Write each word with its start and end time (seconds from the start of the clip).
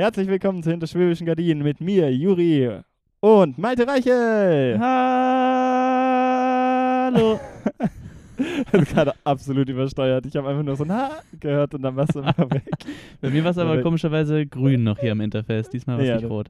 Herzlich 0.00 0.28
willkommen 0.28 0.62
zu 0.62 0.70
Hinterschwäbischen 0.70 1.26
Gardinen 1.26 1.62
mit 1.62 1.82
mir, 1.82 2.10
Juri 2.10 2.70
und 3.20 3.58
Malte 3.58 3.86
Reichel. 3.86 4.78
Hallo. 7.12 7.38
Das 8.72 8.80
ist 8.80 8.94
gerade 8.94 9.12
absolut 9.24 9.68
übersteuert. 9.68 10.24
Ich 10.24 10.34
habe 10.36 10.48
einfach 10.48 10.62
nur 10.62 10.74
so 10.74 10.84
ein 10.84 10.92
Ha 10.92 11.20
gehört 11.38 11.74
und 11.74 11.82
dann 11.82 11.94
warst 11.96 12.14
du 12.14 12.20
immer 12.20 12.34
weg. 12.50 12.70
Bei 13.20 13.28
mir 13.28 13.44
war 13.44 13.50
es 13.50 13.58
aber 13.58 13.82
komischerweise 13.82 14.46
grün 14.46 14.84
noch 14.84 14.98
hier 14.98 15.12
am 15.12 15.20
Interface. 15.20 15.68
Diesmal 15.68 15.96
war 15.98 16.04
es 16.04 16.08
Ja, 16.08 16.16
nicht 16.16 16.30
rot. 16.30 16.46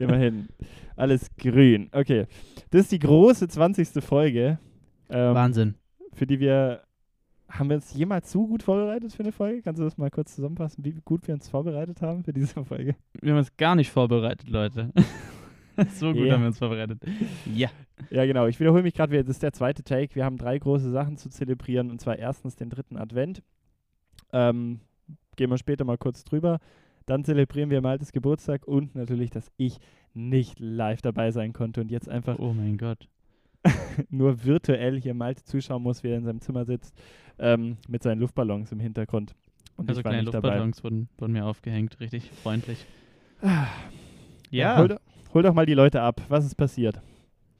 Immerhin. 0.00 0.48
Alles 0.96 1.30
grün. 1.36 1.90
Okay. 1.92 2.26
Das 2.72 2.80
ist 2.80 2.90
die 2.90 2.98
große 2.98 3.46
20. 3.46 4.02
Folge, 4.02 4.58
ähm, 5.08 5.34
Wahnsinn. 5.36 5.76
für 6.14 6.26
die 6.26 6.40
wir. 6.40 6.82
Haben 7.48 7.70
wir 7.70 7.76
uns 7.76 7.92
jemals 7.94 8.30
so 8.30 8.46
gut 8.46 8.62
vorbereitet 8.62 9.12
für 9.12 9.22
eine 9.22 9.32
Folge? 9.32 9.62
Kannst 9.62 9.80
du 9.80 9.84
das 9.84 9.96
mal 9.96 10.10
kurz 10.10 10.34
zusammenfassen, 10.34 10.84
wie 10.84 10.92
gut 11.04 11.26
wir 11.26 11.34
uns 11.34 11.48
vorbereitet 11.48 12.02
haben 12.02 12.22
für 12.22 12.32
diese 12.32 12.62
Folge? 12.64 12.94
Wir 13.20 13.32
haben 13.32 13.38
uns 13.38 13.56
gar 13.56 13.74
nicht 13.74 13.90
vorbereitet, 13.90 14.48
Leute. 14.50 14.92
so 15.94 16.12
gut 16.12 16.26
Ja. 16.26 16.34
haben 16.34 16.42
wir 16.42 16.48
uns 16.48 16.58
vorbereitet. 16.58 17.00
Ja. 17.54 17.70
Ja, 18.10 18.26
genau. 18.26 18.46
Ich 18.46 18.60
wiederhole 18.60 18.82
mich 18.82 18.94
gerade. 18.94 19.18
Das 19.22 19.30
ist 19.30 19.42
der 19.42 19.52
zweite 19.52 19.82
Take. 19.82 20.14
Wir 20.14 20.24
haben 20.24 20.36
drei 20.36 20.58
große 20.58 20.90
Sachen 20.90 21.16
zu 21.16 21.30
zelebrieren. 21.30 21.90
Und 21.90 22.00
zwar 22.00 22.18
erstens 22.18 22.54
den 22.56 22.68
dritten 22.70 22.96
Advent. 22.96 23.42
Ähm, 24.32 24.80
gehen 25.36 25.50
wir 25.50 25.58
später 25.58 25.84
mal 25.84 25.98
kurz 25.98 26.24
drüber. 26.24 26.58
Dann 27.06 27.24
zelebrieren 27.24 27.70
wir 27.70 27.80
Maltes 27.80 28.12
Geburtstag 28.12 28.68
und 28.68 28.94
natürlich, 28.94 29.30
dass 29.30 29.50
ich 29.56 29.78
nicht 30.12 30.60
live 30.60 31.00
dabei 31.00 31.30
sein 31.30 31.54
konnte 31.54 31.80
und 31.80 31.90
jetzt 31.90 32.08
einfach 32.08 32.38
Oh 32.38 32.52
mein 32.52 32.76
Gott. 32.76 33.08
nur 34.10 34.44
virtuell 34.44 35.00
hier 35.00 35.14
Malte 35.14 35.42
zuschauen 35.44 35.82
muss, 35.82 36.02
wie 36.02 36.08
er 36.08 36.18
in 36.18 36.24
seinem 36.24 36.40
Zimmer 36.40 36.64
sitzt, 36.64 36.94
ähm, 37.38 37.76
mit 37.88 38.02
seinen 38.02 38.20
Luftballons 38.20 38.72
im 38.72 38.80
Hintergrund. 38.80 39.34
Und 39.76 39.88
Also 39.88 40.02
kleine 40.02 40.22
nicht 40.22 40.34
dabei. 40.34 40.48
Luftballons 40.48 40.84
wurden, 40.84 41.08
wurden 41.18 41.32
mir 41.32 41.44
aufgehängt. 41.46 41.98
Richtig 42.00 42.30
freundlich. 42.42 42.84
Ja, 43.42 43.68
Ja. 44.50 44.78
hol, 44.78 44.98
hol 45.34 45.42
doch 45.42 45.54
mal 45.54 45.66
die 45.66 45.74
Leute 45.74 46.00
ab. 46.02 46.20
Was 46.28 46.44
ist 46.44 46.56
passiert? 46.56 47.00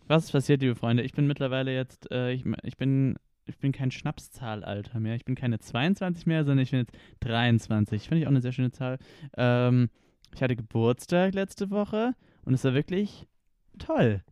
Was 0.07 0.25
ist 0.25 0.33
passiert, 0.33 0.63
liebe 0.63 0.75
Freunde? 0.75 1.03
Ich 1.03 1.13
bin 1.13 1.27
mittlerweile 1.27 1.75
jetzt, 1.75 2.11
äh, 2.11 2.33
ich, 2.33 2.45
ich 2.63 2.77
bin 2.77 3.17
ich 3.45 3.57
bin 3.59 3.73
kein 3.73 3.91
Schnapszahlalter 3.91 5.01
mehr. 5.01 5.15
Ich 5.15 5.25
bin 5.25 5.35
keine 5.35 5.59
22 5.59 6.27
mehr, 6.27 6.45
sondern 6.45 6.63
ich 6.65 6.71
bin 6.71 6.81
jetzt 6.81 6.93
23. 7.21 8.07
Finde 8.07 8.21
ich 8.21 8.27
auch 8.27 8.31
eine 8.31 8.43
sehr 8.43 8.53
schöne 8.53 8.73
Zahl. 8.73 8.99
Ähm, 9.39 9.89
ich 10.35 10.43
hatte 10.43 10.55
Geburtstag 10.55 11.35
letzte 11.35 11.71
Woche 11.71 12.13
und 12.45 12.53
es 12.53 12.63
war 12.65 12.75
wirklich 12.75 13.27
toll. 13.79 14.23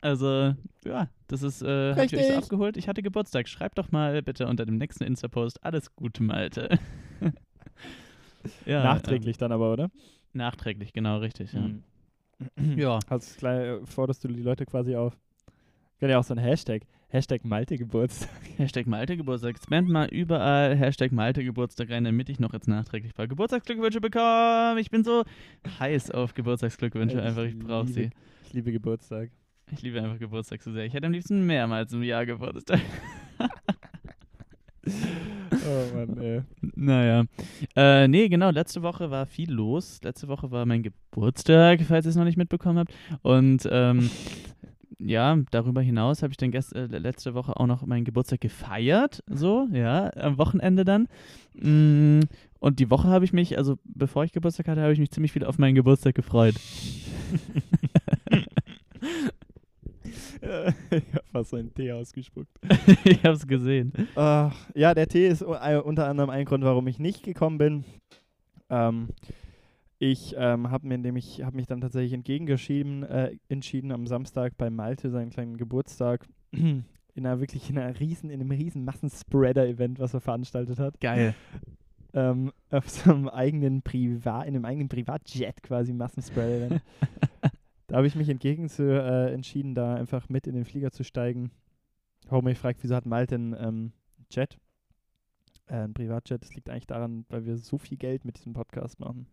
Also, 0.00 0.54
ja, 0.84 1.08
das 1.26 1.42
ist, 1.42 1.62
äh, 1.62 1.94
hab 1.94 2.04
ich 2.04 2.16
euch 2.16 2.26
so 2.26 2.34
abgeholt. 2.34 2.76
Ich 2.76 2.88
hatte 2.88 3.02
Geburtstag. 3.02 3.48
Schreibt 3.48 3.78
doch 3.78 3.92
mal 3.92 4.22
bitte 4.22 4.46
unter 4.46 4.64
dem 4.64 4.78
nächsten 4.78 5.04
Insta-Post 5.04 5.62
alles 5.64 5.94
Gute, 5.94 6.22
Malte. 6.22 6.78
ja, 8.66 8.82
Nachträglich 8.82 9.36
dann 9.36 9.52
aber, 9.52 9.72
oder? 9.72 9.84
Ähm, 9.84 9.90
nachträglich, 10.32 10.92
genau, 10.92 11.18
richtig. 11.18 11.52
Ja. 11.52 11.70
Mhm. 12.56 12.78
ja. 12.78 12.98
Hast 13.08 13.38
gleich, 13.38 13.60
äh, 13.60 13.86
forderst 13.86 14.24
du 14.24 14.28
die 14.28 14.42
Leute 14.42 14.64
quasi 14.64 14.96
auf. 14.96 15.18
Kann 15.98 16.08
ja 16.08 16.18
auch 16.18 16.24
so 16.24 16.32
ein 16.32 16.38
Hashtag. 16.38 16.82
Hashtag 17.08 17.44
Malte 17.44 17.76
Geburtstag. 17.76 18.30
Hashtag 18.56 18.86
Malte 18.86 19.18
Geburtstag. 19.18 19.58
Spamt 19.62 19.90
mal 19.90 20.08
überall 20.08 20.76
Hashtag 20.76 21.12
Malte 21.12 21.44
Geburtstag 21.44 21.90
rein, 21.90 22.04
damit 22.04 22.30
ich 22.30 22.40
noch 22.40 22.54
jetzt 22.54 22.68
nachträglich 22.68 23.12
ein 23.12 23.16
paar 23.16 23.28
Geburtstagsglückwünsche 23.28 24.00
bekomme. 24.00 24.80
Ich 24.80 24.90
bin 24.90 25.04
so 25.04 25.24
heiß 25.78 26.12
auf 26.12 26.32
Geburtstagsglückwünsche 26.32 27.18
Ich 27.18 27.22
einfach. 27.22 27.42
Ich 27.42 27.58
brauche 27.58 27.88
sie. 27.88 28.10
Ich 28.46 28.54
liebe 28.54 28.72
Geburtstag. 28.72 29.30
Ich 29.72 29.82
liebe 29.82 30.02
einfach 30.02 30.18
Geburtstag 30.18 30.62
so 30.62 30.72
sehr. 30.72 30.84
Ich 30.84 30.94
hätte 30.94 31.06
am 31.06 31.12
liebsten 31.12 31.46
mehrmals 31.46 31.92
im 31.92 32.02
Jahr 32.02 32.26
Geburtstag. 32.26 32.80
Oh 35.62 35.94
Mann, 35.94 36.18
ey. 36.18 36.42
naja. 36.74 37.24
Äh, 37.76 38.08
nee, 38.08 38.28
genau. 38.28 38.50
Letzte 38.50 38.82
Woche 38.82 39.10
war 39.10 39.26
viel 39.26 39.52
los. 39.52 40.00
Letzte 40.02 40.26
Woche 40.28 40.50
war 40.50 40.64
mein 40.64 40.82
Geburtstag, 40.82 41.82
falls 41.82 42.06
ihr 42.06 42.10
es 42.10 42.16
noch 42.16 42.24
nicht 42.24 42.38
mitbekommen 42.38 42.78
habt. 42.78 42.94
Und 43.22 43.68
ähm, 43.70 44.10
ja, 44.98 45.36
darüber 45.50 45.82
hinaus 45.82 46.22
habe 46.22 46.32
ich 46.32 46.38
dann 46.38 46.50
gest 46.50 46.74
äh, 46.74 46.86
letzte 46.86 47.34
Woche 47.34 47.56
auch 47.58 47.66
noch 47.66 47.84
meinen 47.84 48.04
Geburtstag 48.04 48.40
gefeiert. 48.40 49.22
So, 49.26 49.68
ja, 49.72 50.10
am 50.16 50.38
Wochenende 50.38 50.84
dann. 50.84 51.08
Mm, 51.54 52.20
und 52.58 52.78
die 52.78 52.90
Woche 52.90 53.08
habe 53.08 53.24
ich 53.24 53.32
mich, 53.32 53.58
also 53.58 53.78
bevor 53.84 54.24
ich 54.24 54.32
Geburtstag 54.32 54.68
hatte, 54.68 54.82
habe 54.82 54.92
ich 54.92 54.98
mich 54.98 55.10
ziemlich 55.10 55.32
viel 55.32 55.44
auf 55.44 55.58
meinen 55.58 55.74
Geburtstag 55.74 56.14
gefreut. 56.14 56.54
ich 60.90 61.14
hab 61.14 61.26
fast 61.32 61.50
so 61.50 61.56
einen 61.56 61.72
Tee 61.74 61.92
ausgespuckt. 61.92 62.50
ich 63.04 63.22
habe 63.24 63.34
es 63.34 63.46
gesehen. 63.46 63.92
Ach, 64.14 64.54
ja, 64.74 64.94
der 64.94 65.06
Tee 65.06 65.28
ist 65.28 65.42
äh, 65.42 65.80
unter 65.82 66.08
anderem 66.08 66.30
ein 66.30 66.44
Grund, 66.44 66.64
warum 66.64 66.86
ich 66.86 66.98
nicht 66.98 67.22
gekommen 67.22 67.58
bin. 67.58 67.84
Ähm, 68.68 69.08
ich 69.98 70.34
ähm, 70.38 70.70
habe 70.70 70.88
mir, 70.88 70.94
indem 70.94 71.16
ich 71.16 71.42
habe 71.42 71.56
mich 71.56 71.66
dann 71.66 71.80
tatsächlich 71.80 72.14
entgegengeschieden, 72.14 73.02
äh, 73.02 73.36
entschieden 73.48 73.92
am 73.92 74.06
Samstag 74.06 74.56
bei 74.56 74.70
Malte 74.70 75.10
seinen 75.10 75.30
kleinen 75.30 75.58
Geburtstag 75.58 76.26
in 76.52 76.84
einer 77.14 77.40
wirklich 77.40 77.68
in 77.68 77.78
einer 77.78 77.98
riesen, 78.00 78.30
in 78.30 78.40
einem 78.40 78.50
riesen 78.50 78.84
Massenspreader-Event, 78.84 79.98
was 79.98 80.14
er 80.14 80.20
veranstaltet 80.20 80.78
hat. 80.78 80.98
Geil. 81.00 81.34
ähm, 82.14 82.50
auf 82.70 82.88
so 82.88 83.12
einem 83.12 83.28
eigenen 83.28 83.82
Privat, 83.82 84.46
in 84.46 84.54
einem 84.54 84.64
eigenen 84.64 84.88
Privatjet 84.88 85.62
quasi 85.62 85.92
Massenspreader-Event. 85.92 86.80
da 87.90 87.96
habe 87.96 88.06
ich 88.06 88.14
mich 88.14 88.28
entgegen 88.28 88.68
zu, 88.68 88.82
äh, 88.84 89.32
entschieden, 89.34 89.74
da 89.74 89.94
einfach 89.96 90.28
mit 90.28 90.46
in 90.46 90.54
den 90.54 90.64
Flieger 90.64 90.92
zu 90.92 91.02
steigen. 91.04 91.50
Mich 92.42 92.58
fragt, 92.58 92.82
wieso 92.82 92.94
hat 92.94 93.06
Malte 93.06 93.34
einen 93.34 93.56
ähm, 93.58 93.92
Jet? 94.30 94.58
Äh, 95.66 95.74
ein 95.84 95.92
Privatjet. 95.94 96.40
Das 96.42 96.54
liegt 96.54 96.70
eigentlich 96.70 96.86
daran, 96.86 97.24
weil 97.28 97.44
wir 97.44 97.56
so 97.56 97.78
viel 97.78 97.98
Geld 97.98 98.24
mit 98.24 98.38
diesem 98.38 98.52
Podcast 98.52 99.00
machen. 99.00 99.26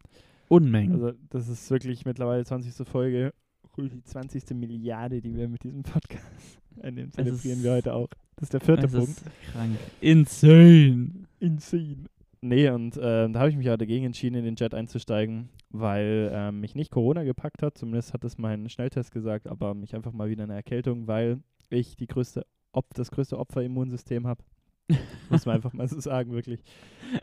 Unmengen. 0.49 0.93
Also 0.93 1.11
das 1.29 1.47
ist 1.47 1.69
wirklich 1.69 2.05
mittlerweile 2.05 2.43
20. 2.43 2.87
Folge, 2.87 3.33
die 3.77 4.03
20. 4.03 4.55
Milliarde, 4.55 5.21
die 5.21 5.35
wir 5.35 5.47
mit 5.47 5.63
diesem 5.63 5.83
Podcast 5.83 6.25
einnehmen, 6.81 7.11
zelebrieren 7.11 7.59
ist- 7.59 7.63
wir 7.63 7.73
heute 7.73 7.93
auch. 7.93 8.09
Das 8.37 8.47
ist 8.47 8.53
der 8.53 8.61
vierte 8.61 8.87
Punkt. 8.87 9.09
ist 9.09 9.23
krank. 9.51 9.77
Insane. 10.01 11.11
Insane. 11.39 12.05
Nee, 12.41 12.69
und 12.69 12.97
ähm, 13.01 13.33
da 13.33 13.39
habe 13.39 13.49
ich 13.49 13.57
mich 13.57 13.69
auch 13.69 13.77
dagegen 13.77 14.05
entschieden, 14.05 14.35
in 14.35 14.45
den 14.45 14.55
Jet 14.55 14.73
einzusteigen, 14.73 15.49
weil 15.69 16.29
ähm, 16.31 16.59
mich 16.59 16.75
nicht 16.75 16.91
Corona 16.91 17.23
gepackt 17.23 17.63
hat. 17.63 17.77
Zumindest 17.77 18.13
hat 18.13 18.23
es 18.23 18.37
mein 18.37 18.69
Schnelltest 18.69 19.11
gesagt, 19.11 19.47
aber 19.47 19.73
mich 19.73 19.95
einfach 19.95 20.11
mal 20.11 20.29
wieder 20.29 20.43
eine 20.43 20.53
Erkältung, 20.53 21.07
weil 21.07 21.39
ich 21.69 21.95
die 21.95 22.07
größte 22.07 22.45
Op 22.73 22.93
das 22.93 23.09
größte 23.09 23.39
Opferimmunsystem 23.39 24.27
habe. 24.27 24.43
Muss 25.29 25.45
man 25.45 25.55
einfach 25.55 25.73
mal 25.73 25.87
so 25.87 25.99
sagen, 25.99 26.31
wirklich. 26.31 26.61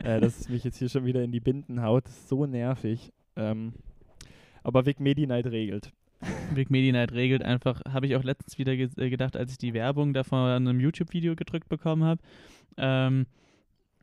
Äh, 0.03 0.19
dass 0.19 0.39
es 0.39 0.49
mich 0.49 0.63
jetzt 0.63 0.77
hier 0.77 0.89
schon 0.89 1.05
wieder 1.05 1.23
in 1.23 1.31
die 1.31 1.39
Binden 1.39 1.81
haut. 1.81 2.05
Das 2.05 2.17
ist 2.17 2.29
so 2.29 2.45
nervig. 2.45 3.13
Ähm, 3.37 3.73
aber 4.63 4.85
Vic 4.85 4.99
Medi-Night 4.99 5.47
regelt. 5.47 5.91
Big 6.53 6.69
Medi 6.69 6.91
Night 6.91 7.11
regelt 7.11 7.43
einfach, 7.43 7.81
habe 7.87 8.07
ich 8.07 8.15
auch 8.15 8.23
letztens 8.23 8.57
wieder 8.57 8.75
ge 8.75 8.89
äh, 8.97 9.09
gedacht, 9.09 9.35
als 9.35 9.51
ich 9.51 9.57
die 9.57 9.73
Werbung 9.73 10.13
da 10.13 10.23
von 10.23 10.39
einem 10.39 10.79
YouTube-Video 10.79 11.35
gedrückt 11.35 11.69
bekommen 11.69 12.03
habe. 12.03 12.21
Ähm, 12.77 13.25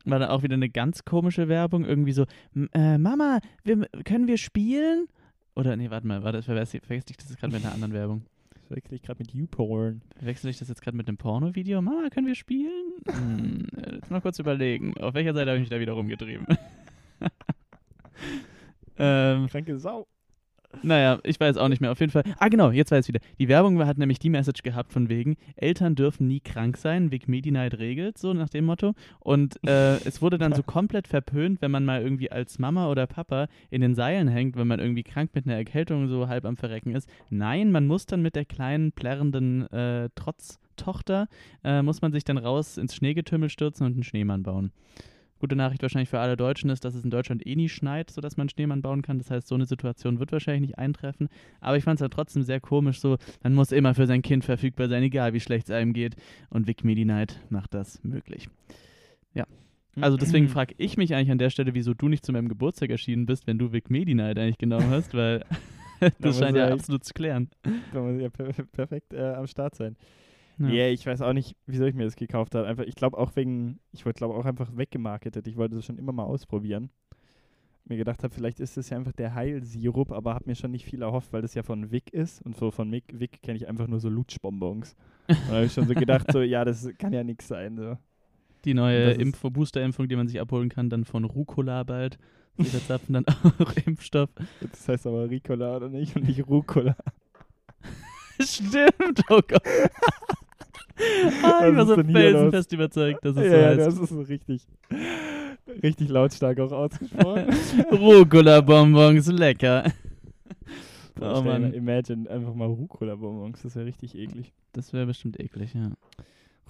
war 0.05 0.19
da 0.19 0.29
auch 0.29 0.43
wieder 0.43 0.55
eine 0.55 0.69
ganz 0.69 1.05
komische 1.05 1.47
Werbung, 1.47 1.85
irgendwie 1.85 2.11
so, 2.13 2.25
"M- 2.55 2.69
äh, 2.73 2.97
Mama, 2.97 3.39
wir, 3.63 3.87
können 4.05 4.27
wir 4.27 4.37
spielen? 4.37 5.07
Oder, 5.55 5.75
nee, 5.75 5.89
warte 5.89 6.07
mal, 6.07 6.23
warte, 6.23 6.41
verwechsel 6.41 6.81
verwechsel 6.81 7.11
ich 7.11 7.17
das 7.17 7.29
jetzt 7.29 7.39
gerade 7.39 7.53
mit 7.53 7.63
einer 7.63 7.73
anderen 7.73 7.93
Werbung? 7.93 8.25
Das 8.53 8.71
wechsle 8.71 8.95
ich 8.95 9.03
gerade 9.03 9.19
mit 9.21 9.33
YouPorn. 9.33 10.01
Verwechsel 10.17 10.49
ich 10.49 10.57
das 10.57 10.69
jetzt 10.69 10.81
gerade 10.81 10.97
mit 10.97 11.07
einem 11.07 11.17
Porno-Video? 11.17 11.81
Mama, 11.81 12.09
können 12.09 12.27
wir 12.27 12.35
spielen? 12.35 12.93
Hm, 13.07 13.67
äh, 13.77 13.95
jetzt 13.95 14.09
mal 14.09 14.21
kurz 14.21 14.39
überlegen. 14.39 14.97
Auf 14.97 15.13
welcher 15.13 15.33
Seite 15.33 15.49
habe 15.51 15.57
ich 15.57 15.61
mich 15.63 15.69
da 15.69 15.79
wieder 15.79 15.93
rumgetrieben? 15.93 16.47
ähm, 18.97 19.47
Kranke 19.47 19.77
Sau. 19.79 20.07
Naja, 20.81 21.19
ich 21.23 21.39
weiß 21.39 21.57
auch 21.57 21.67
nicht 21.67 21.81
mehr. 21.81 21.91
Auf 21.91 21.99
jeden 21.99 22.11
Fall. 22.11 22.23
Ah, 22.39 22.47
genau, 22.47 22.71
jetzt 22.71 22.91
weiß 22.91 23.05
ich 23.05 23.13
wieder. 23.13 23.25
Die 23.39 23.47
Werbung 23.47 23.83
hat 23.85 23.97
nämlich 23.97 24.19
die 24.19 24.29
Message 24.29 24.63
gehabt 24.63 24.91
von 24.91 25.09
wegen, 25.09 25.37
Eltern 25.55 25.95
dürfen 25.95 26.27
nie 26.27 26.39
krank 26.39 26.77
sein, 26.77 27.11
Vic 27.11 27.27
Medi 27.27 27.51
Night 27.51 27.77
regelt, 27.77 28.17
so 28.17 28.33
nach 28.33 28.49
dem 28.49 28.65
Motto. 28.65 28.93
Und 29.19 29.57
äh, 29.67 29.95
es 30.05 30.21
wurde 30.21 30.37
dann 30.37 30.53
so 30.53 30.63
komplett 30.65 31.07
verpönt, 31.07 31.61
wenn 31.61 31.71
man 31.71 31.85
mal 31.85 32.01
irgendwie 32.01 32.31
als 32.31 32.59
Mama 32.59 32.89
oder 32.89 33.07
Papa 33.07 33.47
in 33.69 33.81
den 33.81 33.95
Seilen 33.95 34.27
hängt, 34.27 34.55
wenn 34.55 34.67
man 34.67 34.79
irgendwie 34.79 35.03
krank 35.03 35.31
mit 35.33 35.45
einer 35.45 35.55
Erkältung 35.55 36.07
so 36.07 36.27
halb 36.27 36.45
am 36.45 36.57
Verrecken 36.57 36.95
ist. 36.95 37.09
Nein, 37.29 37.71
man 37.71 37.87
muss 37.87 38.05
dann 38.05 38.21
mit 38.21 38.35
der 38.35 38.45
kleinen, 38.45 38.91
plärrenden 38.91 39.71
äh, 39.71 40.09
Trotztochter, 40.15 41.27
äh, 41.63 41.81
muss 41.81 42.01
man 42.01 42.11
sich 42.11 42.23
dann 42.23 42.37
raus 42.37 42.77
ins 42.77 42.95
Schneegetümmel 42.95 43.49
stürzen 43.49 43.85
und 43.85 43.93
einen 43.93 44.03
Schneemann 44.03 44.43
bauen. 44.43 44.71
Gute 45.43 45.57
Nachricht 45.57 45.81
wahrscheinlich 45.81 46.07
für 46.07 46.21
alle 46.21 46.37
Deutschen 46.37 46.69
ist, 46.69 46.85
dass 46.85 46.95
es 46.95 47.03
in 47.03 47.09
Deutschland 47.09 47.45
eh 47.45 47.57
nie 47.57 47.67
schneit, 47.67 48.09
sodass 48.09 48.37
man 48.37 48.47
Schneemann 48.47 48.81
bauen 48.81 49.01
kann. 49.01 49.17
Das 49.17 49.29
heißt, 49.29 49.45
so 49.45 49.55
eine 49.55 49.65
Situation 49.65 50.21
wird 50.21 50.31
wahrscheinlich 50.31 50.69
nicht 50.69 50.79
eintreffen. 50.79 51.27
Aber 51.59 51.75
ich 51.75 51.83
fand 51.83 51.97
es 51.97 52.01
halt 52.01 52.13
trotzdem 52.13 52.43
sehr 52.43 52.61
komisch, 52.61 53.01
so, 53.01 53.17
man 53.43 53.53
muss 53.53 53.73
immer 53.73 53.93
für 53.93 54.07
sein 54.07 54.21
Kind 54.21 54.45
verfügbar 54.45 54.87
sein, 54.87 55.03
egal 55.03 55.33
wie 55.33 55.41
schlecht 55.41 55.67
es 55.67 55.75
einem 55.75 55.91
geht. 55.91 56.15
Und 56.49 56.65
Vic 56.65 56.85
Medi 56.85 57.03
Night 57.03 57.41
macht 57.49 57.73
das 57.73 58.01
möglich. 58.05 58.47
Ja. 59.33 59.45
Also 59.99 60.15
deswegen 60.15 60.47
frage 60.47 60.75
ich 60.77 60.95
mich 60.95 61.13
eigentlich 61.13 61.31
an 61.31 61.39
der 61.39 61.49
Stelle, 61.49 61.73
wieso 61.73 61.93
du 61.93 62.07
nicht 62.07 62.25
zu 62.25 62.31
meinem 62.31 62.47
Geburtstag 62.47 62.89
erschienen 62.89 63.25
bist, 63.25 63.45
wenn 63.45 63.57
du 63.57 63.73
Vic 63.73 63.89
Medi 63.89 64.13
Night 64.13 64.39
eigentlich 64.39 64.59
genommen 64.59 64.91
hast, 64.91 65.13
weil 65.13 65.43
das 66.19 66.39
scheint 66.39 66.55
ja 66.55 66.69
absolut 66.69 67.03
zu 67.03 67.13
klären. 67.13 67.49
Da 67.91 68.01
muss 68.01 68.15
ich 68.15 68.21
ja 68.21 68.29
per 68.29 68.45
perfekt 68.71 69.13
äh, 69.13 69.33
am 69.33 69.47
Start 69.47 69.75
sein. 69.75 69.97
Ja. 70.59 70.67
Ja, 70.69 70.87
ich 70.87 71.05
weiß 71.05 71.21
auch 71.21 71.33
nicht, 71.33 71.55
wieso 71.65 71.85
ich 71.85 71.95
mir 71.95 72.03
das 72.05 72.15
gekauft 72.15 72.53
habe. 72.55 72.67
Einfach, 72.67 72.83
ich 72.83 72.95
glaube 72.95 73.17
auch 73.17 73.35
wegen, 73.35 73.79
ich 73.91 74.05
wollte 74.05 74.17
glaube 74.19 74.35
auch 74.35 74.45
einfach 74.45 74.69
weggemarketet. 74.75 75.47
Ich 75.47 75.57
wollte 75.57 75.75
das 75.75 75.85
schon 75.85 75.97
immer 75.97 76.11
mal 76.11 76.23
ausprobieren. 76.25 76.89
mir 77.85 77.97
gedacht 77.97 78.23
habe, 78.23 78.33
vielleicht 78.33 78.59
ist 78.59 78.77
das 78.77 78.89
ja 78.89 78.97
einfach 78.97 79.11
der 79.13 79.33
Heilsirup, 79.35 80.11
aber 80.11 80.35
habe 80.35 80.45
mir 80.47 80.55
schon 80.55 80.71
nicht 80.71 80.85
viel 80.85 81.01
erhofft, 81.01 81.33
weil 81.33 81.41
das 81.41 81.53
ja 81.53 81.63
von 81.63 81.91
Vic 81.91 82.13
ist 82.13 82.41
und 82.43 82.55
so 82.55 82.71
von 82.71 82.91
Vic, 82.91 83.03
Vic 83.11 83.41
kenne 83.41 83.57
ich 83.57 83.67
einfach 83.67 83.87
nur 83.87 83.99
so 83.99 84.07
Lutschbonbons. 84.09 84.95
Und 85.27 85.37
da 85.49 85.53
habe 85.55 85.65
ich 85.65 85.73
schon 85.73 85.87
so 85.87 85.93
gedacht, 85.93 86.31
so, 86.31 86.41
ja, 86.41 86.63
das 86.63 86.87
kann 86.97 87.11
ja 87.13 87.23
nichts 87.23 87.47
sein. 87.47 87.75
So. 87.77 87.97
Die 88.63 88.73
neue 88.73 89.07
Das 89.07 89.13
ist- 89.17 89.21
Impf 89.21 89.41
Booster-Impfung, 89.41 90.07
die 90.07 90.15
man 90.15 90.27
sich 90.27 90.39
abholen 90.39 90.69
kann, 90.69 90.89
dann 90.89 91.03
von 91.03 91.25
Rucola 91.25 91.83
bald. 91.83 92.17
Sie 92.57 92.65
verzapfen 92.65 93.13
dann 93.13 93.25
auch 93.59 93.73
Impfstoff. 93.85 94.29
Das 94.61 94.87
heißt 94.87 95.07
aber 95.07 95.29
Ricola 95.29 95.75
oder 95.77 95.89
nicht 95.89 96.15
und 96.15 96.27
nicht 96.27 96.47
Rucola. 96.47 96.95
Stimmt, 98.39 99.23
oh 99.29 99.41
Gott. 99.47 99.63
ah, 100.97 101.67
ich 101.67 101.75
Was 101.75 101.87
war 101.87 101.95
so 101.97 102.03
felsenfest 102.03 102.73
überzeugt, 102.73 103.25
dass 103.25 103.35
es 103.35 103.43
ja, 103.43 103.49
so 103.49 103.55
ja, 103.57 103.67
heißt. 103.67 103.79
das 103.79 103.97
ist 103.97 104.09
so 104.09 104.21
richtig, 104.21 104.67
richtig 105.81 106.09
lautstark 106.09 106.59
auch 106.59 106.71
ausgesprochen. 106.71 107.45
Rucola-Bonbons, 107.91 109.27
lecker. 109.27 109.91
Oh 111.21 111.41
Mann, 111.43 111.73
Imagine 111.73 112.27
einfach 112.29 112.55
mal 112.55 112.65
Rucola-Bonbons, 112.67 113.61
das 113.61 113.75
wäre 113.75 113.85
richtig 113.85 114.15
eklig. 114.17 114.51
das 114.73 114.91
wäre 114.93 115.05
bestimmt 115.05 115.39
eklig, 115.39 115.73
ja. 115.75 115.91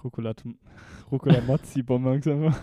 Rucola, 0.04 0.34
Rucola 1.10 1.40
Mozzi-Bonbons 1.40 2.26
einfach. 2.28 2.60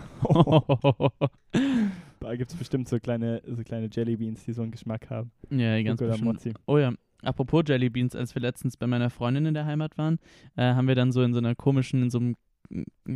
Da 2.20 2.36
gibt 2.36 2.52
es 2.52 2.56
bestimmt 2.56 2.88
so 2.88 3.00
kleine, 3.00 3.42
so 3.46 3.64
kleine 3.64 3.88
Jellybeans, 3.92 4.44
die 4.44 4.52
so 4.52 4.62
einen 4.62 4.70
Geschmack 4.70 5.10
haben. 5.10 5.32
ja, 5.50 5.82
ganz 5.82 6.00
Rucola 6.00 6.12
bestimmt. 6.12 6.34
Mozzi. 6.34 6.54
Oh 6.66 6.78
ja, 6.78 6.92
apropos 7.22 7.62
Jellybeans, 7.66 8.14
als 8.14 8.34
wir 8.34 8.42
letztens 8.42 8.76
bei 8.76 8.86
meiner 8.86 9.10
Freundin 9.10 9.46
in 9.46 9.54
der 9.54 9.66
Heimat 9.66 9.98
waren, 9.98 10.18
äh, 10.56 10.74
haben 10.74 10.88
wir 10.88 10.94
dann 10.94 11.12
so 11.12 11.22
in 11.22 11.32
so 11.32 11.38
einer 11.38 11.54
komischen, 11.54 12.02
in 12.02 12.10
so 12.10 12.18
einem, 12.18 12.36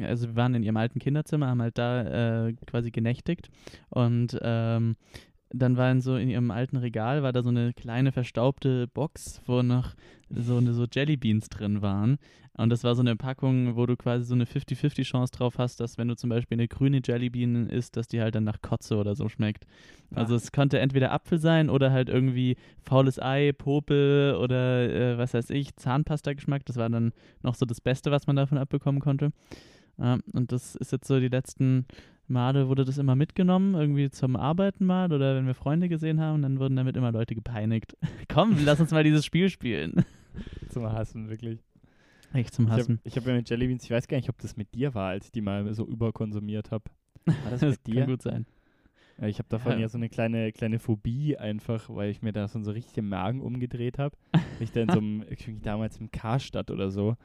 also 0.02 0.28
wir 0.28 0.36
waren 0.36 0.54
in 0.54 0.62
ihrem 0.62 0.76
alten 0.76 0.98
Kinderzimmer, 0.98 1.48
haben 1.48 1.62
halt 1.62 1.78
da 1.78 2.46
äh, 2.48 2.52
quasi 2.66 2.90
genächtigt. 2.90 3.48
Und 3.90 4.38
ähm, 4.42 4.96
dann 5.50 5.76
war 5.76 5.90
in 5.90 6.00
so 6.00 6.16
in 6.16 6.28
ihrem 6.28 6.50
alten 6.50 6.76
Regal 6.76 7.22
war 7.22 7.32
da 7.32 7.42
so 7.42 7.50
eine 7.50 7.72
kleine 7.72 8.12
verstaubte 8.12 8.88
Box, 8.88 9.40
wo 9.46 9.62
noch 9.62 9.94
so 10.28 10.56
eine 10.56 10.72
so 10.72 10.86
Jellybeans 10.90 11.48
drin 11.48 11.82
waren. 11.82 12.18
Und 12.58 12.70
das 12.70 12.84
war 12.84 12.94
so 12.94 13.02
eine 13.02 13.16
Packung, 13.16 13.76
wo 13.76 13.84
du 13.84 13.96
quasi 13.96 14.24
so 14.24 14.34
eine 14.34 14.44
50-50 14.46 15.02
Chance 15.04 15.32
drauf 15.32 15.58
hast, 15.58 15.78
dass 15.78 15.98
wenn 15.98 16.08
du 16.08 16.16
zum 16.16 16.30
Beispiel 16.30 16.56
eine 16.56 16.68
grüne 16.68 17.02
Jellybean 17.04 17.68
isst, 17.68 17.96
dass 17.98 18.08
die 18.08 18.20
halt 18.20 18.34
dann 18.34 18.44
nach 18.44 18.62
Kotze 18.62 18.96
oder 18.96 19.14
so 19.14 19.28
schmeckt. 19.28 19.66
Also 20.14 20.34
Ah. 20.34 20.36
es 20.38 20.52
konnte 20.52 20.78
entweder 20.78 21.12
Apfel 21.12 21.38
sein 21.38 21.68
oder 21.68 21.92
halt 21.92 22.08
irgendwie 22.08 22.56
faules 22.82 23.20
Ei, 23.20 23.52
Popel 23.52 24.36
oder 24.40 24.88
äh, 24.88 25.18
was 25.18 25.34
weiß 25.34 25.50
ich, 25.50 25.76
Zahnpasta-Geschmack. 25.76 26.64
Das 26.64 26.76
war 26.76 26.88
dann 26.88 27.12
noch 27.42 27.54
so 27.54 27.66
das 27.66 27.82
Beste, 27.82 28.10
was 28.10 28.26
man 28.26 28.36
davon 28.36 28.56
abbekommen 28.56 29.00
konnte. 29.02 29.32
Ja, 29.98 30.18
und 30.32 30.52
das 30.52 30.76
ist 30.76 30.92
jetzt 30.92 31.06
so 31.08 31.18
die 31.20 31.28
letzten 31.28 31.86
Male 32.28 32.68
wurde 32.68 32.84
das 32.84 32.98
immer 32.98 33.14
mitgenommen, 33.14 33.74
irgendwie 33.74 34.10
zum 34.10 34.36
Arbeiten 34.36 34.84
mal 34.84 35.12
oder 35.12 35.36
wenn 35.36 35.46
wir 35.46 35.54
Freunde 35.54 35.88
gesehen 35.88 36.20
haben, 36.20 36.42
dann 36.42 36.58
wurden 36.58 36.74
damit 36.76 36.96
immer 36.96 37.12
Leute 37.12 37.34
gepeinigt. 37.34 37.96
Komm, 38.28 38.56
lass 38.64 38.80
uns 38.80 38.90
mal 38.90 39.04
dieses 39.04 39.24
Spiel 39.24 39.48
spielen. 39.48 40.04
Zum 40.70 40.92
Hassen, 40.92 41.30
wirklich. 41.30 41.60
Echt 42.32 42.52
zum 42.52 42.66
Ich 42.66 42.70
habe 42.72 42.80
Hassen. 42.82 43.00
ich 43.04 43.16
hab 43.16 43.26
ja 43.26 43.34
mit 43.34 43.48
Jellybeans, 43.48 43.84
ich 43.84 43.90
weiß 43.90 44.08
gar 44.08 44.18
nicht, 44.18 44.28
ob 44.28 44.38
das 44.38 44.56
mit 44.56 44.74
dir 44.74 44.94
war, 44.94 45.08
als 45.10 45.26
ich 45.26 45.32
die 45.32 45.40
mal 45.40 45.72
so 45.72 45.86
überkonsumiert 45.86 46.70
habe. 46.72 46.84
War 47.24 47.34
das 47.50 47.62
mit 47.62 47.86
dir? 47.86 48.00
kann 48.00 48.10
gut 48.10 48.22
sein. 48.22 48.46
Ja, 49.18 49.28
ich 49.28 49.38
habe 49.38 49.48
davon 49.48 49.72
Ja. 49.72 49.78
ja 49.78 49.88
so 49.88 49.96
eine 49.96 50.10
kleine, 50.10 50.52
kleine 50.52 50.78
Phobie 50.78 51.38
einfach, 51.38 51.88
weil 51.88 52.10
ich 52.10 52.20
mir 52.20 52.32
da 52.32 52.48
so, 52.48 52.60
so 52.62 52.72
richtig 52.72 52.92
den 52.94 53.08
Magen 53.08 53.40
umgedreht 53.40 53.98
habe. 53.98 54.14
ich 54.60 54.72
da 54.72 54.82
in 54.82 54.90
so 54.90 54.98
einem, 54.98 55.24
damals 55.62 55.96
im 55.98 56.10
Karstadt 56.10 56.70
oder 56.70 56.90
so, 56.90 57.16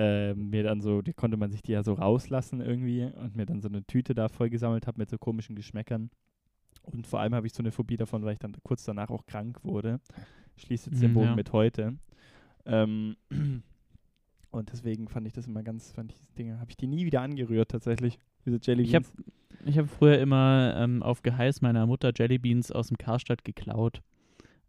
äh, 0.00 0.34
mir 0.34 0.62
dann 0.62 0.80
so, 0.80 1.02
die 1.02 1.12
konnte 1.12 1.36
man 1.36 1.52
sich 1.52 1.60
die 1.60 1.72
ja 1.72 1.82
so 1.82 1.92
rauslassen 1.92 2.62
irgendwie 2.62 3.04
und 3.04 3.36
mir 3.36 3.44
dann 3.44 3.60
so 3.60 3.68
eine 3.68 3.84
Tüte 3.84 4.14
da 4.14 4.28
vollgesammelt 4.28 4.86
habe 4.86 4.98
mit 4.98 5.10
so 5.10 5.18
komischen 5.18 5.54
Geschmäckern. 5.54 6.10
Und 6.82 7.06
vor 7.06 7.20
allem 7.20 7.34
habe 7.34 7.46
ich 7.46 7.52
so 7.52 7.62
eine 7.62 7.70
Phobie 7.70 7.98
davon, 7.98 8.24
weil 8.24 8.32
ich 8.32 8.38
dann 8.38 8.56
kurz 8.62 8.84
danach 8.84 9.10
auch 9.10 9.26
krank 9.26 9.62
wurde. 9.62 10.00
Schließt 10.56 10.86
jetzt 10.86 11.02
den 11.02 11.12
Mm, 11.12 11.14
Bogen 11.14 11.26
ja. 11.26 11.36
mit 11.36 11.52
heute. 11.52 11.98
Ähm, 12.64 13.16
und 14.50 14.72
deswegen 14.72 15.08
fand 15.08 15.26
ich 15.26 15.34
das 15.34 15.46
immer 15.46 15.62
ganz, 15.62 15.92
fand 15.92 16.12
ich 16.12 16.18
diese 16.18 16.32
Dinge, 16.32 16.60
habe 16.60 16.70
ich 16.70 16.78
die 16.78 16.86
nie 16.86 17.04
wieder 17.04 17.20
angerührt 17.20 17.70
tatsächlich, 17.70 18.18
diese 18.46 18.58
Jellybeans. 18.62 18.88
Ich 18.88 18.94
habe 18.94 19.06
ich 19.66 19.78
hab 19.78 19.90
früher 19.90 20.18
immer 20.18 20.74
ähm, 20.78 21.02
auf 21.02 21.20
Geheiß 21.20 21.60
meiner 21.60 21.86
Mutter 21.86 22.12
Jellybeans 22.16 22.72
aus 22.72 22.88
dem 22.88 22.96
Karstadt 22.96 23.44
geklaut. 23.44 24.00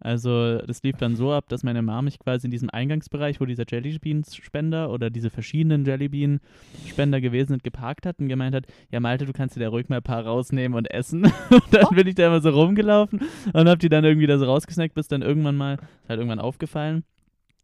Also 0.01 0.57
das 0.57 0.81
lief 0.81 0.98
dann 0.98 1.15
so 1.15 1.31
ab, 1.31 1.48
dass 1.50 1.63
meine 1.63 1.81
Mom 1.81 2.06
mich 2.06 2.19
quasi 2.19 2.48
in 2.48 2.51
diesem 2.51 2.69
Eingangsbereich, 2.69 3.39
wo 3.39 3.45
dieser 3.45 3.65
Jellybeans-Spender 3.69 4.89
oder 4.89 5.09
diese 5.09 5.30
verschiedenen 5.30 5.86
Jellybean-Spender 5.86 7.21
gewesen 7.21 7.50
sind, 7.50 7.63
geparkt 7.63 8.06
hat 8.06 8.19
und 8.19 8.27
gemeint 8.27 8.56
hat, 8.56 8.65
ja 8.92 9.00
Malte, 9.00 9.25
du 9.25 9.33
kannst 9.33 9.56
dir 9.56 9.62
da 9.62 9.69
ruhig 9.69 9.89
mal 9.89 9.98
ein 9.98 10.03
paar 10.03 10.25
rausnehmen 10.25 10.75
und 10.75 10.89
essen. 10.89 11.25
und 11.50 11.63
dann 11.71 11.95
bin 11.95 12.07
ich 12.07 12.15
da 12.15 12.27
immer 12.27 12.42
so 12.42 12.50
rumgelaufen 12.50 13.21
und 13.53 13.69
hab 13.69 13.80
die 13.80 13.89
dann 13.89 14.03
irgendwie 14.03 14.27
da 14.27 14.39
so 14.39 14.45
rausgesnackt, 14.45 14.95
bis 14.95 15.07
dann 15.07 15.21
irgendwann 15.21 15.56
mal, 15.56 15.75
ist 15.75 16.09
halt 16.09 16.19
irgendwann 16.19 16.39
aufgefallen, 16.39 17.04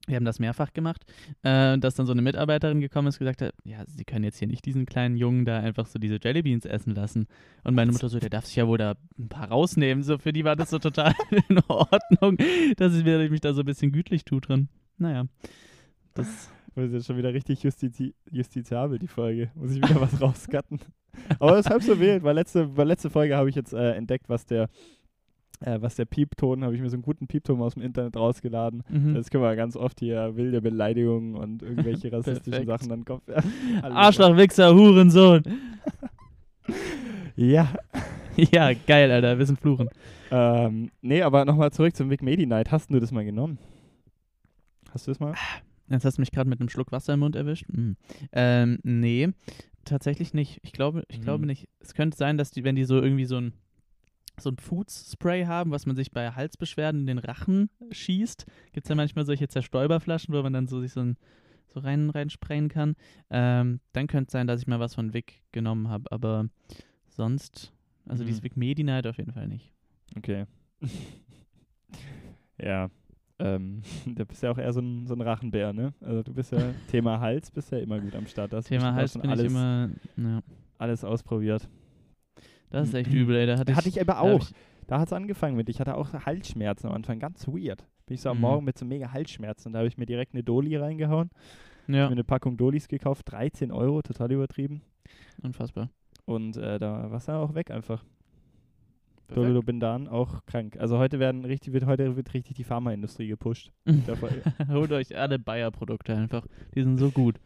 wir 0.07 0.15
haben 0.15 0.25
das 0.25 0.39
mehrfach 0.39 0.73
gemacht, 0.73 1.05
äh, 1.43 1.77
dass 1.77 1.95
dann 1.95 2.05
so 2.05 2.13
eine 2.13 2.21
Mitarbeiterin 2.21 2.79
gekommen 2.79 3.09
ist 3.09 3.15
und 3.15 3.19
gesagt 3.19 3.41
hat, 3.41 3.53
ja, 3.63 3.83
sie 3.85 4.05
können 4.05 4.23
jetzt 4.23 4.39
hier 4.39 4.47
nicht 4.47 4.65
diesen 4.65 4.85
kleinen 4.85 5.17
Jungen 5.17 5.45
da 5.45 5.59
einfach 5.59 5.85
so 5.85 5.99
diese 5.99 6.17
Jellybeans 6.21 6.65
essen 6.65 6.95
lassen. 6.95 7.27
Und 7.63 7.75
meine 7.75 7.91
Mutter 7.91 8.09
so, 8.09 8.19
der 8.19 8.29
darf 8.29 8.45
sich 8.45 8.55
ja 8.55 8.67
wohl 8.67 8.77
da 8.77 8.95
ein 9.19 9.29
paar 9.29 9.49
rausnehmen. 9.49 10.03
So, 10.03 10.17
für 10.17 10.33
die 10.33 10.45
war 10.45 10.55
das 10.55 10.69
so 10.69 10.79
total 10.79 11.13
in 11.49 11.59
Ordnung, 11.67 12.37
dass 12.77 12.95
ich 12.95 13.03
mich 13.03 13.41
da 13.41 13.53
so 13.53 13.61
ein 13.61 13.65
bisschen 13.65 13.91
gütlich 13.91 14.25
tue 14.25 14.41
drin. 14.41 14.69
Naja, 14.97 15.25
das, 16.13 16.49
Das 16.73 16.85
ist 16.85 16.93
jetzt 16.93 17.07
schon 17.07 17.17
wieder 17.17 17.33
richtig 17.33 17.63
justizi 17.63 18.13
justiziabel, 18.31 18.99
die 18.99 19.07
Folge. 19.07 19.51
Muss 19.55 19.71
ich 19.71 19.77
wieder 19.77 19.99
was 19.99 20.21
rauscutten. 20.21 20.79
Aber 21.39 21.51
das 21.51 21.65
ist 21.65 21.69
halb 21.71 21.83
so 21.83 21.99
wild, 21.99 22.23
weil 22.23 22.35
letzte, 22.35 22.67
bei 22.67 22.83
letzte 22.83 23.09
Folge 23.09 23.35
habe 23.35 23.49
ich 23.49 23.55
jetzt 23.55 23.73
äh, 23.73 23.93
entdeckt, 23.93 24.29
was 24.29 24.45
der, 24.45 24.69
äh, 25.59 25.81
was 25.81 25.95
der 25.95 26.05
Piepton, 26.05 26.63
habe 26.63 26.75
ich 26.75 26.81
mir 26.81 26.89
so 26.89 26.95
einen 26.95 27.03
guten 27.03 27.27
Piepton 27.27 27.61
aus 27.61 27.73
dem 27.73 27.83
Internet 27.83 28.15
rausgeladen. 28.15 28.83
mhm. 28.89 29.13
Das 29.15 29.29
können 29.29 29.43
wir 29.43 29.55
ganz 29.55 29.75
oft 29.75 29.99
hier 29.99 30.35
wilde 30.35 30.61
Beleidigungen 30.61 31.35
und 31.35 31.63
irgendwelche 31.63 32.11
rassistischen. 32.11 32.65
Sachen 32.65 32.89
dann 32.89 33.05
Kopf. 33.05 33.23
Arschloch, 33.81 34.35
Wichser, 34.37 34.73
Hurensohn. 34.75 35.43
Ja. 37.35 37.73
ja, 38.35 38.71
geil, 38.73 39.11
Alter, 39.11 39.37
wir 39.37 39.45
sind 39.45 39.59
fluchen. 39.59 39.89
Ähm, 40.31 40.91
nee, 41.01 41.21
aber 41.21 41.45
nochmal 41.45 41.71
zurück 41.71 41.95
zum 41.95 42.09
Big 42.09 42.21
Medi 42.21 42.45
Night. 42.45 42.71
Hast 42.71 42.91
du 42.91 42.99
das 42.99 43.11
mal 43.11 43.23
genommen? 43.25 43.57
Hast 44.91 45.07
du 45.07 45.11
das 45.11 45.19
mal? 45.19 45.33
Jetzt 45.89 46.03
hast 46.03 46.17
du 46.17 46.21
mich 46.21 46.31
gerade 46.31 46.49
mit 46.49 46.59
einem 46.59 46.69
Schluck 46.69 46.91
Wasser 46.91 47.13
im 47.13 47.21
Mund 47.21 47.35
erwischt. 47.35 47.65
Hm. 47.73 47.95
Ähm, 48.33 48.79
nee, 48.83 49.29
tatsächlich 49.85 50.33
nicht. 50.33 50.59
Ich 50.63 50.73
glaube, 50.73 51.03
ich 51.07 51.21
glaube 51.21 51.43
Mhm. 51.43 51.47
nicht. 51.47 51.69
Es 51.79 51.93
könnte 51.93 52.17
sein, 52.17 52.37
dass 52.37 52.51
die, 52.51 52.63
wenn 52.65 52.75
die 52.75 52.83
so 52.83 53.01
irgendwie 53.01 53.25
so 53.25 53.37
ein 53.37 53.53
so 54.39 54.49
ein 54.49 54.57
Foods-Spray 54.57 55.45
haben, 55.45 55.71
was 55.71 55.85
man 55.85 55.95
sich 55.95 56.11
bei 56.11 56.31
Halsbeschwerden 56.31 57.01
in 57.01 57.07
den 57.07 57.17
Rachen 57.17 57.69
schießt. 57.91 58.45
Gibt 58.73 58.85
es 58.85 58.89
ja 58.89 58.95
manchmal 58.95 59.25
solche 59.25 59.47
Zerstäuberflaschen, 59.47 60.33
wo 60.33 60.41
man 60.41 60.53
dann 60.53 60.67
so 60.67 60.79
sich 60.81 60.91
so, 60.93 61.01
ein, 61.01 61.17
so 61.73 61.79
rein, 61.79 62.09
reinsprayen 62.09 62.69
kann. 62.69 62.95
Ähm, 63.29 63.79
dann 63.93 64.07
könnte 64.07 64.27
es 64.27 64.31
sein, 64.33 64.47
dass 64.47 64.61
ich 64.61 64.67
mal 64.67 64.79
was 64.79 64.95
von 64.95 65.13
Vic 65.13 65.43
genommen 65.51 65.89
habe, 65.89 66.11
aber 66.11 66.45
sonst, 67.07 67.73
also 68.05 68.23
Mhm. 68.23 68.27
dieses 68.27 68.43
Vic 68.43 68.55
Medi 68.57 68.83
Night 68.83 69.07
auf 69.07 69.17
jeden 69.17 69.33
Fall 69.33 69.47
nicht. 69.47 69.71
Okay. 70.15 70.45
ja. 72.61 72.89
Ähm, 73.39 73.81
du 74.05 74.25
bist 74.25 74.41
ja 74.43 74.51
auch 74.51 74.57
eher 74.57 74.73
so 74.73 74.81
ein, 74.81 75.05
so 75.05 75.13
ein 75.13 75.21
Rachenbär, 75.21 75.73
ne? 75.73 75.93
Also 76.01 76.23
du 76.23 76.33
bist 76.33 76.51
ja, 76.51 76.73
Thema 76.87 77.19
Hals 77.19 77.51
bist 77.51 77.71
ja 77.71 77.77
immer 77.79 77.99
gut 77.99 78.15
am 78.15 78.25
Start. 78.27 78.53
Da 78.53 78.57
hast 78.57 78.69
du 78.69 78.75
Thema 78.75 78.93
Hals 78.93 79.13
bin 79.13 79.29
alles, 79.29 79.41
ich 79.45 79.51
immer, 79.51 79.89
ja, 80.17 80.41
alles 80.77 81.03
ausprobiert. 81.03 81.67
Das 82.69 82.89
ist 82.89 82.93
echt 82.93 83.11
übel, 83.13 83.35
ey. 83.35 83.45
Da 83.47 83.57
hatte, 83.57 83.75
Hatte 83.75 83.89
ich 83.89 83.99
aber 83.99 84.13
da 84.13 84.19
hab 84.19 84.25
auch. 84.25 84.41
ich- 84.41 84.53
Da 84.87 84.99
hat 84.99 85.07
es 85.07 85.13
angefangen 85.13 85.55
mit. 85.57 85.67
Ich 85.69 85.79
hatte 85.81 85.95
auch 85.95 86.13
Halsschmerzen 86.13 86.87
am 86.87 86.93
Anfang, 86.93 87.19
ganz 87.19 87.47
weird. 87.47 87.85
Bin 88.05 88.15
ich 88.15 88.21
so 88.21 88.29
am 88.29 88.37
Mhm. 88.37 88.41
Morgen 88.41 88.65
mit 88.65 88.77
so 88.77 88.85
mega 88.85 89.11
Halsschmerzen. 89.11 89.73
Da 89.73 89.79
habe 89.79 89.87
ich 89.89 89.97
mir 89.97 90.05
direkt 90.05 90.33
eine 90.33 90.43
Doli 90.43 90.77
reingehauen. 90.77 91.29
Ja, 91.87 92.05
Mir 92.07 92.11
eine 92.11 92.23
Packung 92.23 92.55
Dolis 92.57 92.87
gekauft, 92.87 93.31
13 93.31 93.71
Euro, 93.71 94.01
total 94.01 94.31
übertrieben. 94.31 94.81
unfassbar. 95.43 95.89
Und 96.25 96.57
äh, 96.57 96.79
da 96.79 97.09
war 97.09 97.17
es 97.17 97.25
dann 97.25 97.35
auch 97.37 97.53
weg 97.53 97.71
einfach. 97.71 98.03
Perfekt. 99.27 99.65
Bindan 99.65 100.07
auch 100.07 100.45
krank. 100.45 100.77
Also 100.79 100.97
heute 100.97 101.19
werden 101.19 101.43
richtig, 101.43 101.73
wird 101.73 101.85
heute 101.85 102.15
wird 102.15 102.33
richtig 102.33 102.55
die 102.55 102.63
Pharmaindustrie 102.63 103.27
gepusht. 103.27 103.71
Folge. 104.19 104.41
Holt 104.69 104.91
euch 104.91 105.17
alle 105.17 105.37
Bayer-Produkte 105.37 106.15
einfach. 106.15 106.45
Die 106.75 106.83
sind 106.83 106.97
so 106.97 107.11
gut. 107.11 107.39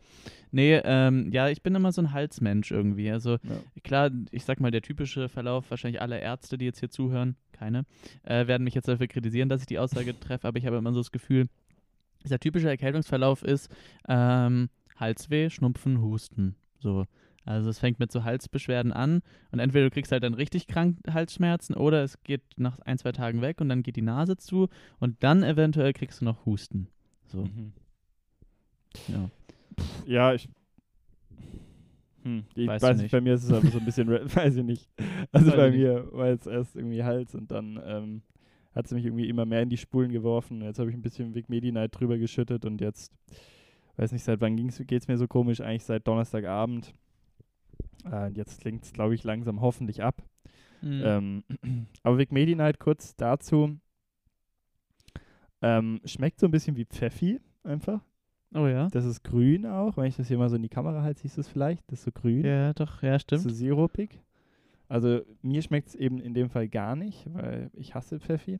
Nee, 0.51 0.81
ähm, 0.83 1.31
ja, 1.31 1.49
ich 1.49 1.63
bin 1.63 1.73
immer 1.73 1.91
so 1.91 2.01
ein 2.01 2.11
Halsmensch 2.13 2.71
irgendwie. 2.71 3.09
Also 3.09 3.31
ja. 3.31 3.81
klar, 3.83 4.11
ich 4.31 4.45
sag 4.45 4.59
mal, 4.59 4.71
der 4.71 4.81
typische 4.81 5.29
Verlauf, 5.29 5.69
wahrscheinlich 5.69 6.01
alle 6.01 6.19
Ärzte, 6.19 6.57
die 6.57 6.65
jetzt 6.65 6.79
hier 6.79 6.89
zuhören, 6.89 7.35
keine, 7.51 7.85
äh, 8.23 8.47
werden 8.47 8.63
mich 8.63 8.75
jetzt 8.75 8.87
dafür 8.87 9.07
kritisieren, 9.07 9.49
dass 9.49 9.61
ich 9.61 9.67
die 9.67 9.79
Aussage 9.79 10.19
treffe, 10.19 10.47
aber 10.47 10.57
ich 10.57 10.65
habe 10.65 10.77
immer 10.77 10.93
so 10.93 10.99
das 10.99 11.11
Gefühl, 11.11 11.47
dieser 12.23 12.39
typische 12.39 12.69
Erkältungsverlauf 12.69 13.43
ist 13.43 13.69
ähm, 14.07 14.69
Halsweh, 14.97 15.49
Schnupfen, 15.49 16.01
Husten. 16.01 16.55
So. 16.79 17.05
Also 17.45 17.69
es 17.69 17.79
fängt 17.79 17.99
mit 17.99 18.11
so 18.11 18.23
Halsbeschwerden 18.23 18.91
an 18.93 19.21
und 19.51 19.59
entweder 19.59 19.85
du 19.85 19.91
kriegst 19.91 20.11
halt 20.11 20.23
dann 20.23 20.33
richtig 20.35 20.67
krank 20.67 20.97
Halsschmerzen 21.11 21.73
oder 21.75 22.03
es 22.03 22.21
geht 22.23 22.41
nach 22.57 22.79
ein, 22.81 22.97
zwei 22.97 23.11
Tagen 23.11 23.41
weg 23.41 23.59
und 23.61 23.69
dann 23.69 23.81
geht 23.83 23.95
die 23.95 24.01
Nase 24.03 24.37
zu 24.37 24.69
und 24.99 25.23
dann 25.23 25.41
eventuell 25.43 25.93
kriegst 25.93 26.21
du 26.21 26.25
noch 26.25 26.45
Husten. 26.45 26.87
So, 27.27 27.43
Mhm. 27.43 27.73
ja. 29.07 29.29
Ja, 30.05 30.33
ich. 30.33 30.49
Hm, 32.23 32.43
ich 32.53 32.67
weiß 32.67 32.81
du 32.81 32.93
nicht, 33.03 33.11
bei 33.11 33.21
mir 33.21 33.33
ist 33.33 33.45
es 33.45 33.51
aber 33.51 33.67
so 33.71 33.79
ein 33.79 33.85
bisschen, 33.85 34.07
weiß 34.35 34.55
ich 34.57 34.63
nicht. 34.63 34.87
Also 35.31 35.47
Weiß 35.47 35.55
bei 35.55 35.67
ich 35.69 35.73
nicht. 35.75 35.81
mir 35.83 36.11
war 36.13 36.27
jetzt 36.27 36.45
erst 36.45 36.75
irgendwie 36.75 37.03
Hals 37.03 37.33
und 37.33 37.49
dann 37.49 37.79
ähm, 37.83 38.21
hat 38.75 38.87
sie 38.87 38.95
mich 38.95 39.05
irgendwie 39.05 39.27
immer 39.27 39.45
mehr 39.45 39.61
in 39.63 39.69
die 39.69 39.77
Spulen 39.77 40.11
geworfen. 40.11 40.61
Jetzt 40.61 40.77
habe 40.77 40.89
ich 40.91 40.95
ein 40.95 41.01
bisschen 41.01 41.33
Vic 41.33 41.49
Medi 41.49 41.71
Night 41.71 41.99
drüber 41.99 42.17
geschüttet 42.19 42.63
und 42.65 42.79
jetzt, 42.79 43.11
weiß 43.97 44.11
nicht, 44.11 44.23
seit 44.23 44.39
wann 44.41 44.55
geht 44.55 45.01
es 45.01 45.07
mir 45.07 45.17
so 45.17 45.27
komisch? 45.27 45.61
Eigentlich 45.61 45.83
seit 45.85 46.07
Donnerstagabend. 46.07 46.93
Äh, 48.05 48.27
und 48.27 48.37
jetzt 48.37 48.61
klingt 48.61 48.83
es, 48.83 48.93
glaube 48.93 49.15
ich, 49.15 49.23
langsam 49.23 49.61
hoffentlich 49.61 50.03
ab. 50.03 50.23
Mhm. 50.81 51.01
Ähm, 51.03 51.43
aber 52.03 52.17
Vic 52.17 52.31
Medi 52.31 52.55
Night 52.55 52.79
kurz 52.79 53.15
dazu. 53.15 53.77
Ähm, 55.61 56.01
schmeckt 56.05 56.39
so 56.39 56.47
ein 56.47 56.51
bisschen 56.51 56.75
wie 56.75 56.85
Pfeffi 56.85 57.39
einfach. 57.63 58.01
oh 58.55 58.67
ja. 58.67 58.87
Das 58.89 59.05
ist 59.05 59.23
grün 59.23 59.65
auch. 59.65 59.97
Wenn 59.97 60.05
ich 60.05 60.15
das 60.15 60.27
hier 60.27 60.37
mal 60.37 60.49
so 60.49 60.55
in 60.55 60.63
die 60.63 60.69
Kamera 60.69 61.03
halte, 61.03 61.21
siehst 61.21 61.37
du 61.37 61.41
es 61.41 61.47
vielleicht. 61.47 61.83
Das 61.91 61.99
ist 61.99 62.05
so 62.05 62.11
grün. 62.11 62.43
Ja, 62.43 62.73
doch, 62.73 63.03
ja, 63.03 63.19
stimmt. 63.19 63.43
So 63.43 63.49
sirupig. 63.49 64.21
Also 64.87 65.21
mir 65.41 65.61
schmeckt 65.61 65.89
es 65.89 65.95
eben 65.95 66.19
in 66.19 66.33
dem 66.33 66.49
Fall 66.49 66.67
gar 66.67 66.95
nicht, 66.95 67.25
weil 67.33 67.69
ich 67.73 67.95
hasse 67.95 68.19
Pfeffi. 68.19 68.59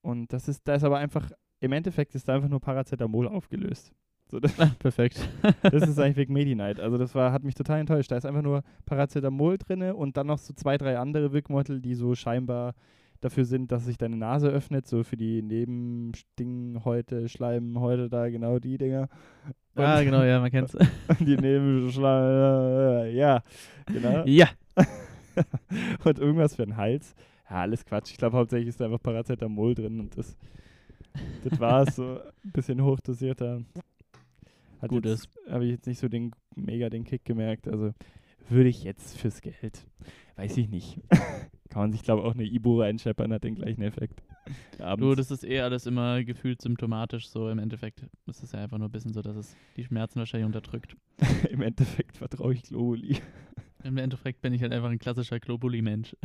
Und 0.00 0.32
das 0.32 0.46
ist, 0.46 0.68
da 0.68 0.74
ist 0.74 0.84
aber 0.84 0.98
einfach, 0.98 1.32
im 1.60 1.72
Endeffekt 1.72 2.14
ist 2.14 2.28
da 2.28 2.34
einfach 2.34 2.48
nur 2.48 2.60
Paracetamol 2.60 3.26
aufgelöst. 3.26 3.92
So, 4.30 4.40
das, 4.40 4.58
Ah, 4.60 4.70
perfekt. 4.78 5.26
das 5.62 5.88
ist 5.88 5.98
eigentlich 5.98 6.16
Vic 6.16 6.30
Medi 6.30 6.54
Night. 6.54 6.80
Also 6.80 6.98
das 6.98 7.14
war, 7.14 7.32
hat 7.32 7.44
mich 7.44 7.54
total 7.54 7.80
enttäuscht. 7.80 8.10
Da 8.10 8.16
ist 8.16 8.26
einfach 8.26 8.42
nur 8.42 8.62
Paracetamol 8.84 9.56
drinne 9.58 9.94
und 9.94 10.16
dann 10.16 10.26
noch 10.26 10.38
so 10.38 10.52
zwei, 10.52 10.76
drei 10.76 10.98
andere 10.98 11.32
Wirkmittel, 11.32 11.80
die 11.80 11.94
so 11.94 12.14
scheinbar 12.14 12.74
dafür 13.20 13.44
sind, 13.44 13.72
dass 13.72 13.84
sich 13.86 13.98
deine 13.98 14.16
Nase 14.16 14.48
öffnet, 14.48 14.86
so 14.86 15.02
für 15.02 15.16
die 15.16 15.42
Nebenstinghäute, 15.42 17.28
Schleimhäute 17.28 18.08
da, 18.08 18.28
genau 18.28 18.58
die 18.58 18.78
Dinger. 18.78 19.08
Und, 19.74 19.84
ah, 19.84 20.02
genau, 20.02 20.22
ja, 20.22 20.38
man 20.40 20.50
kennt's. 20.50 20.76
die 21.20 21.36
Nebenschleim, 21.36 23.14
ja, 23.14 23.42
genau. 23.86 24.24
ja. 24.24 24.48
und 26.04 26.18
irgendwas 26.18 26.54
für 26.54 26.64
den 26.64 26.76
Hals. 26.76 27.14
Ja, 27.50 27.62
alles 27.62 27.84
Quatsch. 27.84 28.10
Ich 28.12 28.18
glaube, 28.18 28.36
hauptsächlich 28.36 28.68
ist 28.68 28.80
da 28.80 28.84
einfach 28.84 29.02
Paracetamol 29.02 29.74
drin 29.74 30.00
und 30.00 30.16
das, 30.16 30.36
das 31.44 31.58
war 31.58 31.88
es. 31.88 31.96
So 31.96 32.20
ein 32.44 32.52
bisschen 32.52 32.82
hochdosierter. 32.82 33.62
Hat 34.80 34.90
Gut 34.90 35.06
jetzt, 35.06 35.28
Habe 35.48 35.64
ich 35.64 35.72
jetzt 35.72 35.86
nicht 35.86 35.98
so 35.98 36.08
den 36.08 36.32
mega 36.54 36.88
den 36.88 37.04
Kick 37.04 37.24
gemerkt. 37.24 37.68
Also 37.68 37.92
würde 38.48 38.68
ich 38.68 38.84
jetzt 38.84 39.18
fürs 39.18 39.40
Geld, 39.40 39.86
weiß 40.36 40.56
ich 40.56 40.68
nicht. 40.68 41.00
Kann 41.68 41.82
man 41.82 41.92
sich, 41.92 42.02
glaube 42.02 42.22
ich, 42.22 42.28
auch 42.28 42.34
eine 42.34 42.44
Ibo 42.44 42.80
reinscheppern, 42.80 43.32
hat 43.32 43.44
den 43.44 43.54
gleichen 43.54 43.82
Effekt. 43.82 44.22
Du, 44.78 44.82
Abends. 44.82 45.16
das 45.16 45.30
ist 45.30 45.44
eh 45.44 45.60
alles 45.60 45.84
immer 45.84 46.24
gefühlt 46.24 46.62
symptomatisch. 46.62 47.28
So 47.28 47.50
im 47.50 47.58
Endeffekt 47.58 48.06
ist 48.26 48.42
es 48.42 48.52
ja 48.52 48.60
einfach 48.60 48.78
nur 48.78 48.88
ein 48.88 48.92
bisschen 48.92 49.12
so, 49.12 49.20
dass 49.20 49.36
es 49.36 49.54
die 49.76 49.84
Schmerzen 49.84 50.20
wahrscheinlich 50.20 50.46
unterdrückt. 50.46 50.96
Im 51.50 51.60
Endeffekt 51.60 52.16
vertraue 52.16 52.54
ich 52.54 52.62
Globuli. 52.62 53.18
Im 53.84 53.98
Endeffekt 53.98 54.40
bin 54.40 54.54
ich 54.54 54.62
halt 54.62 54.72
einfach 54.72 54.88
ein 54.88 54.98
klassischer 54.98 55.38
Globuli-Mensch. 55.38 56.16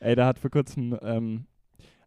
Ey, 0.00 0.16
da 0.16 0.26
hat 0.26 0.40
vor 0.40 0.50
kurzem, 0.50 0.98
ähm, 1.00 1.46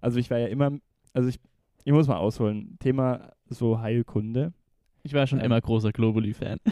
also 0.02 0.20
ich 0.20 0.30
war 0.30 0.38
ja 0.38 0.48
immer, 0.48 0.78
also 1.14 1.30
ich, 1.30 1.40
ich 1.86 1.94
muss 1.94 2.08
mal 2.08 2.18
ausholen, 2.18 2.78
Thema 2.80 3.32
so 3.48 3.80
Heilkunde. 3.80 4.54
Ich 5.04 5.14
war 5.14 5.26
schon 5.28 5.40
immer 5.40 5.60
großer 5.60 5.92
Globuli-Fan. 5.92 6.60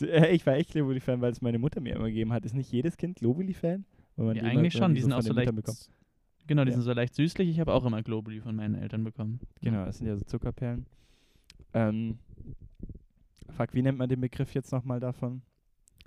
Äh, 0.00 0.34
Ich 0.34 0.46
war 0.46 0.54
echt 0.54 0.70
Globuli-Fan, 0.70 1.20
weil 1.20 1.30
es 1.30 1.42
meine 1.42 1.58
Mutter 1.58 1.78
mir 1.80 1.94
immer 1.96 2.06
gegeben 2.06 2.32
hat. 2.32 2.46
Ist 2.46 2.54
nicht 2.54 2.72
jedes 2.72 2.96
Kind 2.96 3.16
Globuli-Fan? 3.18 3.84
Ja, 4.16 4.24
eigentlich 4.42 4.72
schon. 4.72 4.94
Die 4.94 5.02
sind 5.02 5.12
auch 5.12 5.20
so 5.20 5.34
leicht. 5.34 5.52
Genau, 6.46 6.64
die 6.64 6.70
Ja. 6.70 6.76
sind 6.76 6.82
so 6.82 6.92
leicht 6.94 7.14
süßlich. 7.14 7.48
Ich 7.50 7.60
habe 7.60 7.72
auch 7.74 7.84
immer 7.84 8.02
Globuli 8.02 8.40
von 8.40 8.56
meinen 8.56 8.74
Eltern 8.74 9.04
bekommen. 9.04 9.40
Genau, 9.60 9.84
das 9.84 9.98
sind 9.98 10.06
ja 10.06 10.16
so 10.16 10.24
Zuckerperlen. 10.24 10.86
Ähm, 11.74 12.18
fuck, 13.50 13.74
wie 13.74 13.82
nennt 13.82 13.98
man 13.98 14.08
den 14.08 14.20
Begriff 14.22 14.54
jetzt 14.54 14.72
nochmal 14.72 14.98
davon? 14.98 15.42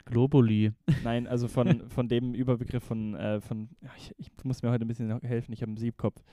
Globuli. 0.06 0.72
Nein, 1.04 1.28
also 1.28 1.48
von, 1.48 1.68
von 1.90 2.08
dem 2.08 2.34
Überbegriff 2.34 2.84
von, 2.84 3.14
äh, 3.16 3.40
von 3.42 3.70
ich, 3.98 4.14
ich 4.18 4.32
muss 4.44 4.64
mir 4.64 4.72
heute 4.72 4.86
ein 4.86 4.88
bisschen 4.88 5.20
helfen, 5.22 5.54
ich 5.54 5.62
habe 5.62 5.70
einen 5.70 5.78
Siebkopf. 5.78 6.24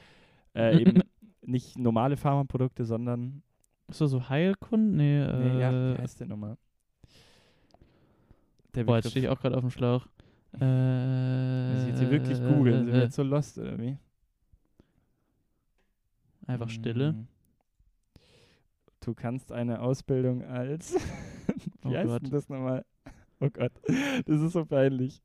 Äh, 0.55 0.81
eben 0.81 1.03
nicht 1.43 1.79
normale 1.79 2.17
Pharmaprodukte, 2.17 2.85
sondern, 2.85 3.43
Ist 3.89 4.01
das 4.01 4.11
so 4.11 4.29
Heilkund? 4.29 4.95
Nee, 4.95 5.23
äh, 5.23 5.37
nee, 5.37 5.61
ja, 5.61 5.73
wie 5.73 6.03
heißt 6.03 6.21
der 6.21 6.27
nochmal? 6.27 6.57
Der 8.75 8.85
boah, 8.85 8.97
jetzt 8.97 9.11
stehe 9.11 9.25
ich 9.27 9.31
auch 9.31 9.41
gerade 9.41 9.57
auf 9.57 9.63
dem 9.63 9.71
Schlauch. 9.71 10.07
Äh, 10.61 11.73
Muss 11.73 11.83
ich 11.83 11.89
jetzt 11.89 11.99
hier 12.01 12.11
wirklich 12.11 12.39
googeln? 12.39 12.85
Sind 12.85 12.87
wir 12.89 12.95
äh, 12.95 13.05
jetzt 13.05 13.17
so 13.17 13.23
lost, 13.23 13.59
oder 13.59 13.79
wie? 13.79 13.99
einfach 16.47 16.69
Stille. 16.69 17.13
Mm. 17.13 17.29
Du 19.01 19.15
kannst 19.15 19.53
eine 19.53 19.81
Ausbildung 19.81 20.45
als. 20.45 20.97
Oh 21.87 21.91
Wie 21.91 21.99
heißt 21.99 22.09
Gott. 22.09 22.23
denn 22.23 22.31
das 22.31 22.49
nochmal? 22.49 22.83
Oh 23.41 23.51
Gott, 23.51 23.73
das 24.25 24.41
ist 24.41 24.53
so 24.55 24.65
peinlich. 24.65 25.21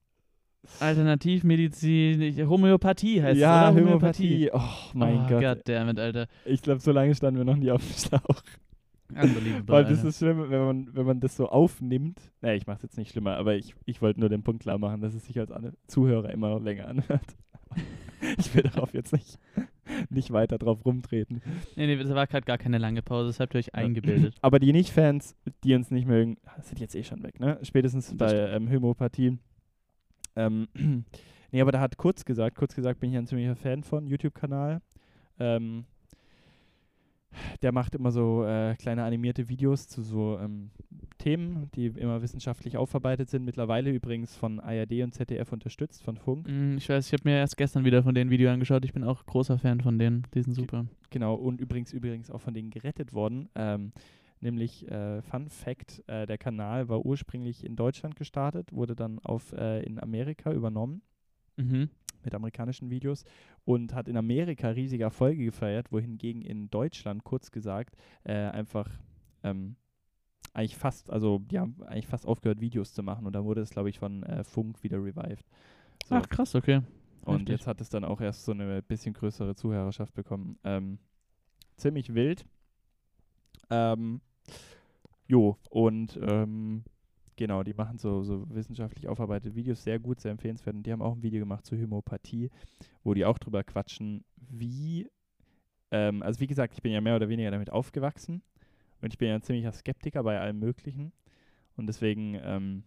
Alternativmedizin, 0.79 2.47
Homöopathie 2.49 3.21
heißt 3.21 3.39
ja, 3.39 3.69
es, 3.69 3.75
oder? 3.75 3.81
Homöopathie. 3.81 4.49
Oh 4.53 4.61
mein 4.93 5.25
oh, 5.25 5.27
Gott. 5.29 5.41
Goddammit, 5.41 5.99
Alter. 5.99 6.27
Ich 6.45 6.61
glaube, 6.61 6.81
so 6.81 6.91
lange 6.91 7.15
standen 7.15 7.39
wir 7.39 7.45
noch 7.45 7.55
nie 7.55 7.71
auf 7.71 7.81
dem 7.81 7.97
Schlauch. 7.97 8.41
Weil 9.65 9.85
das 9.85 10.03
ist 10.03 10.19
schlimm, 10.19 10.49
wenn 10.49 10.61
man, 10.61 10.89
wenn 10.93 11.05
man 11.05 11.19
das 11.19 11.35
so 11.35 11.49
aufnimmt. 11.49 12.19
Nee, 12.41 12.55
ich 12.55 12.67
mache 12.67 12.77
es 12.77 12.83
jetzt 12.83 12.97
nicht 12.97 13.11
schlimmer, 13.11 13.37
aber 13.37 13.55
ich, 13.55 13.73
ich 13.85 14.01
wollte 14.01 14.19
nur 14.19 14.29
den 14.29 14.43
Punkt 14.43 14.61
klar 14.61 14.77
machen, 14.77 15.01
dass 15.01 15.15
es 15.15 15.25
sich 15.25 15.39
als 15.39 15.51
alle 15.51 15.73
Zuhörer 15.87 16.29
immer 16.29 16.49
noch 16.49 16.61
länger 16.61 16.87
anhört. 16.87 17.35
ich 18.37 18.53
will 18.53 18.63
darauf 18.63 18.93
jetzt 18.93 19.13
nicht, 19.13 19.39
nicht 20.09 20.31
weiter 20.31 20.57
drauf 20.57 20.85
rumtreten. 20.85 21.41
Nee, 21.75 21.87
nee, 21.87 21.97
das 21.97 22.13
war 22.13 22.27
gerade 22.27 22.45
gar 22.45 22.57
keine 22.57 22.77
lange 22.77 23.01
Pause, 23.01 23.29
das 23.29 23.39
habt 23.39 23.55
ihr 23.55 23.59
euch 23.59 23.73
eingebildet. 23.73 24.35
Aber 24.41 24.59
die 24.59 24.73
Nicht-Fans, 24.73 25.35
die 25.63 25.73
uns 25.73 25.89
nicht 25.89 26.07
mögen, 26.07 26.37
sind 26.61 26.79
jetzt 26.79 26.95
eh 26.95 27.03
schon 27.03 27.23
weg, 27.23 27.39
ne? 27.39 27.57
Spätestens 27.63 28.15
bei 28.15 28.31
ähm, 28.31 28.69
Homöopathie. 28.69 29.39
Ähm, 30.39 30.67
nee, 31.51 31.61
aber 31.61 31.71
da 31.71 31.79
hat 31.79 31.97
kurz 31.97 32.25
gesagt, 32.25 32.55
kurz 32.55 32.75
gesagt 32.75 32.99
bin 32.99 33.11
ich 33.11 33.17
ein 33.17 33.27
ziemlicher 33.27 33.55
Fan 33.55 33.83
von, 33.83 34.07
YouTube-Kanal. 34.07 34.81
Ähm, 35.39 35.85
der 37.61 37.71
macht 37.71 37.95
immer 37.95 38.11
so 38.11 38.43
äh, 38.43 38.75
kleine 38.75 39.03
animierte 39.03 39.49
Videos 39.49 39.87
zu 39.87 40.01
so 40.01 40.39
ähm, 40.39 40.71
Themen, 41.19 41.69
die 41.75 41.87
immer 41.87 42.21
wissenschaftlich 42.21 42.77
aufarbeitet 42.77 43.29
sind. 43.29 43.45
Mittlerweile 43.45 43.91
übrigens 43.91 44.35
von 44.35 44.59
ARD 44.59 45.03
und 45.03 45.13
ZDF 45.13 45.51
unterstützt, 45.51 46.03
von 46.03 46.17
Funk. 46.17 46.47
Mm, 46.47 46.77
Ich 46.77 46.89
weiß, 46.89 47.07
ich 47.07 47.13
habe 47.13 47.29
mir 47.29 47.37
erst 47.37 47.57
gestern 47.57 47.85
wieder 47.85 48.03
von 48.03 48.15
denen 48.15 48.31
Video 48.31 48.49
angeschaut. 48.49 48.85
Ich 48.85 48.93
bin 48.93 49.03
auch 49.03 49.25
großer 49.25 49.59
Fan 49.59 49.81
von 49.81 49.99
denen. 49.99 50.23
Die 50.33 50.41
sind 50.41 50.53
super. 50.53 50.85
Genau, 51.11 51.35
und 51.35 51.61
übrigens 51.61 51.93
übrigens 51.93 52.31
auch 52.31 52.41
von 52.41 52.53
denen 52.53 52.69
gerettet 52.69 53.13
worden. 53.13 53.49
Ähm, 53.55 53.91
nämlich, 54.41 54.89
äh, 54.89 55.21
Fun 55.21 55.49
Fact, 55.49 56.03
äh, 56.07 56.25
der 56.25 56.37
Kanal 56.37 56.89
war 56.89 57.05
ursprünglich 57.05 57.63
in 57.63 57.75
Deutschland 57.75 58.15
gestartet, 58.15 58.71
wurde 58.73 58.95
dann 58.95 59.19
auf 59.19 59.53
äh, 59.53 59.83
in 59.83 59.99
Amerika 59.99 60.51
übernommen 60.51 61.01
Mhm. 61.57 61.89
mit 62.23 62.33
amerikanischen 62.33 62.89
Videos 62.89 63.25
und 63.65 63.93
hat 63.93 64.07
in 64.07 64.15
Amerika 64.15 64.69
riesige 64.69 65.03
Erfolge 65.03 65.43
gefeiert, 65.43 65.91
wohingegen 65.91 66.41
in 66.41 66.69
Deutschland, 66.69 67.23
kurz 67.25 67.51
gesagt, 67.51 67.95
äh, 68.23 68.33
einfach 68.33 68.89
ähm, 69.43 69.75
eigentlich 70.53 70.77
fast, 70.77 71.09
also 71.11 71.39
die 71.39 71.59
haben 71.59 71.81
eigentlich 71.83 72.07
fast 72.07 72.25
aufgehört, 72.25 72.61
Videos 72.61 72.93
zu 72.93 73.03
machen 73.03 73.25
und 73.25 73.33
dann 73.33 73.43
wurde 73.43 73.61
es, 73.61 73.69
glaube 73.69 73.89
ich, 73.89 73.99
von 73.99 74.23
äh, 74.23 74.43
Funk 74.43 74.83
wieder 74.83 74.97
revived. 74.97 75.45
So. 76.05 76.15
Ach, 76.15 76.27
krass, 76.29 76.55
okay. 76.55 76.81
Und 77.25 77.41
Heftig. 77.41 77.49
jetzt 77.49 77.67
hat 77.67 77.81
es 77.81 77.89
dann 77.89 78.03
auch 78.05 78.21
erst 78.21 78.45
so 78.45 78.53
eine 78.53 78.81
bisschen 78.81 79.13
größere 79.13 79.53
Zuhörerschaft 79.55 80.13
bekommen. 80.13 80.57
Ähm, 80.63 80.97
ziemlich 81.75 82.13
wild. 82.15 82.45
Ähm, 83.69 84.21
jo, 85.27 85.57
und 85.69 86.19
ähm, 86.21 86.83
genau, 87.35 87.63
die 87.63 87.73
machen 87.73 87.97
so, 87.97 88.23
so 88.23 88.45
wissenschaftlich 88.49 89.07
aufarbeitete 89.07 89.55
Videos, 89.55 89.83
sehr 89.83 89.99
gut, 89.99 90.19
sehr 90.19 90.31
empfehlenswert. 90.31 90.75
Und 90.75 90.83
die 90.83 90.91
haben 90.91 91.01
auch 91.01 91.15
ein 91.15 91.23
Video 91.23 91.39
gemacht 91.39 91.65
zur 91.65 91.79
Homöopathie, 91.79 92.49
wo 93.03 93.13
die 93.13 93.25
auch 93.25 93.37
drüber 93.39 93.63
quatschen, 93.63 94.23
wie, 94.37 95.07
ähm, 95.91 96.23
also 96.23 96.39
wie 96.39 96.47
gesagt, 96.47 96.75
ich 96.75 96.81
bin 96.81 96.91
ja 96.93 97.01
mehr 97.01 97.15
oder 97.17 97.29
weniger 97.29 97.51
damit 97.51 97.71
aufgewachsen 97.71 98.41
und 99.01 99.13
ich 99.13 99.19
bin 99.19 99.29
ja 99.29 99.35
ein 99.35 99.43
ziemlicher 99.43 99.73
Skeptiker 99.73 100.23
bei 100.23 100.39
allem 100.39 100.59
Möglichen. 100.59 101.13
Und 101.77 101.87
deswegen, 101.87 102.39
ähm, 102.43 102.83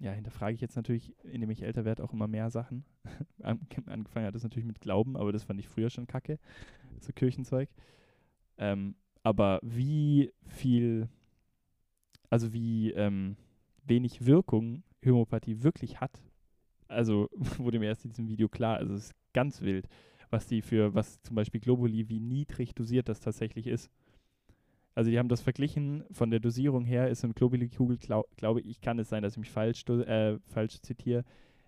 ja, 0.00 0.12
hinterfrage 0.12 0.54
ich 0.54 0.60
jetzt 0.60 0.76
natürlich, 0.76 1.14
indem 1.24 1.50
ich 1.50 1.62
älter 1.62 1.84
werde, 1.84 2.04
auch 2.04 2.12
immer 2.12 2.28
mehr 2.28 2.50
Sachen. 2.50 2.84
An- 3.42 3.66
Angefangen 3.86 4.26
hat 4.26 4.34
es 4.36 4.44
natürlich 4.44 4.66
mit 4.66 4.80
Glauben, 4.80 5.16
aber 5.16 5.32
das 5.32 5.44
fand 5.44 5.60
ich 5.60 5.68
früher 5.68 5.90
schon 5.90 6.06
kacke, 6.06 6.38
so 7.00 7.12
Kirchenzeug. 7.12 7.70
Ähm, 8.58 8.94
aber 9.26 9.58
wie 9.60 10.30
viel, 10.46 11.08
also 12.30 12.52
wie 12.52 12.92
ähm, 12.92 13.36
wenig 13.84 14.24
Wirkung 14.24 14.84
Homöopathie 15.04 15.64
wirklich 15.64 16.00
hat, 16.00 16.22
also 16.86 17.28
wurde 17.58 17.80
mir 17.80 17.86
erst 17.86 18.04
in 18.04 18.10
diesem 18.10 18.28
Video 18.28 18.48
klar, 18.48 18.76
also 18.76 18.94
es 18.94 19.06
ist 19.06 19.14
ganz 19.32 19.62
wild, 19.62 19.88
was 20.30 20.46
die 20.46 20.62
für, 20.62 20.94
was 20.94 21.20
zum 21.22 21.34
Beispiel 21.34 21.60
Globuli, 21.60 22.08
wie 22.08 22.20
niedrig 22.20 22.72
dosiert 22.76 23.08
das 23.08 23.18
tatsächlich 23.18 23.66
ist. 23.66 23.90
Also 24.94 25.10
die 25.10 25.18
haben 25.18 25.28
das 25.28 25.40
verglichen, 25.40 26.04
von 26.12 26.30
der 26.30 26.38
Dosierung 26.38 26.84
her 26.84 27.08
ist 27.10 27.22
so 27.22 27.26
eine 27.26 27.34
Globuli-Kugel, 27.34 27.98
glaub, 27.98 28.28
glaube 28.36 28.60
ich, 28.60 28.80
kann 28.80 29.00
es 29.00 29.08
sein, 29.08 29.24
dass 29.24 29.32
ich 29.32 29.38
mich 29.40 29.50
falsch, 29.50 29.84
äh, 29.88 30.38
falsch 30.44 30.80
zitiere, 30.82 31.24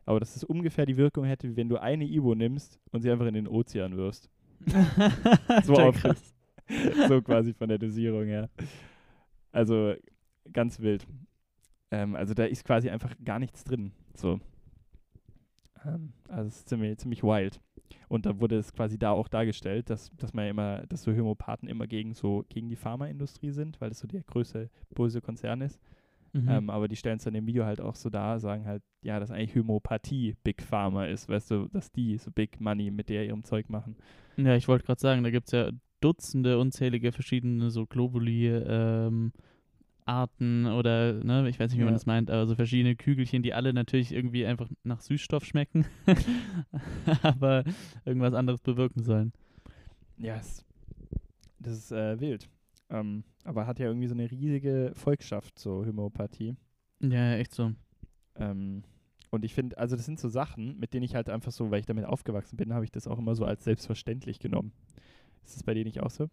aber 0.07 0.21
dass 0.21 0.37
es 0.37 0.45
ungefähr 0.45 0.87
die 0.87 0.97
Wirkung 0.97 1.25
hätte, 1.25 1.49
wie 1.51 1.57
wenn 1.57 1.69
du 1.69 1.83
eine 1.83 2.05
Ibo 2.05 2.37
nimmst 2.37 2.79
und 2.93 3.03
sie 3.03 3.11
einfach 3.11 3.27
in 3.27 3.35
den 3.35 3.49
Ozean 3.49 3.97
wirfst. 3.97 4.31
So 5.65 5.75
auf- 5.75 5.97
krass. 5.97 6.38
so 7.09 7.23
quasi 7.23 7.53
von 7.53 7.69
der 7.69 7.79
Dosierung 7.79 8.27
her. 8.27 8.49
Also 9.53 9.95
ganz 10.53 10.81
wild. 10.81 11.07
Ähm, 11.91 12.15
also 12.15 12.35
da 12.35 12.45
ist 12.45 12.65
quasi 12.65 12.91
einfach 12.91 13.15
gar 13.25 13.39
nichts 13.39 13.65
drin. 13.65 13.93
So. 14.15 14.41
Ähm, 15.85 16.13
also 16.29 16.49
es 16.49 16.57
ist 16.57 16.69
ziemlich, 16.69 16.99
ziemlich 16.99 17.23
wild. 17.23 17.61
Und 18.09 18.27
da 18.27 18.41
wurde 18.41 18.57
es 18.57 18.73
quasi 18.73 18.99
da 18.99 19.11
auch 19.11 19.29
dargestellt, 19.29 19.91
dass, 19.91 20.11
dass 20.17 20.33
man 20.33 20.45
ja 20.45 20.51
immer, 20.51 20.87
dass 20.87 21.03
so 21.03 21.13
Homöopathen 21.13 21.69
immer 21.69 21.87
gegen 21.87 22.15
so 22.15 22.45
gegen 22.49 22.69
die 22.69 22.77
Pharmaindustrie 22.77 23.51
sind, 23.51 23.81
weil 23.81 23.91
das 23.91 23.99
so 23.99 24.09
der 24.09 24.23
größte 24.23 24.71
böse 24.95 25.21
Konzern 25.21 25.61
ist. 25.61 25.81
Mhm. 26.33 26.49
Ähm, 26.49 26.71
aber 26.71 26.89
die 26.89 26.97
stellen 26.97 27.17
es 27.19 27.25
dann 27.25 27.35
im 27.35 27.47
Video 27.47 27.65
halt 27.65 27.81
auch 27.81 27.95
so 27.95 28.11
dar, 28.11 28.39
sagen 28.39 28.67
halt, 28.67 28.83
ja, 29.03 29.19
dass 29.19 29.31
eigentlich 29.31 29.57
Homöopathie 29.57 30.37
Big 30.45 30.63
Pharma 30.63 31.07
ist, 31.07 31.29
weißt 31.29 31.51
du, 31.51 31.69
dass 31.69 31.91
die 31.91 32.19
so 32.19 32.31
Big 32.31 32.61
Money 32.61 32.91
mit 32.91 33.09
der 33.09 33.25
ihrem 33.25 33.45
Zeug 33.45 33.69
machen. 33.71 33.97
Ja, 34.37 34.55
ich 34.55 34.69
wollte 34.69 34.85
gerade 34.85 35.01
sagen, 35.01 35.23
da 35.23 35.31
gibt 35.31 35.47
es 35.47 35.53
ja 35.53 35.71
Dutzende, 36.01 36.59
unzählige 36.59 37.13
verschiedene 37.13 37.71
so 37.71 37.87
Globuli, 37.87 38.49
ähm, 38.49 39.33
Arten 40.05 40.67
oder, 40.67 41.13
ne, 41.13 41.49
ich 41.49 41.61
weiß 41.61 41.71
nicht, 41.71 41.79
wie 41.79 41.85
man 41.85 41.93
Ja. 41.93 41.99
das 41.99 42.07
meint, 42.07 42.31
aber 42.31 42.47
so 42.47 42.55
verschiedene 42.55 42.97
Kügelchen, 42.97 43.43
die 43.43 43.53
alle 43.53 43.75
natürlich 43.75 44.13
irgendwie 44.13 44.47
einfach 44.47 44.69
nach 44.83 45.01
Süßstoff 45.01 45.45
schmecken, 45.45 45.85
aber 47.23 47.65
irgendwas 48.05 48.33
anderes 48.35 48.61
bewirken 48.63 49.03
sollen. 49.03 49.33
Ja, 50.17 50.37
es, 50.37 50.65
das 51.59 51.75
ist 51.75 51.93
äh, 51.93 52.19
wild. 52.21 52.49
Ähm, 52.91 53.23
aber 53.45 53.67
hat 53.67 53.79
ja 53.79 53.87
irgendwie 53.87 54.09
so 54.09 54.15
eine 54.15 54.31
riesige 54.31 54.93
Volksschaft, 54.95 55.59
so 55.59 55.85
Homöopathie. 55.85 56.57
Ja, 57.01 57.35
echt 57.35 57.55
so. 57.55 57.73
Ähm, 58.37 58.83
und 59.31 59.45
ich 59.45 59.53
finde, 59.53 59.77
also 59.77 59.95
das 59.95 60.07
sind 60.07 60.19
so 60.19 60.29
Sachen, 60.29 60.79
mit 60.79 60.95
denen 60.95 61.03
ich 61.05 61.15
halt 61.15 61.29
einfach 61.29 61.53
so, 61.53 61.71
weil 61.71 61.81
ich 61.81 61.87
damit 61.87 62.07
aufgewachsen 62.07 62.57
bin, 62.57 62.73
habe 62.73 62.85
ich 62.85 62.91
das 62.91 63.07
auch 63.07 63.19
immer 63.19 63.35
so 63.35 63.45
als 63.45 63.65
selbstverständlich 63.65 64.39
genommen. 64.39 64.73
Ist 65.45 65.57
das 65.57 65.63
bei 65.63 65.75
dir 65.75 65.85
nicht 65.85 66.01
auch 66.01 66.11
so? 66.11 66.29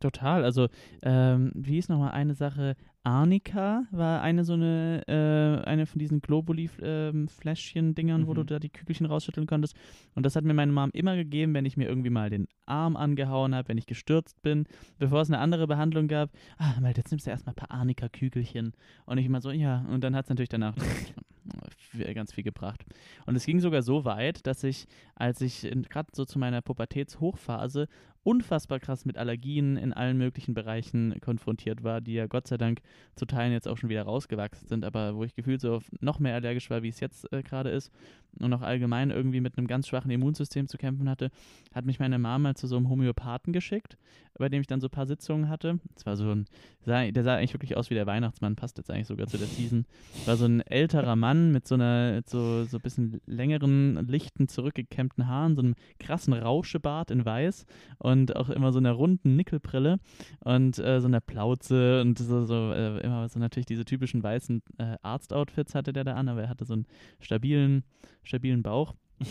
Total. 0.00 0.44
Also, 0.44 0.68
ähm, 1.02 1.52
wie 1.54 1.78
ist 1.78 1.88
nochmal 1.88 2.10
eine 2.10 2.34
Sache? 2.34 2.74
Arnika 3.04 3.84
war 3.92 4.20
eine 4.22 4.44
so 4.44 4.54
eine, 4.54 5.02
äh, 5.06 5.64
eine 5.68 5.86
von 5.86 5.98
diesen 6.00 6.20
Globuli-Fläschchen-Dingern, 6.20 8.26
wo 8.26 8.34
du 8.34 8.42
Mhm. 8.42 8.46
da 8.46 8.58
die 8.58 8.68
Kügelchen 8.68 9.06
rausschütteln 9.06 9.46
konntest. 9.46 9.76
Und 10.14 10.26
das 10.26 10.36
hat 10.36 10.44
mir 10.44 10.54
meine 10.54 10.72
Mom 10.72 10.90
immer 10.92 11.16
gegeben, 11.16 11.54
wenn 11.54 11.64
ich 11.64 11.76
mir 11.76 11.88
irgendwie 11.88 12.10
mal 12.10 12.30
den 12.30 12.46
Arm 12.66 12.96
angehauen 12.96 13.54
habe, 13.54 13.68
wenn 13.68 13.78
ich 13.78 13.86
gestürzt 13.86 14.42
bin, 14.42 14.66
bevor 14.98 15.20
es 15.20 15.28
eine 15.30 15.38
andere 15.38 15.66
Behandlung 15.66 16.08
gab. 16.08 16.30
Ah, 16.58 16.80
mal, 16.80 16.92
jetzt 16.96 17.10
nimmst 17.10 17.26
du 17.26 17.30
erstmal 17.30 17.52
ein 17.52 17.56
paar 17.56 17.70
Arnika-Kügelchen. 17.70 18.72
Und 19.06 19.18
ich 19.18 19.26
immer 19.26 19.40
so, 19.40 19.50
ja. 19.50 19.84
Und 19.90 20.02
dann 20.04 20.14
hat 20.16 20.26
es 20.26 20.28
natürlich 20.28 20.48
danach 20.48 20.74
ganz 22.14 22.32
viel 22.32 22.44
gebracht. 22.44 22.84
Und 23.26 23.36
es 23.36 23.46
ging 23.46 23.60
sogar 23.60 23.82
so 23.82 24.04
weit, 24.04 24.46
dass 24.46 24.64
ich, 24.64 24.86
als 25.14 25.40
ich 25.40 25.62
gerade 25.88 26.08
so 26.14 26.24
zu 26.24 26.38
meiner 26.38 26.62
Pubertätshochphase 26.62 27.88
unfassbar 28.24 28.78
krass 28.80 29.04
mit 29.04 29.18
Allergien 29.18 29.76
in 29.76 29.92
allen 29.92 30.18
möglichen 30.18 30.54
Bereichen 30.54 31.18
konfrontiert 31.20 31.82
war, 31.82 32.00
die 32.00 32.14
ja 32.14 32.26
Gott 32.26 32.46
sei 32.46 32.56
Dank 32.56 32.80
zu 33.16 33.26
Teilen 33.26 33.52
jetzt 33.52 33.66
auch 33.66 33.76
schon 33.76 33.90
wieder 33.90 34.02
rausgewachsen 34.02 34.68
sind, 34.68 34.84
aber 34.84 35.16
wo 35.16 35.24
ich 35.24 35.34
gefühlt 35.34 35.60
so 35.60 35.80
noch 36.00 36.18
mehr 36.18 36.34
allergisch 36.34 36.70
war, 36.70 36.82
wie 36.82 36.88
es 36.88 37.00
jetzt 37.00 37.32
äh, 37.32 37.42
gerade 37.42 37.70
ist 37.70 37.90
und 38.38 38.52
auch 38.52 38.62
allgemein 38.62 39.10
irgendwie 39.10 39.40
mit 39.40 39.58
einem 39.58 39.66
ganz 39.66 39.88
schwachen 39.88 40.10
Immunsystem 40.10 40.68
zu 40.68 40.78
kämpfen 40.78 41.08
hatte, 41.08 41.30
hat 41.74 41.84
mich 41.84 41.98
meine 41.98 42.18
Mama 42.18 42.42
mal 42.42 42.56
zu 42.56 42.66
so 42.66 42.76
einem 42.76 42.88
Homöopathen 42.88 43.52
geschickt, 43.52 43.96
bei 44.38 44.48
dem 44.48 44.60
ich 44.60 44.66
dann 44.66 44.80
so 44.80 44.88
ein 44.88 44.90
paar 44.90 45.06
Sitzungen 45.06 45.48
hatte. 45.48 45.78
Es 45.96 46.06
war 46.06 46.16
so 46.16 46.30
ein, 46.30 46.46
der 46.86 47.22
sah 47.22 47.36
eigentlich 47.36 47.52
wirklich 47.52 47.76
aus 47.76 47.90
wie 47.90 47.94
der 47.94 48.06
Weihnachtsmann, 48.06 48.56
passt 48.56 48.78
jetzt 48.78 48.90
eigentlich 48.90 49.06
sogar 49.06 49.26
zu 49.26 49.38
der 49.38 49.46
Season. 49.46 49.84
War 50.26 50.36
so 50.36 50.46
ein 50.46 50.60
älterer 50.62 51.16
Mann 51.16 51.52
mit 51.52 51.68
so 51.68 51.74
einer, 51.74 52.14
mit 52.14 52.28
so, 52.28 52.64
so 52.64 52.78
ein 52.78 52.82
bisschen 52.82 53.20
längeren, 53.26 54.06
lichten, 54.08 54.48
zurückgekämmten 54.48 55.28
Haaren, 55.28 55.54
so 55.54 55.62
einem 55.62 55.74
krassen 55.98 56.32
Rauschebart 56.32 57.10
in 57.10 57.24
weiß 57.24 57.66
und 57.98 58.11
auch 58.36 58.50
immer 58.50 58.72
so 58.72 58.78
einer 58.78 58.92
runden 58.92 59.36
Nickelbrille 59.36 59.98
und 60.40 60.78
äh, 60.78 61.00
so 61.00 61.06
einer 61.06 61.20
Plauze 61.20 62.00
und 62.00 62.18
so, 62.18 62.44
so 62.44 62.72
äh, 62.72 63.00
immer 63.00 63.28
so 63.28 63.38
natürlich 63.38 63.66
diese 63.66 63.84
typischen 63.84 64.22
weißen 64.22 64.62
äh, 64.78 64.96
Arzt-Outfits 65.02 65.74
hatte 65.74 65.92
der 65.92 66.04
da 66.04 66.14
an, 66.14 66.28
aber 66.28 66.42
er 66.42 66.48
hatte 66.48 66.64
so 66.64 66.74
einen 66.74 66.86
stabilen, 67.20 67.84
stabilen 68.22 68.62
Bauch. 68.62 68.94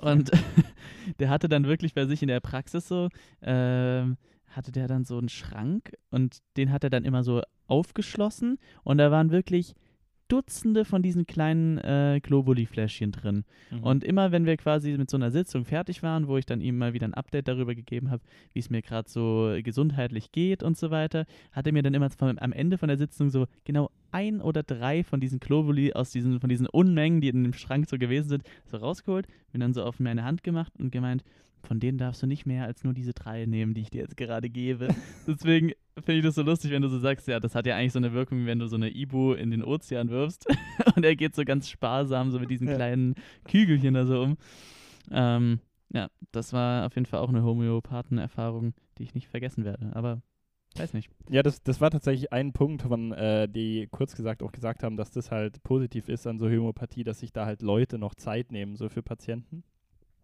Und 0.00 0.32
der 1.20 1.30
hatte 1.30 1.48
dann 1.48 1.64
wirklich 1.64 1.94
bei 1.94 2.06
sich 2.06 2.20
in 2.20 2.26
der 2.26 2.40
Praxis 2.40 2.88
so, 2.88 3.08
ähm, 3.40 4.16
hatte 4.48 4.72
der 4.72 4.88
dann 4.88 5.04
so 5.04 5.16
einen 5.16 5.28
Schrank 5.28 5.92
und 6.10 6.38
den 6.56 6.72
hat 6.72 6.82
er 6.82 6.90
dann 6.90 7.04
immer 7.04 7.22
so 7.22 7.42
aufgeschlossen 7.68 8.58
und 8.84 8.98
da 8.98 9.10
waren 9.10 9.30
wirklich 9.30 9.74
Dutzende 10.28 10.84
von 10.84 11.02
diesen 11.02 11.26
kleinen 11.26 11.78
äh, 11.78 12.20
Globuli-Fläschchen 12.22 13.12
drin. 13.12 13.44
Mhm. 13.70 13.82
Und 13.82 14.04
immer, 14.04 14.32
wenn 14.32 14.46
wir 14.46 14.56
quasi 14.56 14.96
mit 14.96 15.10
so 15.10 15.16
einer 15.16 15.30
Sitzung 15.30 15.64
fertig 15.64 16.02
waren, 16.02 16.28
wo 16.28 16.36
ich 16.36 16.46
dann 16.46 16.60
ihm 16.60 16.78
mal 16.78 16.92
wieder 16.92 17.06
ein 17.06 17.14
Update 17.14 17.48
darüber 17.48 17.74
gegeben 17.74 18.10
habe, 18.10 18.22
wie 18.52 18.58
es 18.58 18.70
mir 18.70 18.82
gerade 18.82 19.08
so 19.08 19.56
gesundheitlich 19.62 20.32
geht 20.32 20.62
und 20.62 20.76
so 20.76 20.90
weiter, 20.90 21.26
hat 21.52 21.66
er 21.66 21.72
mir 21.72 21.82
dann 21.82 21.94
immer 21.94 22.10
von, 22.10 22.38
am 22.38 22.52
Ende 22.52 22.78
von 22.78 22.88
der 22.88 22.98
Sitzung 22.98 23.30
so 23.30 23.46
genau 23.64 23.90
ein 24.10 24.40
oder 24.40 24.62
drei 24.62 25.04
von 25.04 25.20
diesen 25.20 25.40
Globuli 25.40 25.92
aus 25.92 26.10
diesen, 26.10 26.40
von 26.40 26.48
diesen 26.48 26.66
Unmengen, 26.66 27.20
die 27.20 27.28
in 27.28 27.44
dem 27.44 27.52
Schrank 27.52 27.88
so 27.88 27.98
gewesen 27.98 28.28
sind, 28.28 28.42
so 28.64 28.78
rausgeholt, 28.78 29.26
mir 29.52 29.60
dann 29.60 29.74
so 29.74 29.84
auf 29.84 30.00
meine 30.00 30.24
Hand 30.24 30.42
gemacht 30.42 30.72
und 30.78 30.90
gemeint, 30.90 31.22
von 31.62 31.80
denen 31.80 31.98
darfst 31.98 32.22
du 32.22 32.26
nicht 32.26 32.46
mehr 32.46 32.64
als 32.64 32.84
nur 32.84 32.94
diese 32.94 33.12
drei 33.12 33.44
nehmen, 33.46 33.74
die 33.74 33.82
ich 33.82 33.90
dir 33.90 34.02
jetzt 34.02 34.16
gerade 34.16 34.48
gebe. 34.48 34.88
Deswegen 35.26 35.72
finde 36.04 36.18
ich 36.18 36.24
das 36.24 36.34
so 36.34 36.42
lustig, 36.42 36.70
wenn 36.70 36.82
du 36.82 36.88
so 36.88 36.98
sagst, 36.98 37.26
ja, 37.28 37.40
das 37.40 37.54
hat 37.54 37.66
ja 37.66 37.76
eigentlich 37.76 37.92
so 37.92 37.98
eine 37.98 38.12
Wirkung, 38.12 38.38
wie 38.40 38.46
wenn 38.46 38.58
du 38.58 38.66
so 38.68 38.76
eine 38.76 38.90
Ibu 38.94 39.32
in 39.32 39.50
den 39.50 39.64
Ozean 39.64 40.08
wirfst 40.10 40.46
und 40.96 41.04
er 41.04 41.16
geht 41.16 41.34
so 41.34 41.44
ganz 41.44 41.68
sparsam 41.68 42.30
so 42.30 42.38
mit 42.38 42.50
diesen 42.50 42.68
Ja. 42.68 42.74
kleinen 42.74 43.14
Kügelchen 43.44 43.94
da 43.94 44.06
so 44.06 44.22
um. 44.22 44.36
Ähm, 45.10 45.60
ja, 45.92 46.08
das 46.32 46.52
war 46.52 46.86
auf 46.86 46.94
jeden 46.94 47.06
Fall 47.06 47.20
auch 47.20 47.28
eine 47.28 47.42
Homöopathen-Erfahrung, 47.44 48.74
die 48.98 49.04
ich 49.04 49.14
nicht 49.14 49.28
vergessen 49.28 49.64
werde, 49.64 49.94
aber 49.94 50.20
weiß 50.76 50.92
nicht. 50.92 51.08
Ja, 51.30 51.42
das, 51.42 51.62
das 51.62 51.80
war 51.80 51.90
tatsächlich 51.90 52.32
ein 52.32 52.52
Punkt, 52.52 52.82
von 52.82 53.12
äh, 53.12 53.48
die 53.48 53.88
kurz 53.90 54.14
gesagt 54.14 54.42
auch 54.42 54.52
gesagt 54.52 54.82
haben, 54.82 54.96
dass 54.96 55.10
das 55.10 55.30
halt 55.30 55.62
positiv 55.62 56.08
ist 56.08 56.26
an 56.26 56.38
so 56.38 56.46
Homöopathie, 56.46 57.04
dass 57.04 57.20
sich 57.20 57.32
da 57.32 57.46
halt 57.46 57.62
Leute 57.62 57.98
noch 57.98 58.14
Zeit 58.14 58.52
nehmen, 58.52 58.76
so 58.76 58.88
für 58.88 59.02
Patienten. 59.02 59.64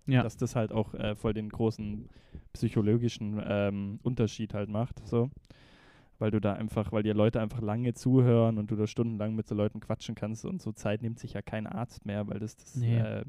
Ja. 0.06 0.22
Dass 0.22 0.36
das 0.36 0.56
halt 0.56 0.72
auch 0.72 0.94
äh, 0.94 1.14
voll 1.14 1.32
den 1.32 1.48
großen 1.48 2.08
psychologischen 2.52 3.40
ähm, 3.44 4.00
Unterschied 4.02 4.52
halt 4.54 4.68
macht, 4.68 5.06
so. 5.06 5.30
Weil 6.18 6.30
du 6.30 6.40
da 6.40 6.52
einfach, 6.54 6.92
weil 6.92 7.02
dir 7.02 7.14
Leute 7.14 7.40
einfach 7.40 7.60
lange 7.60 7.94
zuhören 7.94 8.58
und 8.58 8.70
du 8.70 8.76
da 8.76 8.86
stundenlang 8.86 9.34
mit 9.34 9.46
so 9.48 9.54
Leuten 9.54 9.80
quatschen 9.80 10.14
kannst 10.14 10.44
und 10.44 10.60
so 10.62 10.72
Zeit 10.72 11.02
nimmt 11.02 11.18
sich 11.18 11.32
ja 11.34 11.42
kein 11.42 11.66
Arzt 11.66 12.04
mehr, 12.06 12.26
weil 12.28 12.38
das 12.40 12.56
das 12.56 12.74
Nee. 12.76 12.98
äh, 12.98 13.24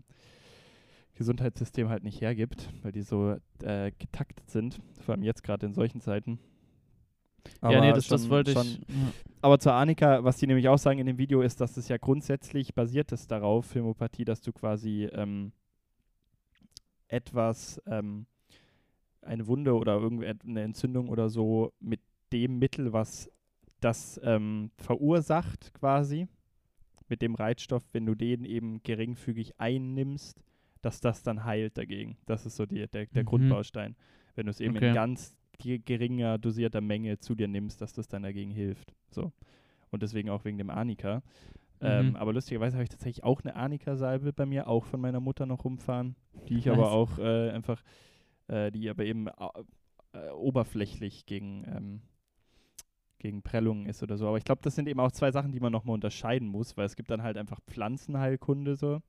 Gesundheitssystem 1.15 1.89
halt 1.89 2.03
nicht 2.03 2.21
hergibt, 2.21 2.69
weil 2.81 2.91
die 2.91 3.03
so 3.03 3.35
äh, 3.61 3.91
getaktet 3.99 4.49
sind, 4.49 4.79
vor 5.01 5.13
allem 5.13 5.23
jetzt 5.23 5.43
gerade 5.43 5.65
in 5.67 5.73
solchen 5.73 6.01
Zeiten. 6.01 6.39
ja, 7.61 7.69
nee, 7.69 7.75
Aber 7.77 7.93
das, 7.93 8.07
das 8.07 8.21
schon- 8.21 8.29
wollte 8.31 8.53
schon- 8.53 8.65
ich. 8.65 8.79
Aber 9.41 9.59
zur 9.59 9.73
Annika, 9.73 10.23
was 10.23 10.37
die 10.37 10.47
nämlich 10.47 10.67
auch 10.69 10.77
sagen 10.79 10.97
in 10.99 11.05
dem 11.05 11.17
Video, 11.19 11.41
ist, 11.41 11.61
dass 11.61 11.77
es 11.77 11.87
ja 11.87 11.97
grundsätzlich 11.97 12.73
basiert 12.73 13.11
ist 13.11 13.29
darauf, 13.29 13.75
Homöopathie, 13.75 14.25
dass 14.25 14.41
du 14.41 14.51
quasi 14.51 15.05
ähm, 15.13 15.51
etwas, 17.13 17.81
ähm, 17.85 18.25
eine 19.21 19.47
Wunde 19.47 19.73
oder 19.75 19.93
irgendeine 19.99 20.61
Entzündung 20.63 21.07
oder 21.09 21.29
so 21.29 21.71
mit 21.79 22.01
dem 22.33 22.59
Mittel, 22.59 22.91
was 22.91 23.29
das 23.79 24.19
ähm, 24.23 24.71
verursacht 24.77 25.73
quasi, 25.73 26.27
mit 27.07 27.21
dem 27.21 27.35
Reizstoff, 27.35 27.83
wenn 27.93 28.05
du 28.05 28.15
den 28.15 28.43
eben 28.45 28.81
geringfügig 28.83 29.59
einnimmst, 29.59 30.41
dass 30.81 30.99
das 30.99 31.21
dann 31.23 31.43
heilt 31.45 31.77
dagegen. 31.77 32.17
Das 32.25 32.45
ist 32.45 32.55
so 32.57 32.65
die, 32.65 32.87
der, 32.87 33.05
der 33.05 33.23
Mhm. 33.23 33.27
Grundbaustein. 33.27 33.95
Wenn 34.35 34.47
du 34.47 34.49
es 34.49 34.59
eben 34.59 34.75
Okay. 34.75 34.89
in 34.89 34.93
ganz 34.95 35.37
ge- 35.59 35.79
geringer 35.79 36.37
dosierter 36.37 36.81
Menge 36.81 37.19
zu 37.19 37.35
dir 37.35 37.47
nimmst, 37.47 37.81
dass 37.81 37.93
das 37.93 38.07
dann 38.07 38.23
dagegen 38.23 38.51
hilft. 38.51 38.93
So. 39.11 39.31
Und 39.91 40.01
deswegen 40.01 40.29
auch 40.29 40.43
wegen 40.43 40.57
dem 40.57 40.69
Arnika. 40.69 41.21
Ähm, 41.85 42.11
Mhm. 42.11 42.15
aber 42.15 42.33
lustigerweise 42.33 42.75
habe 42.77 42.83
ich 42.83 42.89
tatsächlich 42.89 43.23
auch 43.23 43.41
eine 43.41 43.55
Arnika-Salbe 43.55 44.31
bei 44.33 44.45
mir, 44.45 44.67
auch 44.67 44.85
von 44.85 45.01
meiner 45.01 45.19
Mutter 45.19 45.45
noch 45.45 45.65
rumfahren, 45.65 46.15
die 46.47 46.57
ich 46.57 46.69
aber 46.69 46.83
Nice. 46.83 46.91
auch 46.91 47.19
äh, 47.19 47.49
einfach, 47.51 47.83
äh, 48.47 48.71
die 48.71 48.89
aber 48.89 49.03
eben 49.03 49.27
äh, 49.27 50.29
oberflächlich 50.31 51.25
gegen, 51.25 51.65
ähm, 51.67 52.01
gegen 53.19 53.41
Prellungen 53.41 53.85
ist 53.85 54.03
oder 54.03 54.17
so. 54.17 54.27
Aber 54.27 54.37
ich 54.37 54.43
glaube, 54.43 54.61
das 54.63 54.75
sind 54.75 54.87
eben 54.87 54.99
auch 54.99 55.11
zwei 55.11 55.31
Sachen, 55.31 55.51
die 55.51 55.59
man 55.59 55.71
nochmal 55.71 55.93
unterscheiden 55.95 56.47
muss, 56.47 56.77
weil 56.77 56.85
es 56.85 56.95
gibt 56.95 57.09
dann 57.11 57.23
halt 57.23 57.37
einfach 57.37 57.59
Pflanzenheilkunde 57.67 58.75
so 58.75 59.01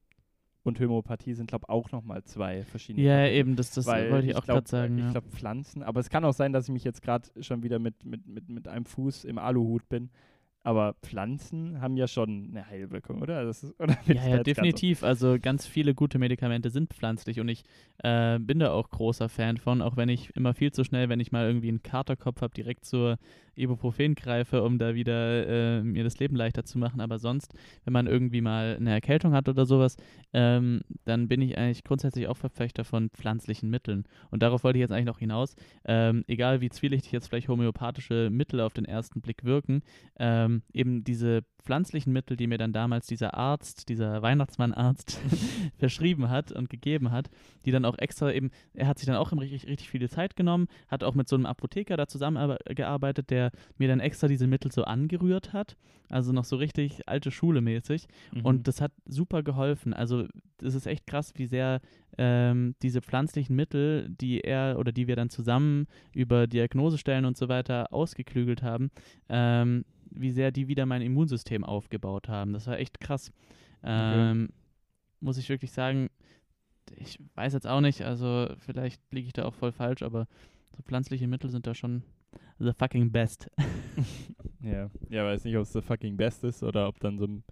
und 0.63 0.81
Homöopathie 0.81 1.35
sind, 1.35 1.47
glaube 1.49 1.67
ich, 1.67 1.69
auch 1.69 1.91
nochmal 1.93 2.25
zwei 2.25 2.65
verschiedene 2.65 3.05
Ja, 3.05 3.17
Kategorien. 3.19 3.37
eben, 3.49 3.57
das, 3.57 3.71
das 3.73 3.87
Weil 3.87 4.11
wollte 4.11 4.29
ich 4.29 4.37
auch 4.37 4.45
glaub, 4.45 4.57
gerade 4.57 4.69
sagen. 4.69 4.99
Ich 4.99 5.05
Ja. 5.05 5.11
glaube 5.11 5.29
Pflanzen, 5.29 5.83
aber 5.83 6.01
es 6.01 6.09
kann 6.09 6.25
auch 6.25 6.33
sein, 6.33 6.53
dass 6.53 6.65
ich 6.69 6.73
mich 6.73 6.85
jetzt 6.85 7.03
gerade 7.03 7.29
schon 7.43 7.63
wieder 7.63 7.79
mit, 7.79 8.05
mit, 8.05 8.27
mit, 8.27 8.49
mit 8.49 8.67
einem 8.69 8.87
Fuß 8.87 9.25
im 9.25 9.39
Aluhut 9.39 9.89
bin. 9.89 10.11
Aber 10.67 10.95
Pflanzen 11.03 11.83
haben 11.83 11.99
ja 11.99 12.09
schon 12.09 12.49
eine 12.51 12.67
Heilwirkung, 12.67 13.21
oder? 13.21 13.45
Das 13.45 13.63
ist, 13.63 13.79
oder 13.79 13.99
Ja, 14.07 14.27
ja, 14.27 14.43
definitiv. 14.43 15.05
Also 15.05 15.37
ganz 15.39 15.67
viele 15.67 15.95
gute 15.95 16.19
Medikamente 16.19 16.71
sind 16.71 16.93
pflanzlich 16.93 17.39
und 17.39 17.51
ich 17.51 17.65
äh, 17.99 18.39
bin 18.39 18.61
da 18.61 18.73
auch 18.73 18.89
großer 18.89 19.29
Fan 19.29 19.59
von, 19.59 19.83
auch 19.83 19.99
wenn 19.99 20.09
ich 20.09 20.35
immer 20.35 20.55
viel 20.55 20.73
zu 20.73 20.83
schnell, 20.83 21.11
wenn 21.11 21.21
ich 21.21 21.33
mal 21.33 21.47
irgendwie 21.47 21.69
einen 21.69 21.83
Katerkopf 21.83 22.41
habe, 22.41 22.55
direkt 22.55 22.87
zur 22.87 23.19
Ibuprofen 23.57 24.15
greife, 24.15 24.63
um 24.63 24.79
da 24.79 24.95
wieder 24.95 25.47
äh, 25.47 25.83
mir 25.83 26.05
das 26.05 26.19
Leben 26.19 26.37
leichter 26.37 26.65
zu 26.65 26.79
machen. 26.79 27.01
Aber 27.01 27.19
sonst, 27.19 27.55
wenn 27.85 27.93
man 27.93 28.07
irgendwie 28.07 28.41
mal 28.41 28.77
eine 28.79 28.93
Erkältung 28.93 29.33
hat 29.33 29.49
oder 29.49 29.67
sowas, 29.67 29.97
ähm, 30.33 30.81
dann 31.05 31.29
bin 31.29 31.43
ich 31.43 31.57
eigentlich 31.59 31.85
grundsätzlich 31.85 32.29
auch 32.29 32.37
Verfechter 32.37 32.85
von 32.85 33.11
pflanzlichen 33.11 33.71
Mitteln. 33.71 34.05
Und 34.31 34.43
darauf 34.43 34.65
wollte 34.65 34.79
ich 34.79 34.83
jetzt 34.83 34.93
eigentlich 34.93 35.05
noch 35.07 35.19
hinaus. 35.19 35.57
Ähm, 35.85 36.25
egal 36.27 36.61
wie 36.61 36.71
zwielichtig 36.71 37.13
jetzt 37.13 37.29
vielleicht 37.29 37.49
homöopathische 37.49 38.31
Mittel 38.31 38.61
auf 38.61 38.75
den 38.75 38.85
ersten 38.85 39.21
Blick 39.21 39.45
wirken, 39.45 39.83
ähm, 40.19 40.63
eben 40.73 41.05
diese 41.05 41.45
pflanzlichen 41.65 42.13
Mittel, 42.13 42.37
die 42.37 42.47
mir 42.47 42.59
dann 42.59 42.73
damals 42.73 43.07
dieser 43.07 43.35
Arzt, 43.35 43.89
dieser 43.89 44.23
Weihnachtsmannarzt 44.23 45.21
verschrieben 45.79 46.29
hat 46.29 46.53
und 46.53 46.69
gegeben 46.69 47.11
hat, 47.11 47.31
die 47.65 47.71
dann 47.71 47.85
auch 47.85 47.99
extra 47.99 48.31
eben, 48.33 48.51
er 48.75 48.87
hat 48.87 48.99
sich 48.99 49.07
dann 49.07 49.17
auch 49.17 49.33
richtig, 49.33 49.67
richtig 49.67 49.89
viel 49.89 50.09
Zeit 50.09 50.37
genommen, 50.37 50.69
hat 50.89 51.03
auch 51.03 51.15
mit 51.15 51.29
so 51.29 51.37
einem 51.37 51.47
Apotheker 51.47 51.97
da 51.97 52.07
zusammengearbeitet, 52.07 53.31
der 53.31 53.44
mir 53.79 53.89
dann 53.89 54.01
extra 54.01 54.29
diese 54.29 54.47
Mittel 54.47 54.73
so 54.73 54.85
angerührt 54.85 55.53
hat, 55.53 55.77
also 56.09 56.33
noch 56.33 56.45
so 56.45 56.57
richtig 56.57 57.09
alte 57.09 57.31
Schule 57.31 57.61
mäßig 57.61 58.07
mhm. 58.33 58.45
und 58.45 58.69
das 58.69 58.81
hat 58.81 58.93
super 59.07 59.43
geholfen. 59.43 59.95
Also 59.95 60.27
es 60.63 60.75
ist 60.75 60.87
echt 60.87 61.07
krass, 61.07 61.33
wie 61.37 61.47
sehr 61.47 61.81
ähm, 62.19 62.75
diese 62.83 63.03
pflanzlichen 63.03 63.57
Mittel, 63.57 64.09
die 64.11 64.41
er 64.41 64.79
oder 64.79 64.93
die 64.93 65.07
wir 65.07 65.17
dann 65.17 65.31
zusammen 65.31 65.87
über 66.13 66.47
Diagnosestellen 66.47 67.25
und 67.25 67.37
so 67.37 67.49
weiter 67.49 67.93
ausgeklügelt 67.93 68.63
haben, 68.63 68.91
ähm, 69.29 69.85
wie 70.11 70.31
sehr 70.31 70.53
die 70.53 70.69
wieder 70.69 70.87
mein 70.87 71.03
Immunsystem 71.03 71.65
aufgebaut 71.65 72.29
haben. 72.29 72.53
Das 72.53 72.67
war 72.67 72.79
echt 72.79 73.01
krass. 73.01 73.33
Ähm, 73.83 74.45
okay. 74.45 74.55
Muss 75.21 75.39
ich 75.39 75.49
wirklich 75.49 75.73
sagen, 75.73 76.11
ich 76.97 77.19
weiß 77.35 77.55
jetzt 77.55 77.67
auch 77.67 77.81
nicht, 77.81 78.03
also 78.03 78.49
vielleicht 78.59 79.01
liege 79.13 79.27
ich 79.27 79.33
da 79.33 79.45
auch 79.45 79.55
voll 79.55 79.73
falsch, 79.73 80.03
aber 80.03 80.27
so 80.77 80.83
pflanzliche 80.83 81.27
Mittel 81.27 81.51
sind 81.51 81.67
da 81.67 81.75
schon 81.75 82.03
the 82.59 82.73
fucking 82.73 83.11
best. 83.11 83.51
ja, 84.61 84.91
ja, 85.09 85.25
weiß 85.25 85.45
nicht, 85.45 85.57
ob 85.57 85.63
es 85.63 85.73
the 85.73 85.83
fucking 85.83 86.17
best 86.17 86.45
ist 86.45 86.63
oder 86.63 86.89
ob 86.89 87.01
dann 87.01 87.19
so 87.19 87.27
ein 87.27 87.45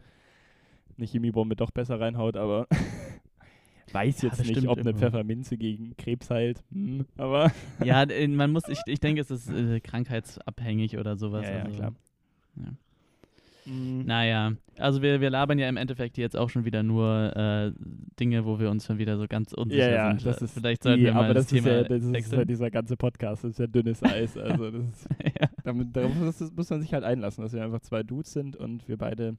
eine 0.99 1.07
Chemiebombe 1.07 1.57
doch 1.57 1.71
besser 1.71 2.01
reinhaut, 2.01 2.37
aber 2.37 2.67
weiß 3.93 4.23
ja, 4.23 4.29
jetzt 4.29 4.47
nicht, 4.47 4.67
ob 4.67 4.79
eine 4.79 4.95
Pfefferminze 4.95 5.57
gegen 5.57 5.97
Krebs 5.97 6.31
heilt. 6.31 6.63
Hm, 6.71 7.07
aber 7.17 7.53
ja, 7.85 8.05
man 8.29 8.53
muss, 8.53 8.69
ich, 8.69 8.81
ich 8.87 9.01
denke, 9.01 9.21
es 9.21 9.31
ist 9.31 9.51
äh, 9.51 9.81
krankheitsabhängig 9.81 10.99
oder 10.99 11.17
sowas. 11.17 11.47
Ja, 11.47 11.63
also. 11.63 11.71
ja 11.71 11.77
klar. 11.77 11.95
Ja. 12.57 12.73
Mhm. 13.65 14.05
Naja, 14.07 14.53
also 14.79 15.03
wir, 15.03 15.21
wir 15.21 15.31
labern 15.31 15.59
ja 15.59 15.69
im 15.69 15.77
Endeffekt 15.77 16.19
jetzt 16.19 16.37
auch 16.37 16.51
schon 16.51 16.65
wieder 16.65 16.83
nur 16.83 17.37
äh, 17.37 17.73
Dinge, 18.19 18.45
wo 18.45 18.59
wir 18.59 18.71
uns 18.71 18.87
schon 18.87 18.99
wieder 18.99 19.17
so 19.17 19.27
ganz 19.29 19.53
unsicher 19.53 19.91
ja, 19.91 19.95
ja, 19.95 20.11
sind. 20.11 20.27
Das 20.27 20.43
ist 20.43 20.55
Vielleicht 20.55 20.83
sollten 20.83 21.01
die, 21.01 21.07
wir 21.07 21.15
mal 21.15 21.25
aber 21.25 21.35
das, 21.35 21.47
das 21.47 21.53
Thema 21.53 21.77
ja, 21.77 21.83
das 21.85 22.03
ist 22.03 22.33
ja 22.33 22.45
dieser 22.45 22.71
ganze 22.71 22.97
Podcast, 22.97 23.45
das 23.45 23.53
ist 23.53 23.59
ja 23.59 23.67
dünnes 23.67 24.03
Eis. 24.03 24.37
Also 24.37 24.71
das 24.71 24.85
ist, 24.85 25.09
ja. 25.41 25.49
damit, 25.65 25.95
darauf 25.95 26.15
muss, 26.15 26.41
muss 26.41 26.71
man 26.71 26.81
sich 26.81 26.93
halt 26.93 27.05
einlassen, 27.05 27.43
dass 27.43 27.53
wir 27.53 27.63
einfach 27.63 27.81
zwei 27.81 28.03
Dudes 28.03 28.33
sind 28.33 28.57
und 28.57 28.89
wir 28.89 28.97
beide 28.97 29.37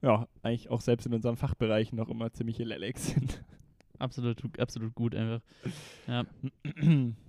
ja, 0.00 0.28
eigentlich 0.42 0.70
auch 0.70 0.80
selbst 0.80 1.06
in 1.06 1.14
unserem 1.14 1.36
Fachbereich 1.36 1.92
noch 1.92 2.08
immer 2.08 2.32
ziemliche 2.32 2.64
Lelex 2.64 3.08
sind. 3.08 3.42
Absolut, 3.98 4.58
absolut 4.60 4.94
gut 4.94 5.14
einfach. 5.14 5.40
Ja. 6.06 6.24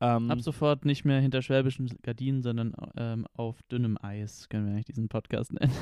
Ähm, 0.00 0.30
Ab 0.30 0.40
sofort 0.40 0.84
nicht 0.84 1.04
mehr 1.04 1.20
hinter 1.20 1.42
schwäbischen 1.42 1.88
Gardinen, 2.02 2.42
sondern 2.42 2.72
ähm, 2.96 3.26
auf 3.34 3.62
dünnem 3.64 3.98
Eis 4.00 4.48
können 4.48 4.66
wir 4.66 4.72
eigentlich 4.72 4.86
diesen 4.86 5.08
Podcast 5.08 5.52
nennen. 5.54 5.72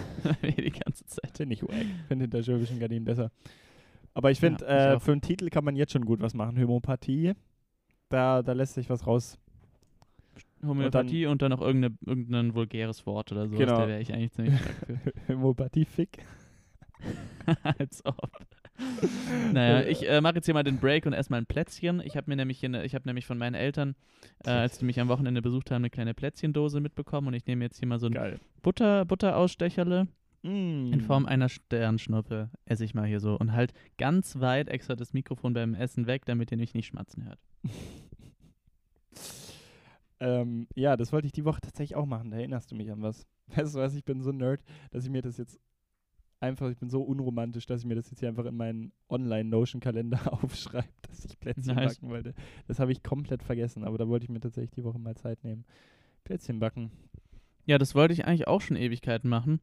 die 0.43 0.71
ganze 0.71 1.05
Zeit. 1.05 1.37
Finde 1.37 1.55
ich 1.55 1.63
wack. 1.63 1.85
Finde 2.09 2.25
hinter 2.25 2.43
schwäbischen 2.43 2.79
Gardinen 2.79 3.05
besser. 3.05 3.31
Aber 4.15 4.31
ich 4.31 4.41
finde, 4.41 4.65
ja, 4.65 4.95
äh, 4.95 5.01
für 5.01 5.13
einen 5.13 5.21
Titel 5.21 5.51
kann 5.51 5.65
man 5.65 5.77
jetzt 5.77 5.93
schon 5.93 6.07
gut 6.07 6.23
was 6.23 6.33
machen. 6.33 6.59
Homöopathie, 6.59 7.35
da, 8.09 8.43
da 8.43 8.53
lässt 8.53 8.75
sich 8.75 8.89
was 8.89 9.07
raus. 9.07 9.39
Homöopathie 10.65 11.27
und 11.27 11.43
dann, 11.43 11.53
und 11.53 11.61
dann 11.61 11.61
noch 11.61 11.67
irgendeine, 11.67 11.99
irgendein 12.07 12.55
vulgäres 12.55 13.05
Wort 13.05 13.33
oder 13.33 13.47
so. 13.47 13.57
Genau. 13.57 13.77
Da 13.77 13.89
wäre 13.89 14.01
ich 14.01 14.13
eigentlich 14.15 14.33
ziemlich 14.33 14.59
stark 14.59 14.77
für. 14.87 15.29
Homöopathie-Fick. 15.35 16.25
Als 17.63 18.05
ob. 18.07 18.31
naja, 19.53 19.87
ich 19.87 20.09
äh, 20.09 20.21
mache 20.21 20.37
jetzt 20.37 20.47
hier 20.47 20.55
mal 20.55 20.63
den 20.63 20.79
Break 20.79 21.07
und 21.07 21.13
esse 21.13 21.31
mal 21.31 21.39
ein 21.39 21.47
Plätzchen. 21.47 22.01
Ich 22.05 22.17
habe 22.17 22.31
mir 22.31 22.37
nämlich 22.37 22.61
hier, 22.61 22.69
ne, 22.69 22.85
ich 22.85 22.95
habe 22.95 23.07
nämlich 23.07 23.27
von 23.27 23.39
meinen 23.39 23.55
Eltern, 23.55 23.95
äh, 24.45 24.51
als 24.51 24.79
die 24.79 24.85
mich 24.85 25.01
am 25.01 25.09
Wochenende 25.09 25.43
besucht 25.43 25.71
haben, 25.71 25.83
eine 25.83 25.91
kleine 25.91 26.15
Plätzchendose 26.15 26.81
mitbekommen 26.81 27.29
und 27.29 27.35
ich 27.35 27.47
nehme 27.47 27.65
jetzt 27.65 27.79
hier 27.79 27.89
mal 27.89 27.99
so 27.99 28.07
ein 28.07 28.13
Geil. 28.13 28.39
Butter, 28.63 29.05
Butterausstecherle. 29.05 30.09
Mm. 30.43 30.93
In 30.93 31.01
Form 31.01 31.27
einer 31.27 31.49
Sternschnuppe 31.49 32.51
esse 32.67 32.85
ich 32.85 32.95
mal 32.95 33.07
hier 33.07 33.21
so 33.21 33.37
und 33.37 33.53
halt 33.53 33.73
ganz 33.99 34.39
weit 34.39 34.69
extra 34.69 34.95
das 34.95 35.13
Mikrofon 35.13 35.55
beim 35.55 35.75
Essen 35.75 36.07
weg, 36.07 36.25
damit 36.25 36.53
ihr 36.53 36.59
mich 36.59 36.75
nicht 36.75 36.87
schmatzen 36.87 37.25
hört. 37.25 37.39
ähm, 40.21 40.69
ja, 40.75 40.97
das 40.97 41.13
wollte 41.13 41.27
ich 41.27 41.33
die 41.33 41.45
Woche 41.45 41.61
tatsächlich 41.61 41.97
auch 41.97 42.07
machen. 42.07 42.31
Da 42.31 42.37
erinnerst 42.37 42.71
du 42.71 42.77
mich 42.77 42.91
an 42.93 43.03
was. 43.03 43.27
Weißt 43.55 43.75
du 43.75 43.79
was, 43.81 43.95
ich 43.95 44.05
bin 44.05 44.23
so 44.23 44.31
ein 44.31 44.37
Nerd, 44.37 44.63
dass 44.91 45.05
ich 45.05 45.11
mir 45.11 45.23
das 45.23 45.37
jetzt 45.37 45.59
einfach, 46.41 46.71
ich 46.71 46.79
bin 46.79 46.91
so 46.91 47.03
unromantisch, 47.03 47.67
dass 47.67 47.81
ich 47.81 47.87
mir 47.87 47.95
das 47.95 48.11
jetzt 48.11 48.21
hier 48.21 48.29
einfach 48.29 48.45
in 48.45 48.57
meinen 48.57 48.93
Online-Notion-Kalender 49.09 50.33
aufschreibe, 50.43 50.89
dass 51.03 51.25
ich 51.25 51.39
Plätzchen 51.39 51.75
nice. 51.75 51.97
backen 51.97 52.11
wollte. 52.11 52.35
Das 52.67 52.79
habe 52.79 52.93
ich 52.93 53.03
komplett 53.03 53.43
vergessen, 53.43 53.85
aber 53.85 53.99
da 53.99 54.09
wollte 54.09 54.25
ich 54.25 54.31
mir 54.31 54.41
tatsächlich 54.41 54.73
die 54.73 54.85
Woche 54.85 54.99
mal 54.99 55.17
Zeit 55.17 55.45
nehmen. 55.45 55.65
Plätzchen 56.25 56.59
backen. 56.59 56.91
Ja, 57.65 57.79
das 57.79 57.95
wollte 57.95 58.15
ich 58.15 58.25
eigentlich 58.25 58.47
auch 58.47 58.61
schon 58.61 58.77
Ewigkeiten 58.77 59.29
machen. 59.29 59.61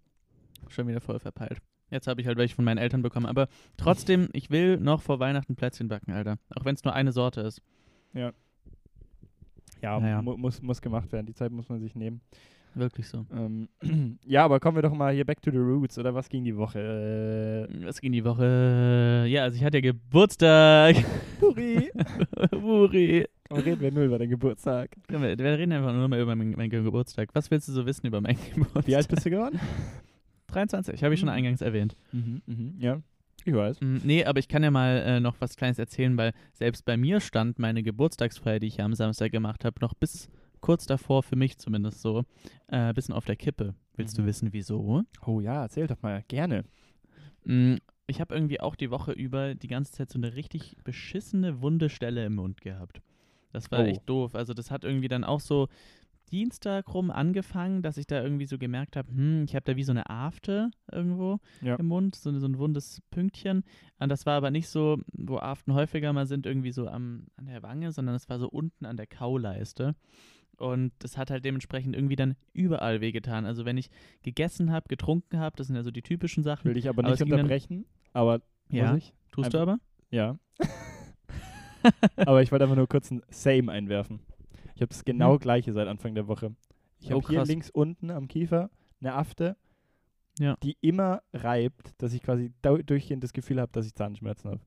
Schon 0.67 0.87
wieder 0.87 1.01
voll 1.01 1.19
verpeilt. 1.19 1.59
Jetzt 1.89 2.07
habe 2.07 2.21
ich 2.21 2.27
halt 2.27 2.37
welche 2.37 2.55
von 2.55 2.65
meinen 2.65 2.79
Eltern 2.79 3.01
bekommen. 3.01 3.27
Aber 3.27 3.47
trotzdem, 3.77 4.29
ich 4.33 4.49
will 4.49 4.77
noch 4.77 5.01
vor 5.01 5.19
Weihnachten 5.19 5.55
Plätzchen 5.55 5.87
backen, 5.87 6.11
Alter. 6.11 6.37
Auch 6.55 6.65
wenn 6.65 6.75
es 6.75 6.83
nur 6.83 6.93
eine 6.93 7.11
Sorte 7.11 7.41
ist. 7.41 7.61
Ja. 8.13 8.33
Ja, 9.81 9.99
naja. 9.99 10.21
mu 10.21 10.37
muss, 10.37 10.61
muss 10.61 10.81
gemacht 10.81 11.11
werden. 11.11 11.27
Die 11.27 11.33
Zeit 11.33 11.51
muss 11.51 11.69
man 11.69 11.81
sich 11.81 11.93
nehmen. 11.93 12.21
Wirklich 12.75 13.07
so. 13.07 13.25
Ähm, 13.31 13.69
ja, 14.25 14.43
aber 14.45 14.59
kommen 14.59 14.77
wir 14.77 14.81
doch 14.81 14.93
mal 14.93 15.13
hier 15.13 15.25
back 15.25 15.41
to 15.41 15.51
the 15.51 15.57
roots, 15.57 15.97
oder 15.97 16.13
was 16.15 16.29
ging 16.29 16.43
die 16.43 16.55
Woche? 16.55 17.67
Was 17.83 18.01
ging 18.01 18.11
die 18.11 18.23
Woche? 18.23 19.25
Ja, 19.27 19.43
also 19.43 19.57
ich 19.57 19.63
hatte 19.63 19.77
ja 19.77 19.81
Geburtstag. 19.81 20.95
Buri. 21.39 21.91
Buri. 22.51 23.25
Aber 23.49 23.65
reden 23.65 23.81
wir 23.81 23.91
nur 23.91 24.03
über 24.05 24.17
deinen 24.17 24.31
Geburtstag. 24.31 24.95
Ja, 25.11 25.21
wir, 25.21 25.37
wir, 25.37 25.57
reden 25.57 25.71
einfach 25.71 25.93
nur 25.93 26.07
mal 26.07 26.19
über 26.19 26.35
meinen, 26.35 26.51
meinen, 26.51 26.69
Geburtstag. 26.69 27.29
Was 27.33 27.51
willst 27.51 27.67
du 27.67 27.71
so 27.71 27.85
wissen 27.85 28.07
über 28.07 28.21
meinen 28.21 28.39
Geburtstag? 28.53 28.87
Wie 28.87 28.95
alt 28.95 29.07
bist 29.07 29.25
du 29.25 29.29
geworden? 29.29 29.59
23, 30.47 31.03
habe 31.03 31.13
ich 31.13 31.19
schon 31.19 31.29
mhm. 31.29 31.35
eingangs 31.35 31.61
erwähnt. 31.61 31.95
Mhm, 32.11 32.41
mhm, 32.45 32.75
ja. 32.79 33.01
Ich 33.45 33.53
weiß. 33.53 33.81
Mm, 33.81 33.97
nee, 34.03 34.23
aber 34.23 34.39
ich 34.39 34.47
kann 34.47 34.63
ja 34.63 34.71
mal 34.71 34.97
äh, 35.05 35.19
noch 35.19 35.35
was 35.39 35.55
Kleines 35.57 35.77
erzählen, 35.77 36.15
weil 36.17 36.31
selbst 36.53 36.85
bei 36.85 36.95
mir 36.95 37.19
stand 37.19 37.59
meine 37.59 37.83
Geburtstagsfeier, 37.83 38.59
die 38.59 38.67
ich 38.67 38.81
am 38.81 38.93
Samstag 38.93 39.31
gemacht 39.31 39.65
habe, 39.65 39.75
noch 39.81 39.93
bis 39.93 40.29
kurz 40.63 40.85
davor, 40.85 41.23
für 41.23 41.35
mich 41.35 41.57
zumindest 41.57 42.01
so, 42.01 42.23
ein 42.69 42.89
äh, 42.89 42.93
bisschen 42.93 43.13
auf 43.13 43.25
der 43.25 43.35
Kippe. 43.35 43.75
Willst 43.97 44.17
mhm. 44.17 44.23
du 44.23 44.27
wissen, 44.27 44.53
wieso? 44.53 45.03
Oh 45.25 45.41
ja, 45.41 45.61
erzähl 45.61 45.87
doch 45.87 46.01
mal, 46.01 46.23
gerne. 46.29 46.63
Mm, 47.43 47.75
ich 48.07 48.21
habe 48.21 48.33
irgendwie 48.33 48.61
auch 48.61 48.75
die 48.75 48.89
Woche 48.89 49.11
über 49.11 49.55
die 49.55 49.67
ganze 49.67 49.91
Zeit 49.91 50.09
so 50.09 50.17
eine 50.17 50.35
richtig 50.35 50.77
beschissene 50.85 51.61
wunde 51.61 51.89
Stelle 51.89 52.25
im 52.25 52.35
Mund 52.35 52.61
gehabt. 52.61 53.01
Das 53.51 53.71
war 53.71 53.81
oh. 53.81 53.83
echt 53.83 54.03
doof. 54.05 54.35
Also 54.35 54.53
das 54.53 54.71
hat 54.71 54.85
irgendwie 54.85 55.09
dann 55.09 55.25
auch 55.25 55.41
so 55.41 55.67
Dienstag 56.31 56.93
rum 56.93 57.11
angefangen, 57.11 57.81
dass 57.81 57.97
ich 57.97 58.07
da 58.07 58.23
irgendwie 58.23 58.45
so 58.45 58.57
gemerkt 58.57 58.95
habe, 58.95 59.11
hm, 59.11 59.43
ich 59.43 59.55
habe 59.55 59.65
da 59.65 59.75
wie 59.75 59.83
so 59.83 59.91
eine 59.91 60.09
Afte 60.09 60.71
irgendwo 60.89 61.39
ja. 61.61 61.75
im 61.75 61.87
Mund, 61.87 62.15
so, 62.15 62.31
so, 62.39 62.47
ein 62.47 62.57
wundes 62.57 63.01
Pünktchen. 63.11 63.65
Und 63.99 64.09
das 64.09 64.25
war 64.25 64.37
aber 64.37 64.49
nicht 64.49 64.69
so, 64.69 64.97
wo 65.11 65.39
Aften 65.39 65.73
häufiger 65.73 66.13
mal 66.13 66.25
sind, 66.25 66.45
irgendwie 66.45 66.71
so 66.71 66.87
am, 66.87 67.27
an 67.35 67.47
der 67.47 67.61
Wange, 67.63 67.91
sondern 67.91 68.15
es 68.15 68.29
war 68.29 68.39
so 68.39 68.47
unten 68.47 68.85
an 68.85 68.95
der 68.95 69.07
Kauleiste. 69.07 69.95
Und 70.57 70.93
das 70.99 71.17
hat 71.17 71.31
halt 71.31 71.43
dementsprechend 71.45 71.95
irgendwie 71.95 72.15
dann 72.15 72.35
überall 72.53 73.01
wehgetan. 73.01 73.45
Also 73.45 73.65
wenn 73.65 73.77
ich 73.77 73.89
gegessen 74.21 74.71
habe, 74.71 74.87
getrunken 74.87 75.39
habe, 75.39 75.55
das 75.55 75.67
sind 75.67 75.75
ja 75.75 75.83
so 75.83 75.91
die 75.91 76.01
typischen 76.01 76.43
Sachen. 76.43 76.69
Will 76.69 76.77
ich 76.77 76.87
aber 76.89 77.03
nicht 77.03 77.21
aber 77.21 77.31
unterbrechen, 77.31 77.85
aber 78.13 78.41
ja, 78.69 78.95
ich? 78.95 79.13
Tust 79.31 79.47
Einfach, 79.47 79.51
du 79.51 79.71
aber? 79.71 79.79
Ja. 80.11 80.37
aber 82.17 82.41
ich 82.41 82.51
wollte 82.51 82.65
einfach 82.65 82.75
nur 82.75 82.87
kurz 82.87 83.11
ein 83.11 83.21
Same 83.29 83.71
einwerfen. 83.71 84.19
Ich 84.75 84.81
habe 84.81 84.89
das 84.89 85.03
genau 85.03 85.33
hm. 85.33 85.39
gleiche 85.39 85.73
seit 85.73 85.87
Anfang 85.87 86.15
der 86.15 86.27
Woche. 86.27 86.55
Ich 86.99 87.11
habe 87.11 87.21
oh, 87.23 87.29
hier 87.29 87.43
links 87.45 87.69
unten 87.69 88.11
am 88.11 88.27
Kiefer 88.27 88.69
eine 89.01 89.13
Afte, 89.13 89.57
ja. 90.39 90.55
die 90.63 90.77
immer 90.81 91.21
reibt, 91.33 92.01
dass 92.01 92.13
ich 92.13 92.21
quasi 92.21 92.53
durchgehend 92.61 93.23
das 93.23 93.33
Gefühl 93.33 93.59
habe, 93.59 93.71
dass 93.71 93.85
ich 93.85 93.93
Zahnschmerzen 93.93 94.51
habe. 94.51 94.61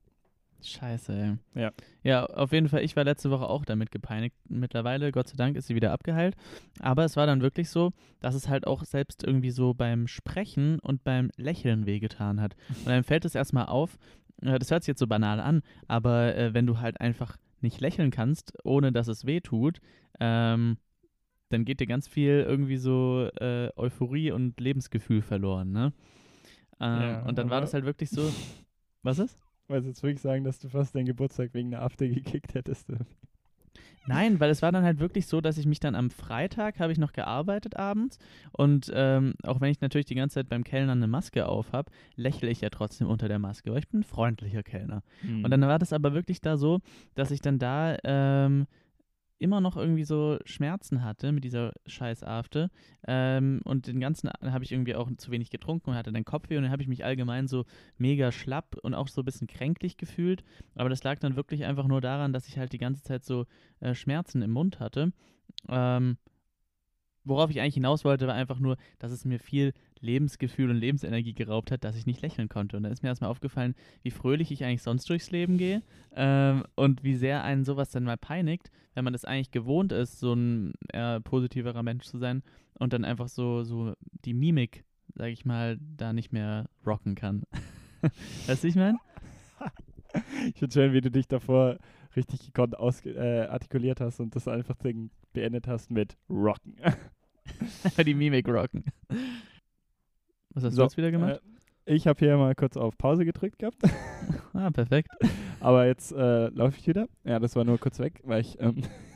Scheiße, 0.61 1.13
ey. 1.13 1.61
Ja. 1.61 1.71
Ja, 2.03 2.25
auf 2.25 2.51
jeden 2.51 2.69
Fall, 2.69 2.83
ich 2.83 2.95
war 2.95 3.03
letzte 3.03 3.29
Woche 3.29 3.47
auch 3.47 3.65
damit 3.65 3.91
gepeinigt. 3.91 4.35
Mittlerweile, 4.49 5.11
Gott 5.11 5.27
sei 5.27 5.35
Dank, 5.35 5.55
ist 5.55 5.67
sie 5.67 5.75
wieder 5.75 5.91
abgeheilt. 5.91 6.35
Aber 6.79 7.05
es 7.05 7.15
war 7.15 7.27
dann 7.27 7.41
wirklich 7.41 7.69
so, 7.69 7.91
dass 8.19 8.35
es 8.35 8.47
halt 8.47 8.65
auch 8.65 8.83
selbst 8.83 9.23
irgendwie 9.23 9.51
so 9.51 9.73
beim 9.73 10.07
Sprechen 10.07 10.79
und 10.79 11.03
beim 11.03 11.29
Lächeln 11.37 11.85
wehgetan 11.85 12.41
hat. 12.41 12.55
Und 12.79 12.87
dann 12.87 13.03
fällt 13.03 13.25
es 13.25 13.35
erstmal 13.35 13.65
auf, 13.65 13.97
äh, 14.41 14.57
das 14.59 14.71
hört 14.71 14.83
sich 14.83 14.89
jetzt 14.89 14.99
so 14.99 15.07
banal 15.07 15.39
an, 15.39 15.61
aber 15.87 16.35
äh, 16.35 16.53
wenn 16.53 16.65
du 16.65 16.79
halt 16.79 16.99
einfach 17.01 17.37
nicht 17.61 17.81
lächeln 17.81 18.11
kannst, 18.11 18.53
ohne 18.63 18.91
dass 18.91 19.07
es 19.07 19.25
weh 19.25 19.41
tut, 19.41 19.79
ähm, 20.19 20.77
dann 21.49 21.65
geht 21.65 21.79
dir 21.79 21.87
ganz 21.87 22.07
viel 22.07 22.45
irgendwie 22.47 22.77
so 22.77 23.29
äh, 23.39 23.69
Euphorie 23.75 24.31
und 24.31 24.59
Lebensgefühl 24.59 25.21
verloren, 25.21 25.71
ne? 25.71 25.93
Äh, 26.79 26.83
ja, 26.83 27.21
und 27.23 27.37
dann 27.37 27.49
war 27.49 27.61
das 27.61 27.73
halt 27.73 27.85
wirklich 27.85 28.09
so. 28.09 28.31
Was 29.01 29.19
ist? 29.19 29.46
Wolltest 29.67 29.87
jetzt 29.87 30.03
wirklich 30.03 30.21
sagen, 30.21 30.43
dass 30.43 30.59
du 30.59 30.69
fast 30.69 30.95
deinen 30.95 31.05
Geburtstag 31.05 31.53
wegen 31.53 31.73
einer 31.73 31.83
After 31.83 32.07
gekickt 32.07 32.53
hättest? 32.53 32.87
Nein, 34.07 34.39
weil 34.39 34.49
es 34.49 34.61
war 34.61 34.71
dann 34.71 34.83
halt 34.83 34.99
wirklich 34.99 35.27
so, 35.27 35.41
dass 35.41 35.57
ich 35.57 35.65
mich 35.65 35.79
dann 35.79 35.93
am 35.93 36.09
Freitag 36.09 36.79
habe 36.79 36.93
ich 36.93 36.97
noch 36.97 37.11
gearbeitet 37.11 37.75
abends 37.75 38.17
und 38.53 38.89
ähm, 38.95 39.33
auch 39.43 39.59
wenn 39.59 39.69
ich 39.69 39.81
natürlich 39.81 40.05
die 40.05 40.15
ganze 40.15 40.35
Zeit 40.35 40.49
beim 40.49 40.63
Kellnern 40.63 40.99
eine 40.99 41.07
Maske 41.07 41.45
auf 41.45 41.73
habe, 41.73 41.91
lächle 42.15 42.49
ich 42.49 42.61
ja 42.61 42.69
trotzdem 42.69 43.07
unter 43.07 43.27
der 43.27 43.39
Maske, 43.39 43.71
weil 43.71 43.79
ich 43.79 43.89
bin 43.89 43.99
ein 43.99 44.03
freundlicher 44.03 44.63
Kellner. 44.63 45.03
Mhm. 45.21 45.43
Und 45.43 45.51
dann 45.51 45.61
war 45.61 45.77
das 45.77 45.91
aber 45.91 46.13
wirklich 46.13 46.39
da 46.39 46.55
so, 46.55 46.79
dass 47.15 47.31
ich 47.31 47.41
dann 47.41 47.59
da 47.59 47.97
ähm, 48.03 48.67
immer 49.39 49.61
noch 49.61 49.77
irgendwie 49.77 50.03
so 50.03 50.39
Schmerzen 50.45 51.03
hatte 51.03 51.31
mit 51.31 51.43
dieser 51.43 51.73
scheiß 51.85 52.23
Afte. 52.23 52.69
Ähm, 53.07 53.61
und 53.63 53.87
den 53.87 53.99
ganzen 53.99 54.29
habe 54.29 54.63
ich 54.63 54.71
irgendwie 54.71 54.95
auch 54.95 55.09
zu 55.17 55.31
wenig 55.31 55.49
getrunken 55.49 55.91
und 55.91 55.95
hatte 55.95 56.11
dann 56.11 56.25
Kopfweh 56.25 56.57
und 56.57 56.63
dann 56.63 56.71
habe 56.71 56.81
ich 56.81 56.87
mich 56.87 57.05
allgemein 57.05 57.47
so 57.47 57.65
mega 57.97 58.31
schlapp 58.31 58.77
und 58.81 58.93
auch 58.93 59.07
so 59.07 59.21
ein 59.21 59.25
bisschen 59.25 59.47
kränklich 59.47 59.97
gefühlt. 59.97 60.43
Aber 60.75 60.89
das 60.89 61.03
lag 61.03 61.19
dann 61.19 61.35
wirklich 61.35 61.65
einfach 61.65 61.87
nur 61.87 62.01
daran, 62.01 62.33
dass 62.33 62.47
ich 62.47 62.57
halt 62.57 62.73
die 62.73 62.79
ganze 62.79 63.03
Zeit 63.03 63.23
so 63.23 63.45
äh, 63.79 63.93
Schmerzen 63.93 64.41
im 64.41 64.51
Mund 64.51 64.79
hatte. 64.79 65.11
Ähm, 65.69 66.17
worauf 67.23 67.49
ich 67.49 67.61
eigentlich 67.61 67.75
hinaus 67.75 68.05
wollte, 68.05 68.27
war 68.27 68.35
einfach 68.35 68.59
nur, 68.59 68.77
dass 68.99 69.11
es 69.11 69.25
mir 69.25 69.39
viel 69.39 69.73
Lebensgefühl 70.01 70.69
und 70.69 70.77
Lebensenergie 70.77 71.33
geraubt 71.33 71.71
hat, 71.71 71.83
dass 71.83 71.97
ich 71.97 72.05
nicht 72.05 72.21
lächeln 72.21 72.49
konnte. 72.49 72.77
Und 72.77 72.83
da 72.83 72.89
ist 72.89 73.03
mir 73.03 73.09
erstmal 73.09 73.29
aufgefallen, 73.29 73.75
wie 74.03 74.11
fröhlich 74.11 74.51
ich 74.51 74.63
eigentlich 74.63 74.81
sonst 74.81 75.09
durchs 75.09 75.31
Leben 75.31 75.57
gehe 75.57 75.81
ähm, 76.15 76.63
und 76.75 77.03
wie 77.03 77.15
sehr 77.15 77.43
einen 77.43 77.63
sowas 77.63 77.89
dann 77.89 78.03
mal 78.03 78.17
peinigt, 78.17 78.71
wenn 78.93 79.03
man 79.03 79.13
das 79.13 79.25
eigentlich 79.25 79.51
gewohnt 79.51 79.91
ist, 79.91 80.19
so 80.19 80.33
ein 80.33 80.73
eher 80.91 81.19
positiverer 81.21 81.83
Mensch 81.83 82.05
zu 82.05 82.17
sein 82.17 82.43
und 82.73 82.93
dann 82.93 83.05
einfach 83.05 83.27
so, 83.27 83.63
so 83.63 83.93
die 84.25 84.33
Mimik, 84.33 84.83
sag 85.15 85.29
ich 85.29 85.45
mal, 85.45 85.77
da 85.79 86.13
nicht 86.13 86.33
mehr 86.33 86.69
rocken 86.85 87.15
kann. 87.15 87.43
weißt 88.47 88.63
du, 88.63 88.67
ich 88.67 88.75
meine? 88.75 88.97
Ich 90.47 90.57
finde 90.57 90.73
schön, 90.73 90.93
wie 90.93 91.01
du 91.01 91.11
dich 91.11 91.27
davor 91.27 91.77
richtig 92.15 92.45
gekonnt 92.45 92.73
äh, 93.05 93.41
artikuliert 93.41 94.01
hast 94.01 94.19
und 94.19 94.35
das 94.35 94.47
einfach 94.47 94.75
Ding 94.77 95.11
beendet 95.33 95.67
hast 95.67 95.91
mit 95.91 96.17
Rocken. 96.29 96.75
die 98.05 98.13
Mimik 98.13 98.47
rocken. 98.47 98.83
Was 100.53 100.63
hast 100.63 100.73
So, 100.73 100.81
du 100.81 100.85
jetzt 100.85 100.97
wieder 100.97 101.11
gemacht? 101.11 101.41
Äh, 101.85 101.93
ich 101.95 102.05
habe 102.07 102.19
hier 102.19 102.35
mal 102.37 102.53
kurz 102.55 102.75
auf 102.77 102.97
Pause 102.97 103.23
gedrückt 103.25 103.59
gehabt, 103.59 103.77
ah, 104.53 104.69
perfekt. 104.71 105.09
aber 105.59 105.85
jetzt 105.87 106.11
äh, 106.11 106.47
laufe 106.49 106.77
ich 106.77 106.87
wieder. 106.87 107.07
Ja, 107.23 107.39
das 107.39 107.55
war 107.55 107.63
nur 107.63 107.77
kurz 107.77 107.99
weg, 107.99 108.21
weil 108.25 108.41
ich. 108.41 108.59
Ähm, 108.59 108.81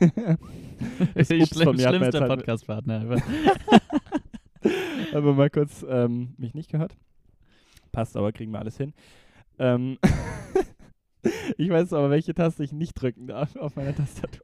das 1.14 1.26
Schlimm, 1.28 1.42
hat 1.68 1.76
mir 1.76 1.88
schlimmster 1.88 2.20
halt- 2.20 2.30
Podcast-Partner. 2.30 3.00
einfach. 3.00 3.22
aber 5.12 5.34
mal 5.34 5.50
kurz 5.50 5.84
ähm, 5.88 6.34
mich 6.38 6.54
nicht 6.54 6.70
gehört. 6.70 6.96
Passt 7.90 8.16
aber, 8.16 8.32
kriegen 8.32 8.52
wir 8.52 8.60
alles 8.60 8.78
hin. 8.78 8.94
Ähm, 9.58 9.98
ich 11.58 11.68
weiß 11.68 11.92
aber, 11.92 12.08
welche 12.10 12.32
Taste 12.32 12.64
ich 12.64 12.72
nicht 12.72 12.94
drücken 12.94 13.26
darf 13.26 13.54
auf 13.56 13.76
meiner 13.76 13.94
Tastatur. 13.94 14.40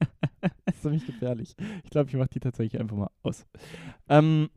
das 0.66 0.74
ist 0.74 0.83
ziemlich 0.83 1.07
gefährlich. 1.07 1.55
Ich 1.85 1.90
glaube, 1.90 2.11
ich 2.11 2.16
mache 2.16 2.29
die 2.29 2.40
tatsächlich 2.40 2.79
einfach 2.79 2.96
mal 2.96 3.11
aus. 3.22 3.46
Ähm, 4.11 4.51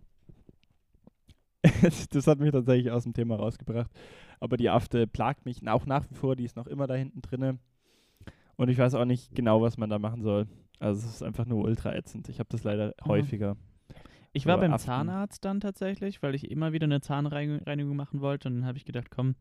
das 2.11 2.27
hat 2.27 2.39
mich 2.39 2.51
tatsächlich 2.51 2.91
aus 2.91 3.03
dem 3.03 3.13
Thema 3.13 3.35
rausgebracht. 3.35 3.91
Aber 4.39 4.57
die 4.57 4.69
Afte 4.69 5.05
plagt 5.07 5.45
mich 5.45 5.67
auch 5.67 5.85
nach 5.85 6.09
wie 6.09 6.15
vor. 6.15 6.35
Die 6.35 6.45
ist 6.45 6.55
noch 6.55 6.67
immer 6.67 6.87
da 6.87 6.95
hinten 6.95 7.21
drinne. 7.21 7.59
Und 8.55 8.69
ich 8.69 8.77
weiß 8.77 8.95
auch 8.95 9.05
nicht 9.05 9.35
genau, 9.35 9.61
was 9.61 9.77
man 9.77 9.89
da 9.89 9.99
machen 9.99 10.23
soll. 10.23 10.47
Also 10.79 11.07
es 11.07 11.15
ist 11.15 11.23
einfach 11.23 11.45
nur 11.45 11.63
ultra 11.63 11.95
ätzend. 11.95 12.27
Ich 12.29 12.39
habe 12.39 12.49
das 12.49 12.63
leider 12.63 12.93
häufiger. 13.05 13.55
Ich 14.33 14.45
war 14.45 14.57
beim 14.57 14.73
Aften. 14.73 14.85
Zahnarzt 14.85 15.43
dann 15.43 15.59
tatsächlich, 15.59 16.23
weil 16.23 16.35
ich 16.35 16.49
immer 16.49 16.71
wieder 16.73 16.85
eine 16.85 17.01
Zahnreinigung 17.01 17.95
machen 17.95 18.21
wollte. 18.21 18.47
Und 18.47 18.55
dann 18.55 18.65
habe 18.65 18.77
ich 18.77 18.85
gedacht, 18.85 19.09
komm, 19.11 19.35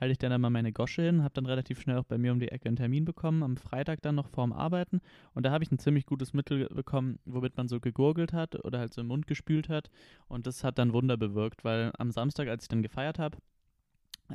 halte 0.00 0.12
ich 0.12 0.18
dann 0.18 0.32
einmal 0.32 0.50
meine 0.50 0.72
Gosche 0.72 1.02
hin. 1.02 1.22
Habe 1.22 1.34
dann 1.34 1.46
relativ 1.46 1.80
schnell 1.80 1.98
auch 1.98 2.04
bei 2.04 2.18
mir 2.18 2.32
um 2.32 2.38
die 2.38 2.48
Ecke 2.48 2.68
einen 2.68 2.76
Termin 2.76 3.04
bekommen, 3.04 3.42
am 3.42 3.56
Freitag 3.56 4.00
dann 4.02 4.14
noch 4.14 4.28
vorm 4.28 4.52
Arbeiten. 4.52 5.00
Und 5.34 5.44
da 5.44 5.50
habe 5.50 5.64
ich 5.64 5.72
ein 5.72 5.78
ziemlich 5.78 6.06
gutes 6.06 6.32
Mittel 6.32 6.68
bekommen, 6.68 7.18
womit 7.24 7.56
man 7.56 7.68
so 7.68 7.80
gegurgelt 7.80 8.32
hat 8.32 8.64
oder 8.64 8.78
halt 8.78 8.94
so 8.94 9.00
im 9.00 9.08
Mund 9.08 9.26
gespült 9.26 9.68
hat. 9.68 9.90
Und 10.28 10.46
das 10.46 10.62
hat 10.62 10.78
dann 10.78 10.92
Wunder 10.92 11.16
bewirkt, 11.16 11.64
weil 11.64 11.92
am 11.98 12.12
Samstag, 12.12 12.48
als 12.48 12.64
ich 12.64 12.68
dann 12.68 12.82
gefeiert 12.82 13.18
habe, 13.18 13.38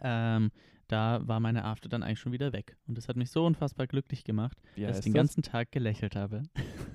ähm, 0.02 0.52
da 0.88 1.22
war 1.28 1.39
meine 1.39 1.63
Afte 1.63 1.88
dann 1.88 2.04
eigentlich 2.04 2.20
schon 2.20 2.34
wieder 2.34 2.52
weg. 2.52 2.76
Und 2.88 2.98
das 2.98 3.08
hat 3.08 3.16
mich 3.16 3.32
so 3.32 3.46
unfassbar 3.46 3.88
glücklich 3.88 4.24
gemacht, 4.24 4.58
Wie 4.76 4.82
dass 4.82 4.98
ich 4.98 5.06
den 5.06 5.13
das? 5.13 5.20
ganzen 5.22 5.44
Tag 5.44 5.72
gelächelt 5.72 6.16
habe. 6.16 6.44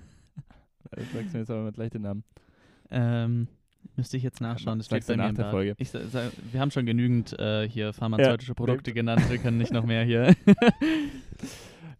Ich 0.96 1.10
sag's 1.10 1.34
mir 1.34 1.40
jetzt 1.40 1.50
aber 1.50 1.64
mit 1.64 1.74
gleich 1.74 1.90
den 1.90 2.00
Namen. 2.00 2.24
Ähm, 2.90 3.48
müsste 3.96 4.16
ich 4.16 4.22
jetzt 4.22 4.40
nachschauen. 4.40 4.78
Das 4.78 4.86
steht 4.86 5.06
bei 5.06 5.16
mir 5.16 5.24
nach 5.28 5.34
der 5.34 5.42
Bad. 5.44 5.50
Folge. 5.52 5.74
Ich, 5.78 5.92
wir 5.92 6.60
haben 6.60 6.70
schon 6.70 6.86
genügend 6.86 7.38
äh, 7.38 7.68
hier 7.68 7.92
pharmazeutische 7.92 8.50
Ja, 8.52 8.54
Produkte 8.54 8.92
genannt. 8.92 9.28
Wir 9.30 9.38
können 9.38 9.58
nicht 9.58 9.72
noch 9.72 9.84
mehr 9.84 10.04
hier. 10.04 10.34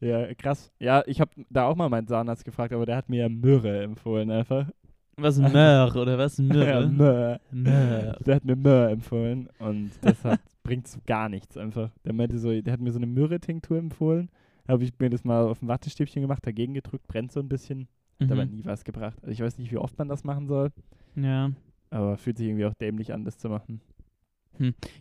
Ja, 0.01 0.33
krass. 0.35 0.71
Ja, 0.79 1.03
ich 1.07 1.21
habe 1.21 1.31
da 1.51 1.65
auch 1.67 1.75
mal 1.75 1.89
meinen 1.89 2.07
Zahnarzt 2.07 2.45
gefragt, 2.45 2.73
aber 2.73 2.87
der 2.87 2.97
hat 2.97 3.09
mir 3.09 3.29
Myrrhe 3.29 3.83
empfohlen 3.83 4.31
einfach. 4.31 4.69
was 5.17 5.39
Möhr 5.39 5.93
oder 5.97 6.17
was 6.19 6.39
Ja, 6.39 6.45
Myrrhe? 6.45 6.87
Myrrhe. 6.89 7.41
Möhr. 7.51 8.17
Der 8.25 8.37
hat 8.37 8.45
mir 8.45 8.55
Myrrhe 8.55 8.91
empfohlen 8.91 9.49
und 9.59 9.91
das 10.03 10.23
hat, 10.25 10.41
bringt 10.63 10.87
so 10.87 11.01
gar 11.05 11.29
nichts 11.29 11.57
einfach. 11.57 11.91
Der 12.05 12.13
meinte 12.13 12.39
so, 12.39 12.61
der 12.61 12.73
hat 12.73 12.81
mir 12.81 12.93
so 12.93 12.99
eine 12.99 13.07
Myrrhe-Tinktur 13.09 13.77
empfohlen. 13.77 14.31
Habe 14.69 14.85
ich 14.85 14.93
mir 15.01 15.11
das 15.11 15.25
mal 15.25 15.43
auf 15.47 15.63
ein 15.63 15.69
Wattestäbchen 15.69 16.23
gemacht, 16.23 16.47
dagegen 16.47 16.75
gedrückt, 16.75 17.09
brennt 17.09 17.33
so 17.33 17.41
ein 17.41 17.49
bisschen. 17.49 17.89
Hat 18.21 18.31
aber 18.33 18.45
Mhm. 18.47 18.51
nie 18.57 18.65
was 18.65 18.85
gebracht. 18.85 19.17
Also 19.23 19.31
ich 19.33 19.41
weiß 19.41 19.59
nicht, 19.59 19.71
wie 19.71 19.77
oft 19.79 19.97
man 19.99 20.09
das 20.09 20.25
machen 20.25 20.47
soll, 20.49 20.71
Ja. 21.17 21.53
aber 21.91 22.17
fühlt 22.17 22.37
sich 22.39 22.49
irgendwie 22.49 22.65
auch 22.67 22.75
dämlich 22.75 23.13
an, 23.13 23.25
das 23.25 23.39
zu 23.39 23.49
machen. 23.49 23.81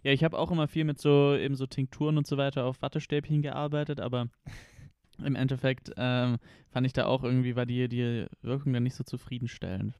ja, 0.03 0.11
ich 0.11 0.23
habe 0.23 0.37
auch 0.37 0.51
immer 0.51 0.67
viel 0.67 0.83
mit 0.83 0.99
so 0.99 1.35
eben 1.35 1.55
so 1.55 1.65
Tinkturen 1.65 2.17
und 2.17 2.27
so 2.27 2.37
weiter 2.37 2.65
auf 2.65 2.81
Wattestäbchen 2.83 3.41
gearbeitet, 3.41 3.99
aber 3.99 4.27
im 5.25 5.35
Endeffekt 5.35 5.91
ähm, 5.97 6.37
fand 6.69 6.85
ich 6.85 6.93
da 6.93 7.05
auch 7.07 7.23
irgendwie, 7.23 7.55
war 7.55 7.65
die, 7.65 7.87
die 7.89 8.27
Wirkung 8.43 8.73
dann 8.73 8.83
nicht 8.83 8.93
so 8.95 9.03
zufriedenstellend. 9.03 9.95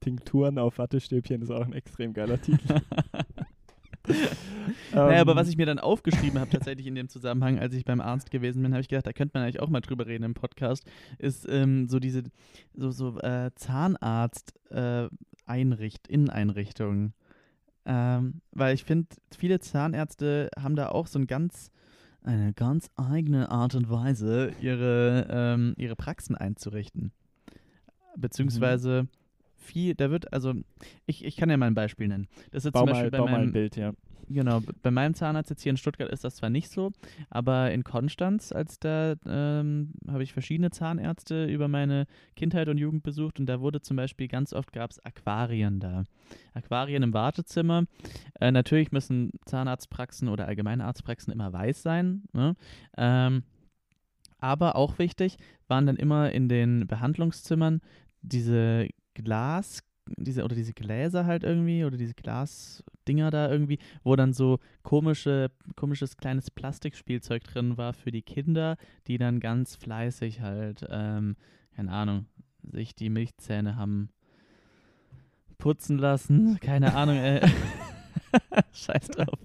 Tinkturen 0.00 0.56
auf 0.58 0.78
Wattestäbchen 0.78 1.42
ist 1.42 1.50
auch 1.50 1.64
ein 1.66 1.72
extrem 1.72 2.12
geiler 2.12 2.40
Titel. 2.40 2.80
Naja, 4.92 5.20
aber 5.20 5.32
Ähm, 5.32 5.38
was 5.38 5.48
ich 5.48 5.56
mir 5.56 5.66
dann 5.66 5.78
aufgeschrieben 5.78 6.38
habe, 6.38 6.50
tatsächlich 6.50 6.86
in 6.86 6.94
dem 6.94 7.08
Zusammenhang, 7.08 7.58
als 7.58 7.74
ich 7.74 7.84
beim 7.84 8.00
Arzt 8.00 8.30
gewesen 8.30 8.62
bin, 8.62 8.72
habe 8.72 8.80
ich 8.80 8.88
gedacht, 8.88 9.06
da 9.06 9.12
könnte 9.12 9.36
man 9.36 9.44
eigentlich 9.44 9.60
auch 9.60 9.68
mal 9.68 9.80
drüber 9.80 10.06
reden 10.06 10.24
im 10.24 10.34
Podcast, 10.34 10.84
ist 11.18 11.46
ähm, 11.48 11.88
so 11.88 11.98
diese, 11.98 12.24
so, 12.74 12.90
so 12.90 13.18
äh, 13.20 13.50
Zahnarzt 13.54 14.54
äh, 14.70 15.08
Einricht, 15.46 16.08
Inneneinrichtungen. 16.08 17.14
Ähm, 17.84 18.42
weil 18.52 18.74
ich 18.74 18.84
finde, 18.84 19.08
viele 19.36 19.58
Zahnärzte 19.58 20.50
haben 20.56 20.76
da 20.76 20.90
auch 20.90 21.08
so 21.08 21.18
ein 21.18 21.26
ganz, 21.26 21.70
eine 22.22 22.52
ganz 22.52 22.90
eigene 22.96 23.50
Art 23.50 23.74
und 23.74 23.90
Weise, 23.90 24.52
ihre, 24.60 25.26
ähm, 25.30 25.74
ihre 25.76 25.96
Praxen 25.96 26.36
einzurichten. 26.36 27.12
Beziehungsweise 28.16 29.08
viel, 29.62 29.94
da 29.94 30.10
wird, 30.10 30.32
also, 30.32 30.54
ich, 31.06 31.24
ich 31.24 31.36
kann 31.36 31.50
ja 31.50 31.56
mal 31.56 31.66
ein 31.66 31.74
Beispiel 31.74 32.08
nennen. 32.08 32.28
Das 32.50 32.60
ist 32.60 32.64
jetzt 32.66 32.74
bau 32.74 32.80
zum 32.80 32.90
mal, 32.90 32.92
Beispiel 32.92 33.10
bei 33.10 33.18
bau 33.18 33.24
mal 33.24 33.32
meinem, 33.32 33.48
ein 33.48 33.52
Bild, 33.52 33.76
ja. 33.76 33.92
Genau, 34.28 34.60
bei 34.82 34.90
meinem 34.90 35.14
Zahnarzt 35.14 35.50
jetzt 35.50 35.62
hier 35.62 35.70
in 35.70 35.76
Stuttgart 35.76 36.10
ist 36.10 36.24
das 36.24 36.36
zwar 36.36 36.50
nicht 36.50 36.70
so, 36.70 36.92
aber 37.28 37.72
in 37.72 37.84
Konstanz, 37.84 38.52
als 38.52 38.78
da 38.78 39.14
ähm, 39.26 39.92
habe 40.08 40.22
ich 40.22 40.32
verschiedene 40.32 40.70
Zahnärzte 40.70 41.46
über 41.46 41.68
meine 41.68 42.06
Kindheit 42.36 42.68
und 42.68 42.78
Jugend 42.78 43.02
besucht 43.02 43.40
und 43.40 43.46
da 43.46 43.60
wurde 43.60 43.80
zum 43.80 43.96
Beispiel 43.96 44.28
ganz 44.28 44.52
oft 44.52 44.72
gab 44.72 44.90
es 44.90 45.04
Aquarien 45.04 45.80
da. 45.80 46.04
Aquarien 46.54 47.02
im 47.02 47.12
Wartezimmer. 47.12 47.84
Äh, 48.40 48.52
natürlich 48.52 48.92
müssen 48.92 49.32
Zahnarztpraxen 49.44 50.28
oder 50.28 50.46
allgemeine 50.46 50.84
Arztpraxen 50.84 51.32
immer 51.32 51.52
weiß 51.52 51.82
sein. 51.82 52.22
Ne? 52.32 52.56
Ähm, 52.96 53.42
aber 54.38 54.76
auch 54.76 54.98
wichtig 54.98 55.36
waren 55.68 55.86
dann 55.86 55.96
immer 55.96 56.32
in 56.32 56.48
den 56.48 56.86
Behandlungszimmern 56.86 57.80
diese 58.22 58.88
Glas, 59.14 59.82
diese 60.16 60.44
oder 60.44 60.54
diese 60.54 60.72
Gläser 60.72 61.26
halt 61.26 61.44
irgendwie 61.44 61.84
oder 61.84 61.96
diese 61.96 62.14
Glasdinger 62.14 63.30
da 63.30 63.50
irgendwie, 63.50 63.78
wo 64.02 64.16
dann 64.16 64.32
so 64.32 64.58
komische, 64.82 65.50
komisches 65.76 66.16
kleines 66.16 66.50
Plastikspielzeug 66.50 67.44
drin 67.44 67.76
war 67.76 67.92
für 67.92 68.10
die 68.10 68.22
Kinder, 68.22 68.76
die 69.06 69.18
dann 69.18 69.40
ganz 69.40 69.76
fleißig 69.76 70.40
halt, 70.40 70.84
ähm, 70.90 71.36
keine 71.76 71.92
Ahnung, 71.92 72.26
sich 72.62 72.94
die 72.94 73.10
Milchzähne 73.10 73.76
haben 73.76 74.10
putzen 75.58 75.98
lassen. 75.98 76.58
Keine 76.60 76.94
Ahnung, 76.94 77.16
ey. 77.16 77.40
Scheiß 78.72 79.08
drauf. 79.08 79.38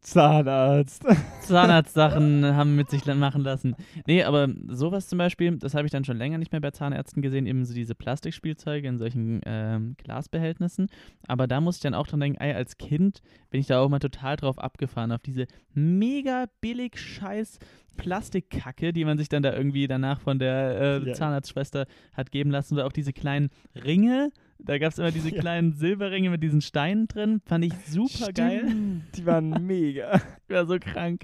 Zahnarzt. 0.00 1.04
Zahnarztsachen 1.42 2.44
haben 2.44 2.74
mit 2.74 2.88
sich 2.88 3.04
machen 3.04 3.42
lassen. 3.42 3.76
Nee, 4.06 4.24
aber 4.24 4.48
sowas 4.68 5.08
zum 5.08 5.18
Beispiel, 5.18 5.56
das 5.58 5.74
habe 5.74 5.86
ich 5.86 5.92
dann 5.92 6.04
schon 6.04 6.16
länger 6.16 6.38
nicht 6.38 6.52
mehr 6.52 6.60
bei 6.60 6.70
Zahnärzten 6.70 7.22
gesehen, 7.22 7.46
eben 7.46 7.64
so 7.64 7.74
diese 7.74 7.94
Plastikspielzeuge 7.94 8.88
in 8.88 8.98
solchen 8.98 9.40
ähm, 9.44 9.96
Glasbehältnissen. 9.98 10.88
Aber 11.26 11.46
da 11.46 11.60
muss 11.60 11.76
ich 11.76 11.82
dann 11.82 11.94
auch 11.94 12.06
dran 12.06 12.20
denken, 12.20 12.40
ey, 12.40 12.54
als 12.54 12.78
Kind 12.78 13.20
bin 13.50 13.60
ich 13.60 13.66
da 13.66 13.80
auch 13.80 13.88
mal 13.88 13.98
total 13.98 14.36
drauf 14.36 14.58
abgefahren, 14.58 15.12
auf 15.12 15.22
diese 15.22 15.46
mega 15.74 16.46
billig 16.60 16.98
scheiß 16.98 17.58
Plastikkacke, 17.96 18.94
die 18.94 19.04
man 19.04 19.18
sich 19.18 19.28
dann 19.28 19.42
da 19.42 19.52
irgendwie 19.52 19.86
danach 19.86 20.20
von 20.20 20.38
der 20.38 21.02
äh. 21.02 21.12
Zahnarztschwester 21.12 21.86
hat 22.14 22.32
geben 22.32 22.50
lassen. 22.50 22.74
Oder 22.74 22.86
auch 22.86 22.92
diese 22.92 23.12
kleinen 23.12 23.50
Ringe. 23.74 24.30
Da 24.64 24.78
gab 24.78 24.92
es 24.92 24.98
immer 24.98 25.10
diese 25.10 25.30
kleinen 25.32 25.72
Silberringe 25.72 26.30
mit 26.30 26.42
diesen 26.42 26.60
Steinen 26.60 27.08
drin. 27.08 27.40
Fand 27.46 27.64
ich 27.64 27.74
super 27.86 28.32
geil. 28.32 28.60
Stimmt, 28.66 29.16
Die 29.16 29.26
waren 29.26 29.50
mega. 29.66 30.20
Ich 30.48 30.54
war 30.54 30.66
so 30.66 30.78
krank. 30.78 31.22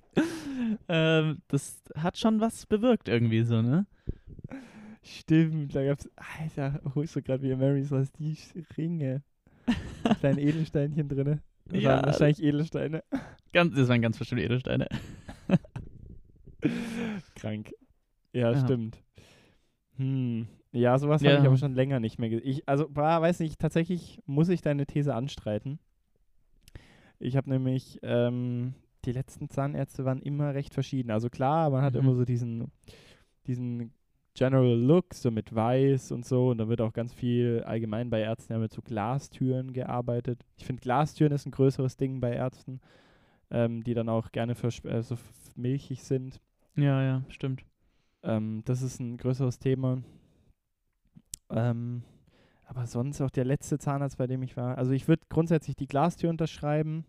ähm, 0.88 1.38
das 1.48 1.82
hat 1.96 2.18
schon 2.18 2.40
was 2.40 2.66
bewirkt 2.66 3.08
irgendwie 3.08 3.42
so, 3.42 3.62
ne? 3.62 3.86
Stimmt, 5.02 5.74
da 5.74 5.84
gab's. 5.84 6.08
Alter, 6.40 6.80
holst 6.94 7.14
du 7.14 7.22
gerade 7.22 7.42
wie 7.42 7.54
Marys 7.54 7.90
was 7.90 8.10
die 8.12 8.36
Ringe. 8.76 9.22
Kleine 10.20 10.40
Edelsteinchen 10.40 11.08
drin. 11.08 11.40
Das 11.68 11.82
Ja. 11.82 11.90
waren 11.90 12.06
wahrscheinlich 12.06 12.42
Edelsteine. 12.42 13.02
Ganz, 13.52 13.74
das 13.74 13.88
waren 13.88 14.02
ganz 14.02 14.18
bestimmt 14.18 14.40
Edelsteine. 14.40 14.88
Krank. 17.36 17.72
Ja, 18.32 18.52
Ja. 18.52 18.60
stimmt. 18.64 19.02
Hm. 19.96 20.46
Ja, 20.76 20.98
sowas 20.98 21.22
habe 21.22 21.32
Ja. 21.34 21.40
ich 21.40 21.46
aber 21.46 21.56
schon 21.56 21.74
länger 21.74 22.00
nicht 22.00 22.18
mehr 22.18 22.28
gesehen. 22.28 22.60
Also, 22.66 22.88
bah, 22.88 23.20
weiß 23.22 23.40
nicht, 23.40 23.58
tatsächlich 23.58 24.20
muss 24.26 24.48
ich 24.48 24.60
deine 24.60 24.86
These 24.86 25.14
anstreiten. 25.14 25.78
Ich 27.18 27.36
habe 27.36 27.48
nämlich, 27.48 27.98
ähm, 28.02 28.74
die 29.06 29.12
letzten 29.12 29.48
Zahnärzte 29.48 30.04
waren 30.04 30.20
immer 30.20 30.54
recht 30.54 30.74
verschieden. 30.74 31.10
Also 31.10 31.30
klar, 31.30 31.70
man 31.70 31.82
hat 31.82 31.94
Mhm. 31.94 32.00
immer 32.00 32.14
so 32.14 32.24
diesen, 32.24 32.70
diesen 33.46 33.92
General 34.34 34.76
Look, 34.78 35.14
so 35.14 35.30
mit 35.30 35.54
Weiß 35.54 36.12
und 36.12 36.26
so. 36.26 36.48
Und 36.50 36.58
da 36.58 36.68
wird 36.68 36.82
auch 36.82 36.92
ganz 36.92 37.14
viel 37.14 37.62
allgemein 37.64 38.10
bei 38.10 38.20
Ärzten 38.20 38.52
ja 38.52 38.58
mit 38.58 38.72
so 38.72 38.82
Glastüren 38.82 39.72
gearbeitet. 39.72 40.44
Ich 40.58 40.66
finde, 40.66 40.82
Glastüren 40.82 41.32
ist 41.32 41.46
ein 41.46 41.52
größeres 41.52 41.96
Ding 41.96 42.20
bei 42.20 42.32
Ärzten, 42.34 42.80
ähm, 43.50 43.82
die 43.82 43.94
dann 43.94 44.10
auch 44.10 44.30
gerne 44.32 44.52
äh, 44.52 45.02
so 45.02 45.16
milchig 45.54 46.02
sind. 46.02 46.38
Ja, 46.74 47.02
ja, 47.02 47.22
stimmt. 47.30 47.64
Ähm, 48.22 48.60
das 48.66 48.82
ist 48.82 49.00
ein 49.00 49.16
größeres 49.16 49.58
Thema. 49.58 50.02
Ähm, 51.50 52.02
aber 52.64 52.86
sonst 52.86 53.20
auch 53.20 53.30
der 53.30 53.44
letzte 53.44 53.78
Zahnarzt, 53.78 54.18
bei 54.18 54.26
dem 54.26 54.42
ich 54.42 54.56
war. 54.56 54.76
Also 54.78 54.92
ich 54.92 55.06
würde 55.08 55.22
grundsätzlich 55.28 55.76
die 55.76 55.86
Glastür 55.86 56.30
unterschreiben. 56.30 57.04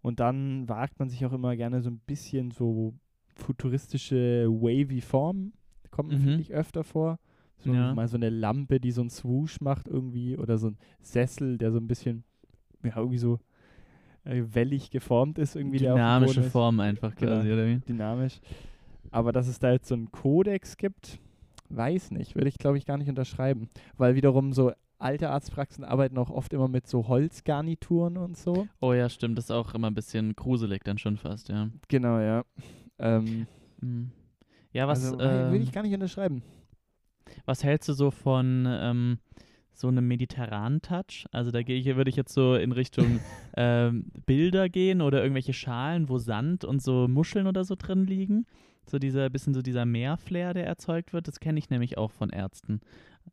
Und 0.00 0.18
dann 0.18 0.68
wagt 0.68 0.98
man 0.98 1.08
sich 1.08 1.24
auch 1.24 1.32
immer 1.32 1.54
gerne 1.56 1.80
so 1.80 1.88
ein 1.90 2.00
bisschen 2.00 2.50
so 2.50 2.94
futuristische 3.34 4.46
wavy 4.48 5.00
Formen. 5.00 5.52
Kommt, 5.90 6.12
Mhm. 6.12 6.18
finde 6.18 6.40
ich, 6.40 6.52
öfter 6.52 6.82
vor. 6.84 7.18
So 7.58 7.72
Ja. 7.72 7.94
mal 7.94 8.08
so 8.08 8.16
eine 8.16 8.30
Lampe, 8.30 8.80
die 8.80 8.90
so 8.90 9.02
einen 9.02 9.10
Swoosh 9.10 9.60
macht 9.60 9.86
irgendwie. 9.86 10.36
Oder 10.36 10.58
so 10.58 10.68
ein 10.68 10.78
Sessel, 11.02 11.58
der 11.58 11.70
so 11.70 11.78
ein 11.78 11.86
bisschen, 11.86 12.24
ja, 12.82 12.96
irgendwie 12.96 13.18
so 13.18 13.38
äh, 14.24 14.42
wellig 14.52 14.90
geformt 14.90 15.38
ist. 15.38 15.54
Irgendwie 15.54 15.78
Dynamische 15.78 16.34
Boden 16.34 16.46
ist 16.46 16.52
Form 16.52 16.80
einfach 16.80 17.14
Genau. 17.14 17.32
quasi, 17.36 17.52
oder 17.52 17.66
wie? 17.66 17.78
dynamisch. 17.80 18.40
Aber 19.12 19.30
dass 19.32 19.46
es 19.46 19.58
da 19.60 19.70
jetzt 19.72 19.86
so 19.88 19.94
einen 19.94 20.10
Kodex 20.10 20.76
gibt, 20.76 21.20
weiß 21.74 22.10
nicht. 22.12 22.34
Würde 22.34 22.48
ich, 22.48 22.58
glaube 22.58 22.78
ich, 22.78 22.86
gar 22.86 22.96
nicht 22.98 23.08
unterschreiben. 23.08 23.68
Weil 23.96 24.14
wiederum 24.14 24.52
so 24.52 24.72
alte 24.98 25.30
Arztpraxen 25.30 25.84
arbeiten 25.84 26.16
auch 26.18 26.30
oft 26.30 26.52
immer 26.52 26.68
mit 26.68 26.86
so 26.86 27.08
Holzgarnituren 27.08 28.16
und 28.16 28.36
so. 28.36 28.68
Oh 28.80 28.92
ja, 28.92 29.08
stimmt. 29.08 29.36
Das 29.38 29.46
ist 29.46 29.50
auch 29.50 29.74
immer 29.74 29.88
ein 29.90 29.94
bisschen 29.94 30.34
gruselig 30.36 30.84
dann 30.84 30.98
schon 30.98 31.16
fast, 31.16 31.48
ja. 31.48 31.68
Genau, 31.88 32.18
ja. 32.18 32.44
Ähm, 32.98 33.46
Mhm. 33.82 34.12
Ja, 34.72 34.88
was, 34.88 35.04
also, 35.04 35.18
äh, 35.18 35.50
würde 35.50 35.56
ähm, 35.56 35.62
ich 35.62 35.72
gar 35.72 35.82
nicht 35.82 35.92
unterschreiben. 35.92 36.42
was 37.44 37.62
hältst 37.64 37.88
du 37.88 37.92
so 37.92 38.10
von 38.10 38.66
ähm, 38.66 39.18
so 39.74 39.88
einem 39.88 40.06
mediterranen 40.06 40.80
Touch? 40.80 41.26
Also 41.32 41.50
da 41.50 41.62
gehe 41.62 41.78
ich, 41.78 41.86
würde 41.96 42.08
ich 42.08 42.16
jetzt 42.16 42.32
so 42.32 42.54
in 42.54 42.72
Richtung 42.72 43.20
ähm, 43.56 44.06
Bilder 44.24 44.68
gehen 44.68 45.02
oder 45.02 45.20
irgendwelche 45.22 45.52
Schalen, 45.52 46.08
wo 46.08 46.18
Sand 46.18 46.64
und 46.64 46.80
so 46.80 47.08
Muscheln 47.08 47.46
oder 47.46 47.64
so 47.64 47.74
drin 47.74 48.06
liegen. 48.06 48.46
So 48.92 48.98
dieser 48.98 49.30
bisschen 49.30 49.54
so 49.54 49.62
dieser 49.62 49.86
Meerflair, 49.86 50.52
der 50.52 50.66
erzeugt 50.66 51.14
wird, 51.14 51.26
das 51.26 51.40
kenne 51.40 51.58
ich 51.58 51.70
nämlich 51.70 51.96
auch 51.96 52.10
von 52.10 52.28
Ärzten. 52.28 52.82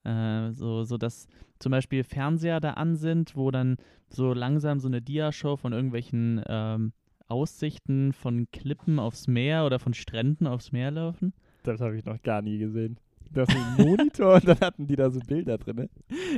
Äh, 0.05 0.51
so, 0.51 0.85
so 0.85 0.97
dass 0.97 1.27
zum 1.59 1.71
Beispiel 1.71 2.05
Fernseher 2.05 2.61
da 2.61 2.75
an 2.75 2.95
sind, 2.95 3.35
wo 3.35 3.51
dann 3.51 3.75
so 4.07 4.33
langsam 4.33 4.79
so 4.79 4.87
eine 4.87 5.01
Diashow 5.01 5.57
von 5.57 5.73
irgendwelchen 5.73 6.41
ähm, 6.47 6.93
Aussichten 7.27 8.13
von 8.13 8.49
Klippen 8.51 8.99
aufs 8.99 9.27
Meer 9.27 9.65
oder 9.65 9.79
von 9.79 9.93
Stränden 9.93 10.47
aufs 10.47 10.71
Meer 10.71 10.91
laufen. 10.91 11.33
Das 11.63 11.81
habe 11.81 11.97
ich 11.97 12.05
noch 12.05 12.21
gar 12.21 12.41
nie 12.41 12.57
gesehen. 12.57 12.97
Da 13.33 13.43
ist 13.43 13.55
ein 13.55 13.85
Monitor 13.85 14.35
und 14.35 14.47
dann 14.47 14.59
hatten 14.59 14.87
die 14.87 14.95
da 14.95 15.09
so 15.09 15.19
Bilder 15.19 15.57
drin. 15.57 15.89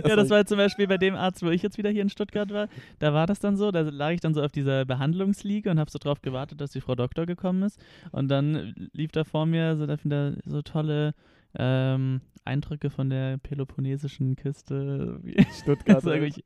ja, 0.06 0.16
das 0.16 0.30
war 0.30 0.46
zum 0.46 0.58
Beispiel 0.58 0.88
bei 0.88 0.98
dem 0.98 1.16
Arzt, 1.16 1.44
wo 1.44 1.50
ich 1.50 1.62
jetzt 1.62 1.78
wieder 1.78 1.90
hier 1.90 2.02
in 2.02 2.10
Stuttgart 2.10 2.52
war. 2.52 2.68
Da 3.00 3.14
war 3.14 3.28
das 3.28 3.40
dann 3.40 3.58
so, 3.58 3.72
da 3.72 3.82
lag 3.82 4.12
ich 4.12 4.20
dann 4.20 4.34
so 4.34 4.42
auf 4.44 4.52
dieser 4.52 4.86
Behandlungsliege 4.86 5.70
und 5.70 5.80
habe 5.80 5.90
so 5.90 6.00
drauf 6.00 6.22
gewartet, 6.22 6.60
dass 6.62 6.72
die 6.72 6.82
Frau 6.82 6.96
Doktor 6.96 7.26
gekommen 7.26 7.64
ist. 7.64 7.80
Und 8.12 8.30
dann 8.30 8.74
lief 8.94 9.12
da 9.12 9.24
vor 9.24 9.46
mir 9.46 9.78
so, 9.78 9.86
da, 9.86 10.34
so 10.46 10.62
tolle 10.62 11.14
ähm, 11.58 12.22
Eindrücke 12.46 12.90
von 12.90 13.10
der 13.10 13.38
peloponnesischen 13.38 14.36
Küste. 14.36 15.20
Stuttgart. 15.62 16.04
irgendwie 16.06 16.44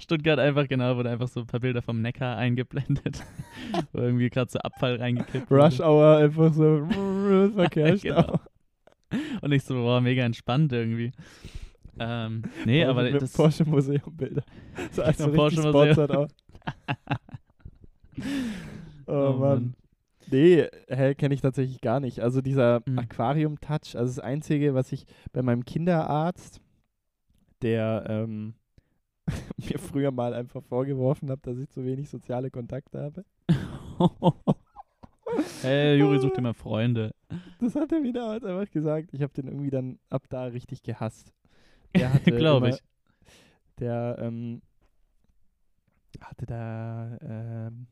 Stuttgart 0.00 0.38
einfach, 0.38 0.66
genau, 0.68 0.96
wurde 0.96 1.10
einfach 1.10 1.28
so 1.28 1.40
ein 1.40 1.46
paar 1.46 1.60
Bilder 1.60 1.82
vom 1.82 2.00
Neckar 2.00 2.36
eingeblendet. 2.36 3.24
wo 3.92 4.00
irgendwie 4.00 4.30
gerade 4.30 4.50
so 4.50 4.58
Abfall 4.58 4.96
reingekippt 4.96 5.50
wurde. 5.50 5.62
Rush 5.62 5.80
Hour 5.80 6.16
einfach 6.16 6.52
so 6.52 6.86
Verkehrsstau. 7.54 8.22
Genau. 8.22 8.40
Und 9.42 9.52
ich 9.52 9.62
so, 9.64 9.74
boah, 9.74 10.00
mega 10.00 10.24
entspannt 10.24 10.72
irgendwie. 10.72 11.12
Ähm, 11.98 12.42
nee, 12.64 12.84
Porsche 12.84 12.90
aber 12.90 13.10
das, 13.18 13.32
Porsche 13.32 13.64
Museum 13.64 14.16
Bilder. 14.16 14.44
So 14.92 15.02
als 15.02 15.18
so 15.18 15.24
Genau, 15.26 15.36
Porsche 15.36 15.62
Museum. 15.72 16.10
auch. 16.10 16.28
oh, 19.06 19.12
Oh, 19.12 19.32
Mann. 19.32 19.38
Mann. 19.40 19.74
Nee, 20.30 20.66
hä, 20.88 21.14
kenne 21.14 21.34
ich 21.34 21.40
tatsächlich 21.40 21.80
gar 21.80 22.00
nicht. 22.00 22.20
Also 22.20 22.42
dieser 22.42 22.82
Mhm. 22.86 22.98
Aquarium-Touch, 22.98 23.96
also 23.96 24.14
das 24.14 24.18
Einzige, 24.18 24.74
was 24.74 24.92
ich 24.92 25.06
bei 25.32 25.40
meinem 25.42 25.64
Kinderarzt, 25.64 26.60
der 27.62 28.04
ähm, 28.08 28.54
mir 29.56 29.78
früher 29.78 30.10
mal 30.10 30.34
einfach 30.34 30.62
vorgeworfen 30.62 31.30
habe, 31.30 31.40
dass 31.42 31.58
ich 31.58 31.68
zu 31.70 31.84
wenig 31.84 32.10
soziale 32.10 32.50
Kontakte 32.50 33.00
habe. 33.00 33.24
Hey, 35.62 35.96
Juri 35.96 36.18
sucht 36.20 36.38
immer 36.38 36.54
Freunde. 36.54 37.14
Das 37.60 37.74
hat 37.74 37.92
er 37.92 38.00
mir 38.00 38.12
damals 38.12 38.44
einfach 38.44 38.70
gesagt. 38.70 39.10
Ich 39.12 39.22
habe 39.22 39.32
den 39.32 39.48
irgendwie 39.48 39.70
dann 39.70 39.98
ab 40.10 40.24
da 40.28 40.44
richtig 40.44 40.82
gehasst. 40.82 41.32
Der 41.94 42.12
hatte 42.14 42.32
Glaube 42.32 42.70
ich. 42.70 42.82
Der 43.78 44.16
ähm, 44.20 44.62
hatte 46.20 46.46
da 46.46 47.18
ähm, 47.20 47.86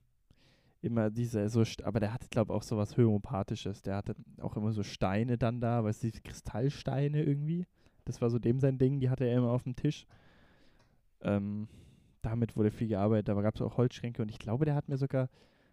immer 0.82 1.10
diese 1.10 1.48
so, 1.48 1.62
aber 1.84 2.00
der 2.00 2.12
hatte 2.12 2.28
glaube 2.28 2.52
auch 2.54 2.62
sowas 2.62 2.96
homöopathisches. 2.96 3.82
Der 3.82 3.96
hatte 3.96 4.14
auch 4.40 4.56
immer 4.56 4.72
so 4.72 4.82
Steine 4.82 5.38
dann 5.38 5.60
da, 5.60 5.84
weißt 5.84 6.04
du, 6.04 6.10
Kristallsteine 6.24 7.22
irgendwie. 7.22 7.66
Das 8.04 8.20
war 8.20 8.30
so 8.30 8.38
dem 8.38 8.60
sein 8.60 8.78
Ding. 8.78 9.00
Die 9.00 9.10
hatte 9.10 9.24
er 9.24 9.36
immer 9.36 9.50
auf 9.50 9.64
dem 9.64 9.76
Tisch. 9.76 10.06
Ähm, 11.22 11.68
damit 12.22 12.56
wurde 12.56 12.70
viel 12.70 12.88
gearbeitet. 12.88 13.28
Da 13.28 13.40
gab 13.40 13.54
es 13.54 13.62
auch 13.62 13.76
Holzschränke 13.76 14.22
und 14.22 14.30
ich 14.30 14.38
glaube, 14.38 14.64
der 14.64 14.74
hat 14.74 14.88
mir 14.88 14.96
sogar, 14.96 15.28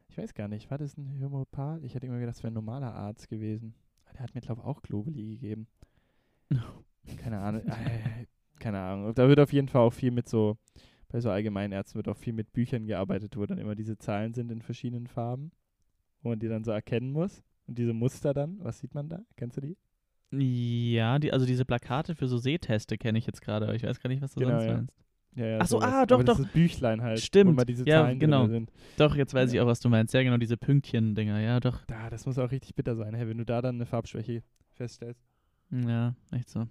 ich 0.07 0.17
weiß 0.17 0.33
gar 0.33 0.47
nicht, 0.47 0.69
war 0.69 0.77
das 0.77 0.97
ein 0.97 1.19
Homöopath? 1.21 1.83
Ich 1.83 1.95
hätte 1.95 2.07
immer 2.07 2.19
gedacht, 2.19 2.35
das 2.35 2.43
wäre 2.43 2.51
ein 2.51 2.55
normaler 2.55 2.93
Arzt 2.93 3.29
gewesen. 3.29 3.73
Der 4.13 4.21
hat 4.21 4.35
mir, 4.35 4.41
glaube 4.41 4.61
ich, 4.61 4.67
auch 4.67 4.81
Globuli 4.83 5.31
gegeben. 5.37 5.67
Keine 7.17 7.39
Ahnung. 7.39 7.63
Äh, 7.65 8.27
keine 8.59 8.79
Ahnung. 8.79 9.13
Da 9.13 9.27
wird 9.27 9.39
auf 9.39 9.51
jeden 9.51 9.67
Fall 9.67 9.81
auch 9.81 9.91
viel 9.93 10.11
mit 10.11 10.29
so, 10.29 10.57
bei 11.09 11.19
so 11.19 11.29
Allgemeinärzten 11.29 11.97
wird 11.97 12.07
auch 12.07 12.15
viel 12.17 12.31
mit 12.31 12.53
Büchern 12.53 12.85
gearbeitet, 12.85 13.35
wo 13.35 13.45
dann 13.45 13.57
immer 13.57 13.75
diese 13.75 13.97
Zahlen 13.97 14.33
sind 14.33 14.51
in 14.51 14.61
verschiedenen 14.61 15.07
Farben, 15.07 15.51
wo 16.21 16.29
man 16.29 16.39
die 16.39 16.47
dann 16.47 16.63
so 16.63 16.71
erkennen 16.71 17.11
muss. 17.11 17.43
Und 17.67 17.77
diese 17.77 17.93
Muster 17.93 18.33
dann, 18.33 18.59
was 18.61 18.79
sieht 18.79 18.93
man 18.93 19.09
da? 19.09 19.21
Kennst 19.35 19.57
du 19.57 19.61
die? 19.61 19.77
Ja, 20.31 21.19
die, 21.19 21.33
also 21.33 21.45
diese 21.45 21.65
Plakate 21.65 22.15
für 22.15 22.27
so 22.27 22.37
Sehteste 22.37 22.97
kenne 22.97 23.19
ich 23.19 23.25
jetzt 23.25 23.41
gerade, 23.41 23.65
aber 23.65 23.75
ich 23.75 23.83
weiß 23.83 23.99
gar 23.99 24.09
nicht, 24.09 24.21
was 24.21 24.33
du 24.33 24.39
Genau, 24.39 24.51
sonst 24.51 24.65
ja. 24.65 24.73
meinst. 24.75 25.02
Ja, 25.35 25.45
ja, 25.45 25.57
Ach 25.61 25.67
so, 25.67 25.79
sowas. 25.79 25.93
ah, 25.93 26.05
doch, 26.05 26.15
Aber 26.15 26.23
das 26.23 26.37
doch. 26.37 26.45
ist 26.45 26.53
Büchlein 26.53 27.01
halt. 27.01 27.17
Wo 27.17 27.21
Stimmt. 27.21 27.51
immer 27.51 27.65
diese 27.65 27.85
Ja, 27.87 28.03
Zahlen 28.03 28.19
genau. 28.19 28.47
sind. 28.47 28.71
Doch, 28.97 29.15
jetzt 29.15 29.33
weiß 29.33 29.49
ich 29.49 29.55
Ja. 29.55 29.63
auch, 29.63 29.67
was 29.67 29.79
du 29.79 29.89
meinst. 29.89 30.13
Ja, 30.13 30.21
genau, 30.23 30.37
diese 30.37 30.57
Pünktchen-Dinger, 30.57 31.39
ja, 31.39 31.59
doch. 31.59 31.83
Da, 31.85 32.09
das 32.09 32.25
muss 32.25 32.37
auch 32.37 32.51
richtig 32.51 32.75
bitter 32.75 32.95
sein, 32.95 33.13
hey, 33.15 33.27
wenn 33.27 33.37
du 33.39 33.45
da 33.45 33.61
dann 33.61 33.75
eine 33.75 33.85
Farbschwäche 33.85 34.43
feststellst. 34.73 35.21
Ja, 35.71 36.13
echt 36.31 36.49
so. 36.49 36.67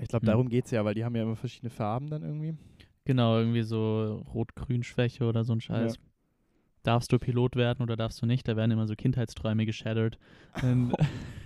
Ich 0.00 0.08
glaube, 0.08 0.22
Hm. 0.24 0.30
darum 0.32 0.48
geht 0.48 0.64
es 0.64 0.70
ja, 0.72 0.84
weil 0.84 0.94
die 0.94 1.04
haben 1.04 1.14
ja 1.14 1.22
immer 1.22 1.36
verschiedene 1.36 1.70
Farben 1.70 2.08
dann 2.08 2.22
irgendwie. 2.22 2.56
Genau, 3.04 3.38
irgendwie 3.38 3.62
so 3.62 4.24
Rot-Grün-Schwäche 4.34 5.24
oder 5.24 5.44
so 5.44 5.52
ein 5.52 5.60
Scheiß. 5.60 5.94
Ja. 5.96 6.02
Darfst 6.82 7.12
du 7.12 7.18
Pilot 7.18 7.56
werden 7.56 7.82
oder 7.82 7.96
darfst 7.96 8.22
du 8.22 8.26
nicht? 8.26 8.48
Da 8.48 8.56
werden 8.56 8.70
immer 8.70 8.86
so 8.86 8.94
Kindheitsträume 8.94 9.66
geshattert. 9.66 10.18
Wenn 10.62 10.92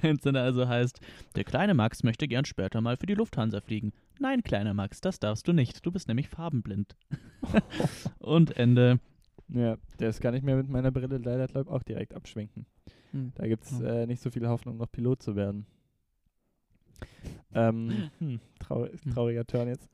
es 0.02 0.22
dann 0.22 0.36
also 0.36 0.68
heißt, 0.68 1.00
der 1.34 1.44
kleine 1.44 1.74
Max 1.74 2.02
möchte 2.04 2.28
gern 2.28 2.44
später 2.44 2.80
mal 2.80 2.96
für 2.96 3.06
die 3.06 3.14
Lufthansa 3.14 3.60
fliegen. 3.60 3.92
Nein, 4.20 4.42
kleiner 4.42 4.74
Max, 4.74 5.00
das 5.00 5.18
darfst 5.18 5.48
du 5.48 5.52
nicht. 5.52 5.84
Du 5.84 5.90
bist 5.90 6.08
nämlich 6.08 6.28
farbenblind. 6.28 6.96
Und 8.18 8.56
Ende. 8.56 9.00
Ja, 9.48 9.76
das 9.98 10.20
kann 10.20 10.34
ich 10.34 10.42
mir 10.42 10.56
mit 10.56 10.68
meiner 10.68 10.90
Brille 10.90 11.18
leider, 11.18 11.46
glaube 11.46 11.68
ich, 11.68 11.74
auch 11.74 11.82
direkt 11.82 12.14
abschwenken. 12.14 12.66
Hm. 13.10 13.32
Da 13.34 13.46
gibt 13.46 13.64
es 13.64 13.80
äh, 13.80 14.06
nicht 14.06 14.22
so 14.22 14.30
viel 14.30 14.48
Hoffnung, 14.48 14.76
noch 14.76 14.90
Pilot 14.90 15.22
zu 15.22 15.36
werden. 15.36 15.66
Ähm, 17.54 18.10
hm, 18.18 18.40
trau 18.58 18.88
trauriger 19.12 19.44
Turn 19.46 19.68
jetzt. 19.68 19.88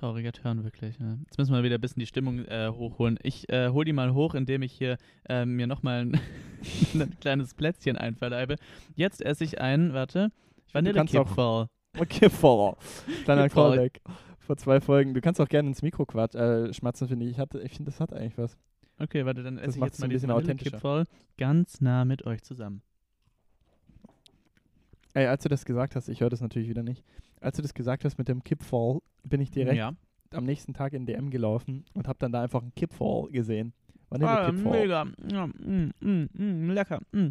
Trauriger 0.00 0.32
Turn, 0.32 0.62
wirklich. 0.64 0.98
Ja. 0.98 1.16
Jetzt 1.26 1.38
müssen 1.38 1.52
wir 1.52 1.62
wieder 1.62 1.76
ein 1.76 1.80
bisschen 1.80 2.00
die 2.00 2.06
Stimmung 2.06 2.38
äh, 2.46 2.68
hochholen. 2.72 3.18
Ich 3.22 3.48
äh, 3.48 3.70
hole 3.70 3.84
die 3.84 3.92
mal 3.92 4.14
hoch, 4.14 4.34
indem 4.34 4.62
ich 4.62 4.72
hier 4.72 4.96
äh, 5.28 5.44
mir 5.44 5.66
nochmal 5.66 6.02
ein, 6.06 6.20
ein 6.94 7.18
kleines 7.20 7.54
Plätzchen 7.54 7.96
einverleibe. 7.96 8.56
Jetzt 8.94 9.20
esse 9.22 9.42
ich 9.44 9.60
einen, 9.60 9.92
warte, 9.92 10.30
Vanillekipferl. 10.72 11.68
Vor. 12.30 12.78
Kleiner. 13.24 13.48
Callback. 13.48 14.00
Vor 14.38 14.56
zwei 14.56 14.80
Folgen. 14.80 15.14
Du 15.14 15.20
kannst 15.20 15.40
auch 15.40 15.48
gerne 15.48 15.68
ins 15.68 15.82
Mikro 15.82 16.06
quatsch, 16.06 16.34
äh, 16.34 16.72
schmatzen, 16.72 17.08
finde 17.08 17.26
ich. 17.26 17.32
Ich, 17.32 17.38
hatte- 17.38 17.60
ich 17.60 17.72
finde, 17.74 17.90
das 17.90 18.00
hat 18.00 18.12
eigentlich 18.12 18.38
was. 18.38 18.56
Okay, 18.98 19.24
warte, 19.26 19.42
dann 19.42 19.56
Das 19.56 19.64
esse 19.66 19.76
ich 19.76 19.80
macht's 19.80 19.98
jetzt 19.98 20.04
ein 20.04 20.08
mal 20.08 20.14
bisschen 20.14 20.30
authentischer. 20.30 20.82
Vanillekipferl 20.82 21.04
ganz 21.38 21.80
nah 21.80 22.04
mit 22.04 22.24
euch 22.24 22.42
zusammen. 22.42 22.82
Ey, 25.14 25.26
als 25.26 25.42
du 25.42 25.48
das 25.48 25.64
gesagt 25.64 25.94
hast, 25.96 26.08
ich 26.08 26.20
höre 26.20 26.30
das 26.30 26.40
natürlich 26.40 26.68
wieder 26.68 26.82
nicht. 26.82 27.04
Als 27.42 27.56
du 27.56 27.62
das 27.62 27.74
gesagt 27.74 28.04
hast 28.04 28.18
mit 28.18 28.28
dem 28.28 28.42
Kipfall, 28.44 29.00
bin 29.24 29.40
ich 29.40 29.50
direkt 29.50 29.76
Ja. 29.76 29.92
am 30.32 30.44
nächsten 30.44 30.72
Tag 30.74 30.92
in 30.92 31.06
DM 31.06 31.30
gelaufen 31.30 31.84
und 31.94 32.08
habe 32.08 32.18
dann 32.18 32.32
da 32.32 32.42
einfach 32.42 32.62
einen 32.62 32.74
Kipfall 32.74 33.28
gesehen. 33.30 33.72
Ah, 34.10 34.18
Vanille-Kipfall. 34.18 34.80
mega. 34.80 35.06
Ja, 35.30 35.46
mm, 35.46 35.92
mm, 36.00 36.28
mm, 36.34 36.70
lecker. 36.70 37.00
Mm. 37.12 37.28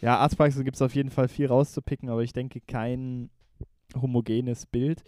Ja, 0.00 0.18
Arztpraxis 0.18 0.64
gibt 0.64 0.76
es 0.76 0.82
auf 0.82 0.94
jeden 0.94 1.10
Fall 1.10 1.28
viel 1.28 1.46
rauszupicken, 1.46 2.08
aber 2.08 2.22
ich 2.22 2.32
denke 2.32 2.60
kein 2.60 3.30
homogenes 4.00 4.66
Bild. 4.66 5.02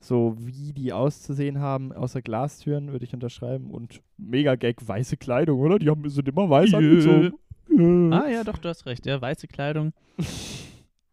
So 0.00 0.36
wie 0.38 0.72
die 0.72 0.92
auszusehen 0.92 1.58
haben, 1.58 1.92
außer 1.92 2.22
Glastüren, 2.22 2.92
würde 2.92 3.04
ich 3.04 3.14
unterschreiben. 3.14 3.70
Und 3.72 4.00
mega 4.16 4.54
Gag, 4.54 4.86
weiße 4.86 5.16
Kleidung, 5.16 5.58
oder? 5.60 5.78
Die 5.80 5.88
haben, 5.90 6.08
sind 6.08 6.28
immer 6.28 6.48
weiß 6.48 6.70
Jö. 6.70 6.76
angezogen. 6.76 7.32
Jö. 7.68 8.10
Ah 8.12 8.28
ja, 8.28 8.44
doch, 8.44 8.58
du 8.58 8.68
hast 8.68 8.86
recht. 8.86 9.06
Ja, 9.06 9.20
weiße 9.20 9.48
Kleidung. 9.48 9.92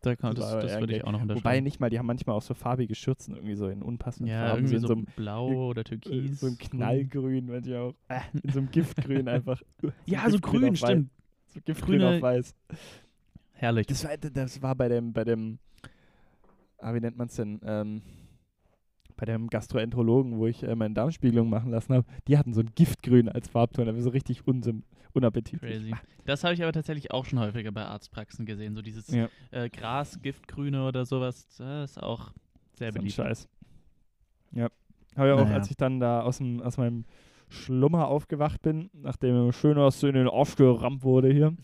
Da 0.05 0.15
kann, 0.15 0.35
Das 0.35 0.51
das 0.51 0.63
das 0.65 0.79
würde 0.79 0.93
ein 0.93 0.97
ich 0.99 1.03
auch 1.05 1.11
noch 1.11 1.21
Wobei 1.21 1.33
unterschreiben. 1.33 1.63
nicht 1.63 1.79
mal, 1.79 1.89
die 1.89 1.97
haben 1.99 2.05
manchmal 2.05 2.35
auch 2.35 2.41
so 2.41 2.53
farbige 2.53 2.93
Schürzen, 2.95 3.35
irgendwie 3.35 3.55
so 3.55 3.67
in 3.69 3.81
unpassenden 3.81 4.31
ja, 4.33 4.45
Farben. 4.47 4.59
irgendwie 4.59 4.75
in 4.75 4.81
so, 4.81 4.87
so 4.87 4.93
einem, 4.93 5.05
blau 5.15 5.69
oder 5.69 5.81
äh, 5.81 5.83
türkis. 5.83 6.39
so 6.39 6.47
grün. 6.47 6.57
Knallgrün, 6.57 7.45
manchmal 7.47 7.77
auch. 7.77 7.93
Äh, 8.09 8.19
in 8.43 8.51
so 8.51 8.59
einem 8.59 8.71
Giftgrün 8.71 9.27
einfach. 9.27 9.61
Ja, 10.05 10.21
so 10.29 10.37
Giftgrün 10.37 10.59
grün, 10.61 10.73
auf 10.73 10.81
weiß. 10.81 10.89
stimmt. 10.89 11.09
So 11.47 11.59
Giftgrün 11.65 11.99
Grüne- 11.99 12.15
auf 12.17 12.21
weiß. 12.21 12.55
Herrlich. 13.53 13.87
Das 13.87 14.03
war, 14.03 14.17
das 14.17 14.61
war 14.61 14.75
bei 14.75 14.89
dem, 14.89 15.13
bei 15.13 15.23
dem, 15.23 15.59
ah, 16.77 16.93
wie 16.93 16.99
nennt 16.99 17.17
man 17.17 17.27
es 17.27 17.35
denn? 17.35 17.59
Ähm, 17.63 18.01
bei 19.17 19.25
dem 19.25 19.47
Gastroenterologen, 19.49 20.37
wo 20.37 20.45
ich 20.47 20.61
äh, 20.63 20.75
meine 20.75 20.93
Darmspiegelung 20.93 21.49
machen 21.49 21.71
lassen 21.71 21.93
habe, 21.93 22.05
die 22.27 22.37
hatten 22.37 22.53
so 22.53 22.59
ein 22.61 22.71
Giftgrün 22.75 23.29
als 23.29 23.47
Farbton, 23.47 23.87
aber 23.87 24.01
so 24.01 24.09
richtig 24.09 24.45
unsinn, 24.45 24.83
unappetitlich. 25.15 25.71
Crazy. 25.71 25.93
Das 26.25 26.43
habe 26.43 26.53
ich 26.53 26.63
aber 26.63 26.71
tatsächlich 26.71 27.11
auch 27.11 27.25
schon 27.25 27.39
häufiger 27.39 27.71
bei 27.71 27.85
Arztpraxen 27.85 28.45
gesehen. 28.45 28.75
So 28.75 28.81
dieses 28.81 29.07
Ja, 29.09 29.29
äh, 29.51 29.69
Gras, 29.69 30.21
Giftgrüne 30.21 30.87
oder 30.87 31.05
sowas. 31.05 31.47
Das 31.57 31.91
ist 31.91 32.03
auch 32.03 32.31
sehr 32.73 32.91
beliebt. 32.91 33.13
Scheiß. 33.13 33.47
Ja. 34.51 34.69
Habe 35.15 35.27
ja 35.29 35.35
auch, 35.35 35.43
Naja. 35.45 35.55
als 35.55 35.69
ich 35.69 35.77
dann 35.77 35.99
da 35.99 36.21
aus, 36.21 36.39
dem, 36.39 36.61
aus 36.61 36.77
meinem 36.77 37.05
Schlummer 37.49 38.07
aufgewacht 38.07 38.61
bin, 38.61 38.89
nachdem 38.93 39.51
schön 39.51 39.77
aus 39.77 40.01
in 40.03 40.13
den 40.13 40.27
Arsch 40.27 40.55
gerammt 40.55 41.03
wurde 41.03 41.31
hier, 41.31 41.55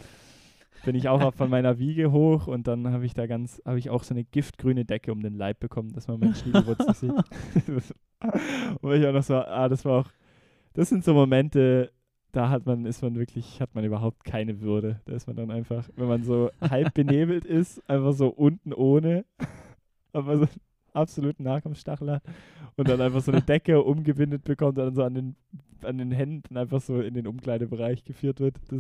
bin 0.86 0.95
ich 0.95 1.10
auch 1.10 1.34
von 1.34 1.49
meiner 1.49 1.78
Wiege 1.80 2.12
hoch 2.12 2.47
und 2.47 2.68
dann 2.68 2.91
habe 2.91 3.06
ich 3.06 3.14
da 3.14 3.28
ganz, 3.28 3.62
habe 3.66 3.78
ich 3.80 3.89
auch 3.89 4.04
so 4.04 4.14
eine 4.14 4.24
giftgrüne 4.24 4.86
Decke 4.86 5.12
um 5.12 5.22
den 5.22 5.36
Leib 5.36 5.60
bekommen, 5.60 5.91
dass 5.93 6.08
man 6.08 6.20
meinen 6.20 6.36
Schniedelwurzel 6.36 6.93
sieht. 6.93 7.12
und 8.82 8.93
ich 8.93 9.06
auch 9.06 9.14
noch 9.14 9.24
so, 9.24 9.36
ah, 9.36 9.68
das 9.70 9.86
war 9.86 10.02
auch, 10.02 10.10
das 10.74 10.89
sind 10.89 11.04
so 11.04 11.14
Momente, 11.14 11.91
da 12.32 12.50
hat 12.50 12.66
man, 12.66 12.86
ist 12.86 13.02
man 13.02 13.16
wirklich, 13.16 13.60
hat 13.62 13.76
man 13.76 13.84
überhaupt 13.84 14.24
keine 14.24 14.62
Würde. 14.62 15.02
Da 15.06 15.14
ist 15.14 15.28
man 15.28 15.36
dann 15.36 15.52
einfach, 15.52 15.90
wenn 15.96 16.08
man 16.08 16.24
so 16.24 16.50
halb 16.62 16.94
benebelt 16.94 17.46
ist, 17.46 17.88
einfach 17.90 18.14
so 18.14 18.28
unten 18.30 18.74
ohne, 18.74 19.26
aber 20.14 20.38
so 20.38 20.44
einen 20.44 20.52
absoluten 20.94 21.44
Nahkampfstachel 21.44 22.10
hat 22.12 22.24
und 22.78 22.88
dann 22.90 23.02
einfach 23.02 23.22
so 23.22 23.32
eine 23.32 23.42
Decke 23.42 23.82
umgewindet 23.84 24.44
bekommt 24.44 24.78
und 24.78 24.86
dann 24.86 24.96
so 24.96 25.04
an 25.04 25.14
den, 25.14 25.36
an 25.84 25.98
den 25.98 26.12
Händen 26.12 26.58
einfach 26.58 26.82
so 26.82 27.02
in 27.02 27.14
den 27.14 27.28
Umkleidebereich 27.28 28.04
geführt 28.04 28.40
wird. 28.40 28.56
Das 28.70 28.80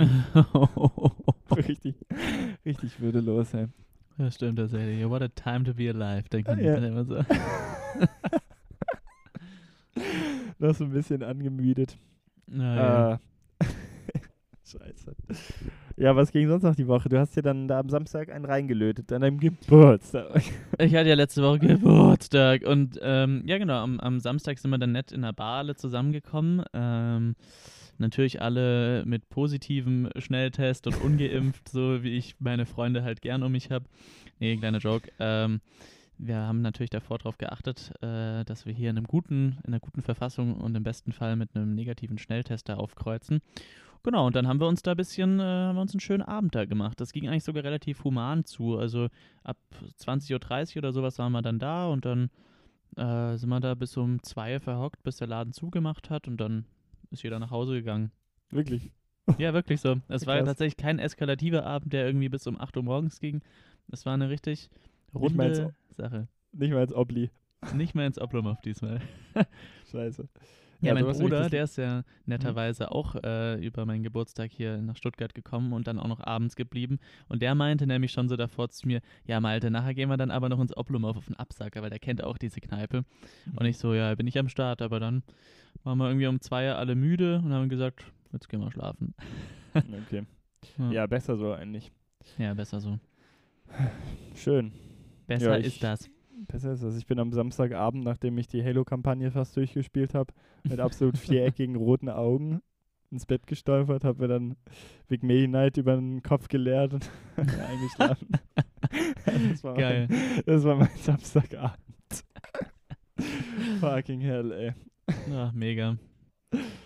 ist 1.59 1.67
richtig, 1.67 1.95
richtig 2.65 2.99
würdelos, 3.01 3.53
ey. 3.53 3.67
das 4.17 4.35
stimmt 4.35 4.59
tatsächlich. 4.59 5.07
What 5.09 5.21
a 5.21 5.27
time 5.29 5.63
to 5.65 5.73
be 5.73 5.89
alive, 5.89 6.27
denkt 6.29 6.47
man 6.47 6.59
Ja. 6.63 6.75
dann 6.75 6.83
immer 6.85 7.03
so. 7.05 7.15
Noch 10.59 10.75
so 10.75 10.83
ein 10.85 10.91
bisschen 10.91 11.23
angemüdet. 11.23 11.97
Naja. 12.47 13.13
Äh, 13.13 13.17
Scheiße. 14.71 15.15
Ja, 15.97 16.15
was 16.15 16.31
ging 16.31 16.47
sonst 16.47 16.63
noch 16.63 16.75
die 16.75 16.87
Woche? 16.87 17.09
Du 17.09 17.19
hast 17.19 17.35
dir 17.35 17.41
dann 17.41 17.67
da 17.67 17.79
am 17.79 17.89
Samstag 17.89 18.31
einen 18.31 18.45
reingelötet, 18.45 19.11
an 19.11 19.21
deinem 19.21 19.39
Geburtstag. 19.39 20.41
Ich 20.79 20.95
hatte 20.95 21.09
ja 21.09 21.15
letzte 21.15 21.43
Woche 21.43 21.59
Geburtstag 21.59 22.63
und 22.65 22.97
ähm, 23.01 23.43
ja 23.45 23.57
genau, 23.57 23.83
am, 23.83 23.99
am 23.99 24.19
Samstag 24.19 24.57
sind 24.57 24.71
wir 24.71 24.77
dann 24.77 24.93
nett 24.93 25.11
in 25.11 25.21
der 25.21 25.33
Bar 25.33 25.57
alle 25.57 25.75
zusammengekommen. 25.75 26.63
Ähm, 26.73 27.35
natürlich 27.97 28.41
alle 28.41 29.03
mit 29.05 29.29
positivem 29.29 30.09
Schnelltest 30.17 30.87
und 30.87 31.01
ungeimpft, 31.01 31.69
so 31.69 32.01
wie 32.03 32.17
ich 32.17 32.35
meine 32.39 32.65
Freunde 32.65 33.03
halt 33.03 33.21
gern 33.21 33.43
um 33.43 33.51
mich 33.51 33.71
habe. 33.71 33.85
Nee, 34.39 34.57
kleiner 34.57 34.79
Joke. 34.79 35.11
Ähm, 35.19 35.59
wir 36.17 36.37
haben 36.37 36.61
natürlich 36.61 36.91
davor 36.91 37.17
darauf 37.17 37.37
geachtet, 37.37 37.91
äh, 38.01 38.43
dass 38.45 38.65
wir 38.65 38.73
hier 38.73 38.91
in 38.91 38.97
einem 38.97 39.07
guten, 39.07 39.57
in 39.63 39.73
einer 39.73 39.79
guten 39.79 40.01
Verfassung 40.01 40.55
und 40.55 40.75
im 40.75 40.83
besten 40.83 41.11
Fall 41.11 41.35
mit 41.35 41.55
einem 41.55 41.73
negativen 41.73 42.17
Schnelltest 42.17 42.69
da 42.69 42.75
aufkreuzen. 42.75 43.41
Genau, 44.03 44.27
und 44.27 44.35
dann 44.35 44.47
haben 44.47 44.59
wir 44.59 44.67
uns 44.67 44.81
da 44.81 44.91
ein 44.91 44.97
bisschen, 44.97 45.39
äh, 45.39 45.43
haben 45.43 45.75
wir 45.75 45.81
uns 45.81 45.93
einen 45.93 45.99
schönen 45.99 46.23
Abend 46.23 46.55
da 46.55 46.65
gemacht. 46.65 46.99
Das 46.99 47.11
ging 47.11 47.27
eigentlich 47.27 47.43
sogar 47.43 47.63
relativ 47.63 48.03
human 48.03 48.45
zu. 48.45 48.77
Also 48.77 49.09
ab 49.43 49.57
20.30 49.99 50.75
Uhr 50.75 50.77
oder 50.79 50.91
sowas 50.91 51.19
waren 51.19 51.31
wir 51.31 51.41
dann 51.41 51.59
da 51.59 51.87
und 51.87 52.05
dann 52.05 52.29
äh, 52.97 53.37
sind 53.37 53.49
wir 53.49 53.59
da 53.59 53.75
bis 53.75 53.95
um 53.97 54.21
zwei 54.23 54.59
verhockt, 54.59 55.03
bis 55.03 55.17
der 55.17 55.27
Laden 55.27 55.53
zugemacht 55.53 56.09
hat 56.09 56.27
und 56.27 56.37
dann 56.37 56.65
ist 57.11 57.23
jeder 57.23 57.39
nach 57.39 57.51
Hause 57.51 57.73
gegangen. 57.73 58.11
Wirklich. 58.49 58.91
Ja, 59.37 59.53
wirklich 59.53 59.79
so. 59.81 59.97
Es 60.07 60.25
war 60.25 60.43
tatsächlich 60.43 60.77
kein 60.77 60.99
eskalativer 60.99 61.65
Abend, 61.65 61.93
der 61.93 62.05
irgendwie 62.05 62.29
bis 62.29 62.47
um 62.47 62.59
8 62.59 62.77
Uhr 62.77 62.83
morgens 62.83 63.19
ging. 63.19 63.41
Es 63.91 64.05
war 64.05 64.13
eine 64.13 64.29
richtig 64.29 64.69
Nicht 65.13 65.35
mal 65.35 65.47
runde 65.47 65.75
Sache. 65.91 66.27
Nicht 66.53 66.71
mal 66.71 66.79
als 66.79 66.93
Obli. 66.93 67.29
Nicht 67.75 67.93
mehr 67.93 68.07
ins 68.07 68.19
Oblomov 68.19 68.59
diesmal. 68.61 69.01
Scheiße. 69.91 70.27
Ja, 70.81 70.93
mein 70.95 71.05
hast 71.05 71.19
nämlich 71.19 71.33
Bruder, 71.33 71.49
der 71.49 71.63
ist 71.65 71.77
ja 71.77 72.03
netterweise 72.25 72.91
auch 72.91 73.15
äh, 73.23 73.63
über 73.63 73.85
meinen 73.85 74.03
Geburtstag 74.03 74.51
hier 74.51 74.77
nach 74.81 74.95
Stuttgart 74.95 75.33
gekommen 75.35 75.73
und 75.73 75.87
dann 75.87 75.99
auch 75.99 76.07
noch 76.07 76.19
abends 76.19 76.55
geblieben. 76.55 76.99
Und 77.27 77.41
der 77.41 77.53
meinte 77.53 77.85
nämlich 77.85 78.11
schon 78.11 78.29
so 78.29 78.35
davor 78.35 78.69
zu 78.69 78.87
mir, 78.87 79.01
ja 79.25 79.39
Malte, 79.39 79.69
nachher 79.69 79.93
gehen 79.93 80.09
wir 80.09 80.17
dann 80.17 80.31
aber 80.31 80.49
noch 80.49 80.59
ins 80.59 80.75
Oblomov 80.75 81.17
auf 81.17 81.25
den 81.25 81.35
Absacker, 81.35 81.81
weil 81.81 81.91
der 81.91 81.99
kennt 81.99 82.23
auch 82.23 82.37
diese 82.37 82.59
Kneipe. 82.61 83.05
Und 83.55 83.65
ich 83.65 83.77
so, 83.77 83.93
ja, 83.93 84.15
bin 84.15 84.27
ich 84.27 84.37
am 84.39 84.49
Start, 84.49 84.81
aber 84.81 84.99
dann 84.99 85.23
waren 85.83 85.97
wir 85.99 86.07
irgendwie 86.07 86.27
um 86.27 86.41
zwei 86.41 86.71
alle 86.71 86.95
müde 86.95 87.41
und 87.43 87.53
haben 87.53 87.69
gesagt, 87.69 88.03
jetzt 88.33 88.49
gehen 88.49 88.59
wir 88.61 88.71
schlafen. 88.71 89.13
Okay. 89.73 90.25
Ja, 90.77 90.91
Ja, 90.91 91.07
besser 91.07 91.37
so 91.37 91.53
eigentlich. 91.53 91.93
ja 92.37 92.53
besser 92.53 92.81
so. 92.81 92.99
Schön. 94.35 94.73
Besser 95.27 95.57
Ja, 95.57 95.65
ist 95.65 95.81
das. 95.81 96.09
Besser 96.47 96.73
ist 96.73 96.83
das. 96.83 96.97
Ich 96.97 97.05
bin 97.05 97.19
am 97.19 97.31
Samstagabend, 97.31 98.03
nachdem 98.03 98.37
ich 98.37 98.47
die 98.47 98.63
Halo-Kampagne 98.63 99.31
fast 99.31 99.55
durchgespielt 99.55 100.13
habe, 100.13 100.33
mit 100.63 100.79
absolut 100.79 101.17
viereckigen 101.17 101.75
roten 101.75 102.09
Augen 102.09 102.61
ins 103.11 103.25
Bett 103.25 103.45
gestolpert, 103.45 104.03
habe 104.03 104.21
mir 104.21 104.27
dann 104.29 104.55
Big 105.07 105.21
Medi 105.21 105.47
Night 105.47 105.77
über 105.77 105.95
den 105.95 106.23
Kopf 106.23 106.47
geleert 106.47 106.93
und 106.93 107.09
eingeschlafen. 107.37 108.29
das 109.49 109.63
war 109.63 109.75
Geil. 109.75 110.07
Mein, 110.09 110.43
das 110.45 110.63
war 110.63 110.75
mein 110.75 110.95
Samstagabend. 110.95 111.77
Fucking 113.79 114.21
hell, 114.21 114.51
ey. 114.51 114.73
Ach, 115.33 115.51
mega. 115.51 115.97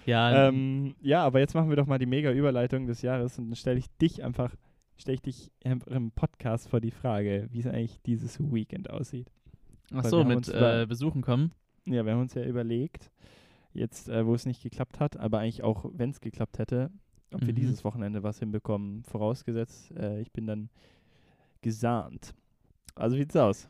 Ja, 0.06 0.48
Ähm, 0.48 0.96
ja, 1.02 1.24
aber 1.24 1.40
jetzt 1.40 1.54
machen 1.56 1.70
wir 1.70 1.76
doch 1.76 1.88
mal 1.88 1.98
die 1.98 2.06
mega 2.06 2.32
Überleitung 2.32 2.88
des 2.88 3.02
Jahres 3.02 3.40
und 3.40 3.50
dann 3.50 3.56
stelle 3.56 3.80
ich 3.80 3.88
dich 3.98 4.24
einfach, 4.24 4.54
stelle 4.98 5.16
ich 5.16 5.22
dich 5.22 5.52
im 5.64 6.12
Podcast 6.12 6.70
vor 6.70 6.82
die 6.82 6.92
Frage, 6.92 7.48
wie 7.52 7.60
es 7.60 7.68
eigentlich 7.68 8.02
dieses 8.02 8.40
Weekend 8.40 8.90
aussieht. 8.90 9.32
Ach 9.94 10.06
so, 10.06 10.18
wir 10.20 10.26
mit 10.36 10.48
äh, 10.50 10.86
Besuchen 10.88 11.22
kommen. 11.22 11.52
Ja, 11.86 12.06
wir 12.06 12.14
haben 12.14 12.22
uns 12.22 12.34
ja 12.34 12.44
überlegt, 12.44 13.12
jetzt, 13.74 14.10
äh, 14.10 14.26
wo 14.26 14.34
es 14.34 14.46
nicht 14.46 14.64
geklappt 14.64 15.00
hat, 15.00 15.18
aber 15.18 15.40
eigentlich 15.40 15.64
auch, 15.64 15.86
wenn 15.94 16.10
es 16.10 16.20
geklappt 16.22 16.58
hätte, 16.60 16.90
ob 17.34 17.42
wir 17.42 17.54
Mhm. 17.54 17.58
dieses 17.58 17.84
Wochenende 17.84 18.24
was 18.24 18.40
hinbekommen. 18.40 19.04
Vorausgesetzt, 19.04 19.92
äh, 19.92 20.22
ich 20.22 20.32
bin 20.32 20.48
dann 20.48 20.70
gesahnt. 21.62 22.34
Also 22.96 23.16
wie 23.18 23.22
sieht's 23.22 23.36
aus? 23.36 23.68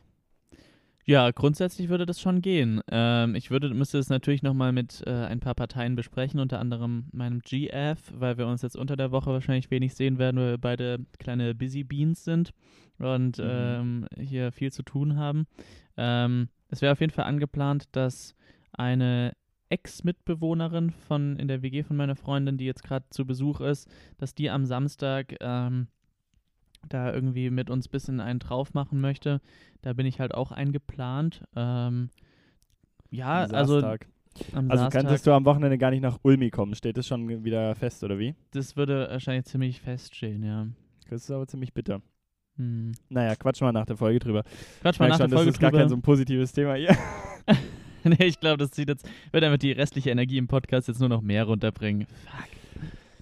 Ja, 1.08 1.30
grundsätzlich 1.30 1.88
würde 1.88 2.04
das 2.04 2.20
schon 2.20 2.42
gehen. 2.42 2.80
Ähm, 2.90 3.36
ich 3.36 3.52
würde, 3.52 3.72
müsste 3.72 3.98
es 3.98 4.08
natürlich 4.08 4.42
nochmal 4.42 4.72
mit 4.72 5.04
äh, 5.06 5.10
ein 5.12 5.38
paar 5.38 5.54
Parteien 5.54 5.94
besprechen, 5.94 6.40
unter 6.40 6.58
anderem 6.58 7.04
meinem 7.12 7.38
GF, 7.42 8.12
weil 8.12 8.38
wir 8.38 8.48
uns 8.48 8.62
jetzt 8.62 8.76
unter 8.76 8.96
der 8.96 9.12
Woche 9.12 9.30
wahrscheinlich 9.30 9.70
wenig 9.70 9.94
sehen 9.94 10.18
werden, 10.18 10.36
weil 10.40 10.50
wir 10.52 10.58
beide 10.58 10.98
kleine 11.20 11.54
Busy 11.54 11.84
Beans 11.84 12.24
sind 12.24 12.50
und 12.98 13.38
Mhm. 13.38 13.44
ähm, 13.44 14.06
hier 14.18 14.50
viel 14.50 14.72
zu 14.72 14.82
tun 14.82 15.16
haben. 15.16 15.46
Ähm, 15.96 16.48
es 16.70 16.82
wäre 16.82 16.92
auf 16.92 17.00
jeden 17.00 17.12
Fall 17.12 17.26
angeplant, 17.26 17.84
dass 17.92 18.34
eine 18.72 19.32
Ex-Mitbewohnerin 19.68 20.90
von 20.90 21.36
in 21.36 21.46
der 21.46 21.62
WG 21.62 21.84
von 21.84 21.96
meiner 21.96 22.16
Freundin, 22.16 22.58
die 22.58 22.66
jetzt 22.66 22.82
gerade 22.82 23.06
zu 23.10 23.24
Besuch 23.26 23.60
ist, 23.60 23.88
dass 24.18 24.34
die 24.34 24.50
am 24.50 24.64
Samstag 24.64 25.36
ähm, 25.40 25.86
da 26.88 27.12
irgendwie 27.12 27.50
mit 27.50 27.70
uns 27.70 27.88
ein 27.88 27.90
bisschen 27.90 28.20
einen 28.20 28.38
drauf 28.38 28.74
machen 28.74 29.00
möchte. 29.00 29.40
Da 29.82 29.92
bin 29.92 30.06
ich 30.06 30.20
halt 30.20 30.34
auch 30.34 30.52
eingeplant. 30.52 31.44
Ähm, 31.54 32.10
ja, 33.10 33.44
Am 33.44 33.54
also 33.54 33.80
Samstag. 33.80 34.06
am 34.52 34.70
Also 34.70 34.82
Samstag, 34.84 35.00
könntest 35.00 35.26
du 35.26 35.32
am 35.32 35.44
Wochenende 35.44 35.78
gar 35.78 35.90
nicht 35.90 36.02
nach 36.02 36.18
Ulmi 36.22 36.50
kommen. 36.50 36.74
Steht 36.74 36.96
das 36.96 37.06
schon 37.06 37.44
wieder 37.44 37.74
fest, 37.74 38.02
oder 38.04 38.18
wie? 38.18 38.34
das 38.52 38.76
würde 38.76 39.08
wahrscheinlich 39.10 39.46
ziemlich 39.46 39.80
feststehen, 39.80 40.42
ja. 40.42 40.66
Das 41.08 41.22
ist 41.22 41.30
aber 41.30 41.46
ziemlich 41.46 41.72
bitter. 41.72 42.02
Hm. 42.56 42.92
Naja, 43.08 43.36
quatsch 43.36 43.60
mal 43.60 43.72
nach 43.72 43.86
der 43.86 43.96
Folge 43.96 44.18
drüber. 44.18 44.42
Quatsch 44.80 44.98
mal 44.98 45.08
nach 45.08 45.18
schon, 45.18 45.28
der 45.30 45.38
Folge 45.38 45.50
das 45.50 45.56
ist 45.56 45.60
gar 45.60 45.70
drüber. 45.70 45.82
kein 45.82 45.88
so 45.88 45.96
ein 45.96 46.02
positives 46.02 46.52
Thema 46.52 46.74
hier. 46.74 46.96
nee, 48.04 48.24
ich 48.24 48.40
glaube, 48.40 48.58
das 48.58 48.70
zieht 48.70 48.88
jetzt, 48.88 49.08
wird 49.32 49.44
einfach 49.44 49.58
die 49.58 49.72
restliche 49.72 50.10
Energie 50.10 50.38
im 50.38 50.48
Podcast 50.48 50.88
jetzt 50.88 51.00
nur 51.00 51.08
noch 51.08 51.20
mehr 51.22 51.44
runterbringen. 51.44 52.06
Fuck. 52.06 52.55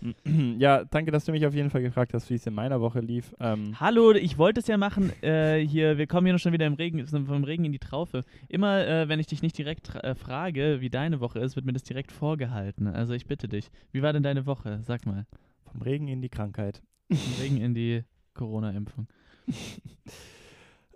ja, 0.59 0.85
danke, 0.85 1.11
dass 1.11 1.25
du 1.25 1.33
mich 1.33 1.47
auf 1.47 1.55
jeden 1.55 1.71
Fall 1.71 1.83
gefragt 1.83 2.13
hast, 2.15 2.29
wie 2.31 2.35
es 2.35 2.47
in 2.47 2.55
meiner 2.55 2.81
Woche 2.81 3.01
lief. 3.01 3.35
Ähm, 3.41 3.79
Hallo, 3.81 4.13
ich 4.13 4.37
wollte 4.39 4.61
es 4.61 4.67
ja 4.67 4.77
machen. 4.77 5.11
Äh, 5.23 5.61
hier, 5.67 5.97
wir 5.99 6.07
kommen 6.07 6.27
hier 6.27 6.35
noch 6.35 6.41
schon 6.41 6.53
wieder 6.53 6.67
im 6.67 6.75
Regen, 6.75 7.07
vom 7.07 7.45
Regen 7.45 7.65
in 7.65 7.73
die 7.73 7.79
Traufe. 7.79 8.23
Immer, 8.49 8.87
äh, 8.87 9.09
wenn 9.09 9.19
ich 9.21 9.27
dich 9.27 9.43
nicht 9.43 9.57
direkt 9.57 9.95
äh, 9.95 10.15
frage, 10.15 10.81
wie 10.81 10.91
deine 10.91 11.21
Woche 11.21 11.39
ist, 11.39 11.57
wird 11.57 11.65
mir 11.67 11.73
das 11.73 11.83
direkt 11.85 12.13
vorgehalten. 12.13 12.87
Also 12.87 13.15
ich 13.15 13.27
bitte 13.27 13.49
dich. 13.49 13.71
Wie 13.93 14.03
war 14.03 14.13
denn 14.13 14.23
deine 14.23 14.47
Woche? 14.47 14.81
Sag 14.83 15.07
mal. 15.07 15.27
vom 15.71 15.81
Regen 15.83 16.09
in 16.09 16.21
die 16.21 16.29
Krankheit. 16.29 16.83
Vom 17.11 17.43
Regen 17.43 17.57
in 17.59 17.75
die 17.75 18.05
Corona-Impfung. 18.35 19.09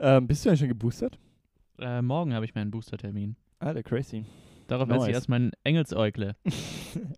Ähm, 0.00 0.28
bist 0.28 0.44
du 0.44 0.50
denn 0.50 0.56
schon 0.56 0.68
geboostert? 0.68 1.18
Äh, 1.80 2.02
morgen 2.02 2.32
habe 2.32 2.44
ich 2.44 2.54
meinen 2.54 2.70
Booster-Termin. 2.70 3.34
Alter, 3.58 3.82
crazy. 3.82 4.24
Darauf 4.68 4.88
esse 4.88 4.98
ich 4.98 5.06
Nice. 5.06 5.14
erst 5.16 5.28
mein 5.28 5.50
Engelsäugle. 5.64 6.36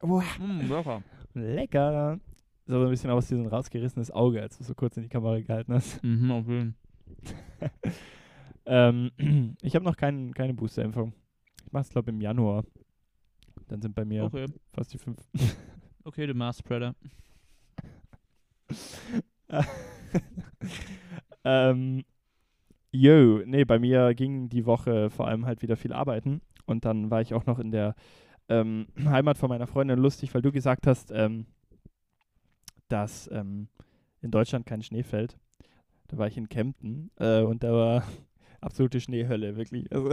Wow. 0.00 0.24
Mm, 0.38 0.60
lecker. 0.72 1.02
Lecker. 1.34 2.18
So 2.66 2.82
ein 2.82 2.90
bisschen 2.90 3.10
aus 3.10 3.30
wie 3.30 3.36
so 3.36 3.42
ein 3.42 3.48
rausgerissenes 3.48 4.10
Auge, 4.10 4.40
als 4.40 4.58
du 4.58 4.64
so 4.64 4.74
kurz 4.74 4.96
in 4.96 5.02
die 5.02 5.08
Kamera 5.08 5.40
gehalten 5.40 5.72
hast. 5.74 6.02
Mhm, 6.04 6.30
auf 6.30 6.46
jeden 6.46 6.76
ähm, 8.66 9.10
ich 9.62 9.74
habe 9.74 9.84
noch 9.84 9.96
kein, 9.96 10.32
keine 10.34 10.54
Boosterimpfung. 10.54 11.12
Ich 11.66 11.72
mache 11.72 11.82
es, 11.82 11.90
glaube 11.90 12.10
im 12.10 12.20
Januar. 12.20 12.64
Dann 13.68 13.82
sind 13.82 13.94
bei 13.94 14.04
mir 14.04 14.24
Okay. 14.24 14.46
fast 14.72 14.92
die 14.92 14.98
fünf. 14.98 15.18
Okay, 16.02 16.26
du 16.26 16.32
Mars 16.32 16.58
Spreader. 16.58 16.94
ähm, 21.44 22.04
yo, 22.90 23.42
nee, 23.44 23.64
bei 23.66 23.78
mir 23.78 24.14
ging 24.14 24.48
die 24.48 24.64
Woche 24.64 25.10
vor 25.10 25.28
allem 25.28 25.44
halt 25.44 25.60
wieder 25.60 25.76
viel 25.76 25.92
arbeiten. 25.92 26.40
Und 26.64 26.86
dann 26.86 27.10
war 27.10 27.20
ich 27.20 27.34
auch 27.34 27.44
noch 27.44 27.58
in 27.58 27.70
der 27.70 27.94
ähm, 28.50 28.88
Heimat 29.06 29.38
von 29.38 29.48
meiner 29.48 29.66
Freundin 29.66 29.98
lustig, 29.98 30.34
weil 30.34 30.42
du 30.42 30.52
gesagt 30.52 30.86
hast, 30.86 31.10
ähm, 31.12 31.46
dass 32.88 33.30
ähm, 33.32 33.68
in 34.20 34.30
Deutschland 34.30 34.66
kein 34.66 34.82
Schnee 34.82 35.02
fällt. 35.02 35.38
Da 36.08 36.18
war 36.18 36.26
ich 36.26 36.36
in 36.36 36.48
Kempten 36.48 37.10
äh, 37.16 37.40
und 37.42 37.62
da 37.62 37.72
war 37.72 38.04
absolute 38.60 39.00
Schneehölle, 39.00 39.56
wirklich. 39.56 39.90
Also, 39.92 40.10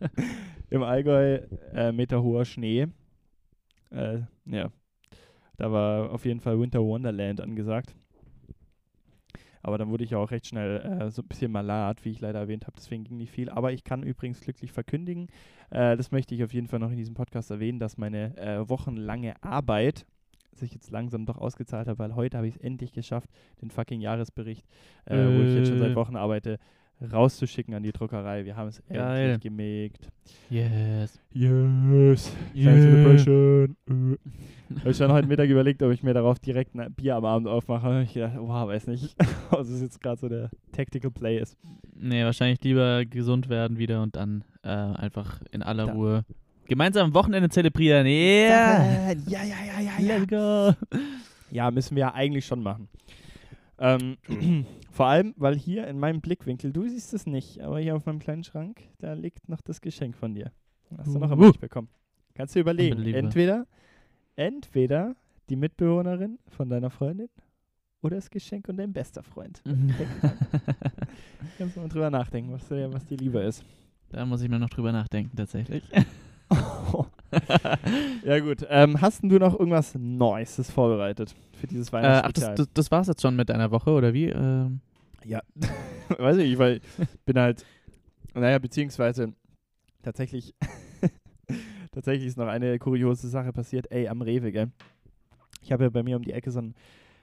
Im 0.70 0.82
Allgäu 0.82 1.40
äh, 1.74 1.92
meterhoher 1.92 2.44
Schnee. 2.44 2.86
Äh, 3.90 4.20
ja, 4.46 4.70
da 5.56 5.72
war 5.72 6.10
auf 6.10 6.24
jeden 6.24 6.40
Fall 6.40 6.58
Winter 6.58 6.80
Wonderland 6.80 7.40
angesagt. 7.40 7.94
Aber 9.62 9.78
dann 9.78 9.90
wurde 9.90 10.04
ich 10.04 10.10
ja 10.10 10.18
auch 10.18 10.30
recht 10.30 10.46
schnell 10.46 10.80
äh, 10.80 11.10
so 11.10 11.22
ein 11.22 11.28
bisschen 11.28 11.52
malat, 11.52 12.04
wie 12.04 12.10
ich 12.10 12.20
leider 12.20 12.38
erwähnt 12.40 12.66
habe. 12.66 12.76
Deswegen 12.76 13.04
ging 13.04 13.18
nicht 13.18 13.30
viel. 13.32 13.50
Aber 13.50 13.72
ich 13.72 13.84
kann 13.84 14.02
übrigens 14.02 14.40
glücklich 14.40 14.72
verkündigen, 14.72 15.28
äh, 15.70 15.96
das 15.96 16.10
möchte 16.10 16.34
ich 16.34 16.42
auf 16.44 16.52
jeden 16.52 16.66
Fall 16.68 16.78
noch 16.78 16.90
in 16.90 16.96
diesem 16.96 17.14
Podcast 17.14 17.50
erwähnen, 17.50 17.78
dass 17.78 17.96
meine 17.98 18.36
äh, 18.38 18.68
wochenlange 18.68 19.34
Arbeit 19.42 20.06
sich 20.52 20.72
jetzt 20.74 20.90
langsam 20.90 21.26
doch 21.26 21.38
ausgezahlt 21.38 21.86
hat, 21.88 21.98
weil 21.98 22.14
heute 22.16 22.36
habe 22.36 22.48
ich 22.48 22.56
es 22.56 22.60
endlich 22.60 22.92
geschafft, 22.92 23.30
den 23.62 23.70
fucking 23.70 24.00
Jahresbericht, 24.00 24.66
äh, 25.06 25.16
wo 25.16 25.42
ich 25.42 25.54
jetzt 25.54 25.68
schon 25.68 25.78
seit 25.78 25.92
Äh. 25.92 25.96
Wochen 25.96 26.16
arbeite, 26.16 26.58
rauszuschicken 27.12 27.74
an 27.74 27.82
die 27.82 27.92
Druckerei. 27.92 28.44
Wir 28.44 28.56
haben 28.56 28.68
es 28.68 28.82
Geil. 28.88 29.30
endlich 29.30 29.40
gemägt. 29.42 30.08
Yes. 30.48 31.18
Yes. 31.32 32.32
Celebration. 32.54 33.76
Äh. 33.88 34.16
Habe 34.80 34.90
ich 34.90 34.96
schon 34.96 35.10
heute 35.12 35.26
Mittag 35.26 35.48
überlegt, 35.48 35.82
ob 35.82 35.90
ich 35.92 36.02
mir 36.02 36.14
darauf 36.14 36.38
direkt 36.38 36.74
ein 36.76 36.92
Bier 36.94 37.16
am 37.16 37.24
Abend 37.24 37.48
aufmache. 37.48 38.02
Ich 38.04 38.14
gedacht, 38.14 38.34
wow, 38.38 38.68
weiß 38.68 38.86
nicht. 38.86 39.16
Was 39.50 39.68
ist 39.68 39.82
jetzt 39.82 40.00
gerade 40.02 40.20
so 40.20 40.28
der 40.28 40.50
Tactical 40.72 41.10
Play 41.10 41.38
ist. 41.40 41.56
Nee, 41.96 42.24
wahrscheinlich 42.24 42.62
lieber 42.62 43.04
gesund 43.04 43.48
werden 43.48 43.78
wieder 43.78 44.02
und 44.02 44.16
dann 44.16 44.44
äh, 44.62 44.68
einfach 44.68 45.40
in 45.50 45.62
aller 45.62 45.86
Da- 45.86 45.92
Ruhe 45.92 46.24
gemeinsam 46.68 47.06
am 47.08 47.14
Wochenende 47.14 47.48
zelebrieren. 47.48 48.06
Yeah! 48.06 49.12
Ja, 49.12 49.12
ja, 49.26 49.42
ja, 49.42 49.80
ja, 49.80 49.98
ja. 49.98 50.16
Let's 50.18 50.28
go! 50.28 50.96
Ja, 51.50 51.70
müssen 51.72 51.96
wir 51.96 52.02
ja 52.02 52.14
eigentlich 52.14 52.46
schon 52.46 52.62
machen. 52.62 52.88
Ähm, 53.80 54.18
vor 54.92 55.06
allem, 55.06 55.34
weil 55.36 55.56
hier 55.56 55.86
in 55.88 55.98
meinem 55.98 56.20
Blickwinkel, 56.20 56.72
du 56.72 56.86
siehst 56.86 57.14
es 57.14 57.26
nicht, 57.26 57.60
aber 57.60 57.80
hier 57.80 57.96
auf 57.96 58.04
meinem 58.06 58.18
kleinen 58.18 58.44
Schrank, 58.44 58.82
da 58.98 59.14
liegt 59.14 59.48
noch 59.48 59.62
das 59.62 59.80
Geschenk 59.80 60.16
von 60.16 60.34
dir. 60.34 60.52
Hast 60.98 61.14
du 61.14 61.18
noch 61.18 61.30
immer 61.30 61.44
Uh. 61.44 61.48
nicht 61.48 61.60
bekommen. 61.60 61.88
Kannst 62.34 62.54
du 62.54 62.60
überlegen. 62.60 63.02
Entweder, 63.14 63.66
entweder 64.36 65.16
die 65.48 65.56
Mitbewohnerin 65.56 66.38
von 66.48 66.68
deiner 66.68 66.90
Freundin 66.90 67.28
oder 68.02 68.16
das 68.16 68.30
Geschenk 68.30 68.68
und 68.68 68.76
dein 68.76 68.92
bester 68.92 69.22
Freund. 69.22 69.62
Kannst 71.58 71.76
du 71.76 71.80
mal 71.80 71.88
drüber 71.88 72.10
nachdenken, 72.10 72.52
was 72.52 72.68
dir, 72.68 72.92
was 72.92 73.04
dir 73.06 73.16
lieber 73.16 73.42
ist. 73.42 73.64
da 74.10 74.24
muss 74.26 74.42
ich 74.42 74.48
mir 74.48 74.58
noch 74.58 74.70
drüber 74.70 74.92
nachdenken, 74.92 75.36
tatsächlich. 75.36 75.82
ja 78.24 78.40
gut, 78.40 78.66
ähm, 78.68 79.00
hast 79.00 79.22
denn 79.22 79.28
du 79.28 79.38
noch 79.38 79.58
irgendwas 79.58 79.94
Neues 79.94 80.70
vorbereitet 80.70 81.34
für 81.60 81.66
dieses 81.66 81.88
äh, 81.88 81.96
ach, 81.96 82.02
Weihnachtsspezial? 82.02 82.54
das, 82.56 82.68
das, 82.72 82.90
war's 82.90 83.06
jetzt 83.06 83.22
schon 83.22 83.36
mit 83.36 83.48
deiner 83.48 83.70
Woche, 83.70 83.90
oder 83.90 84.12
wie? 84.12 84.26
Ähm, 84.26 84.80
Ja, 85.24 85.42
weiß 86.18 86.38
ich 86.38 86.50
nicht, 86.50 86.58
weil 86.58 86.80
ich 86.98 87.20
bin 87.24 87.38
halt, 87.38 87.64
naja, 88.34 88.58
beziehungsweise 88.58 89.34
tatsächlich, 90.02 90.54
tatsächlich 91.92 92.26
ist 92.26 92.38
noch 92.38 92.48
eine 92.48 92.78
kuriose 92.78 93.28
Sache 93.28 93.52
passiert, 93.52 93.90
ey, 93.90 94.08
am 94.08 94.22
Rewe, 94.22 94.50
gell. 94.50 94.72
Ich 95.62 95.72
habe 95.72 95.84
ja 95.84 95.90
bei 95.90 96.02
mir 96.02 96.16
um 96.16 96.24
die 96.24 96.32
Ecke 96.32 96.50
so 96.50 96.58
einen, 96.60 96.74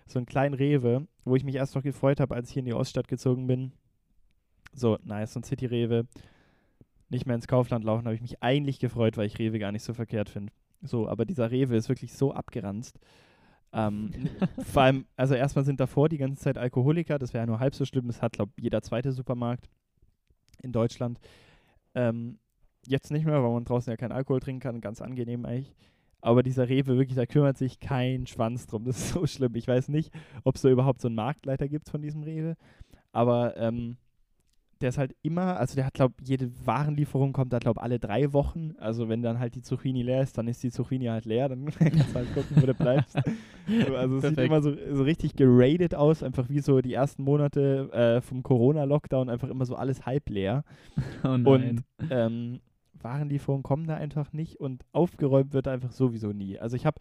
so 0.06 0.20
einen 0.20 0.28
kleinen 0.28 0.54
Rewe, 0.54 1.08
wo 1.26 1.36
ich 1.36 1.44
mich 1.44 1.56
erst 1.56 1.76
noch 1.76 1.84
gefreut 1.84 2.20
habe, 2.20 2.36
als 2.36 2.50
ich 2.50 2.54
hier 2.54 2.62
in 2.62 2.68
die 2.68 2.74
Oststadt 2.74 3.08
gezogen 3.08 3.48
bin. 3.48 3.72
So, 4.74 4.98
nice, 5.04 5.34
so 5.34 5.40
ein 5.40 5.44
City-Rewe. 5.44 6.06
Nicht 7.10 7.26
mehr 7.26 7.36
ins 7.36 7.48
Kaufland 7.48 7.84
laufen, 7.84 8.06
habe 8.06 8.16
ich 8.16 8.22
mich 8.22 8.44
eigentlich 8.44 8.80
gefreut, 8.80 9.18
weil 9.18 9.26
ich 9.26 9.40
Rewe 9.40 9.60
gar 9.60 9.72
nicht 9.72 9.84
so 9.84 9.94
verkehrt 9.94 10.30
finde. 10.30 10.52
So, 10.82 11.08
aber 11.08 11.26
dieser 11.26 11.50
Rewe 11.50 11.76
ist 11.76 11.90
wirklich 11.90 12.14
so 12.14 12.34
abgeranzt. 12.34 13.00
Ähm, 13.74 14.12
vor 14.72 14.84
allem, 14.84 15.06
also 15.16 15.34
erstmal 15.34 15.66
sind 15.66 15.80
davor 15.80 16.10
die 16.10 16.18
ganze 16.18 16.42
Zeit 16.42 16.58
Alkoholiker, 16.58 17.20
das 17.20 17.34
wäre 17.34 17.44
ja 17.44 17.48
nur 17.48 17.60
halb 17.60 17.76
so 17.76 17.86
schlimm, 17.86 18.08
das 18.08 18.22
hat, 18.22 18.34
glaube 18.34 18.52
ich, 18.56 18.64
jeder 18.64 18.82
zweite 18.82 19.12
Supermarkt 19.12 19.70
in 20.62 20.72
Deutschland. 20.72 21.20
Ähm, 21.96 22.40
jetzt 22.86 23.12
nicht 23.12 23.26
mehr, 23.26 23.44
weil 23.44 23.52
man 23.52 23.66
draußen 23.66 23.92
ja 23.92 23.98
keinen 23.98 24.12
Alkohol 24.12 24.40
trinken 24.40 24.62
kann, 24.62 24.82
ganz 24.82 25.02
angenehm 25.02 25.46
eigentlich. 25.46 25.76
Aber 26.22 26.44
dieser 26.44 26.68
Rewe, 26.68 26.98
wirklich, 26.98 27.16
da 27.16 27.26
kümmert 27.26 27.58
sich 27.58 27.80
kein 27.80 28.26
Schwanz 28.26 28.66
drum. 28.66 28.86
Das 28.86 28.98
ist 28.98 29.14
so 29.14 29.28
schlimm. 29.28 29.56
Ich 29.56 29.68
weiß 29.68 29.90
nicht, 29.90 30.12
ob 30.44 30.56
es 30.56 30.62
da 30.62 30.70
überhaupt 30.70 31.02
so 31.02 31.08
einen 31.08 31.16
Marktleiter 31.16 31.68
gibt 31.68 31.90
von 31.90 32.02
diesem 32.02 32.24
Rewe. 32.24 32.56
Aber 33.12 33.56
ähm, 33.58 33.98
der 34.82 34.90
ist 34.90 34.98
halt 34.98 35.16
immer, 35.22 35.58
also 35.58 35.76
der 35.76 35.86
hat, 35.86 35.94
glaube 35.94 36.16
jede 36.24 36.52
Warenlieferung 36.66 37.34
kommt 37.34 37.54
da, 37.54 37.60
glaube 37.60 37.82
alle 37.82 38.00
drei 38.00 38.34
Wochen. 38.34 38.76
Also 38.78 39.10
wenn 39.10 39.22
dann 39.22 39.40
halt 39.40 39.56
die 39.56 39.62
Zucchini 39.62 40.04
leer 40.04 40.22
ist, 40.22 40.38
dann 40.38 40.48
ist 40.48 40.64
die 40.64 40.72
Zucchini 40.72 41.06
halt 41.06 41.26
leer. 41.26 41.50
Dann 41.50 41.66
kannst 41.72 42.10
du 42.10 42.16
halt 42.16 42.34
gucken, 42.34 42.62
wo 42.62 42.66
du 42.66 42.74
bleibst. 42.74 43.18
Also 43.96 44.18
es 44.18 44.22
sieht 44.24 44.38
immer 44.38 44.62
so, 44.62 44.74
so 44.92 45.04
richtig 45.04 45.36
geradet 45.36 45.96
aus, 45.96 46.24
einfach 46.24 46.50
wie 46.50 46.60
so 46.60 46.82
die 46.82 46.94
ersten 46.94 47.24
Monate 47.24 47.92
äh, 47.92 48.22
vom 48.22 48.44
Corona-Lockdown, 48.44 49.30
einfach 49.30 49.50
immer 49.50 49.66
so 49.66 49.76
alles 49.76 50.06
halb 50.06 50.30
leer. 50.30 50.64
oh 51.24 51.38
nein. 51.38 51.46
Und 51.46 51.84
ähm, 52.10 52.60
Warenlieferungen 52.94 53.64
kommen 53.64 53.88
da 53.88 53.96
einfach 53.96 54.34
nicht 54.34 54.60
und 54.60 54.84
aufgeräumt 54.92 55.54
wird 55.54 55.68
einfach 55.68 55.92
sowieso 55.92 56.32
nie. 56.32 56.58
Also 56.60 56.76
ich 56.76 56.86
habe 56.86 57.00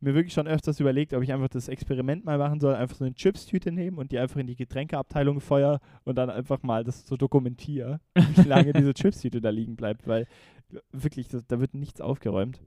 mir 0.00 0.14
wirklich 0.14 0.32
schon 0.32 0.46
öfters 0.46 0.80
überlegt, 0.80 1.14
ob 1.14 1.22
ich 1.22 1.32
einfach 1.32 1.48
das 1.48 1.68
Experiment 1.68 2.24
mal 2.24 2.38
machen 2.38 2.60
soll, 2.60 2.74
einfach 2.74 2.96
so 2.96 3.04
eine 3.04 3.14
Chipstüte 3.14 3.72
nehmen 3.72 3.98
und 3.98 4.12
die 4.12 4.18
einfach 4.18 4.38
in 4.38 4.46
die 4.46 4.56
Getränkeabteilung 4.56 5.40
feuer 5.40 5.80
und 6.04 6.16
dann 6.16 6.30
einfach 6.30 6.62
mal 6.62 6.84
das 6.84 7.06
so 7.06 7.16
dokumentiere, 7.16 8.00
wie 8.14 8.42
lange 8.48 8.72
diese 8.72 8.94
Chipstüte 8.94 9.40
da 9.40 9.50
liegen 9.50 9.76
bleibt, 9.76 10.06
weil 10.06 10.26
wirklich, 10.92 11.28
das, 11.28 11.46
da 11.46 11.60
wird 11.60 11.74
nichts 11.74 12.00
aufgeräumt. 12.00 12.60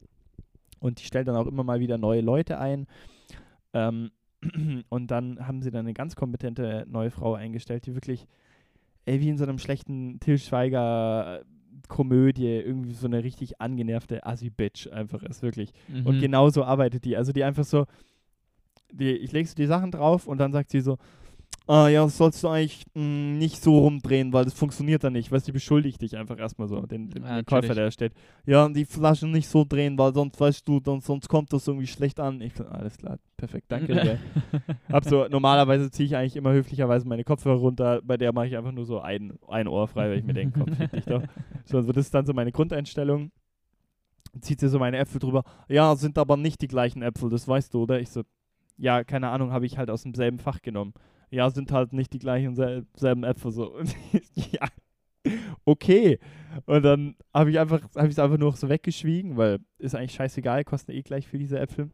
Und 0.79 0.99
die 0.99 1.05
stellt 1.05 1.27
dann 1.27 1.35
auch 1.35 1.47
immer 1.47 1.63
mal 1.63 1.79
wieder 1.79 1.97
neue 1.97 2.21
Leute 2.21 2.59
ein. 2.59 2.87
Ähm, 3.73 4.11
und 4.89 5.11
dann 5.11 5.47
haben 5.47 5.61
sie 5.61 5.71
dann 5.71 5.85
eine 5.85 5.93
ganz 5.93 6.15
kompetente 6.15 6.85
neue 6.87 7.11
Frau 7.11 7.35
eingestellt, 7.35 7.85
die 7.85 7.93
wirklich, 7.93 8.27
ey, 9.05 9.19
wie 9.21 9.29
in 9.29 9.37
so 9.37 9.43
einem 9.43 9.59
schlechten 9.59 10.19
Till 10.19 10.39
Schweiger 10.39 11.43
Komödie, 11.87 12.47
irgendwie 12.47 12.93
so 12.93 13.07
eine 13.07 13.23
richtig 13.23 13.61
angenervte 13.61 14.25
Assi-Bitch 14.25 14.87
einfach 14.91 15.23
ist, 15.23 15.41
wirklich. 15.41 15.71
Mhm. 15.87 16.05
Und 16.05 16.19
genau 16.19 16.49
so 16.49 16.63
arbeitet 16.63 17.05
die. 17.05 17.17
Also 17.17 17.31
die 17.31 17.43
einfach 17.43 17.63
so, 17.63 17.85
die, 18.91 19.11
ich 19.11 19.31
lege 19.31 19.47
so 19.47 19.55
die 19.55 19.65
Sachen 19.65 19.91
drauf 19.91 20.27
und 20.27 20.37
dann 20.37 20.51
sagt 20.51 20.69
sie 20.69 20.81
so, 20.81 20.97
ah 21.67 21.87
ja, 21.87 22.03
das 22.03 22.17
sollst 22.17 22.43
du 22.43 22.47
eigentlich 22.47 22.83
mh, 22.93 23.37
nicht 23.37 23.61
so 23.61 23.77
rumdrehen, 23.79 24.33
weil 24.33 24.45
das 24.45 24.53
funktioniert 24.53 25.03
dann 25.03 25.13
nicht. 25.13 25.31
Weißt 25.31 25.47
du, 25.47 25.51
die 25.51 25.53
beschuldigt 25.53 26.01
dich 26.01 26.17
einfach 26.17 26.37
erstmal 26.37 26.67
so, 26.67 26.81
den, 26.81 27.09
den, 27.09 27.23
Ja, 27.23 27.43
Käufer, 27.43 27.73
der 27.75 27.85
da 27.85 27.91
steht. 27.91 28.13
Ja, 28.45 28.67
die 28.67 28.85
Flaschen 28.85 29.31
nicht 29.31 29.47
so 29.47 29.63
drehen, 29.67 29.97
weil 29.97 30.13
sonst, 30.13 30.39
weißt 30.39 30.67
du, 30.67 30.79
dann, 30.79 31.01
sonst 31.01 31.29
kommt 31.29 31.53
das 31.53 31.67
irgendwie 31.67 31.87
schlecht 31.87 32.19
an. 32.19 32.41
Ich 32.41 32.55
so, 32.55 32.65
alles 32.65 32.97
klar, 32.97 33.19
perfekt, 33.37 33.65
danke. 33.69 33.93
dir. 33.93 34.19
Hab 34.91 35.05
so, 35.05 35.27
normalerweise 35.27 35.91
ziehe 35.91 36.07
ich 36.07 36.15
eigentlich 36.15 36.35
immer 36.35 36.51
höflicherweise 36.51 37.07
meine 37.07 37.23
Kopfhörer 37.23 37.59
runter, 37.59 38.01
bei 38.03 38.17
der 38.17 38.33
mache 38.33 38.47
ich 38.47 38.57
einfach 38.57 38.71
nur 38.71 38.85
so 38.85 38.99
ein, 38.99 39.33
ein 39.47 39.67
Ohr 39.67 39.87
frei, 39.87 40.09
weil 40.09 40.19
ich 40.19 40.25
mir 40.25 40.33
denke, 40.33 40.59
komm, 40.59 40.75
fick 40.75 40.91
dich 40.91 41.05
doch. 41.05 41.23
So, 41.65 41.77
also 41.77 41.91
das 41.91 42.05
ist 42.07 42.13
dann 42.13 42.25
so 42.25 42.33
meine 42.33 42.51
Grundeinstellung. 42.51 43.31
Zieht 44.41 44.59
sie 44.59 44.67
so 44.67 44.79
meine 44.79 44.97
Äpfel 44.97 45.19
drüber. 45.19 45.43
Ja, 45.69 45.95
sind 45.95 46.17
aber 46.17 46.37
nicht 46.37 46.61
die 46.61 46.67
gleichen 46.67 47.01
Äpfel, 47.01 47.29
das 47.29 47.47
weißt 47.47 47.73
du, 47.73 47.83
oder? 47.83 47.99
Ich 47.99 48.09
so, 48.09 48.23
ja, 48.77 49.03
keine 49.03 49.29
Ahnung, 49.29 49.51
habe 49.51 49.65
ich 49.65 49.77
halt 49.77 49.89
aus 49.89 50.03
demselben 50.03 50.39
Fach 50.39 50.61
genommen. 50.61 50.93
Ja, 51.31 51.49
sind 51.49 51.71
halt 51.71 51.93
nicht 51.93 52.13
die 52.13 52.19
gleichen 52.19 52.55
sel 52.55 52.85
selben 52.93 53.23
Äpfel 53.23 53.51
so. 53.51 53.73
Und 53.73 53.95
ich, 54.35 54.51
ja, 54.53 54.67
okay. 55.65 56.19
Und 56.65 56.83
dann 56.83 57.15
habe 57.33 57.51
ich 57.51 57.59
einfach, 57.59 57.81
habe 57.95 58.07
ich 58.07 58.13
es 58.13 58.19
einfach 58.19 58.37
nur 58.37 58.55
so 58.55 58.69
weggeschwiegen, 58.69 59.37
weil 59.37 59.59
ist 59.77 59.95
eigentlich 59.95 60.13
scheißegal, 60.13 60.63
kosten 60.63 60.91
eh 60.91 61.01
gleich 61.01 61.27
für 61.27 61.37
diese 61.39 61.59
Äpfel. 61.59 61.89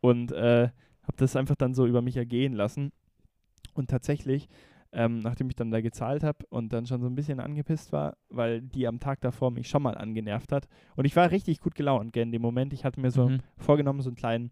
Und 0.00 0.32
äh, 0.32 0.70
habe 1.02 1.16
das 1.16 1.36
einfach 1.36 1.56
dann 1.56 1.74
so 1.74 1.86
über 1.86 2.02
mich 2.02 2.16
ergehen 2.16 2.54
lassen. 2.54 2.92
Und 3.74 3.90
tatsächlich, 3.90 4.48
ähm, 4.92 5.18
nachdem 5.20 5.48
ich 5.48 5.56
dann 5.56 5.70
da 5.70 5.80
gezahlt 5.80 6.22
habe 6.22 6.44
und 6.50 6.72
dann 6.72 6.86
schon 6.86 7.00
so 7.00 7.06
ein 7.08 7.14
bisschen 7.14 7.40
angepisst 7.40 7.92
war, 7.92 8.16
weil 8.28 8.60
die 8.62 8.86
am 8.86 9.00
Tag 9.00 9.20
davor 9.20 9.50
mich 9.50 9.68
schon 9.68 9.82
mal 9.82 9.96
angenervt 9.96 10.52
hat. 10.52 10.68
Und 10.96 11.04
ich 11.04 11.16
war 11.16 11.30
richtig 11.30 11.60
gut 11.60 11.74
gelaunt, 11.74 12.12
gell, 12.12 12.24
in 12.24 12.32
dem 12.32 12.42
Moment. 12.42 12.72
Ich 12.72 12.84
hatte 12.84 13.00
mir 13.00 13.10
so 13.10 13.28
Mhm. 13.28 13.40
vorgenommen, 13.56 14.00
so 14.02 14.10
einen 14.10 14.16
kleinen 14.16 14.50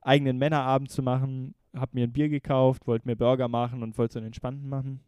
eigenen 0.00 0.38
Männerabend 0.38 0.90
zu 0.90 1.02
machen, 1.02 1.54
habe 1.76 1.92
mir 1.94 2.04
ein 2.04 2.12
Bier 2.12 2.28
gekauft, 2.28 2.86
wollte 2.86 3.06
mir 3.06 3.16
Burger 3.16 3.48
machen 3.48 3.82
und 3.82 3.96
wollte 3.98 4.14
so 4.14 4.18
einen 4.18 4.26
entspannten 4.26 4.68
machen. 4.68 5.00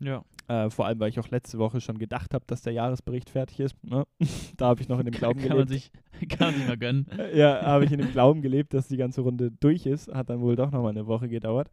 Ja. 0.00 0.24
Äh, 0.48 0.70
vor 0.70 0.86
allem, 0.86 0.98
weil 0.98 1.10
ich 1.10 1.20
auch 1.20 1.28
letzte 1.28 1.58
Woche 1.58 1.80
schon 1.80 1.98
gedacht 1.98 2.34
habe, 2.34 2.44
dass 2.46 2.62
der 2.62 2.72
Jahresbericht 2.72 3.30
fertig 3.30 3.60
ist. 3.60 3.84
Ne? 3.84 4.04
da 4.56 4.68
habe 4.68 4.80
ich 4.80 4.88
noch 4.88 4.98
in 4.98 5.04
dem 5.04 5.14
Glauben 5.18 5.38
kann, 5.40 5.56
man 5.56 5.66
gelebt. 5.66 5.92
sich, 6.18 6.28
kann 6.28 6.48
man 6.48 6.54
sich 6.54 6.66
mal 6.66 6.78
gönnen. 6.78 7.06
Ja, 7.34 7.62
habe 7.62 7.84
ich 7.84 7.92
in 7.92 7.98
dem 7.98 8.10
Glauben 8.10 8.42
gelebt, 8.42 8.74
dass 8.74 8.88
die 8.88 8.96
ganze 8.96 9.20
Runde 9.20 9.50
durch 9.52 9.86
ist. 9.86 10.12
Hat 10.12 10.30
dann 10.30 10.40
wohl 10.40 10.56
doch 10.56 10.70
nochmal 10.70 10.90
eine 10.90 11.06
Woche 11.06 11.28
gedauert. 11.28 11.70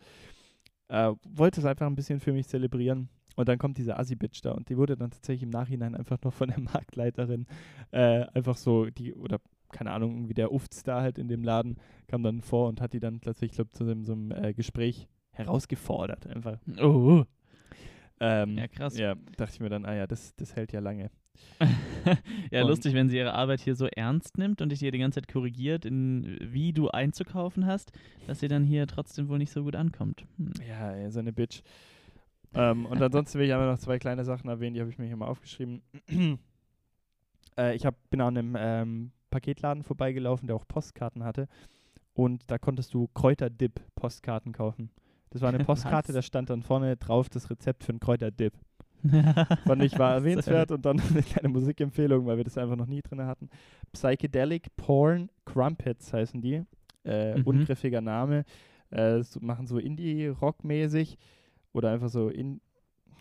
Äh, 0.90 1.14
wollte 1.28 1.60
es 1.60 1.66
einfach 1.66 1.88
ein 1.88 1.96
bisschen 1.96 2.20
für 2.20 2.34
mich 2.34 2.48
zelebrieren. 2.48 3.10
Und 3.36 3.48
dann 3.48 3.60
kommt 3.60 3.78
diese 3.78 3.98
Assi-Bitch 3.98 4.42
da 4.42 4.52
und 4.52 4.68
die 4.68 4.78
wurde 4.78 4.98
dann 4.98 5.12
tatsächlich 5.12 5.44
im 5.44 5.52
Nachhinein 5.52 5.94
einfach 5.94 6.18
noch 6.24 6.34
von 6.34 6.50
der 6.50 6.60
Marktleiterin 6.60 7.46
äh, 7.92 8.26
einfach 8.34 8.58
so, 8.58 8.86
die, 8.86 9.14
oder 9.14 9.40
keine 9.72 9.92
Ahnung, 9.92 10.16
irgendwie 10.16 10.34
der 10.34 10.52
Ufts 10.52 10.84
da 10.84 11.02
halt 11.02 11.18
in 11.18 11.28
dem 11.28 11.44
Laden 11.44 11.78
kam 12.08 12.24
dann 12.24 12.42
vor 12.42 12.68
und 12.70 12.82
hat 12.82 12.94
die 12.94 13.00
dann 13.00 13.20
plötzlich, 13.20 13.52
ich 13.52 13.56
glaube, 13.56 13.72
zu 13.72 13.86
so 13.86 13.92
einem, 13.92 14.06
so 14.06 14.14
einem 14.14 14.32
äh, 14.32 14.54
Gespräch 14.54 15.08
herausgefordert 15.32 16.28
einfach. 16.28 16.58
Oh. 16.82 17.24
Ähm, 18.20 18.58
Ja, 18.58 18.68
krass. 18.68 18.98
Ja, 18.98 19.16
dachte 19.36 19.54
ich 19.54 19.60
mir 19.60 19.70
dann, 19.70 19.86
ah 19.86 19.94
ja, 19.96 20.08
das, 20.08 20.36
das 20.36 20.56
hält 20.56 20.72
ja 20.72 20.80
lange. 20.80 21.12
ja, 22.52 22.62
Und- 22.64 22.70
lustig, 22.70 22.96
wenn 22.96 23.10
sie 23.10 23.18
ihre 23.18 23.34
Arbeit 23.34 23.60
hier 23.60 23.76
so 23.76 23.86
ernst 23.86 24.40
nimmt 24.40 24.62
und 24.62 24.70
dich 24.72 24.80
hier 24.80 24.92
die 24.92 24.98
ganze 24.98 25.22
Zeit 25.22 25.32
korrigiert, 25.32 25.86
in 25.86 26.38
wie 26.42 26.74
du 26.74 26.90
einzukaufen 26.90 27.68
hast, 27.68 27.92
dass 28.26 28.40
sie 28.40 28.48
dann 28.48 28.64
hier 28.64 28.88
trotzdem 28.88 29.30
wohl 29.30 29.38
nicht 29.38 29.52
so 29.52 29.64
gut 29.64 29.76
ankommt. 29.76 30.26
Hm. 30.38 30.52
Ja, 30.68 31.12
so 31.12 31.20
eine 31.20 31.32
Bitch. 31.34 31.62
ähm, 32.56 32.88
und 32.88 33.00
ansonsten 33.02 33.38
will 33.38 33.46
ich 33.46 33.54
aber 33.54 33.68
noch 33.68 33.78
zwei 33.78 34.00
kleine 34.00 34.26
Sachen 34.26 34.50
erwähnen, 34.50 34.74
die 34.74 34.80
habe 34.80 34.90
ich 34.90 34.98
mir 34.98 35.06
hier 35.06 35.18
mal 35.18 35.28
aufgeschrieben. 35.28 35.84
äh, 37.58 37.76
ich 37.76 37.86
hab, 37.86 37.96
bin 38.10 38.22
an 38.22 38.36
einem 38.36 38.56
ähm, 38.60 39.12
Paketladen 39.30 39.84
vorbeigelaufen, 39.84 40.48
der 40.48 40.56
auch 40.56 40.68
Postkarten 40.68 41.24
hatte. 41.24 41.48
Und 42.14 42.50
da 42.50 42.58
konntest 42.58 42.94
du 42.94 43.08
Kräuterdip-Postkarten 43.14 44.52
kaufen. 44.54 44.90
Das 45.30 45.42
war 45.42 45.50
eine 45.50 45.60
Postkarte, 45.66 46.14
da 46.14 46.22
stand 46.22 46.50
dann 46.50 46.64
vorne 46.64 46.96
drauf 46.98 47.30
das 47.30 47.50
Rezept 47.50 47.84
für 47.84 47.92
einen 47.92 48.00
Kräuterdip. 48.00 48.54
Fand 49.66 49.84
ich 49.84 49.98
war 50.00 50.14
erwähnenswert 50.16 50.72
und 50.72 50.84
dann 50.86 51.00
eine 51.12 51.22
kleine 51.22 51.50
Musikempfehlung, 51.50 52.26
weil 52.26 52.38
wir 52.38 52.44
das 52.44 52.58
einfach 52.58 52.76
noch 52.76 52.88
nie 52.88 53.02
drin 53.02 53.22
hatten. 53.22 53.50
Psychedelic 53.92 54.76
Porn 54.76 55.30
Crumpets 55.46 56.12
heißen 56.14 56.42
die. 56.42 56.64
Äh, 57.04 57.38
Mhm. 57.38 57.44
Ungriffiger 57.46 58.02
Name. 58.02 58.44
Äh, 58.90 59.22
so, 59.22 59.40
machen 59.40 59.68
so 59.68 59.78
Indie-Rock-mäßig 59.78 61.18
oder 61.74 61.92
einfach 61.92 62.10
so 62.10 62.30
in, 62.30 62.60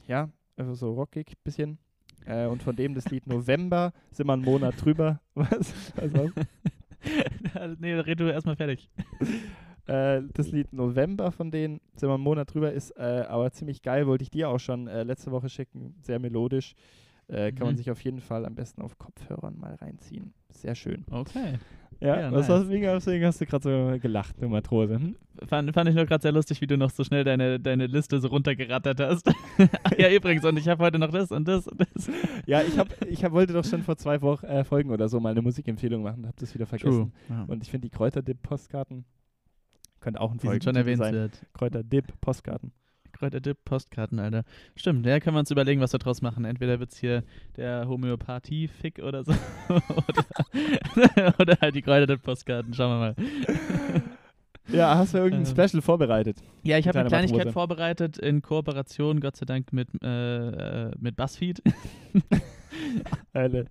ja, 0.09 0.31
einfach 0.57 0.75
so 0.75 0.95
rockig 0.95 1.35
bisschen. 1.45 1.79
Äh, 2.27 2.47
und 2.47 2.63
von 2.63 2.75
dem 2.77 2.95
das 2.95 3.09
Lied 3.11 3.27
November 3.27 3.93
sind 4.11 4.27
wir 4.27 4.33
einen 4.33 4.43
Monat 4.45 4.75
drüber. 4.85 5.21
Was? 5.35 5.75
Was 5.97 6.13
war's? 6.13 6.33
nee, 7.79 7.95
red 7.95 8.21
du 8.21 8.25
erstmal 8.31 8.57
fertig. 8.57 8.89
Äh, 9.89 10.23
das 10.35 10.51
Lied 10.51 10.73
November 10.73 11.31
von 11.31 11.53
denen, 11.53 11.81
sind 11.95 12.09
wir 12.09 12.15
einen 12.15 12.25
Monat 12.25 12.53
drüber, 12.53 12.73
ist 12.73 12.91
äh, 12.99 13.25
aber 13.29 13.53
ziemlich 13.53 13.83
geil. 13.83 14.09
Wollte 14.09 14.25
ich 14.25 14.31
dir 14.31 14.49
auch 14.49 14.59
schon 14.59 14.89
äh, 14.89 15.05
letzte 15.05 15.31
Woche 15.31 15.49
schicken. 15.49 15.95
Sehr 16.03 16.19
melodisch. 16.19 16.75
Äh, 17.29 17.53
Kann 17.53 17.67
man 17.69 17.75
Mhm. 17.75 17.79
sich 17.79 17.91
auf 17.93 18.01
jeden 18.01 18.19
Fall 18.21 18.45
am 18.47 18.57
besten 18.57 18.83
auf 18.83 18.99
Kopfhörern 18.99 19.57
mal 19.57 19.77
reinziehen. 19.77 20.35
Sehr 20.51 20.75
schön. 20.75 21.05
Okay. 21.09 21.55
Ja, 22.01 22.21
Ja, 22.21 22.33
was 22.33 22.49
nice. 22.49 22.61
hast, 22.61 22.71
wegen, 22.71 22.83
deswegen 22.85 23.25
hast 23.25 23.41
du 23.41 23.47
gerade 23.47 23.63
so 23.63 23.99
gelacht, 24.01 24.35
du 24.41 24.49
Matrose. 24.49 24.95
Hm? 24.95 25.17
Fand, 25.47 25.73
fand 25.73 25.89
ich 25.89 25.95
nur 25.95 26.07
gerade 26.07 26.23
sehr 26.23 26.33
lustig, 26.33 26.61
wie 26.61 26.67
du 26.67 26.77
noch 26.77 26.91
so 26.91 27.05
schnell 27.05 27.25
deine, 27.25 27.61
deine 27.61 27.87
Liste 27.87 28.21
so 28.21 28.29
runtergerattert 28.29 29.01
hast. 29.01 29.29
Ach 29.83 29.93
ja, 29.99 30.11
übrigens, 30.11 30.45
und 30.45 30.59
ich 30.59 30.69
habe 30.69 30.83
heute 30.85 30.99
noch 30.99 31.11
das 31.11 31.31
und 31.31 31.47
das 31.47 31.67
und 31.69 31.81
das. 31.81 32.11
Ja, 32.47 32.63
ich, 32.63 32.79
hab, 32.79 32.89
ich 33.07 33.25
hab, 33.25 33.33
wollte 33.33 33.53
doch 33.53 33.65
schon 33.65 33.83
vor 33.83 33.97
zwei 33.97 34.23
Wochen, 34.23 34.47
äh, 34.47 34.65
Folgen 34.65 34.91
oder 34.91 35.09
so 35.09 35.19
mal 35.19 35.31
eine 35.31 35.43
Musikempfehlung 35.43 36.03
machen, 36.03 36.27
habe 36.27 36.37
das 36.39 36.55
wieder 36.55 36.67
vergessen. 36.67 37.13
Ja. 37.29 37.45
Und 37.49 37.63
ich 37.63 37.71
finde 37.71 37.89
die 37.89 37.97
Kräuterdip-Postkarten 37.97 39.05
könnte 40.07 40.21
auch 40.21 40.31
ein 40.31 40.39
Folgentitel 40.39 40.97
sein. 40.97 41.31
Kräuterdip-Postkarten. 41.55 42.73
Kräuterdip, 43.17 43.65
Postkarten, 43.65 44.19
Alter. 44.19 44.45
Stimmt, 44.75 45.07
ja, 45.07 45.19
können 45.21 45.37
wir 45.37 45.41
uns 45.41 45.51
überlegen, 45.51 45.81
was 45.81 45.93
wir 45.93 45.99
draus 45.99 46.23
machen. 46.23 46.45
Entweder 46.45 46.81
wird 46.81 46.93
es 46.93 46.99
hier 46.99 47.23
der 47.57 47.89
Homöopathie-Fick 47.89 49.01
oder 49.01 49.25
so. 49.25 49.33
oder, 49.69 51.35
oder 51.39 51.59
halt 51.61 51.75
die 51.75 51.83
Kräuterdip-Postkarten. 51.83 52.75
Schauen 52.75 52.91
wir 52.91 52.99
mal. 52.99 54.03
Ja, 54.69 54.97
hast 54.97 55.15
du 55.15 55.19
irgendein 55.19 55.47
Ähm. 55.47 55.69
Special 55.69 55.83
vorbereitet? 55.83 56.39
Ja, 56.65 56.79
ich 56.79 56.89
habe 56.89 56.99
eine 56.99 57.09
Kleinigkeit 57.09 57.39
Matrose. 57.39 57.53
vorbereitet 57.53 58.19
in 58.19 58.43
Kooperation, 58.43 59.21
Gott 59.21 59.37
sei 59.37 59.47
Dank, 59.47 59.73
mit, 59.73 59.89
äh, 60.03 60.87
äh, 60.89 60.91
mit 60.99 61.17
BuzzFeed. 61.17 61.63
Hölle. 63.35 63.67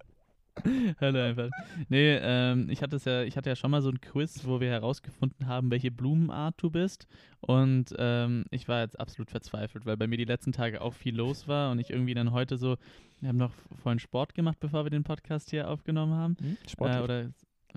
Hölle 1.02 1.24
einfach. 1.24 1.50
Nee, 1.90 2.18
ähm, 2.22 2.70
ich 2.70 2.82
hatte 2.82 2.96
es 2.96 3.06
ja, 3.06 3.24
ich 3.24 3.38
hatte 3.38 3.50
ja 3.50 3.56
schon 3.56 3.72
mal 3.72 3.82
so 3.82 3.90
ein 3.90 4.02
Quiz, 4.02 4.46
wo 4.46 4.60
wir 4.60 4.70
herausgefunden 4.70 5.48
haben, 5.48 5.72
welche 5.72 5.92
Blumenart 5.92 6.56
du 6.58 6.70
bist. 6.70 7.08
Und 7.42 7.94
ähm, 7.98 8.46
ich 8.52 8.68
war 8.68 8.82
jetzt 8.82 9.00
absolut 9.00 9.30
verzweifelt, 9.30 9.86
weil 9.86 9.98
bei 9.98 10.08
mir 10.08 10.18
die 10.18 10.26
letzten 10.26 10.52
Tage 10.52 10.82
auch 10.82 10.94
viel 10.94 11.16
los 11.16 11.48
war 11.48 11.72
und 11.72 11.80
ich 11.80 11.90
irgendwie 11.90 12.14
dann 12.14 12.32
heute 12.32 12.58
so, 12.58 12.78
wir 13.20 13.30
haben 13.30 13.38
noch 13.38 13.54
vorhin 13.82 14.00
Sport 14.00 14.34
gemacht, 14.34 14.58
bevor 14.60 14.86
wir 14.86 14.90
den 14.90 15.04
Podcast 15.04 15.50
hier 15.50 15.70
aufgenommen 15.70 16.14
haben. 16.14 16.38
Hm? 16.40 16.58
Sportlich. 16.68 17.00
Äh, 17.00 17.04
oder 17.04 17.30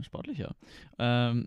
sportlicher. 0.02 0.54
Ähm, 0.98 1.46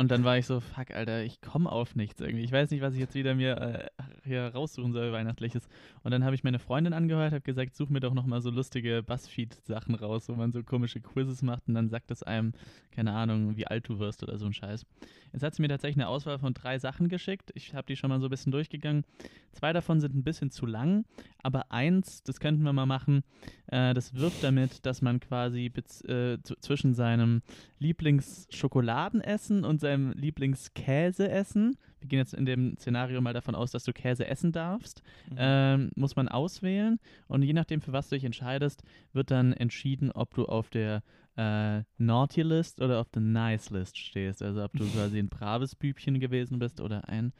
und 0.00 0.10
dann 0.10 0.24
war 0.24 0.38
ich 0.38 0.46
so, 0.46 0.60
fuck, 0.60 0.92
Alter, 0.92 1.24
ich 1.24 1.42
komme 1.42 1.70
auf 1.70 1.94
nichts 1.94 2.22
irgendwie. 2.22 2.42
Ich 2.42 2.52
weiß 2.52 2.70
nicht, 2.70 2.80
was 2.80 2.94
ich 2.94 3.00
jetzt 3.00 3.14
wieder 3.14 3.34
mir 3.34 3.58
äh, 3.58 4.02
hier 4.24 4.46
raussuchen 4.46 4.94
soll, 4.94 5.12
Weihnachtliches. 5.12 5.68
Und 6.02 6.10
dann 6.10 6.24
habe 6.24 6.34
ich 6.34 6.42
meine 6.42 6.58
Freundin 6.58 6.94
angehört, 6.94 7.32
habe 7.32 7.42
gesagt, 7.42 7.76
such 7.76 7.90
mir 7.90 8.00
doch 8.00 8.14
nochmal 8.14 8.40
so 8.40 8.48
lustige 8.48 9.02
Buzzfeed-Sachen 9.02 9.94
raus, 9.94 10.30
wo 10.30 10.34
man 10.36 10.52
so 10.52 10.62
komische 10.62 11.02
Quizzes 11.02 11.42
macht 11.42 11.68
und 11.68 11.74
dann 11.74 11.90
sagt 11.90 12.10
es 12.10 12.22
einem, 12.22 12.52
keine 12.92 13.12
Ahnung, 13.12 13.58
wie 13.58 13.66
alt 13.66 13.90
du 13.90 13.98
wirst 13.98 14.22
oder 14.22 14.38
so 14.38 14.46
ein 14.46 14.54
Scheiß. 14.54 14.86
Jetzt 15.34 15.42
hat 15.42 15.54
sie 15.54 15.60
mir 15.60 15.68
tatsächlich 15.68 15.98
eine 15.98 16.08
Auswahl 16.08 16.38
von 16.38 16.54
drei 16.54 16.78
Sachen 16.78 17.08
geschickt. 17.08 17.50
Ich 17.54 17.74
habe 17.74 17.86
die 17.86 17.96
schon 17.96 18.08
mal 18.08 18.20
so 18.20 18.28
ein 18.28 18.30
bisschen 18.30 18.52
durchgegangen. 18.52 19.04
Zwei 19.52 19.72
davon 19.72 20.00
sind 20.00 20.14
ein 20.14 20.24
bisschen 20.24 20.50
zu 20.50 20.64
lang, 20.64 21.04
aber 21.42 21.72
eins, 21.72 22.22
das 22.22 22.40
könnten 22.40 22.62
wir 22.62 22.72
mal 22.72 22.86
machen, 22.86 23.22
äh, 23.66 23.94
das 23.94 24.14
wirft 24.14 24.44
damit, 24.44 24.86
dass 24.86 25.02
man 25.02 25.20
quasi 25.20 25.72
äh, 26.06 26.38
zwischen 26.60 26.94
seinem 26.94 27.42
Lieblingsschokoladenessen 27.78 29.64
und 29.64 29.80
seinem 29.80 29.89
Lieblingskäseessen, 29.96 31.76
wir 32.00 32.08
gehen 32.08 32.18
jetzt 32.18 32.34
in 32.34 32.46
dem 32.46 32.76
Szenario 32.78 33.20
mal 33.20 33.32
davon 33.34 33.54
aus, 33.54 33.70
dass 33.72 33.84
du 33.84 33.92
Käse 33.92 34.26
essen 34.26 34.52
darfst, 34.52 35.02
Mhm. 35.30 35.36
ähm, 35.38 35.90
muss 35.96 36.16
man 36.16 36.28
auswählen 36.28 36.98
und 37.28 37.42
je 37.42 37.52
nachdem, 37.52 37.80
für 37.80 37.92
was 37.92 38.08
du 38.08 38.16
dich 38.16 38.24
entscheidest, 38.24 38.82
wird 39.12 39.30
dann 39.30 39.52
entschieden, 39.52 40.10
ob 40.10 40.34
du 40.34 40.46
auf 40.46 40.70
der 40.70 41.02
äh, 41.36 41.82
Naughty 41.98 42.42
List 42.42 42.80
oder 42.80 43.00
auf 43.00 43.08
der 43.10 43.22
Nice 43.22 43.70
List 43.70 43.96
stehst. 43.98 44.42
Also 44.42 44.64
ob 44.64 44.72
du 44.72 44.84
quasi 44.92 45.18
ein 45.18 45.28
braves 45.28 45.74
Bübchen 45.74 46.20
gewesen 46.20 46.58
bist 46.58 46.80
oder 46.80 47.08
ein, 47.08 47.32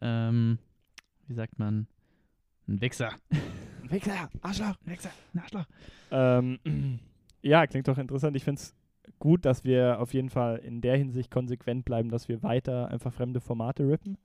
ähm, 0.00 0.58
wie 1.26 1.34
sagt 1.34 1.58
man, 1.58 1.86
ein 2.68 2.80
Wichser. 2.80 3.10
Wichser, 3.82 4.28
Arschloch. 4.42 4.76
Wichser, 4.84 5.10
Arschloch. 5.40 5.66
Ähm, 6.12 6.58
ja, 7.42 7.66
klingt 7.68 7.86
doch 7.86 7.98
interessant. 7.98 8.36
Ich 8.36 8.42
finde 8.44 8.60
es 8.60 8.74
gut, 9.18 9.44
dass 9.44 9.64
wir 9.64 10.00
auf 10.00 10.14
jeden 10.14 10.30
Fall 10.30 10.56
in 10.58 10.80
der 10.80 10.96
Hinsicht 10.96 11.30
konsequent 11.30 11.84
bleiben, 11.84 12.08
dass 12.10 12.28
wir 12.28 12.42
weiter 12.42 12.88
einfach 12.88 13.12
fremde 13.12 13.40
Formate 13.40 13.88
rippen. 13.88 14.16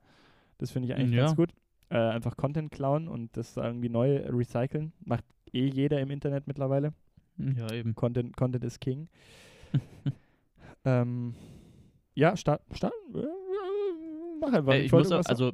Das 0.58 0.70
finde 0.70 0.88
ich 0.88 0.94
eigentlich 0.94 1.12
Ja. 1.16 1.24
ganz 1.26 1.36
gut. 1.36 1.50
Äh, 1.88 1.96
einfach 1.98 2.36
Content 2.36 2.70
klauen 2.72 3.06
und 3.08 3.36
das 3.36 3.56
irgendwie 3.56 3.88
neu 3.88 4.16
recyceln. 4.28 4.92
Macht 5.04 5.24
eh 5.52 5.66
jeder 5.66 6.00
im 6.00 6.10
Internet 6.10 6.46
mittlerweile. 6.46 6.92
Ja, 7.38 7.70
eben. 7.72 7.94
Content, 7.94 8.36
Content 8.36 8.64
is 8.64 8.80
King. 8.80 9.08
ähm, 10.84 11.34
ja, 12.14 12.36
start, 12.36 12.62
start, 12.72 12.94
äh, 13.14 13.18
mach 14.40 14.52
einfach. 14.52 14.72
Äh, 14.72 14.82
ich 14.82 14.92
wollte 14.92 15.08
muss 15.14 15.26
auch, 15.26 15.30
also 15.30 15.52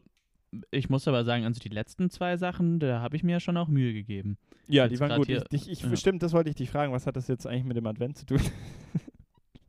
ich 0.70 0.88
muss 0.90 1.08
aber 1.08 1.24
sagen, 1.24 1.44
also 1.44 1.60
die 1.60 1.70
letzten 1.70 2.10
zwei 2.10 2.36
Sachen, 2.36 2.78
da 2.78 3.00
habe 3.00 3.16
ich 3.16 3.24
mir 3.24 3.40
schon 3.40 3.56
auch 3.56 3.68
Mühe 3.68 3.92
gegeben. 3.92 4.36
ja, 4.68 4.86
die 4.86 5.00
waren 5.00 5.16
gut. 5.18 5.26
hier- 5.26 5.44
Ich, 5.50 5.62
ich, 5.68 5.82
ich, 5.84 5.90
ja. 5.90 5.96
Stimmt, 5.96 6.22
das 6.22 6.32
wollte 6.32 6.50
ich 6.50 6.56
dich 6.56 6.70
fragen. 6.70 6.92
Was 6.92 7.06
hat 7.06 7.16
das 7.16 7.26
jetzt 7.28 7.46
eigentlich 7.46 7.64
mit 7.64 7.76
dem 7.76 7.86
Advent 7.86 8.16
zu 8.18 8.26
tun? 8.26 8.40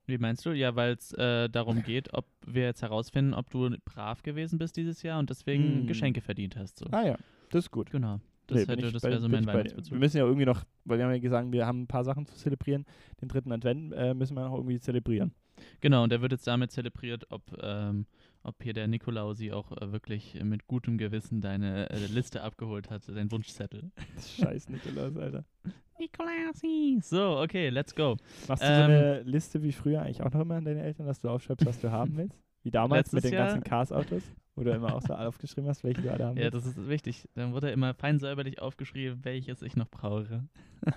Wie 0.05 0.17
meinst 0.17 0.45
du? 0.45 0.51
Ja, 0.51 0.75
weil 0.75 0.93
es 0.93 1.13
äh, 1.13 1.49
darum 1.49 1.81
geht, 1.83 2.13
ob 2.13 2.25
wir 2.45 2.63
jetzt 2.63 2.81
herausfinden, 2.81 3.33
ob 3.33 3.49
du 3.49 3.69
brav 3.85 4.21
gewesen 4.23 4.59
bist 4.59 4.75
dieses 4.75 5.01
Jahr 5.01 5.19
und 5.19 5.29
deswegen 5.29 5.63
Hm. 5.81 5.87
Geschenke 5.87 6.21
verdient 6.21 6.55
hast. 6.57 6.79
So. 6.79 6.85
ah 6.91 7.05
ja, 7.05 7.17
das 7.49 7.65
ist 7.65 7.71
gut. 7.71 7.89
Genau. 7.91 8.19
Das, 8.47 8.57
Nee, 8.57 8.65
bin 8.65 8.75
hätte, 8.75 8.87
ich 8.87 8.93
das 8.93 9.03
wäre 9.03 9.21
so 9.21 9.29
mein. 9.29 9.45
Weihnachtsbezug. 9.45 9.93
Wir 9.93 9.99
müssen 9.99 10.17
ja 10.17 10.25
irgendwie 10.25 10.45
noch, 10.45 10.65
weil 10.83 10.97
wir 10.97 11.05
haben 11.05 11.13
ja 11.13 11.19
gesagt, 11.19 11.49
wir 11.53 11.65
haben 11.65 11.83
ein 11.83 11.87
paar 11.87 12.03
Sachen 12.03 12.25
zu 12.25 12.35
zelebrieren. 12.35 12.85
Den 13.21 13.29
dritten 13.29 13.53
Advent 13.53 13.93
äh, 13.93 14.13
müssen 14.13 14.35
wir 14.35 14.43
noch 14.43 14.55
irgendwie 14.55 14.79
zelebrieren. 14.81 15.31
Genau, 15.79 16.03
und 16.03 16.11
der 16.11 16.21
wird 16.21 16.33
jetzt 16.33 16.45
damit 16.45 16.71
zelebriert, 16.71 17.25
ob, 17.29 17.43
ähm, 17.61 18.05
ob 18.41 18.61
hier 18.61 18.73
der 18.73 18.87
Nikolausi 18.89 19.53
auch 19.53 19.71
äh, 19.71 19.93
wirklich 19.93 20.37
mit 20.43 20.67
gutem 20.67 20.97
Gewissen 20.97 21.39
deine 21.39 21.89
äh, 21.89 22.05
Liste 22.07 22.41
abgeholt 22.43 22.89
hat, 22.89 23.07
deinen 23.07 23.31
Wunschzettel. 23.31 23.91
Scheiß 24.19 24.67
Nikolaus, 24.67 25.15
Alter. 25.15 25.45
Nikolausi! 25.99 26.99
So, 27.01 27.39
okay, 27.39 27.69
let's 27.69 27.93
go. 27.95 28.17
Machst 28.47 28.63
du 28.63 28.67
so 28.67 28.71
Ähm, 28.73 28.91
eine 28.91 29.21
Liste 29.23 29.61
wie 29.63 29.71
früher 29.71 30.01
eigentlich 30.01 30.21
auch 30.23 30.31
noch 30.31 30.41
immer 30.41 30.55
an 30.55 30.65
deine 30.65 30.81
Eltern, 30.83 31.05
dass 31.07 31.19
du 31.21 31.29
aufschreibst, 31.29 31.65
was 31.65 31.79
du 31.79 31.91
haben 31.91 32.15
willst? 32.17 32.37
Wie 32.63 32.71
damals 32.71 33.11
mit 33.11 33.23
den 33.23 33.33
Jahr- 33.33 33.47
ganzen 33.47 33.63
Cars-Autos, 33.63 34.23
wo 34.55 34.63
du 34.63 34.71
immer 34.73 34.95
auch 34.95 35.01
so 35.01 35.13
aufgeschrieben 35.13 35.69
hast, 35.69 35.83
welche 35.83 36.01
du 36.01 36.11
alle 36.11 36.25
haben 36.25 36.37
Ja, 36.37 36.49
willst. 36.51 36.65
das 36.67 36.77
ist 36.77 36.87
wichtig. 36.87 37.27
Dann 37.35 37.53
wurde 37.53 37.71
immer 37.71 37.93
fein 37.93 38.19
säuberlich 38.19 38.61
aufgeschrieben, 38.61 39.19
welches 39.23 39.61
ich 39.61 39.75
noch 39.75 39.89
brauche. 39.89 40.47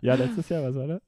Ja, 0.00 0.14
letztes 0.14 0.48
Jahr, 0.48 0.62
was 0.62 0.74
war 0.74 0.86
das? 0.86 1.02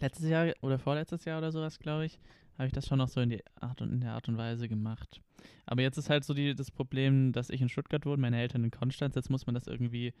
Letztes 0.00 0.28
Jahr 0.28 0.52
oder 0.60 0.78
vorletztes 0.78 1.24
Jahr 1.24 1.38
oder 1.38 1.50
sowas, 1.50 1.78
glaube 1.78 2.04
ich, 2.04 2.18
habe 2.58 2.66
ich 2.66 2.72
das 2.72 2.86
schon 2.86 2.98
noch 2.98 3.08
so 3.08 3.20
in, 3.20 3.30
die 3.30 3.42
Art 3.60 3.80
und, 3.80 3.92
in 3.92 4.00
der 4.00 4.12
Art 4.12 4.28
und 4.28 4.36
Weise 4.36 4.68
gemacht. 4.68 5.20
Aber 5.64 5.82
jetzt 5.82 5.96
ist 5.96 6.10
halt 6.10 6.24
so 6.24 6.34
die, 6.34 6.54
das 6.54 6.70
Problem, 6.70 7.32
dass 7.32 7.50
ich 7.50 7.60
in 7.60 7.68
Stuttgart 7.68 8.04
wohne, 8.04 8.20
meine 8.20 8.40
Eltern 8.40 8.64
in 8.64 8.70
Konstanz. 8.70 9.14
Jetzt 9.14 9.30
muss 9.30 9.46
man 9.46 9.54
das 9.54 9.68
irgendwie 9.68 10.12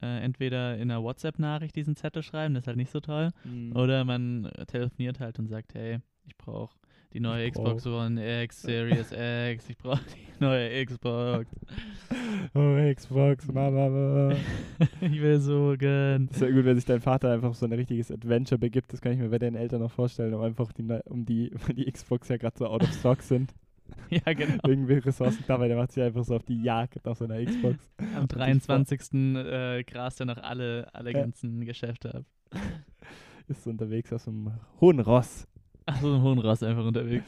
äh, 0.00 0.24
entweder 0.24 0.76
in 0.76 0.90
einer 0.90 1.02
WhatsApp-Nachricht 1.02 1.76
diesen 1.76 1.96
Zettel 1.96 2.22
schreiben, 2.22 2.54
das 2.54 2.62
ist 2.62 2.68
halt 2.68 2.78
nicht 2.78 2.90
so 2.90 3.00
toll. 3.00 3.30
Mhm. 3.44 3.76
Oder 3.76 4.04
man 4.04 4.46
äh, 4.46 4.64
telefoniert 4.64 5.20
halt 5.20 5.38
und 5.38 5.48
sagt, 5.48 5.74
hey, 5.74 5.98
ich 6.24 6.36
brauche 6.38 6.76
die 7.12 7.20
neue 7.20 7.46
Ich 7.46 7.52
Xbox 7.52 7.86
One 7.86 8.42
X, 8.44 8.62
Series 8.62 9.12
X, 9.52 9.68
ich 9.68 9.76
brauche 9.76 10.02
die 10.04 10.42
neue 10.42 10.86
Xbox. 10.86 11.46
Oh, 12.54 12.94
Xbox, 12.94 13.46
Mama, 13.52 14.34
ich 15.00 15.20
will 15.20 15.38
so 15.40 15.74
gern. 15.78 16.26
Das 16.28 16.36
ist 16.36 16.42
ja 16.42 16.50
gut, 16.50 16.64
wenn 16.64 16.76
sich 16.76 16.84
dein 16.84 17.00
Vater 17.00 17.30
einfach 17.32 17.48
auf 17.50 17.56
so 17.56 17.66
ein 17.66 17.72
richtiges 17.72 18.10
Adventure 18.10 18.58
begibt. 18.58 18.92
Das 18.92 19.00
kann 19.00 19.12
ich 19.12 19.18
mir 19.18 19.28
bei 19.28 19.38
deinen 19.38 19.56
Eltern 19.56 19.80
noch 19.80 19.90
vorstellen, 19.90 20.34
um 20.34 20.42
einfach 20.42 20.72
die, 20.72 20.82
neu- 20.82 21.00
um 21.04 21.24
die, 21.24 21.50
weil 21.66 21.74
die 21.74 21.90
Xbox 21.90 22.28
ja 22.28 22.36
gerade 22.36 22.56
so 22.58 22.66
out 22.66 22.82
of 22.82 22.92
stock 22.92 23.22
sind. 23.22 23.52
Ja, 24.08 24.32
genau. 24.32 24.56
Irgendwie 24.66 24.94
Ressourcen 24.94 25.44
da, 25.46 25.60
weil 25.60 25.68
der 25.68 25.76
macht 25.76 25.92
sich 25.92 26.02
einfach 26.02 26.24
so 26.24 26.36
auf 26.36 26.44
die 26.44 26.62
Jagd 26.62 27.04
nach 27.04 27.14
so 27.14 27.24
einer 27.26 27.44
Xbox. 27.44 27.76
Am 28.14 28.22
Und 28.22 28.32
ich 28.32 28.38
23. 28.38 29.00
Äh, 29.36 29.84
grast 29.84 30.20
er 30.20 30.26
noch 30.26 30.38
alle, 30.38 30.88
alle 30.94 31.12
Ja. 31.12 31.20
ganzen 31.20 31.62
Geschäfte 31.66 32.14
ab. 32.14 32.24
Ist 33.48 33.66
unterwegs 33.66 34.10
auf 34.12 34.22
so 34.22 34.30
einem 34.30 34.52
hohen 34.80 35.00
Ross. 35.00 35.46
Ach 35.84 36.00
so, 36.00 36.14
ein 36.14 36.22
Hohenross 36.22 36.62
einfach 36.62 36.86
unterwegs. 36.86 37.26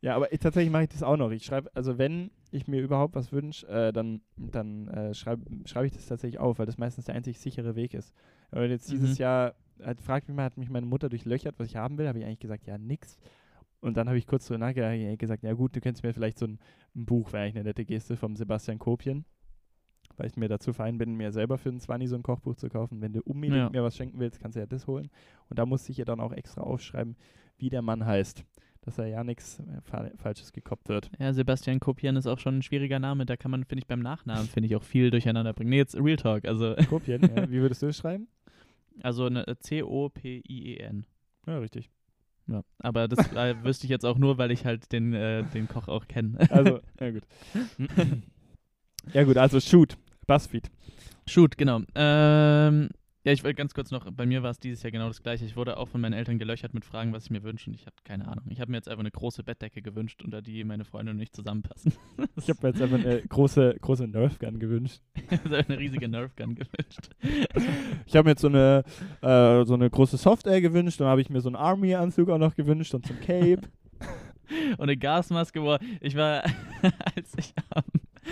Ja, 0.00 0.16
aber 0.16 0.32
ich, 0.32 0.40
tatsächlich 0.40 0.72
mache 0.72 0.84
ich 0.84 0.88
das 0.88 1.04
auch 1.04 1.16
noch. 1.16 1.30
Ich 1.30 1.44
schreibe, 1.44 1.70
also 1.74 1.98
wenn 1.98 2.30
ich 2.52 2.66
mir 2.68 2.80
überhaupt 2.80 3.14
was 3.14 3.32
wünsche, 3.32 3.66
äh, 3.68 3.92
dann, 3.92 4.20
dann 4.36 4.88
äh, 4.88 5.14
schreibe 5.14 5.44
schreib 5.66 5.84
ich 5.84 5.92
das 5.92 6.06
tatsächlich 6.06 6.40
auf, 6.40 6.58
weil 6.58 6.66
das 6.66 6.78
meistens 6.78 7.04
der 7.06 7.14
einzig 7.14 7.38
sichere 7.38 7.76
Weg 7.76 7.94
ist. 7.94 8.12
Aber 8.50 8.66
jetzt 8.66 8.90
dieses 8.90 9.18
Mhm. 9.18 9.22
Jahr, 9.22 9.54
hat, 9.82 10.00
fragt 10.00 10.28
mich 10.28 10.36
mal, 10.36 10.44
hat 10.44 10.56
mich 10.56 10.70
meine 10.70 10.86
Mutter 10.86 11.08
durchlöchert, 11.08 11.58
was 11.58 11.68
ich 11.68 11.76
haben 11.76 11.96
will, 11.98 12.08
habe 12.08 12.18
ich 12.18 12.24
eigentlich 12.24 12.40
gesagt, 12.40 12.66
ja, 12.66 12.76
nix. 12.78 13.18
Und 13.80 13.96
dann 13.96 14.08
habe 14.08 14.18
ich 14.18 14.26
kurz 14.26 14.46
drüber 14.46 14.58
nachgedacht, 14.58 15.18
gesagt, 15.18 15.42
ja 15.42 15.54
gut, 15.54 15.74
du 15.74 15.80
könntest 15.80 16.02
mir 16.04 16.12
vielleicht 16.12 16.38
so 16.38 16.46
ein, 16.46 16.58
ein 16.94 17.06
Buch, 17.06 17.32
wäre 17.32 17.44
eigentlich 17.44 17.56
eine 17.56 17.64
nette 17.64 17.84
Geste, 17.86 18.16
vom 18.16 18.36
Sebastian 18.36 18.78
Kopien, 18.78 19.24
weil 20.18 20.26
ich 20.26 20.36
mir 20.36 20.48
dazu 20.48 20.74
fein 20.74 20.98
bin, 20.98 21.14
mir 21.14 21.32
selber 21.32 21.56
für 21.56 21.70
einen 21.70 21.80
20 21.80 22.10
so 22.10 22.16
ein 22.16 22.22
Kochbuch 22.22 22.56
zu 22.56 22.68
kaufen. 22.68 23.00
Wenn 23.00 23.14
du 23.14 23.22
unbedingt 23.22 23.56
Ja. 23.56 23.70
mir 23.70 23.82
was 23.82 23.96
schenken 23.96 24.18
willst, 24.18 24.38
kannst 24.38 24.56
du 24.56 24.60
ja 24.60 24.66
das 24.66 24.86
holen. 24.86 25.08
Und 25.48 25.58
da 25.58 25.64
musste 25.64 25.92
ich 25.92 25.98
ja 25.98 26.04
dann 26.04 26.20
auch 26.20 26.32
extra 26.32 26.60
aufschreiben, 26.60 27.16
wie 27.56 27.70
der 27.70 27.80
Mann 27.80 28.04
heißt, 28.04 28.44
dass 28.82 28.98
er 28.98 29.06
ja 29.06 29.24
nichts 29.24 29.62
fa 29.82 30.10
Falsches 30.16 30.52
gekoppt 30.52 30.88
wird. 30.88 31.10
Ja, 31.18 31.32
Sebastian 31.32 31.80
Kopian 31.80 32.16
ist 32.16 32.26
auch 32.26 32.38
schon 32.38 32.58
ein 32.58 32.62
schwieriger 32.62 32.98
Name. 32.98 33.26
Da 33.26 33.36
kann 33.36 33.50
man, 33.50 33.64
finde 33.64 33.82
ich, 33.82 33.86
beim 33.86 34.00
Nachnamen, 34.00 34.46
finde 34.46 34.68
ich, 34.68 34.76
auch 34.76 34.82
viel 34.82 35.10
durcheinander 35.10 35.52
bringen. 35.52 35.70
Nee, 35.70 35.76
jetzt 35.78 35.96
Real 35.96 36.16
Talk. 36.16 36.46
Also, 36.46 36.74
Kopien, 36.88 37.22
ja. 37.22 37.50
Wie 37.50 37.60
würdest 37.60 37.82
du 37.82 37.86
es 37.88 37.96
schreiben? 37.96 38.28
also 39.02 39.26
eine 39.26 39.44
C-O-P-I-E-N. 39.58 41.06
Ja, 41.46 41.58
richtig. 41.58 41.90
Ja, 42.46 42.62
aber 42.78 43.08
das 43.08 43.32
äh, 43.32 43.54
wüsste 43.62 43.86
ich 43.86 43.90
jetzt 43.90 44.04
auch 44.04 44.18
nur, 44.18 44.38
weil 44.38 44.50
ich 44.50 44.64
halt 44.64 44.92
den, 44.92 45.14
äh, 45.14 45.44
den 45.44 45.68
Koch 45.68 45.88
auch 45.88 46.08
kenne. 46.08 46.36
Also, 46.50 46.80
ja 46.98 47.10
gut. 47.10 47.22
ja 49.12 49.24
gut, 49.24 49.36
also 49.36 49.60
Shoot, 49.60 49.96
Buzzfeed. 50.26 50.70
Shoot, 51.26 51.56
genau. 51.56 51.80
Ähm, 51.94 52.88
ja, 53.24 53.32
ich 53.32 53.44
wollte 53.44 53.56
ganz 53.56 53.74
kurz 53.74 53.90
noch, 53.90 54.10
bei 54.10 54.24
mir 54.24 54.42
war 54.42 54.50
es 54.50 54.58
dieses 54.58 54.82
Jahr 54.82 54.90
genau 54.90 55.08
das 55.08 55.22
gleiche. 55.22 55.44
Ich 55.44 55.54
wurde 55.54 55.76
auch 55.76 55.88
von 55.88 56.00
meinen 56.00 56.14
Eltern 56.14 56.38
gelöchert 56.38 56.72
mit 56.72 56.84
Fragen, 56.84 57.12
was 57.12 57.24
ich 57.24 57.30
mir 57.30 57.42
wünsche 57.42 57.68
und 57.68 57.74
ich 57.74 57.86
hatte 57.86 58.02
keine 58.02 58.26
Ahnung. 58.26 58.44
Ich 58.48 58.60
habe 58.60 58.70
mir 58.70 58.78
jetzt 58.78 58.88
einfach 58.88 59.00
eine 59.00 59.10
große 59.10 59.42
Bettdecke 59.42 59.82
gewünscht, 59.82 60.22
unter 60.24 60.40
die 60.40 60.64
meine 60.64 60.84
Freunde 60.84 61.12
und 61.12 61.20
ich 61.20 61.32
zusammenpassen. 61.32 61.92
Ich 62.36 62.48
habe 62.48 62.60
mir 62.62 62.68
jetzt 62.70 62.80
einfach 62.80 62.98
eine 62.98 63.20
große, 63.22 63.76
große 63.80 64.08
Nerf-Gun 64.08 64.58
gewünscht. 64.58 65.02
also 65.30 65.54
eine 65.54 65.78
riesige 65.78 66.08
Nerfgun 66.08 66.54
gewünscht. 66.54 67.10
Ich 68.06 68.16
habe 68.16 68.26
mir 68.26 68.30
jetzt 68.30 68.40
so 68.40 68.48
eine, 68.48 68.82
äh, 69.20 69.64
so 69.64 69.74
eine 69.74 69.88
große 69.88 70.16
Software 70.16 70.60
gewünscht, 70.60 71.00
dann 71.00 71.08
habe 71.08 71.20
ich 71.20 71.30
mir 71.30 71.40
so 71.40 71.48
einen 71.48 71.56
Army-Anzug 71.56 72.30
auch 72.30 72.38
noch 72.38 72.54
gewünscht 72.54 72.94
und 72.94 73.06
so 73.06 73.14
ein 73.14 73.20
Cape. 73.20 73.68
und 74.72 74.80
eine 74.80 74.96
Gasmaske. 74.96 75.60
Boah, 75.60 75.78
ich 76.00 76.16
war, 76.16 76.42
als 77.14 77.34
ich 77.36 77.52
am, 77.70 77.84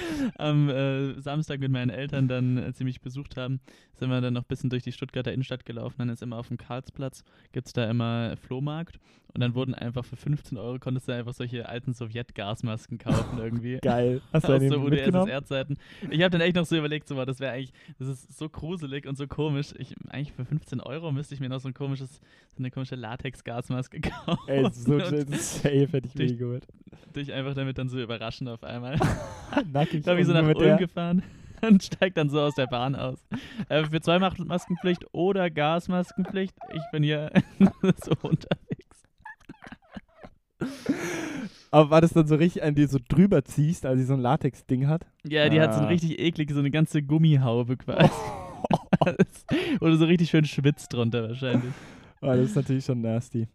am 0.37 0.69
äh, 0.69 1.21
Samstag 1.21 1.61
mit 1.61 1.71
meinen 1.71 1.91
Eltern 1.91 2.29
dann, 2.29 2.59
als 2.59 2.79
sie 2.79 2.85
mich 2.85 3.01
besucht 3.01 3.37
haben, 3.37 3.61
sind 3.95 4.11
wir 4.11 4.21
dann 4.21 4.35
noch 4.35 4.43
ein 4.43 4.49
bisschen 4.49 4.71
durch 4.71 4.83
die 4.83 4.93
Stuttgarter 4.93 5.33
Innenstadt 5.33 5.65
gelaufen. 5.65 5.97
Dann 5.99 6.09
ist 6.09 6.23
immer 6.23 6.37
auf 6.37 6.49
dem 6.49 6.57
Karlsplatz, 6.57 7.25
gibt 7.53 7.67
es 7.67 7.73
da 7.73 7.89
immer 7.91 8.37
Flohmarkt. 8.37 8.99
Und 9.35 9.43
dann 9.43 9.55
wurden 9.55 9.75
einfach 9.75 10.05
für 10.05 10.17
15 10.17 10.57
Euro 10.57 10.79
konntest 10.79 11.07
du 11.07 11.13
einfach 11.13 11.35
solche 11.35 11.69
alten 11.69 11.93
Sowjet-Gasmasken 11.93 12.99
kaufen 12.99 13.39
irgendwie. 13.43 13.79
Geil. 13.79 14.23
Hast 14.33 14.49
du 14.49 14.55
Aus 14.55 14.63
so? 14.63 14.81
UdSSR-Zeiten. 14.81 15.77
Ich 16.11 16.23
habe 16.23 16.31
dann 16.31 16.41
echt 16.41 16.57
noch 16.57 16.65
so 16.65 16.77
überlegt, 16.77 17.07
so, 17.09 17.15
boah, 17.15 17.27
das 17.27 17.39
wäre 17.39 17.53
eigentlich, 17.53 17.73
das 17.99 18.09
ist 18.09 18.39
so 18.39 18.49
gruselig 18.49 19.07
und 19.07 19.17
so 19.17 19.27
komisch. 19.27 19.75
Ich, 19.79 19.95
eigentlich 20.09 20.33
für 20.33 20.45
15 20.45 20.81
Euro 20.81 21.13
müsste 21.13 21.35
ich 21.35 21.41
mir 21.41 21.49
noch 21.49 21.61
so 21.61 21.69
ein 21.69 21.75
komisches, 21.75 22.21
so 22.49 22.59
eine 22.59 22.71
komische 22.71 22.97
Latex-Gasmaske 22.97 24.01
kaufen. 24.27 24.49
Ey, 24.49 24.69
so 24.73 24.99
safe 24.99 25.89
hätte 25.93 26.09
ich 26.09 26.15
mir 26.15 26.35
geholt. 26.35 26.67
dich 27.15 27.33
einfach 27.33 27.55
damit 27.55 27.77
dann 27.77 27.89
so 27.89 28.01
überraschen 28.01 28.49
auf 28.49 28.65
einmal. 28.65 28.99
Nackig. 29.89 30.05
Da 30.05 30.17
ich 30.17 30.27
so 30.27 30.33
nach 30.33 30.43
Ulm 30.43 30.59
der- 30.59 30.77
gefahren 30.77 31.23
und 31.63 31.83
steig 31.83 32.15
dann 32.15 32.31
so 32.31 32.41
aus 32.41 32.55
der 32.55 32.67
Bahn 32.67 32.95
aus. 32.95 33.19
Äh, 33.69 33.85
für 33.85 34.01
zwei 34.01 34.19
Mas- 34.19 34.39
Maskenpflicht 34.39 35.05
oder 35.13 35.51
Gasmaskenpflicht. 35.51 36.55
Ich 36.75 36.83
bin 36.93 37.03
hier 37.03 37.31
so 38.05 38.13
unterwegs. 38.23 38.87
Aber 41.71 41.91
war 41.91 42.01
das 42.01 42.13
dann 42.15 42.27
so 42.27 42.35
richtig, 42.37 42.63
an 42.63 42.75
die 42.75 42.87
so 42.87 42.99
drüber 43.09 43.45
ziehst, 43.45 43.85
als 43.85 43.99
sie 44.01 44.07
so 44.07 44.15
ein 44.15 44.21
Latex-Ding 44.21 44.87
hat? 44.89 45.07
Ja, 45.27 45.49
die 45.49 45.61
hat 45.61 45.75
so 45.75 45.81
ein 45.81 45.87
Ah. 45.87 45.89
richtig 45.89 46.19
eklig, 46.19 46.51
so 46.51 46.59
eine 46.61 46.71
ganze 46.71 47.03
Gummihaube 47.03 47.77
quasi. 47.77 48.11
Oder 49.81 49.97
so 49.97 50.07
richtig 50.07 50.31
schön 50.31 50.45
schwitzt 50.45 50.93
drunter 50.93 51.29
wahrscheinlich. 51.29 51.73
Oh, 52.23 52.27
das 52.27 52.41
ist 52.41 52.57
natürlich 52.57 52.85
schon 52.85 53.01
nasty. 53.03 53.49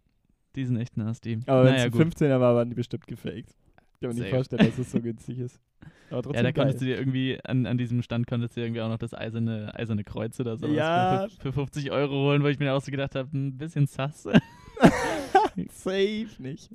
Die 0.56 0.64
sind 0.64 0.76
echt 0.76 0.96
nasty. 0.96 1.40
Aber 1.46 1.64
wenn 1.64 1.72
naja, 1.74 1.86
es 1.86 1.92
gut. 1.92 2.00
ein 2.00 2.10
15er 2.12 2.40
war, 2.40 2.54
waren 2.54 2.68
die 2.68 2.74
bestimmt 2.76 3.06
gefaked. 3.06 3.54
Ich 3.94 4.00
kann 4.00 4.14
mir 4.16 4.22
nicht 4.22 4.30
vorstellen, 4.34 4.66
dass 4.66 4.78
es 4.78 4.90
so 4.90 5.00
günstig 5.00 5.38
ist. 5.38 5.60
Aber 6.10 6.22
trotzdem 6.22 6.36
Ja, 6.36 6.42
da 6.42 6.52
konntest 6.52 6.80
du 6.80 6.84
dir 6.86 6.98
irgendwie, 6.98 7.38
an, 7.44 7.66
an 7.66 7.78
diesem 7.78 8.02
Stand 8.02 8.26
konntest 8.26 8.56
du 8.56 8.60
dir 8.60 8.66
irgendwie 8.66 8.80
auch 8.82 8.88
noch 8.88 8.98
das 8.98 9.14
eiserne, 9.14 9.74
eiserne 9.74 10.04
Kreuz 10.04 10.38
oder 10.40 10.56
sowas 10.56 10.76
Ja. 10.76 11.28
für, 11.28 11.40
für 11.40 11.52
50 11.52 11.90
Euro 11.90 12.12
holen, 12.14 12.42
wo 12.42 12.48
ich 12.48 12.58
mir 12.58 12.72
auch 12.74 12.80
so 12.80 12.90
gedacht 12.90 13.14
habe, 13.14 13.36
ein 13.36 13.56
bisschen 13.58 13.86
sass. 13.86 14.22
Safe 15.70 16.26
nicht. 16.38 16.70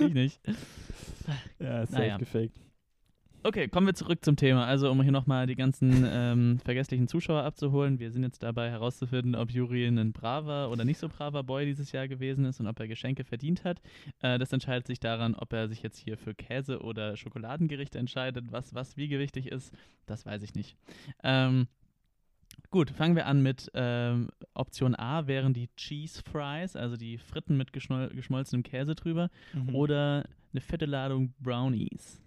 ich 0.00 0.14
nicht. 0.14 0.40
Ja, 1.58 1.86
safe 1.86 1.92
Naja. 2.00 2.16
gefaked. 2.16 2.56
Okay, 3.46 3.68
kommen 3.68 3.86
wir 3.86 3.92
zurück 3.92 4.24
zum 4.24 4.36
Thema. 4.36 4.64
Also, 4.64 4.90
um 4.90 5.02
hier 5.02 5.12
nochmal 5.12 5.46
die 5.46 5.54
ganzen 5.54 6.08
ähm, 6.08 6.58
vergesslichen 6.64 7.08
Zuschauer 7.08 7.42
abzuholen. 7.42 7.98
Wir 7.98 8.10
sind 8.10 8.22
jetzt 8.22 8.42
dabei 8.42 8.70
herauszufinden, 8.70 9.34
ob 9.34 9.50
Juri 9.50 9.84
ein 9.86 10.14
braver 10.14 10.70
oder 10.70 10.86
nicht 10.86 10.96
so 10.96 11.10
braver 11.10 11.42
Boy 11.42 11.66
dieses 11.66 11.92
Jahr 11.92 12.08
gewesen 12.08 12.46
ist 12.46 12.60
und 12.60 12.66
ob 12.68 12.80
er 12.80 12.88
Geschenke 12.88 13.22
verdient 13.22 13.62
hat. 13.64 13.82
Äh, 14.22 14.38
das 14.38 14.50
entscheidet 14.50 14.86
sich 14.86 14.98
daran, 14.98 15.34
ob 15.34 15.52
er 15.52 15.68
sich 15.68 15.82
jetzt 15.82 15.98
hier 15.98 16.16
für 16.16 16.34
Käse- 16.34 16.80
oder 16.80 17.18
Schokoladengerichte 17.18 17.98
entscheidet. 17.98 18.46
Was, 18.50 18.74
was 18.74 18.96
wie 18.96 19.08
gewichtig 19.08 19.52
ist, 19.52 19.74
das 20.06 20.24
weiß 20.24 20.42
ich 20.42 20.54
nicht. 20.54 20.74
Ähm, 21.22 21.68
gut, 22.70 22.92
fangen 22.92 23.14
wir 23.14 23.26
an 23.26 23.42
mit 23.42 23.70
ähm, 23.74 24.30
Option 24.54 24.94
A 24.94 25.26
wären 25.26 25.52
die 25.52 25.68
Cheese 25.76 26.22
Fries, 26.22 26.76
also 26.76 26.96
die 26.96 27.18
Fritten 27.18 27.58
mit 27.58 27.74
geschmol 27.74 28.08
geschmolzenem 28.08 28.62
Käse 28.62 28.94
drüber. 28.94 29.28
Mhm. 29.52 29.74
Oder 29.74 30.24
eine 30.54 30.62
fette 30.62 30.86
Ladung 30.86 31.34
Brownies. 31.40 32.22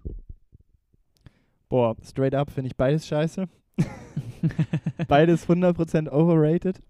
Boah, 1.70 1.95
straight 2.03 2.34
up 2.34 2.51
finde 2.51 2.68
ich 2.68 2.76
beides 2.76 3.07
scheiße. 3.07 3.47
beides 5.07 5.47
100% 5.47 6.09
overrated. 6.09 6.82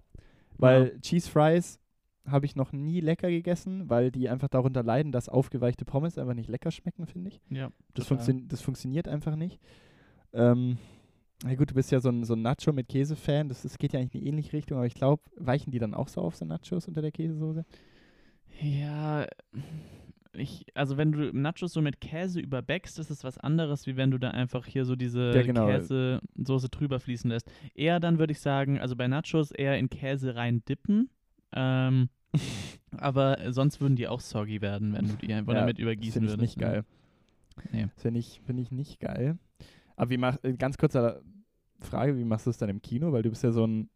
Weil 0.58 1.00
Cheese 1.02 1.30
Fries 1.30 1.80
habe 2.26 2.46
ich 2.46 2.56
noch 2.56 2.72
nie 2.74 3.00
lecker 3.00 3.30
gegessen, 3.30 3.90
weil 3.90 4.12
die 4.12 4.30
einfach 4.30 4.50
darunter 4.50 4.84
leiden, 4.84 5.12
dass 5.12 5.30
aufgeweichte 5.30 5.86
Pommes 5.86 6.18
einfach 6.18 6.34
nicht 6.34 6.50
lecker 6.50 6.72
schmecken, 6.72 7.06
finde 7.08 7.30
ich. 7.30 7.42
Ja, 7.50 7.72
Das, 7.94 8.08
funktio 8.08 8.36
das 8.48 8.62
funktioniert 8.62 9.08
einfach 9.08 9.36
nicht. 9.36 9.60
Ähm, 10.34 10.78
na 11.44 11.56
gut, 11.56 11.72
du 11.72 11.76
bist 11.76 11.92
ja 11.92 12.00
so 12.00 12.10
ein, 12.10 12.24
so 12.24 12.34
ein 12.34 12.42
Nacho 12.42 12.74
mit 12.74 12.90
Käse-Fan, 12.90 13.48
das, 13.48 13.62
das 13.62 13.78
geht 13.78 13.94
ja 13.94 14.00
eigentlich 14.00 14.16
in 14.16 14.22
eine 14.22 14.30
ähnliche 14.30 14.54
Richtung, 14.54 14.78
aber 14.78 14.88
ich 14.88 14.96
glaube, 14.96 15.24
weichen 15.38 15.72
die 15.72 15.80
dann 15.80 15.94
auch 15.94 16.08
so 16.08 16.22
auf 16.22 16.36
so 16.36 16.46
Nachos 16.46 16.88
unter 16.88 17.02
der 17.02 17.12
Käsesoße? 17.12 17.64
Ja, 18.60 19.28
ich, 20.34 20.66
also 20.74 20.98
wenn 20.98 21.12
du 21.12 21.32
Nachos 21.38 21.74
so 21.74 21.82
mit 21.82 22.02
Käse 22.02 22.40
überbackst, 22.40 23.00
ist 23.00 23.10
es 23.10 23.24
was 23.24 23.38
anderes, 23.38 23.88
wie 23.88 23.98
wenn 23.98 24.12
du 24.12 24.18
da 24.18 24.32
einfach 24.32 24.66
hier 24.66 24.86
so 24.86 24.96
diese 24.96 25.32
Ja, 25.36 25.42
genau. 25.42 25.68
Käsesoße 25.68 26.70
drüber 26.70 27.00
fließen 27.00 27.30
lässt. 27.30 27.52
Eher 27.76 28.00
dann 28.00 28.20
würde 28.20 28.32
ich 28.34 28.40
sagen, 28.40 28.80
also 28.80 28.96
bei 28.96 29.08
Nachos 29.08 29.52
eher 29.52 29.78
in 29.78 29.90
Käse 29.90 30.36
rein 30.36 30.64
dippen. 30.66 31.10
Ähm, 31.54 32.10
aber 32.98 33.52
sonst 33.52 33.80
würden 33.82 33.96
die 33.96 34.08
auch 34.08 34.20
soggy 34.20 34.62
werden, 34.62 34.94
wenn 34.94 35.08
du 35.08 35.14
die 35.16 35.34
einfach 35.34 35.54
Ja, 35.54 35.62
damit 35.62 35.78
Das 35.78 35.84
übergießen 35.84 36.24
ich 36.24 36.30
würdest. 36.30 36.42
nicht 36.42 36.60
geil. 36.60 36.84
Nee. 37.72 37.88
Das 37.94 38.02
finde 38.02 38.20
ich, 38.20 38.42
find 38.46 38.60
ich 38.60 38.72
nicht 38.72 39.00
geil. 39.00 39.38
Aber 39.96 40.10
wie 40.10 40.18
mach, 40.18 40.38
äh, 40.44 40.54
ganz 40.54 40.78
kurze 40.78 41.24
Frage, 41.80 42.18
wie 42.18 42.24
machst 42.24 42.46
du 42.46 42.50
es 42.52 42.58
dann 42.58 42.70
im 42.70 42.82
Kino? 42.82 43.12
Weil 43.12 43.24
du 43.24 43.30
bist 43.30 43.44
ja 43.44 43.52
so 43.52 43.66
ein, 43.66 43.90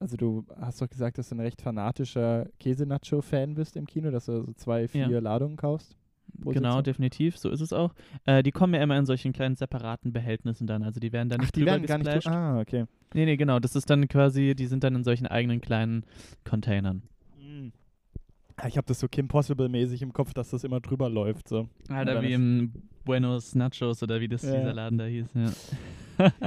also 0.00 0.16
du 0.16 0.44
hast 0.60 0.80
doch 0.82 0.88
gesagt, 0.88 1.18
dass 1.18 1.28
du 1.28 1.36
ein 1.36 1.40
recht 1.40 1.62
fanatischer 1.62 2.46
Käse-Nacho-Fan 2.58 3.54
bist 3.54 3.76
im 3.76 3.86
Kino, 3.86 4.10
dass 4.10 4.26
du 4.26 4.44
so 4.46 4.52
zwei, 4.54 4.88
vier 4.88 5.08
Ja. 5.08 5.18
Ladungen 5.20 5.56
kaufst. 5.56 5.96
Genau, 6.42 6.70
Sitzung. 6.70 6.82
definitiv, 6.84 7.36
so 7.38 7.50
ist 7.50 7.60
es 7.60 7.72
auch. 7.72 7.92
Äh, 8.24 8.42
die 8.42 8.52
kommen 8.52 8.72
ja 8.74 8.82
immer 8.82 8.96
in 8.96 9.04
solchen 9.04 9.32
kleinen 9.32 9.56
separaten 9.56 10.12
Behältnissen 10.12 10.66
dann, 10.66 10.82
also 10.82 10.98
die 11.00 11.12
werden 11.12 11.28
dann 11.28 11.40
Ach, 11.40 11.44
nicht 11.44 11.56
die 11.56 11.60
drüber 11.60 11.72
werden 11.72 11.86
gar 11.86 11.98
nicht. 11.98 12.06
gesplasht. 12.12 12.28
Ah, 12.28 12.60
okay. 12.60 12.84
Nee, 13.14 13.24
nee, 13.26 13.36
genau, 13.36 13.58
das 13.58 13.74
ist 13.76 13.90
dann 13.90 14.06
quasi, 14.08 14.54
die 14.54 14.66
sind 14.66 14.84
dann 14.84 14.94
in 14.94 15.04
solchen 15.04 15.26
eigenen 15.26 15.60
kleinen 15.60 16.04
Containern. 16.44 17.02
Ah, 18.56 18.68
Ich 18.68 18.76
habe 18.76 18.86
das 18.86 19.00
so 19.00 19.08
Kim 19.08 19.26
Possible-mäßig 19.26 20.02
im 20.02 20.12
Kopf, 20.12 20.32
dass 20.34 20.50
das 20.50 20.64
immer 20.64 20.80
drüber 20.80 21.08
läuft. 21.10 21.48
So. 21.48 21.68
Alter, 21.88 22.22
wie 22.22 22.32
im 22.32 22.72
Buenos 23.04 23.54
Nachos 23.54 24.02
oder 24.02 24.20
wie 24.20 24.28
das 24.28 24.42
Ja. 24.42 24.52
dieser 24.58 24.72
Laden 24.74 24.98
da 24.98 25.04
hieß, 25.06 25.26
ja. 25.34 25.50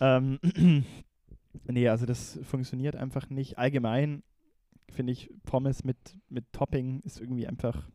Ähm, 0.00 0.38
nee, 1.64 1.88
also 1.88 2.06
das 2.06 2.38
funktioniert 2.42 2.96
einfach 2.96 3.28
nicht. 3.30 3.58
Allgemein 3.58 4.22
finde 4.90 5.12
ich 5.12 5.30
Pommes 5.44 5.84
mit, 5.84 5.96
mit 6.28 6.52
Topping 6.52 7.00
ist 7.00 7.20
irgendwie 7.20 7.46
einfach, 7.46 7.90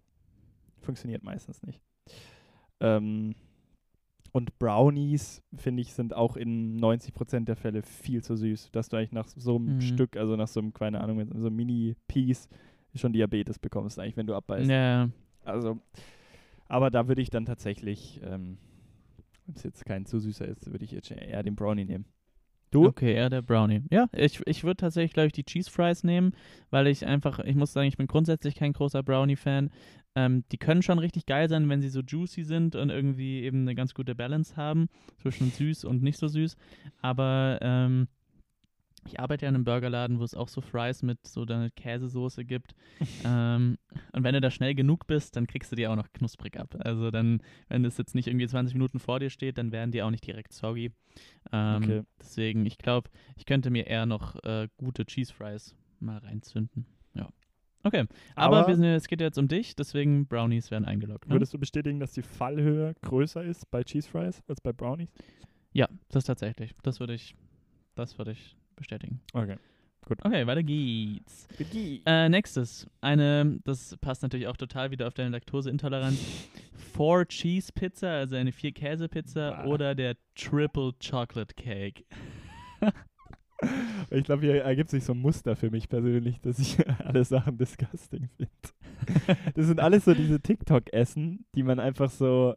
funktioniert 0.80 1.24
meistens 1.24 1.62
nicht. 1.64 1.82
Ähm, 2.80 3.36
und 4.34 4.58
Brownies, 4.60 5.42
finde 5.56 5.82
ich, 5.82 5.94
sind 5.94 6.14
auch 6.14 6.38
in 6.38 6.80
90% 6.80 7.46
der 7.46 7.56
Fälle 7.58 7.82
viel 7.84 8.24
zu 8.24 8.36
süß, 8.38 8.72
dass 8.72 8.88
du 8.90 8.98
eigentlich 8.98 9.12
nach 9.12 9.28
so 9.28 9.56
einem 9.58 9.76
Mhm. 9.76 9.82
Stück, 9.82 10.16
also 10.16 10.36
nach 10.38 10.48
so 10.48 10.60
einem, 10.62 10.74
keine 10.74 11.02
Ahnung, 11.02 11.26
so 11.38 11.48
einem 11.48 11.56
Mini-Piece 11.56 12.48
schon 12.96 13.14
Diabetes 13.14 13.60
bekommst, 13.60 14.00
eigentlich, 14.00 14.18
wenn 14.18 14.28
du 14.28 14.36
abbeißt. 14.36 14.70
ja. 14.70 15.10
Also, 15.44 15.80
aber 16.68 16.92
da 16.92 17.08
würde 17.08 17.22
ich 17.22 17.30
dann 17.32 17.46
tatsächlich, 17.46 18.22
ähm, 18.24 18.58
wenn 19.46 19.56
es 19.56 19.64
jetzt 19.64 19.86
kein 19.86 20.06
zu 20.06 20.20
süßer 20.20 20.48
ist, 20.48 20.72
würde 20.72 20.86
ich 20.86 20.92
jetzt 20.92 21.10
eher 21.10 21.42
den 21.44 21.56
Brownie 21.56 21.84
nehmen. 21.86 22.06
Du? 22.72 22.86
Okay, 22.86 23.14
eher 23.14 23.30
der 23.30 23.42
Brownie. 23.42 23.84
Ja, 23.92 24.08
ich, 24.14 24.42
ich 24.46 24.64
würde 24.64 24.78
tatsächlich, 24.78 25.14
glaube 25.14 25.28
ich, 25.28 25.34
die 25.34 25.44
Cheese 25.44 25.70
Fries 25.70 26.04
nehmen, 26.04 26.34
weil 26.70 26.88
ich 26.88 27.06
einfach, 27.06 27.40
ich 27.40 27.56
muss 27.56 27.74
sagen, 27.74 27.88
ich 27.88 27.98
bin 27.98 28.08
grundsätzlich 28.08 28.56
kein 28.56 28.74
großer 28.74 29.04
Brownie-Fan. 29.04 29.70
Ähm, 30.16 30.44
die 30.52 30.58
können 30.58 30.82
schon 30.82 31.00
richtig 31.00 31.26
geil 31.26 31.48
sein, 31.50 31.70
wenn 31.70 31.82
sie 31.82 31.90
so 31.90 32.02
juicy 32.02 32.44
sind 32.44 32.76
und 32.76 32.90
irgendwie 32.90 33.44
eben 33.44 33.62
eine 33.62 33.76
ganz 33.76 33.94
gute 33.94 34.16
Balance 34.16 34.56
haben 34.58 34.88
zwischen 35.22 35.52
süß 35.52 35.86
und 35.86 36.02
nicht 36.02 36.18
so 36.18 36.28
süß. 36.28 36.56
Aber 37.02 37.60
ähm, 37.62 38.08
ich 39.06 39.20
arbeite 39.20 39.46
ja 39.46 39.50
in 39.50 39.56
einem 39.56 39.64
Burgerladen, 39.64 40.20
wo 40.20 40.24
es 40.24 40.36
auch 40.36 40.48
so 40.48 40.62
Fries 40.62 41.02
mit 41.04 41.26
so 41.26 41.42
eine 41.44 41.72
Käsesoße 41.72 42.46
gibt. 42.46 42.76
ähm, 43.26 43.78
und 44.14 44.24
wenn 44.24 44.34
du 44.34 44.42
da 44.42 44.52
schnell 44.52 44.76
genug 44.76 45.08
bist, 45.08 45.36
dann 45.36 45.48
kriegst 45.48 45.72
du 45.72 45.76
die 45.76 45.88
auch 45.88 45.96
noch 45.96 46.12
knusprig 46.14 46.60
ab. 46.60 46.76
Also 46.80 47.12
dann, 47.12 47.42
wenn 47.70 47.84
das 47.84 47.98
jetzt 47.98 48.16
nicht 48.16 48.28
irgendwie 48.28 48.48
20 48.48 48.74
Minuten 48.76 49.00
vor 49.00 49.20
dir 49.20 49.30
steht, 49.30 49.58
dann 49.58 49.72
werden 49.72 49.92
die 49.92 50.04
auch 50.04 50.12
nicht 50.12 50.26
direkt 50.26 50.54
soggy. 50.54 50.92
Ähm, 51.52 51.82
Okay. 51.84 52.02
Deswegen, 52.20 52.66
ich 52.66 52.78
glaube, 52.78 53.10
ich 53.36 53.46
könnte 53.46 53.70
mir 53.72 53.88
eher 53.88 54.06
noch 54.06 54.36
äh, 54.44 54.68
gute 54.78 55.06
Cheese 55.06 55.34
Fries 55.34 55.76
mal 56.00 56.20
reinzünden. 56.20 56.86
Ja. 57.14 57.30
Okay, 57.84 58.06
aber, 58.36 58.60
Aber- 58.66 58.76
sind, 58.76 58.86
es 58.86 59.08
geht 59.08 59.22
jetzt 59.22 59.40
um 59.40 59.48
dich, 59.48 59.76
deswegen 59.76 60.28
Brownies 60.28 60.70
werden 60.70 60.86
eingeloggt. 60.86 61.28
Ne? 61.28 61.34
Würdest 61.36 61.54
du 61.54 61.58
bestätigen, 61.58 62.00
dass 62.00 62.12
die 62.12 62.22
Fallhöhe 62.22 62.94
größer 63.02 63.44
ist 63.44 63.70
bei 63.72 63.84
Cheese 63.84 64.08
Fries 64.08 64.44
als 64.48 64.62
bei 64.62 64.72
Brownies? 64.72 65.10
Ja, 65.74 65.88
das 66.10 66.26
tatsächlich. 66.26 66.76
Das 66.84 67.00
würde 67.00 67.16
ich, 67.16 67.36
das 67.96 68.18
würde 68.20 68.34
ich 68.34 68.56
bestätigen. 68.76 69.22
Okay. 69.34 69.58
Okay, 70.24 70.46
weiter 70.46 70.64
geht's. 70.64 71.48
Äh, 72.06 72.28
nächstes. 72.28 72.88
Eine, 73.00 73.60
das 73.64 73.96
passt 74.02 74.24
natürlich 74.24 74.48
auch 74.48 74.58
total 74.58 74.92
wieder 74.92 75.08
auf 75.08 75.14
deine 75.14 75.30
Laktoseintoleranz. 75.30 76.20
Four 76.94 77.26
Cheese 77.28 77.72
Pizza, 77.72 78.10
also 78.10 78.36
eine 78.36 78.52
Vier-Käse-Pizza 78.52 79.52
Bah. 79.52 79.66
oder 79.66 79.96
der 79.96 80.18
Triple 80.36 80.92
Chocolate 81.00 81.54
Cake. 81.56 82.04
Ich 84.10 84.24
glaube, 84.24 84.42
hier 84.42 84.64
ergibt 84.64 84.90
sich 84.90 85.04
so 85.04 85.14
ein 85.14 85.20
Muster 85.20 85.56
für 85.56 85.70
mich 85.70 85.88
persönlich, 85.88 86.42
dass 86.42 86.60
ich 86.60 86.78
alle 87.06 87.24
Sachen 87.24 87.58
disgusting 87.58 88.30
finde. 88.38 88.52
Das 89.56 89.66
sind 89.66 89.80
alles 89.80 90.06
so 90.06 90.14
diese 90.14 90.40
TikTok-Essen, 90.40 91.46
die 91.56 91.64
man 91.64 91.80
einfach 91.80 92.12
so, 92.12 92.54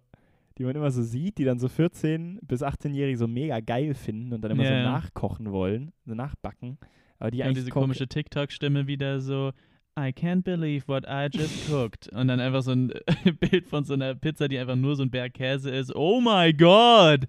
die 0.59 0.64
man 0.64 0.74
immer 0.76 0.90
so 0.90 1.02
sieht, 1.02 1.38
die 1.38 1.44
dann 1.44 1.59
so 1.59 1.66
14- 1.66 2.38
bis 2.42 2.62
18-Jährige 2.62 3.18
so 3.18 3.26
mega 3.26 3.61
geil 3.61 3.94
finden 3.94 4.32
und 4.32 4.40
dann 4.42 4.52
immer 4.52 4.62
Ja, 4.64 4.68
so 4.68 4.74
ja. 4.74 4.82
nachkochen 4.84 5.50
wollen, 5.52 5.92
so 6.07 6.14
nachbacken. 6.14 6.78
Aber 7.18 7.30
die 7.30 7.38
Und 7.40 7.44
eigentlich 7.46 7.59
diese 7.64 7.70
kom- 7.70 7.80
komische 7.82 8.07
TikTok-Stimme 8.07 8.86
wieder 8.86 9.20
so, 9.20 9.50
I 9.98 10.11
can't 10.11 10.42
believe 10.42 10.88
what 10.88 11.05
I 11.09 11.28
just 11.32 11.70
cooked. 11.70 12.09
Und 12.09 12.28
dann 12.28 12.40
einfach 12.40 12.62
so 12.62 12.72
ein 12.72 12.92
Bild 13.40 13.66
von 13.68 13.84
so 13.84 13.94
einer 13.94 14.14
Pizza, 14.14 14.48
die 14.48 14.59
einfach 14.59 14.76
nur 14.76 14.96
so 14.96 15.02
ein 15.05 15.11
Berg 15.11 15.34
Käse 15.34 15.70
ist. 15.70 15.94
Oh 15.94 16.20
my 16.20 16.52
God! 16.52 17.26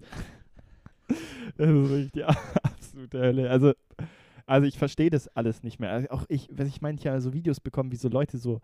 Das 1.56 1.68
ist 1.70 2.14
die 2.14 2.24
absolute 2.62 3.18
Hölle. 3.18 3.48
Also, 3.50 3.72
also 4.46 4.66
ich 4.66 4.78
verstehe 4.78 5.10
das 5.10 5.28
alles 5.28 5.62
nicht 5.62 5.78
mehr. 5.78 5.90
Also 5.90 6.10
auch 6.10 6.24
ich, 6.28 6.48
was 6.52 6.68
ich 6.68 6.80
manchmal 6.80 7.20
so 7.20 7.32
Videos 7.32 7.60
bekomme, 7.60 7.92
wie 7.92 7.96
so 7.96 8.08
Leute 8.08 8.38
so, 8.38 8.60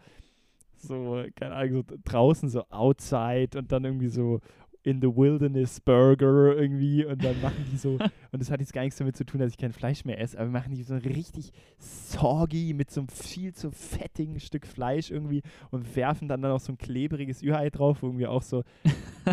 so, 0.82 1.24
keine 1.36 1.54
Ahnung, 1.54 1.84
so 1.88 1.96
draußen 2.04 2.48
so 2.48 2.64
outside 2.70 3.58
und 3.58 3.70
dann 3.72 3.84
irgendwie 3.84 4.08
so 4.08 4.40
in 4.84 5.00
the 5.00 5.06
wilderness 5.06 5.80
Burger 5.80 6.56
irgendwie 6.56 7.04
und 7.04 7.22
dann 7.22 7.40
machen 7.40 7.64
die 7.70 7.76
so, 7.76 7.90
und 8.32 8.40
das 8.40 8.50
hat 8.50 8.60
jetzt 8.60 8.72
gar 8.72 8.82
nichts 8.82 8.98
damit 8.98 9.16
zu 9.16 9.24
tun, 9.24 9.40
dass 9.40 9.52
ich 9.52 9.58
kein 9.58 9.72
Fleisch 9.72 10.04
mehr 10.04 10.20
esse, 10.20 10.38
aber 10.38 10.50
machen 10.50 10.74
die 10.74 10.82
so 10.82 10.96
richtig 10.96 11.52
soggy 11.78 12.74
mit 12.74 12.90
so 12.90 13.02
einem 13.02 13.08
viel 13.08 13.54
zu 13.54 13.70
fettigen 13.70 14.40
Stück 14.40 14.66
Fleisch 14.66 15.10
irgendwie 15.10 15.42
und 15.70 15.94
werfen 15.94 16.28
dann, 16.28 16.42
dann 16.42 16.52
auch 16.52 16.60
so 16.60 16.72
ein 16.72 16.78
klebriges 16.78 17.42
Ü-Ei 17.42 17.70
drauf, 17.70 18.02
wo 18.02 18.06
irgendwie 18.06 18.26
auch 18.26 18.42
so 18.42 18.64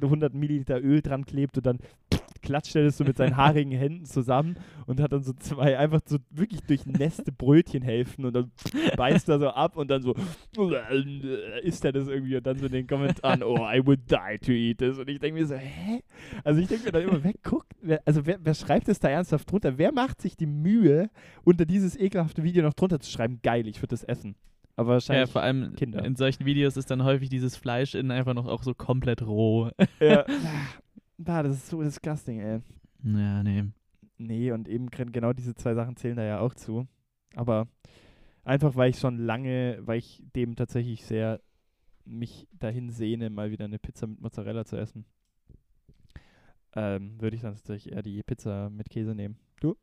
100 0.00 0.34
Milliliter 0.34 0.80
Öl 0.80 1.02
dran 1.02 1.24
klebt 1.24 1.56
und 1.56 1.66
dann 1.66 1.78
klatscht 2.42 2.76
er 2.76 2.84
das 2.84 2.96
so 2.98 3.04
mit 3.04 3.16
seinen 3.16 3.36
haarigen 3.36 3.72
Händen 3.72 4.04
zusammen 4.04 4.56
und 4.86 5.00
hat 5.00 5.12
dann 5.12 5.22
so 5.22 5.32
zwei 5.32 5.78
einfach 5.78 6.00
so 6.04 6.18
wirklich 6.30 6.60
durchnässte 6.62 7.32
Brötchenhälften 7.32 8.24
und 8.24 8.34
dann 8.34 8.50
beißt 8.96 9.28
er 9.28 9.38
so 9.38 9.48
ab 9.48 9.76
und 9.76 9.90
dann 9.90 10.02
so 10.02 10.14
isst 11.62 11.84
er 11.84 11.92
das 11.92 12.08
irgendwie 12.08 12.36
und 12.36 12.46
dann 12.46 12.58
so 12.58 12.66
in 12.66 12.72
den 12.72 12.86
Kommentaren, 12.86 13.42
oh, 13.42 13.56
I 13.58 13.84
would 13.84 14.00
die 14.10 14.38
to 14.38 14.52
eat 14.52 14.78
this. 14.78 14.98
Und 14.98 15.08
ich 15.08 15.18
denke 15.18 15.40
mir 15.40 15.46
so, 15.46 15.54
hä? 15.54 16.02
Also 16.44 16.60
ich 16.60 16.68
denke 16.68 16.84
mir 16.86 16.92
dann 16.92 17.02
immer, 17.02 17.22
wer 17.24 17.34
guckt, 17.42 17.72
wer, 17.80 18.02
also 18.04 18.26
wer, 18.26 18.38
wer 18.42 18.54
schreibt 18.54 18.88
es 18.88 19.00
da 19.00 19.08
ernsthaft 19.08 19.50
drunter? 19.50 19.78
Wer 19.78 19.92
macht 19.92 20.20
sich 20.20 20.36
die 20.36 20.46
Mühe, 20.46 21.10
unter 21.44 21.64
dieses 21.66 21.96
ekelhafte 21.98 22.42
Video 22.42 22.62
noch 22.62 22.74
drunter 22.74 23.00
zu 23.00 23.10
schreiben, 23.10 23.40
geil, 23.42 23.66
ich 23.66 23.78
würde 23.78 23.88
das 23.88 24.04
essen. 24.04 24.34
Aber 24.74 24.88
Ja, 24.88 24.94
wahrscheinlich, 24.94 25.30
vor 25.30 25.42
allem 25.42 25.74
Kinder. 25.76 26.02
in 26.04 26.16
solchen 26.16 26.46
Videos 26.46 26.76
ist 26.78 26.90
dann 26.90 27.04
häufig 27.04 27.28
dieses 27.28 27.56
Fleisch 27.56 27.94
innen 27.94 28.10
einfach 28.10 28.32
noch 28.32 28.46
auch 28.46 28.62
so 28.62 28.72
komplett 28.74 29.20
roh. 29.22 29.70
ja, 30.00 30.24
ah, 31.26 31.42
das 31.42 31.56
ist 31.56 31.68
so 31.68 31.82
disgusting, 31.82 32.40
ey. 32.40 32.60
ja, 33.02 33.42
nee. 33.42 33.64
Nee, 34.18 34.52
und 34.52 34.68
eben 34.68 34.90
genau 34.90 35.32
diese 35.32 35.54
zwei 35.54 35.74
Sachen 35.74 35.96
zählen 35.96 36.16
da 36.16 36.24
ja 36.24 36.40
auch 36.40 36.54
zu. 36.54 36.86
Aber 37.34 37.66
einfach, 38.44 38.76
weil 38.76 38.90
ich 38.90 38.98
schon 38.98 39.18
lange, 39.18 39.78
weil 39.82 39.98
ich 39.98 40.22
dem 40.36 40.54
tatsächlich 40.54 41.04
sehr 41.04 41.40
mich 42.04 42.48
dahin 42.52 42.90
sehne, 42.90 43.30
mal 43.30 43.50
wieder 43.50 43.64
eine 43.64 43.78
Pizza 43.78 44.06
mit 44.06 44.20
Mozzarella 44.20 44.64
zu 44.64 44.76
essen, 44.76 45.04
ähm, 46.74 47.20
würde 47.20 47.36
ich 47.36 47.42
dann 47.42 47.54
tatsächlich 47.54 47.92
eher 47.92 48.02
die 48.02 48.22
Pizza 48.22 48.70
mit 48.70 48.90
Käse 48.90 49.14
nehmen. 49.14 49.36
Du? 49.60 49.76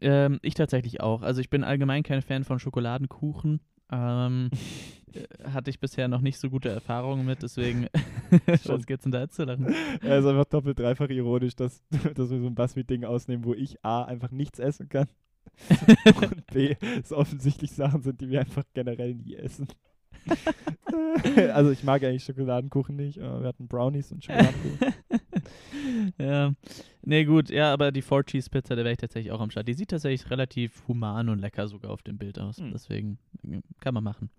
Ähm, 0.00 0.38
ich 0.42 0.54
tatsächlich 0.54 1.00
auch. 1.00 1.22
Also 1.22 1.40
ich 1.40 1.50
bin 1.50 1.64
allgemein 1.64 2.02
kein 2.02 2.22
Fan 2.22 2.44
von 2.44 2.58
Schokoladenkuchen. 2.58 3.60
Ähm, 3.92 4.50
äh, 5.14 5.50
hatte 5.50 5.70
ich 5.70 5.78
bisher 5.78 6.08
noch 6.08 6.20
nicht 6.20 6.38
so 6.38 6.50
gute 6.50 6.70
Erfahrungen 6.70 7.26
mit, 7.26 7.42
deswegen 7.42 7.86
was 8.64 8.86
geht's 8.86 9.02
denn 9.04 9.12
da 9.12 9.20
jetzt 9.20 9.36
zu 9.36 9.44
lachen? 9.44 9.74
Er 10.00 10.18
ist 10.18 10.26
einfach 10.26 10.46
doppelt, 10.46 10.78
dreifach 10.78 11.10
ironisch, 11.10 11.54
dass, 11.54 11.82
dass 12.14 12.30
wir 12.30 12.40
so 12.40 12.46
ein 12.46 12.54
Buzzfeed-Ding 12.54 13.04
ausnehmen, 13.04 13.44
wo 13.44 13.54
ich 13.54 13.84
A, 13.84 14.04
einfach 14.04 14.30
nichts 14.30 14.58
essen 14.58 14.88
kann 14.88 15.08
und 16.04 16.46
B, 16.46 16.76
es 17.00 17.12
offensichtlich 17.12 17.72
Sachen 17.72 18.02
sind, 18.02 18.20
die 18.20 18.30
wir 18.30 18.40
einfach 18.40 18.64
generell 18.74 19.14
nie 19.14 19.34
essen. 19.34 19.68
also 21.52 21.72
ich 21.72 21.82
mag 21.82 22.02
eigentlich 22.04 22.24
Schokoladenkuchen 22.24 22.96
nicht, 22.96 23.18
aber 23.18 23.42
wir 23.42 23.48
hatten 23.48 23.66
Brownies 23.66 24.12
und 24.12 24.24
Schokoladenkuchen. 24.24 24.94
Ja. 26.18 26.54
Nee, 27.02 27.24
gut, 27.24 27.50
ja, 27.50 27.72
aber 27.72 27.92
die 27.92 28.02
Four 28.02 28.24
Cheese 28.24 28.48
Pizza, 28.48 28.76
da 28.76 28.84
wäre 28.84 28.92
ich 28.92 28.98
tatsächlich 28.98 29.32
auch 29.32 29.40
am 29.40 29.50
Start. 29.50 29.66
Die 29.68 29.74
sieht 29.74 29.90
tatsächlich 29.90 30.30
relativ 30.30 30.86
human 30.86 31.28
und 31.28 31.38
lecker 31.40 31.66
sogar 31.66 31.90
auf 31.90 32.02
dem 32.02 32.18
Bild 32.18 32.38
aus. 32.38 32.58
Hm. 32.58 32.70
Deswegen 32.72 33.18
äh, 33.44 33.60
kann 33.80 33.94
man 33.94 34.04
machen. 34.04 34.30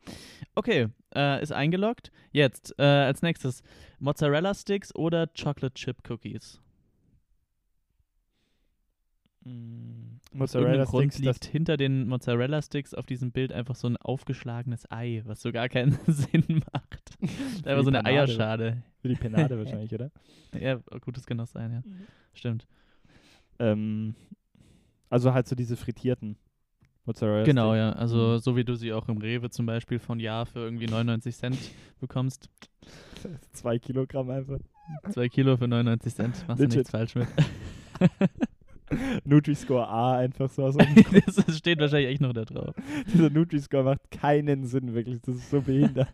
Okay, 0.55 0.88
äh, 1.16 1.41
ist 1.41 1.51
eingeloggt. 1.51 2.11
Jetzt, 2.32 2.74
äh, 2.78 2.84
als 2.84 3.22
nächstes, 3.22 3.64
Mozzarella 3.99 4.53
Sticks 4.53 4.95
oder 4.95 5.28
Chocolate 5.28 5.74
Chip 5.74 5.97
Cookies? 6.09 6.61
Aus 9.45 9.49
Mozzarella 10.32 10.88
Sticks, 10.88 11.20
liegt 11.20 11.45
hinter 11.45 11.76
den 11.76 12.07
Mozzarella 12.07 12.61
Sticks 12.61 12.93
auf 12.93 13.05
diesem 13.05 13.32
Bild 13.32 13.51
einfach 13.51 13.76
so 13.76 13.88
ein 13.88 13.97
aufgeschlagenes 13.97 14.89
Ei, 14.89 15.22
was 15.26 15.41
so 15.41 15.51
gar 15.51 15.68
keinen 15.68 15.97
Sinn 16.07 16.64
macht. 16.72 16.82
Einfach 17.24 17.84
so 17.84 17.89
eine 17.89 18.03
Panade. 18.03 18.07
Eierschale. 18.07 18.84
für 19.01 19.07
die 19.07 19.15
Penade 19.15 19.57
wahrscheinlich, 19.57 19.93
oder? 19.93 20.11
Ja, 20.59 20.76
gut, 21.01 21.17
das 21.17 21.26
kann 21.26 21.39
auch 21.39 21.47
sein, 21.47 21.71
ja. 21.71 21.82
Stimmt. 22.34 22.67
Ähm, 23.59 24.13
also 25.09 25.34
halt 25.34 25.47
so 25.47 25.55
diese 25.55 25.76
frittierten 25.76 26.38
Mozzarella 27.05 27.43
Genau, 27.43 27.74
ja. 27.76 27.91
Also 27.93 28.17
Mhm. 28.36 28.39
so 28.39 28.55
wie 28.55 28.63
du 28.63 28.76
sie 28.76 28.93
auch 28.93 29.07
im 29.09 29.17
Rewe 29.17 29.49
zum 29.49 29.65
Beispiel 29.65 29.99
von 29.99 30.19
Jahr 30.19 30.45
für 30.45 30.59
irgendwie 30.59 30.86
99 30.88 31.36
Cent 31.36 31.57
bekommst. 31.99 32.49
Zwei 33.51 33.80
Kilogramm 33.80 34.30
einfach. 34.30 34.59
Zwei 35.11 35.28
Kilo 35.30 35.57
für 35.57 35.67
99 35.67 36.13
Cent. 36.15 36.47
Machst 36.47 36.61
du 36.63 36.67
nichts 36.67 36.89
falsch 36.91 37.15
mit. 37.15 37.28
Nutri-Score 39.26 39.88
A 39.88 40.18
einfach 40.18 40.50
so 40.50 40.64
aus. 40.64 40.76
das 41.36 41.58
steht 41.58 41.80
wahrscheinlich 41.80 42.10
echt 42.12 42.22
noch 42.22 42.34
da 42.34 42.46
drauf. 42.46 42.76
Dieser 43.14 43.30
Nutri-Score 43.30 43.84
macht 43.84 44.12
keinen 44.12 44.66
Sinn, 44.66 44.94
wirklich. 44.94 45.22
Das 45.22 45.36
ist 45.36 45.50
so 45.50 45.62
behindert. 45.62 46.14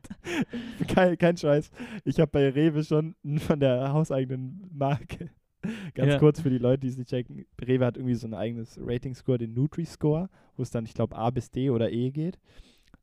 kein, 0.88 1.18
kein 1.18 1.38
Scheiß. 1.38 1.72
Ich 2.06 2.20
habe 2.20 2.32
bei 2.32 2.50
Rewe 2.50 2.84
schon 2.84 3.16
von 3.40 3.60
der 3.60 3.92
hauseigenen 3.94 4.70
Marke, 4.74 5.30
ganz 5.94 6.14
Ja. 6.14 6.20
kurz 6.20 6.40
für 6.42 6.50
die 6.50 6.58
Leute, 6.58 6.82
die 6.82 6.88
es 6.88 6.98
nicht 6.98 7.10
checken, 7.10 7.46
Rewe 7.62 7.86
hat 7.86 7.98
irgendwie 7.98 8.16
so 8.16 8.28
ein 8.28 8.34
eigenes 8.34 8.80
Rating-Score, 8.82 9.38
den 9.38 9.54
Nutri-Score, 9.54 10.30
wo 10.56 10.64
es 10.64 10.72
dann, 10.72 10.86
ich 10.86 10.94
glaube, 10.94 11.16
A 11.16 11.30
bis 11.30 11.52
D 11.52 11.70
oder 11.70 11.92
E 11.92 12.12
geht. 12.12 12.40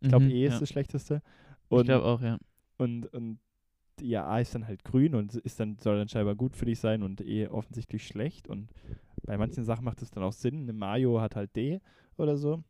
Ich 0.01 0.09
glaube, 0.09 0.27
Mhm, 0.27 0.31
E 0.31 0.47
ist 0.47 0.55
ja. 0.55 0.61
das 0.61 0.68
schlechteste. 0.68 1.22
Ich 1.64 1.70
Und, 1.77 1.85
glaube 1.87 2.05
auch, 2.07 2.20
ja. 2.20 2.39
und, 2.79 3.07
und 3.14 3.39
ja, 4.01 4.27
A 4.27 4.41
ist 4.41 4.55
dann 4.55 4.66
halt 4.66 4.85
grün 4.85 5.14
und 5.14 5.35
ist 5.37 5.59
dann, 5.59 5.79
soll 5.81 5.97
dann 5.97 6.09
scheinbar 6.09 6.35
gut 6.35 6.55
für 6.55 6.66
dich 6.66 6.79
sein 6.79 7.03
und 7.03 7.22
E 7.22 7.49
offensichtlich 7.49 8.07
schlecht. 8.07 8.47
Und 8.47 8.68
bei 9.24 9.36
manchen 9.36 9.64
Sachen 9.64 9.84
macht 9.84 10.02
es 10.02 10.10
dann 10.10 10.22
auch 10.22 10.32
Sinn. 10.32 10.62
Eine 10.62 10.72
Mayo 10.72 11.20
hat 11.20 11.36
halt 11.36 11.54
D 11.56 11.80
oder 12.16 12.36
so. 12.36 12.62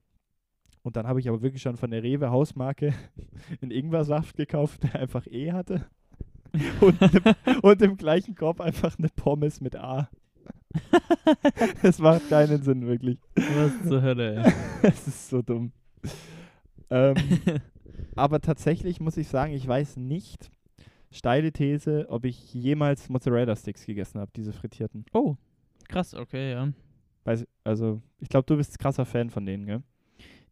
Und 0.83 0.97
dann 0.97 1.07
habe 1.09 1.19
ich 1.19 1.29
aber 1.29 1.43
wirklich 1.43 1.63
schon 1.63 1.77
von 1.77 1.91
der 1.91 2.03
Rewe 2.03 2.31
Hausmarke 2.31 2.95
einen 3.61 3.71
Ingwersaft 3.71 4.37
gekauft, 4.37 4.85
der 4.85 5.01
einfach 5.01 5.27
E 5.27 5.53
hatte. 5.53 5.87
Und, 6.81 7.01
ne, 7.01 7.37
und 7.61 7.83
im 7.83 7.97
gleichen 7.99 8.35
Korb 8.35 8.63
einfach 8.63 8.99
eine 8.99 9.09
Pommes 9.09 9.61
mit 9.61 9.77
A. 9.77 10.09
Das 11.83 11.99
macht 11.99 12.29
keinen 12.31 12.63
Sinn, 12.63 12.87
wirklich. 12.87 13.19
Was 13.35 13.89
zur 13.89 14.01
Hölle, 14.01 14.37
ey. 14.37 14.53
Es 14.83 15.07
ist 15.07 15.29
so 15.29 15.43
dumm. 15.43 15.73
Ähm, 16.89 17.17
aber 18.15 18.41
tatsächlich 18.41 19.01
muss 19.01 19.17
ich 19.17 19.29
sagen, 19.29 19.53
ich 19.53 19.67
weiß 19.67 19.97
nicht, 19.97 20.51
steile 21.11 21.53
These, 21.53 22.07
ob 22.09 22.25
ich 22.25 22.55
jemals 22.55 23.09
Mozzarella-Sticks 23.09 23.85
gegessen 23.85 24.21
habe, 24.21 24.31
diese 24.35 24.53
frittierten. 24.53 25.05
oh, 25.13 25.37
krass, 25.89 26.15
okay, 26.15 26.53
ja. 26.53 26.69
Weiß, 27.25 27.47
also, 27.65 28.01
ich 28.21 28.29
glaube, 28.29 28.47
du 28.47 28.57
bist 28.57 28.79
krasser 28.79 29.05
Fan 29.05 29.31
von 29.31 29.45
denen, 29.47 29.67
gell? 29.67 29.83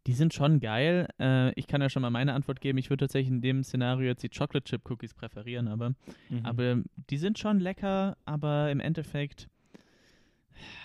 Die 0.07 0.13
sind 0.13 0.33
schon 0.33 0.59
geil. 0.59 1.07
Äh, 1.19 1.51
ich 1.59 1.65
kann 1.67 1.81
ja 1.81 1.89
schon 1.89 2.01
mal 2.03 2.11
meine 2.11 2.33
Antwort 2.33 2.61
geben. 2.61 2.77
Ich 2.77 2.89
würde 2.91 3.05
tatsächlich 3.05 3.29
in 3.31 3.41
dem 3.41 3.63
Szenario 3.63 4.07
jetzt 4.07 4.21
die 4.23 4.29
Chocolate 4.29 4.63
Chip 4.63 4.89
Cookies 4.89 5.13
präferieren, 5.15 5.67
aber, 5.67 5.95
Mhm. 6.29 6.39
aber 6.45 6.83
die 7.09 7.17
sind 7.17 7.39
schon 7.39 7.59
lecker, 7.59 8.15
aber 8.25 8.69
im 8.71 8.79
Endeffekt, 8.79 9.47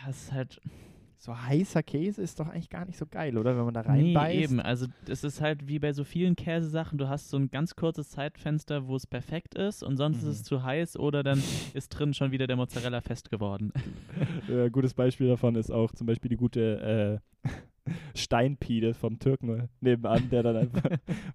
das 0.06 0.22
ist 0.24 0.32
halt, 0.32 0.60
so 1.22 1.38
heißer 1.38 1.82
Käse 1.82 2.22
ist 2.22 2.40
doch 2.40 2.48
eigentlich 2.48 2.70
gar 2.70 2.86
nicht 2.86 2.96
so 2.96 3.04
geil, 3.04 3.36
oder? 3.36 3.54
Wenn 3.54 3.66
man 3.66 3.74
da 3.74 3.82
nee, 3.82 4.14
reinbeißt. 4.16 4.34
eben. 4.52 4.58
Also 4.60 4.86
das 5.04 5.22
ist 5.22 5.42
halt 5.42 5.68
wie 5.68 5.78
bei 5.78 5.92
so 5.92 6.02
vielen 6.02 6.34
Käsesachen. 6.34 6.96
Du 6.96 7.10
hast 7.10 7.28
so 7.28 7.36
ein 7.36 7.50
ganz 7.50 7.76
kurzes 7.76 8.08
Zeitfenster, 8.08 8.88
wo 8.88 8.96
es 8.96 9.06
perfekt 9.06 9.54
ist 9.54 9.82
und 9.82 9.98
sonst 9.98 10.22
Mhm. 10.22 10.30
ist 10.30 10.36
es 10.36 10.42
zu 10.44 10.62
heiß 10.62 10.96
oder 10.98 11.22
dann 11.22 11.38
ist 11.74 11.90
drin 11.90 12.14
schon 12.14 12.32
wieder 12.32 12.46
der 12.46 12.56
Mozzarella 12.56 13.00
fest 13.02 13.30
geworden. 13.30 13.72
Äh, 14.48 14.70
gutes 14.70 14.94
Beispiel 14.94 15.28
davon 15.28 15.54
ist 15.54 15.70
auch 15.70 15.92
zum 15.92 16.06
Beispiel 16.06 16.30
die 16.30 16.36
gute 16.36 17.20
äh, 17.44 17.48
Steinpide 18.14 18.94
vom 18.94 19.18
Türken 19.18 19.68
nebenan, 19.80 20.28
der 20.30 20.42
dann 20.42 20.56
einfach, 20.56 20.82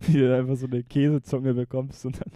wie 0.02 0.14
du 0.14 0.28
dann 0.30 0.42
einfach 0.42 0.56
so 0.56 0.66
eine 0.68 0.84
Käsezunge 0.84 1.54
bekommst 1.54 2.06
und 2.06 2.20
dann, 2.20 2.32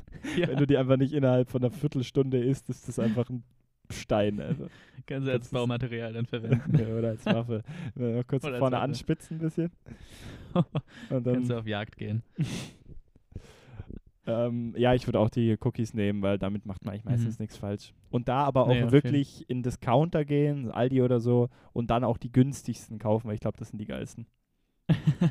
wenn 0.47 0.58
du 0.58 0.68
die 0.68 0.78
einfach 0.78 0.97
nicht 0.97 1.14
innerhalb 1.14 1.50
von 1.50 1.64
einer 1.64 1.72
Viertelstunde 1.72 2.39
isst, 2.43 2.70
ist 2.70 2.88
das 2.88 3.00
einfach 3.00 3.30
ein 3.30 3.43
Stein. 3.91 4.39
Also. 4.39 4.67
kannst 5.07 5.27
du 5.27 5.31
als 5.31 5.49
Baumaterial 5.49 6.13
dann 6.13 6.25
verwenden. 6.25 6.77
Ja, 6.79 6.87
oder 6.95 7.09
als 7.09 7.25
Waffe. 7.25 7.63
Noch 7.95 8.27
kurz 8.27 8.43
Oder 8.45 8.59
vorne 8.59 8.79
anspitzen 8.79 9.37
ein 9.37 9.39
bisschen. 9.41 9.71
Und 10.53 10.65
kannst 11.09 11.25
du 11.25 11.31
dann, 11.31 11.51
auf 11.59 11.67
Jagd 11.67 11.97
gehen. 11.97 12.21
ähm, 14.27 14.73
ja, 14.77 14.93
ich 14.93 15.07
würde 15.07 15.19
auch 15.19 15.29
die 15.29 15.55
Cookies 15.59 15.93
nehmen, 15.93 16.21
weil 16.21 16.37
damit 16.37 16.65
macht 16.65 16.85
man 16.85 16.93
eigentlich 16.93 17.05
meistens 17.05 17.39
Mhm. 17.39 17.43
nichts 17.43 17.57
falsch. 17.57 17.93
Und 18.11 18.27
da 18.27 18.43
aber 18.43 18.67
auch 18.67 18.73
jeden- 18.75 18.91
wirklich 18.91 19.49
in 19.49 19.63
Discounter 19.63 20.23
gehen, 20.25 20.69
Aldi 20.71 21.01
oder 21.01 21.19
so, 21.19 21.49
und 21.73 21.89
dann 21.89 22.03
auch 22.03 22.17
die 22.17 22.31
günstigsten 22.31 22.99
kaufen, 22.99 23.27
weil 23.27 23.35
ich 23.35 23.39
glaube, 23.41 23.57
das 23.57 23.69
sind 23.69 23.79
die 23.79 23.85
geilsten. 23.85 24.27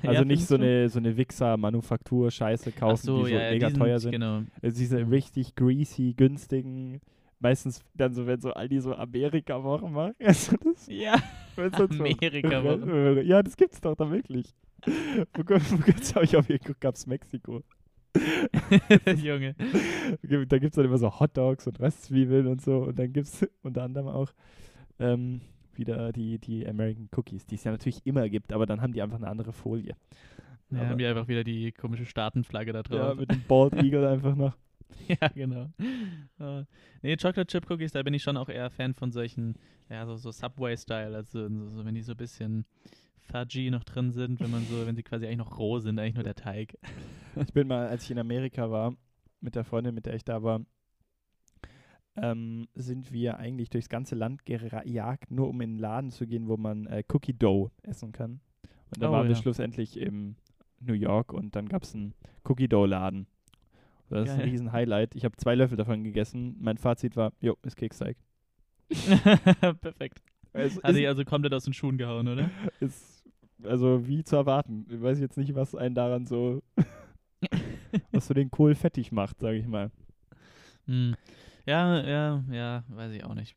Also 0.02 0.22
Ja, 0.22 0.24
nicht 0.24 0.46
so 0.46 0.54
eine, 0.54 0.88
so 0.88 0.98
eine 1.00 1.16
Wichser-Manufaktur-Scheiße 1.16 2.70
kaufen, 2.72 3.06
so, 3.06 3.24
die 3.24 3.30
so 3.30 3.36
ja, 3.36 3.50
mega 3.50 3.70
teuer 3.70 3.98
sind. 3.98 4.12
Genau. 4.12 4.42
Also 4.62 4.78
diese 4.78 5.04
Mhm. 5.04 5.11
richtig 5.11 5.56
greasy, 5.56 6.14
günstigen, 6.16 7.00
meistens 7.41 7.80
dann 7.95 8.12
so, 8.14 8.26
wenn 8.26 8.41
so 8.41 8.53
Aldi 8.53 8.80
so 8.80 8.95
Amerika-Wochen 8.95 9.93
machen. 9.93 10.14
Also 10.24 10.57
das, 10.57 10.86
Ja, 10.89 11.16
Amerika-Wochen. 11.57 13.26
Ja, 13.26 13.43
das 13.43 13.57
gibt's 13.57 13.80
doch 13.80 13.95
da 13.95 14.11
wirklich. 14.11 14.55
Kurzem 15.34 16.14
habe 16.14 16.24
ich 16.24 16.36
auf 16.36 16.49
jeden 16.49 16.74
gab's 16.80 17.07
Mexiko. 17.07 17.62
Junge. 19.16 19.55
Da 20.22 20.59
gibt 20.59 20.72
es 20.72 20.76
dann 20.76 20.84
immer 20.84 20.99
so 20.99 21.20
Hotdogs 21.20 21.66
und 21.66 21.80
Röstzwiebeln 21.80 22.47
und 22.47 22.61
so. 22.62 22.78
Und 22.84 22.99
dann 22.99 23.12
gibt 23.12 23.26
es 23.26 23.47
unter 23.62 23.82
anderem 23.82 24.09
auch 24.09 24.32
ähm, 24.99 25.41
wieder 25.74 26.12
die, 26.12 26.39
die 26.39 26.66
American 26.66 27.09
Cookies, 27.16 27.47
die 27.47 27.55
es 27.57 27.64
ja 27.64 27.70
natürlich 27.72 28.05
immer 28.07 28.28
gibt, 28.28 28.53
aber 28.53 28.66
dann 28.66 28.80
haben 28.80 28.93
die 28.93 29.03
einfach 29.03 29.18
eine 29.18 29.28
andere 29.28 29.53
Folie. 29.53 29.95
Ja, 30.70 30.86
haben 30.86 30.99
die 30.99 31.07
einfach 31.07 31.28
wieder 31.28 31.45
die 31.45 31.72
komische 31.72 32.05
Staatenflagge 32.05 32.72
da 32.72 32.78
Ja, 32.78 32.82
drauf. 32.82 33.16
mit 33.18 33.30
dem 33.30 33.43
Bald 33.49 33.72
Eagle 33.74 34.07
einfach 34.09 34.34
noch. 34.34 34.55
Ja, 35.09 35.28
genau. 35.28 35.70
Äh, 36.39 36.64
nee, 37.03 37.16
Chocolate 37.16 37.47
Chip 37.47 37.70
Cookies, 37.70 37.93
da 37.93 38.03
bin 38.03 38.12
ich 38.14 38.22
schon 38.22 38.36
auch 38.36 38.49
eher 38.49 38.70
Fan 38.70 38.95
von 38.95 39.11
solchen, 39.11 39.55
ja, 39.89 40.05
so, 40.07 40.16
so 40.16 40.30
Subway-Style, 40.30 41.14
also 41.16 41.49
so, 41.49 41.68
so, 41.70 41.84
wenn 41.84 41.95
die 41.95 42.03
so 42.03 42.12
ein 42.12 42.16
bisschen 42.18 42.66
fudgy 43.20 43.70
noch 43.70 43.84
drin 43.84 44.12
sind, 44.12 44.41
wenn 44.41 44.51
man 44.51 44.64
so, 44.66 44.86
wenn 44.86 44.97
sie 44.97 45.03
quasi 45.03 45.26
eigentlich 45.26 45.39
noch 45.39 45.59
roh 45.59 45.78
sind, 45.78 45.99
eigentlich 45.99 46.14
nur 46.14 46.24
der 46.24 46.34
Teig. 46.34 46.76
Ich 47.36 47.53
bin 47.53 47.68
mal, 47.68 47.86
als 47.89 48.05
ich 48.05 48.11
in 48.11 48.18
Amerika 48.18 48.70
war, 48.70 48.97
mit 49.41 49.55
der 49.55 49.62
Freundin, 49.64 49.95
mit 49.95 50.07
der 50.07 50.14
ich 50.14 50.24
da 50.24 50.43
war, 50.43 50.61
ähm, 52.16 52.66
sind 52.74 53.12
wir 53.12 53.39
eigentlich 53.39 53.70
durchs 53.70 53.89
ganze 53.89 54.14
Land 54.16 54.45
gejagt, 54.45 55.30
nur 55.30 55.49
um 55.49 55.61
in 55.61 55.70
einen 55.70 55.78
Laden 55.78 56.11
zu 56.11 56.26
gehen, 56.26 56.49
wo 56.49 56.57
man 56.57 56.86
äh, 56.86 57.05
Cookie 57.12 57.34
Dough 57.34 57.70
essen 57.82 58.12
kann. 58.12 58.41
Und 58.91 59.03
da 59.03 59.11
Oh, 59.11 59.12
waren 59.12 59.28
wir 59.28 59.36
ja. 59.36 59.41
schlussendlich 59.41 59.97
in 59.99 60.36
New 60.80 60.95
York 60.95 61.32
und 61.32 61.55
dann 61.55 61.68
gab 61.68 61.84
es 61.84 61.95
einen 61.95 62.14
Cookie 62.45 62.68
Dough 62.68 62.86
Laden. 62.89 63.26
Das 64.11 64.28
ist 64.28 64.34
ein 64.34 64.40
riesen 64.40 64.72
Highlight. 64.72 65.14
Ich 65.14 65.24
habe 65.24 65.36
zwei 65.36 65.54
Löffel 65.54 65.76
davon 65.76 66.02
gegessen. 66.02 66.56
Mein 66.61 66.78
Fazit 66.78 67.16
war, 67.16 67.32
jo, 67.40 67.56
ist 67.62 67.76
Keksteig. 67.76 68.16
Perfekt. 69.80 70.22
Es 70.52 70.82
Hat 70.82 70.96
also 70.96 71.24
komplett 71.24 71.52
aus 71.52 71.64
den 71.64 71.74
Schuhen 71.74 71.98
gehauen, 71.98 72.26
oder? 72.26 72.50
ist 72.80 73.24
also 73.64 74.06
wie 74.06 74.24
zu 74.24 74.36
erwarten. 74.36 74.86
Ich 74.88 75.00
weiß 75.00 75.20
jetzt 75.20 75.36
nicht, 75.36 75.54
was 75.54 75.74
einen 75.74 75.94
daran 75.94 76.26
so, 76.26 76.62
was 78.12 78.26
so 78.26 78.34
den 78.34 78.50
Kohl 78.50 78.74
fettig 78.74 79.12
macht, 79.12 79.40
sage 79.40 79.59
ich 79.59 79.66
mal. 79.66 79.90
Hm. 80.86 81.14
Ja, 81.66 82.00
ja, 82.02 82.44
ja, 82.50 82.84
weiß 82.88 83.12
ich 83.12 83.24
auch 83.24 83.34
nicht. 83.34 83.56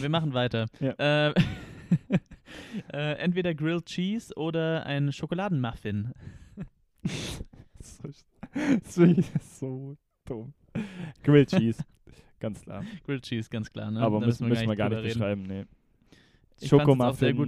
Wir 0.00 0.10
machen 0.10 0.34
weiter. 0.34 0.66
Ja. 0.78 0.92
Äh, 0.98 1.34
äh, 2.92 3.12
entweder 3.18 3.54
Grilled 3.54 3.86
Cheese 3.86 4.34
oder 4.34 4.84
ein 4.84 5.10
Schokoladenmuffin. 5.10 6.12
so, 7.80 8.08
so, 8.84 9.06
so 9.40 9.96
dumm. 10.24 10.52
Grilled 11.22 11.48
Cheese, 11.50 11.82
ganz 12.40 12.62
klar. 12.62 12.84
Grilled 13.04 13.22
Cheese, 13.24 13.48
ganz 13.50 13.70
klar. 13.72 13.90
Ne? 13.90 14.00
Aber 14.00 14.20
Da 14.20 14.26
müssen, 14.26 14.48
müssen 14.48 14.68
wir 14.68 14.76
gar 14.76 14.88
nicht 14.88 15.02
beschreiben, 15.02 15.42
nee. 15.42 15.62
Auch 15.62 15.66
sehr 16.58 16.78
gut, 16.78 16.78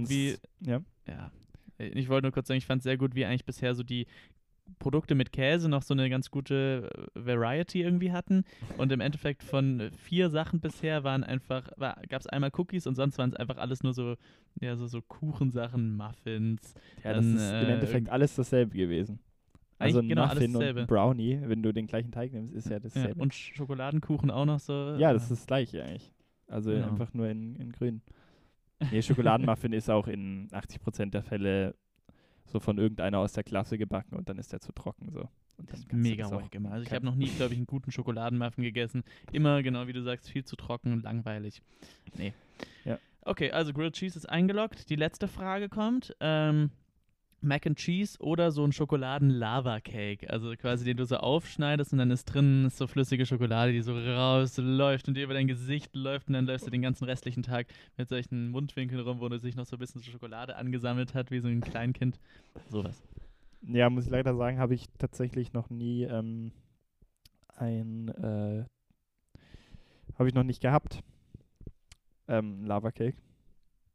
Schokomuffins, 0.07 0.09
wie- 0.09 0.37
Ja, 0.61 0.81
Ja. 1.07 1.31
Ich 1.77 2.09
wollte 2.09 2.25
nur 2.25 2.33
kurz 2.33 2.49
sagen, 2.49 2.57
ich 2.57 2.65
fand 2.65 2.79
es 2.81 2.83
sehr 2.83 2.97
gut, 2.97 3.15
wie 3.15 3.23
eigentlich 3.25 3.45
bisher 3.45 3.73
so 3.73 3.83
die 3.83 4.05
Produkte 4.79 5.15
mit 5.15 5.31
Käse 5.31 5.69
noch 5.69 5.81
so 5.81 5.93
eine 5.93 6.09
ganz 6.09 6.29
gute 6.29 6.89
äh, 7.15 7.25
Variety 7.25 7.81
irgendwie 7.81 8.11
hatten. 8.11 8.43
Und 8.77 8.91
im 8.91 8.99
Endeffekt 8.99 9.43
von 9.43 9.79
äh, 9.79 9.91
vier 9.91 10.29
Sachen 10.29 10.59
bisher 10.59 11.03
waren 11.05 11.23
einfach, 11.23 11.69
war, 11.77 12.01
gab 12.09 12.19
es 12.21 12.27
einmal 12.27 12.51
Cookies 12.57 12.85
und 12.85 12.95
sonst 12.95 13.17
waren 13.17 13.29
es 13.29 13.35
einfach 13.35 13.57
alles 13.57 13.81
nur 13.81 13.93
so, 13.93 14.15
ja, 14.59 14.75
so, 14.75 14.87
so 14.87 15.01
Kuchensachen, 15.01 15.95
Muffins. 15.95 16.73
ja 17.03 17.13
das 17.13 17.25
Dann, 17.25 17.35
ist 17.37 17.49
im 17.49 17.55
äh, 17.69 17.73
Endeffekt 17.73 18.09
alles 18.09 18.35
dasselbe 18.35 18.77
gewesen. 18.77 19.19
Also 19.79 20.01
genau 20.01 20.27
Muffin 20.27 20.55
und 20.55 20.87
Brownie, 20.87 21.39
wenn 21.43 21.63
du 21.63 21.71
den 21.73 21.87
gleichen 21.87 22.11
Teig 22.11 22.33
nimmst, 22.33 22.53
ist 22.53 22.65
ja 22.67 22.73
Ja, 22.73 22.79
dasselbe. 22.79 23.21
und 23.21 23.33
Schokoladenkuchen 23.33 24.29
auch 24.29 24.45
noch 24.45 24.59
so. 24.59 24.95
ja, 24.97 25.11
äh, 25.11 25.13
das 25.13 25.23
ist 25.23 25.31
das 25.31 25.47
gleiche 25.47 25.83
eigentlich. 25.83 26.11
Also 26.47 26.71
Genau. 26.71 26.87
einfach 26.87 27.13
nur 27.13 27.27
in, 27.29 27.55
in 27.55 27.71
grün. 27.71 28.01
Nee, 28.91 29.01
Schokoladenmuffin 29.01 29.73
ist 29.73 29.89
auch 29.89 30.07
in 30.07 30.47
80% 30.51 31.09
der 31.11 31.21
Fälle 31.23 31.75
so 32.45 32.59
von 32.59 32.77
irgendeiner 32.77 33.19
aus 33.19 33.33
der 33.33 33.43
Klasse 33.43 33.77
gebacken 33.77 34.15
und 34.15 34.29
dann 34.29 34.37
ist 34.37 34.51
der 34.53 34.59
zu 34.61 34.71
trocken 34.71 35.11
so. 35.11 35.27
Und 35.57 35.69
Das 35.71 35.79
ist 35.79 35.91
mega 35.93 36.31
wack 36.31 36.55
immer. 36.55 36.71
Also 36.71 36.85
ich 36.87 36.93
habe 36.93 37.05
noch 37.05 37.15
nie, 37.15 37.27
glaube 37.27 37.51
ich, 37.53 37.57
einen 37.57 37.67
guten 37.67 37.91
Schokoladenmuffin 37.91 38.63
gegessen. 38.63 39.03
Immer, 39.33 39.61
genau 39.63 39.85
wie 39.87 39.93
du 39.93 40.01
sagst, 40.01 40.29
viel 40.29 40.45
zu 40.45 40.55
trocken 40.55 40.93
und 40.93 41.03
langweilig. 41.03 41.61
Nee. 42.17 42.33
Ja. 42.85 42.97
Okay, 43.23 43.51
also 43.51 43.73
Grilled 43.73 43.93
Cheese 43.95 44.17
ist 44.17 44.25
eingeloggt. 44.29 44.89
Die 44.89 44.95
letzte 44.95 45.27
Frage 45.27 45.67
kommt. 45.67 46.15
Ähm, 46.21 46.71
Mac 47.41 47.65
and 47.65 47.77
Cheese 47.77 48.19
oder 48.19 48.51
so 48.51 48.63
ein 48.63 48.71
Schokoladen-Lava-Cake. 48.71 50.29
Also 50.29 50.53
quasi, 50.55 50.85
den 50.85 50.97
du 50.97 51.05
so 51.05 51.17
aufschneidest 51.17 51.93
und 51.93 51.99
dann 51.99 52.11
ist 52.11 52.25
drin 52.25 52.65
ist 52.65 52.77
so 52.77 52.87
flüssige 52.87 53.25
Schokolade, 53.25 53.71
die 53.71 53.81
so 53.81 53.97
rausläuft 53.97 55.07
und 55.07 55.15
dir 55.15 55.23
über 55.23 55.33
dein 55.33 55.47
Gesicht 55.47 55.95
läuft 55.95 56.27
und 56.27 56.33
dann 56.33 56.45
läufst 56.45 56.67
du 56.67 56.71
den 56.71 56.81
ganzen 56.81 57.05
restlichen 57.05 57.43
Tag 57.43 57.67
mit 57.97 58.09
solchen 58.09 58.49
Mundwinkeln 58.49 59.01
rum, 59.01 59.19
wo 59.19 59.29
du 59.29 59.39
sich 59.39 59.55
noch 59.55 59.65
so 59.65 59.75
ein 59.75 59.79
bisschen 59.79 60.03
Schokolade 60.03 60.55
angesammelt 60.55 61.13
hat, 61.13 61.31
wie 61.31 61.39
so 61.39 61.47
ein 61.47 61.61
Kleinkind. 61.61 62.19
Sowas. 62.69 63.01
Ja, 63.61 63.89
muss 63.89 64.05
ich 64.05 64.11
leider 64.11 64.35
sagen, 64.35 64.59
habe 64.59 64.73
ich 64.73 64.85
tatsächlich 64.97 65.53
noch 65.53 65.69
nie 65.69 66.03
ähm, 66.03 66.51
ein, 67.55 68.07
äh, 68.09 68.65
habe 70.17 70.27
ich 70.27 70.33
noch 70.33 70.43
nicht 70.43 70.61
gehabt. 70.61 71.01
Ähm, 72.27 72.65
Lava 72.65 72.91
Cake. 72.91 73.17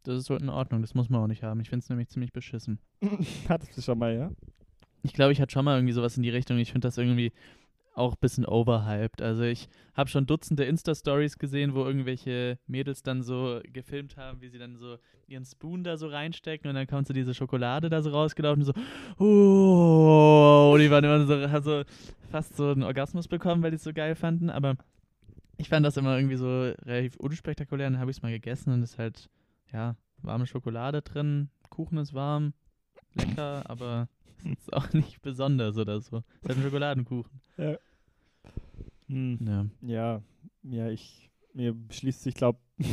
Das 0.04 0.18
ist 0.18 0.26
so 0.26 0.36
in 0.36 0.48
Ordnung, 0.48 0.82
das 0.82 0.94
muss 0.94 1.08
man 1.08 1.22
auch 1.22 1.26
nicht 1.26 1.42
haben. 1.42 1.60
Ich 1.60 1.70
finde 1.70 1.82
es 1.82 1.88
nämlich 1.88 2.08
ziemlich 2.08 2.32
beschissen. 2.32 2.78
Hattest 3.48 3.76
du 3.76 3.82
schon 3.82 3.98
mal, 3.98 4.14
ja? 4.14 4.30
Ich 5.02 5.12
glaube, 5.12 5.32
ich 5.32 5.40
hatte 5.40 5.52
schon 5.52 5.64
mal 5.64 5.76
irgendwie 5.76 5.92
sowas 5.92 6.16
in 6.16 6.22
die 6.22 6.30
Richtung. 6.30 6.58
Ich 6.58 6.72
finde 6.72 6.86
das 6.86 6.96
irgendwie 6.98 7.32
auch 7.94 8.12
ein 8.12 8.20
bisschen 8.20 8.44
overhyped. 8.44 9.22
Also 9.22 9.44
ich 9.44 9.68
habe 9.94 10.10
schon 10.10 10.26
Dutzende 10.26 10.64
Insta-Stories 10.64 11.38
gesehen, 11.38 11.74
wo 11.74 11.84
irgendwelche 11.84 12.58
Mädels 12.66 13.02
dann 13.02 13.22
so 13.22 13.60
gefilmt 13.72 14.16
haben, 14.16 14.40
wie 14.40 14.48
sie 14.48 14.58
dann 14.58 14.76
so 14.76 14.98
ihren 15.26 15.44
Spoon 15.44 15.84
da 15.84 15.96
so 15.96 16.08
reinstecken 16.08 16.68
und 16.68 16.74
dann 16.74 16.86
kommt 16.86 17.06
so 17.06 17.14
diese 17.14 17.34
Schokolade 17.34 17.88
da 17.88 18.02
so 18.02 18.10
rausgelaufen 18.10 18.62
und 18.62 18.66
so, 18.66 19.24
oh, 19.24 20.76
die 20.78 20.90
waren 20.90 21.04
immer 21.04 21.24
so, 21.24 21.34
also 21.34 21.82
fast 22.30 22.56
so 22.56 22.70
einen 22.70 22.82
Orgasmus 22.82 23.28
bekommen, 23.28 23.62
weil 23.62 23.70
die 23.70 23.76
es 23.76 23.84
so 23.84 23.92
geil 23.92 24.16
fanden, 24.16 24.50
aber 24.50 24.76
ich 25.56 25.68
fand 25.68 25.86
das 25.86 25.96
immer 25.96 26.16
irgendwie 26.16 26.36
so 26.36 26.72
relativ 26.84 27.16
unspektakulär, 27.16 27.88
dann 27.88 28.00
habe 28.00 28.10
ich 28.10 28.18
es 28.18 28.22
mal 28.22 28.32
gegessen 28.32 28.72
und 28.72 28.82
es 28.82 28.92
ist 28.92 28.98
halt, 28.98 29.30
ja, 29.74 29.96
warme 30.22 30.46
Schokolade 30.46 31.02
drin, 31.02 31.50
Kuchen 31.68 31.98
ist 31.98 32.14
warm, 32.14 32.54
lecker, 33.14 33.64
aber 33.68 34.08
es 34.38 34.60
ist 34.60 34.72
auch 34.72 34.92
nicht 34.92 35.20
besonders 35.20 35.76
oder 35.76 36.00
so. 36.00 36.18
Es 36.18 36.42
ist 36.42 36.48
halt 36.48 36.58
ein 36.58 36.62
Schokoladenkuchen. 36.62 37.40
Ja. 37.58 37.76
Hm. 39.08 39.38
Ja. 39.46 39.66
Ja, 39.82 40.22
ja, 40.62 40.88
ich, 40.88 41.30
mir 41.52 41.74
schließt 41.90 42.22
sich, 42.22 42.34
glaube 42.34 42.58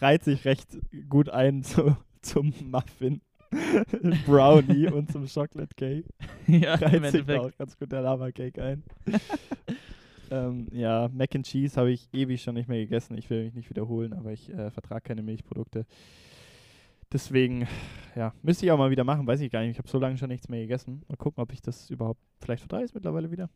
reiht 0.00 0.24
sich 0.24 0.44
recht 0.44 0.78
gut 1.08 1.28
ein 1.28 1.62
zu, 1.62 1.96
zum 2.22 2.52
Muffin, 2.70 3.20
Brownie 4.26 4.88
und 4.90 5.12
zum 5.12 5.26
Chocolate 5.26 5.74
Cake. 5.76 6.08
ja, 6.46 6.74
im 6.74 6.80
Reiht 6.82 7.12
sich 7.12 7.24
da 7.24 7.34
Endeffekt. 7.34 7.40
auch 7.40 7.56
ganz 7.58 7.78
gut 7.78 7.92
der 7.92 8.02
Lava 8.02 8.32
Cake 8.32 8.62
ein. 8.62 8.82
Ähm, 10.30 10.68
ja, 10.72 11.08
Mac 11.12 11.34
and 11.34 11.46
Cheese 11.46 11.76
habe 11.76 11.90
ich 11.90 12.08
ewig 12.12 12.42
schon 12.42 12.54
nicht 12.54 12.68
mehr 12.68 12.78
gegessen. 12.80 13.16
Ich 13.16 13.28
will 13.30 13.44
mich 13.44 13.54
nicht 13.54 13.70
wiederholen, 13.70 14.12
aber 14.12 14.32
ich 14.32 14.48
äh, 14.50 14.70
vertrage 14.70 15.02
keine 15.02 15.22
Milchprodukte. 15.22 15.86
Deswegen, 17.12 17.66
ja, 18.16 18.34
müsste 18.42 18.66
ich 18.66 18.72
auch 18.72 18.78
mal 18.78 18.90
wieder 18.90 19.04
machen, 19.04 19.26
weiß 19.26 19.40
ich 19.40 19.50
gar 19.50 19.60
nicht. 19.60 19.70
Ich 19.70 19.78
habe 19.78 19.88
so 19.88 19.98
lange 19.98 20.18
schon 20.18 20.28
nichts 20.28 20.48
mehr 20.48 20.60
gegessen. 20.60 21.02
Mal 21.08 21.16
gucken, 21.16 21.42
ob 21.42 21.52
ich 21.52 21.62
das 21.62 21.88
überhaupt, 21.90 22.20
vielleicht 22.40 22.60
vertrage 22.60 22.84
es 22.84 22.94
mittlerweile 22.94 23.30
wieder. 23.30 23.48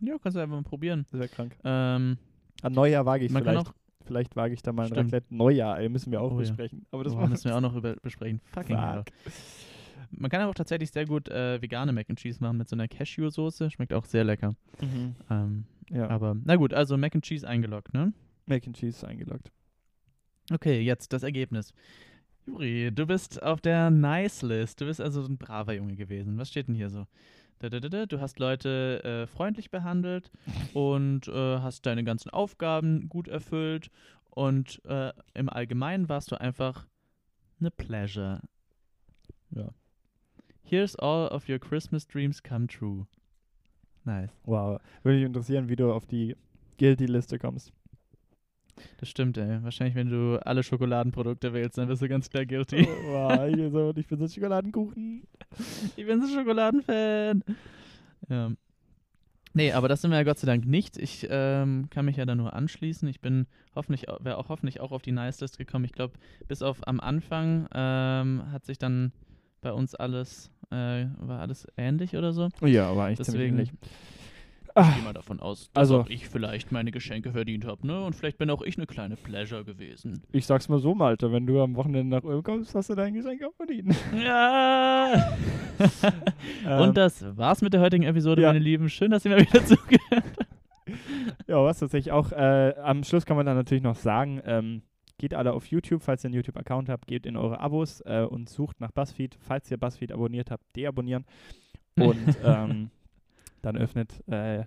Ja, 0.00 0.16
kannst 0.18 0.36
du 0.36 0.40
einfach 0.40 0.56
mal 0.56 0.62
probieren. 0.62 1.04
Das 1.10 1.20
wäre 1.20 1.28
krank. 1.28 1.56
Ähm, 1.64 2.16
An 2.62 2.72
Neujahr 2.72 3.04
wage 3.04 3.24
ich 3.24 3.32
man 3.32 3.42
vielleicht. 3.42 3.66
kann 3.66 3.74
auch, 3.74 3.74
Vielleicht 4.04 4.34
wage 4.34 4.54
ich 4.54 4.62
da 4.62 4.72
mal 4.72 4.86
ein. 4.86 4.92
Raclette 4.92 5.32
Neujahr, 5.34 5.78
ey, 5.78 5.88
müssen 5.88 6.10
wir 6.10 6.20
auch 6.20 6.30
Oh 6.32 6.34
ja. 6.34 6.40
besprechen. 6.40 6.86
Aber 6.90 7.04
das 7.04 7.14
oh, 7.14 7.26
müssen 7.26 7.44
wir 7.44 7.56
auch 7.56 7.60
noch 7.60 7.80
besprechen. 8.02 8.40
Fucking 8.46 8.78
hell. 8.78 9.04
Man 10.12 10.30
kann 10.30 10.42
auch 10.42 10.54
tatsächlich 10.54 10.90
sehr 10.90 11.06
gut 11.06 11.28
äh, 11.28 11.60
vegane 11.60 11.92
Mac 11.92 12.08
and 12.08 12.18
Cheese 12.18 12.42
machen 12.42 12.58
mit 12.58 12.68
so 12.68 12.76
einer 12.76 12.88
Cashew-Soße. 12.88 13.70
Schmeckt 13.70 13.92
auch 13.92 14.04
sehr 14.04 14.24
lecker. 14.24 14.54
Mhm. 14.80 15.14
Ähm, 15.30 15.64
Ja, 15.90 16.08
aber 16.08 16.36
na 16.44 16.56
gut, 16.56 16.72
also 16.74 16.96
Mac 16.96 17.14
and 17.14 17.24
Cheese 17.24 17.48
eingeloggt, 17.48 17.92
ne? 17.94 18.12
Mac 18.46 18.66
and 18.66 18.76
Cheese 18.76 19.06
eingeloggt. 19.06 19.50
Okay, 20.50 20.80
jetzt 20.80 21.12
das 21.12 21.22
Ergebnis. 21.22 21.72
Juri, 22.46 22.90
du 22.92 23.06
bist 23.06 23.42
auf 23.42 23.60
der 23.60 23.90
Nice-List. 23.90 24.80
Du 24.80 24.86
bist 24.86 25.00
also 25.00 25.22
ein 25.24 25.38
braver 25.38 25.74
Junge 25.74 25.94
gewesen. 25.94 26.38
Was 26.38 26.48
steht 26.48 26.68
denn 26.68 26.74
hier 26.74 26.90
so? 26.90 27.06
Du 27.60 28.20
hast 28.20 28.40
Leute 28.40 29.04
äh, 29.04 29.26
freundlich 29.28 29.70
behandelt 29.70 30.32
und 30.74 31.28
äh, 31.28 31.58
hast 31.58 31.86
deine 31.86 32.02
ganzen 32.02 32.30
Aufgaben 32.30 33.08
gut 33.08 33.28
erfüllt 33.28 33.90
und 34.30 34.84
äh, 34.84 35.12
im 35.34 35.48
Allgemeinen 35.48 36.08
warst 36.08 36.32
du 36.32 36.40
einfach 36.40 36.88
eine 37.60 37.70
Pleasure. 37.70 38.40
Ja. 39.50 39.68
Here's 40.62 40.96
all 40.96 41.28
of 41.28 41.48
your 41.48 41.58
Christmas 41.58 42.06
dreams 42.06 42.42
come 42.42 42.66
true. 42.66 43.06
Nice. 44.04 44.30
Wow. 44.44 44.80
Würde 45.02 45.18
mich 45.18 45.26
interessieren, 45.26 45.68
wie 45.68 45.76
du 45.76 45.92
auf 45.92 46.06
die 46.06 46.36
Guilty-Liste 46.78 47.38
kommst. 47.38 47.72
Das 48.98 49.08
stimmt, 49.08 49.36
ey. 49.36 49.62
Wahrscheinlich, 49.62 49.94
wenn 49.94 50.08
du 50.08 50.38
alle 50.44 50.62
Schokoladenprodukte 50.62 51.52
wählst, 51.52 51.78
dann 51.78 51.88
bist 51.88 52.02
du 52.02 52.08
ganz 52.08 52.30
klar 52.30 52.46
guilty. 52.46 52.86
wow, 53.06 53.46
ich, 53.48 53.56
bin 53.56 53.70
so, 53.70 53.92
ich 53.94 54.06
bin 54.06 54.18
so 54.18 54.24
ein 54.24 54.30
Schokoladenkuchen. 54.30 55.22
Ich 55.96 56.06
bin 56.06 56.20
so 56.20 56.26
ein 56.26 56.32
Schokoladenfan. 56.32 57.44
Ja. 58.28 58.52
Nee, 59.54 59.72
aber 59.72 59.88
das 59.88 60.00
sind 60.00 60.10
wir 60.10 60.16
ja 60.16 60.22
Gott 60.22 60.38
sei 60.38 60.46
Dank 60.46 60.64
nicht. 60.64 60.96
Ich 60.96 61.26
ähm, 61.28 61.88
kann 61.90 62.06
mich 62.06 62.16
ja 62.16 62.24
da 62.24 62.34
nur 62.34 62.54
anschließen. 62.54 63.06
Ich 63.08 63.20
bin 63.20 63.46
hoffentlich, 63.74 64.06
wäre 64.20 64.38
auch 64.38 64.48
hoffentlich 64.48 64.80
auch 64.80 64.92
auf 64.92 65.02
die 65.02 65.12
Nice-List 65.12 65.58
gekommen. 65.58 65.84
Ich 65.84 65.92
glaube, 65.92 66.14
bis 66.48 66.62
auf 66.62 66.86
am 66.88 67.00
Anfang 67.00 67.68
ähm, 67.74 68.50
hat 68.50 68.64
sich 68.64 68.78
dann 68.78 69.12
bei 69.62 69.72
uns 69.72 69.94
alles, 69.94 70.50
äh, 70.70 71.06
war 71.18 71.40
alles 71.40 71.66
ähnlich 71.78 72.14
oder 72.16 72.32
so. 72.32 72.48
Ja, 72.62 72.90
aber 72.90 73.04
eigentlich 73.04 73.18
Deswegen 73.18 73.56
ziemlich 73.56 73.68
ähnlich. 73.70 73.90
ich 74.88 74.94
gehe 74.94 75.04
mal 75.04 75.12
davon 75.12 75.40
aus, 75.40 75.70
dass 75.72 75.80
Also- 75.90 76.04
ich 76.08 76.28
vielleicht 76.28 76.72
meine 76.72 76.90
Geschenke 76.90 77.30
verdient 77.32 77.64
habe, 77.66 77.86
ne? 77.86 78.04
Und 78.04 78.14
vielleicht 78.14 78.38
bin 78.38 78.50
auch 78.50 78.62
ich 78.62 78.76
eine 78.76 78.86
kleine 78.86 79.16
Pleasure 79.16 79.64
gewesen. 79.64 80.22
Ich 80.32 80.46
sag's 80.46 80.68
mal 80.68 80.78
so, 80.80 80.94
Malte, 80.94 81.30
wenn 81.32 81.46
du 81.46 81.62
am 81.62 81.76
Wochenende 81.76 82.14
nach 82.16 82.24
Ulm 82.24 82.42
kommst, 82.42 82.74
hast 82.74 82.90
du 82.90 82.94
dein 82.94 83.14
Geschenk 83.14 83.42
auch 83.44 83.54
verdient. 83.54 83.94
Ja! 84.22 85.32
Ähm, 86.64 86.80
Und 86.80 86.96
das 86.96 87.24
war's 87.36 87.60
mit 87.62 87.72
der 87.72 87.80
heutigen 87.80 88.04
Episode, 88.04 88.42
ja. 88.42 88.48
meine 88.48 88.60
Lieben. 88.60 88.88
Schön, 88.88 89.10
dass 89.10 89.24
ihr 89.24 89.32
mal 89.32 89.40
wieder 89.40 89.64
zugehört 89.66 90.24
Ja, 91.48 91.56
was 91.64 91.78
tatsächlich 91.80 92.12
auch, 92.12 92.30
äh, 92.32 92.74
am 92.82 93.02
Schluss 93.02 93.26
kann 93.26 93.36
man 93.36 93.46
dann 93.46 93.56
natürlich 93.56 93.82
noch 93.82 93.96
sagen, 93.96 94.40
ähm, 94.44 94.82
geht 95.18 95.34
alle 95.34 95.52
auf 95.52 95.66
YouTube, 95.66 96.02
falls 96.02 96.24
ihr 96.24 96.28
einen 96.28 96.34
YouTube-Account 96.34 96.88
habt, 96.88 97.06
geht 97.06 97.26
in 97.26 97.36
eure 97.36 97.60
Abos 97.60 98.00
äh, 98.06 98.22
und 98.28 98.48
sucht 98.48 98.80
nach 98.80 98.90
BuzzFeed. 98.92 99.36
Falls 99.40 99.70
ihr 99.70 99.76
BuzzFeed 99.78 100.12
abonniert 100.12 100.50
habt, 100.50 100.64
deabonnieren. 100.76 101.24
Und 101.96 102.38
ähm, 102.42 102.90
dann 103.60 103.76
öffnet 103.76 104.26
äh, 104.26 104.64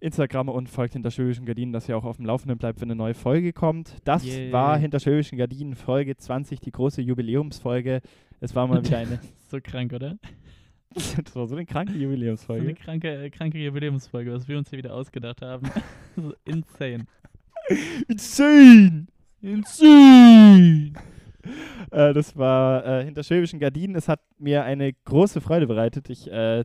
Instagram 0.00 0.48
und 0.48 0.68
folgt 0.68 0.92
hinter 0.94 1.10
schwäbischen 1.10 1.46
Gardinen, 1.46 1.72
dass 1.72 1.88
ihr 1.88 1.96
auch 1.96 2.04
auf 2.04 2.16
dem 2.16 2.26
Laufenden 2.26 2.58
bleibt, 2.58 2.80
wenn 2.80 2.90
eine 2.90 2.96
neue 2.96 3.14
Folge 3.14 3.52
kommt. 3.52 3.96
Das 4.04 4.24
Yay. 4.24 4.52
war 4.52 4.76
hinter 4.78 5.00
schwäbischen 5.00 5.38
Gardinen 5.38 5.74
Folge 5.74 6.16
20, 6.16 6.60
die 6.60 6.72
große 6.72 7.00
Jubiläumsfolge. 7.00 8.00
Es 8.40 8.54
war 8.54 8.66
mal 8.66 8.84
wieder 8.84 8.98
eine, 8.98 9.20
So 9.48 9.58
krank, 9.62 9.92
oder? 9.92 10.18
das 10.94 11.34
war 11.34 11.46
so 11.46 11.54
eine 11.56 11.64
kranke 11.64 11.92
So 11.92 11.96
eine 11.98 12.04
Jubiläumsfolge. 12.04 12.74
kranke, 12.74 13.24
äh, 13.24 13.30
kranke 13.30 13.58
Jubiläumsfolge, 13.58 14.32
was 14.32 14.48
wir 14.48 14.58
uns 14.58 14.68
hier 14.70 14.78
wieder 14.78 14.94
ausgedacht 14.94 15.42
haben. 15.42 15.70
insane. 16.44 17.06
Insane! 18.08 19.06
Insane! 19.40 20.92
Äh, 21.90 22.12
das 22.12 22.36
war 22.36 22.84
äh, 22.84 23.04
hinter 23.04 23.22
schwäbischen 23.22 23.60
Gardinen. 23.60 23.96
Es 23.96 24.08
hat 24.08 24.20
mir 24.38 24.64
eine 24.64 24.92
große 24.92 25.40
Freude 25.40 25.66
bereitet, 25.66 26.08
dich 26.08 26.30
äh, 26.30 26.64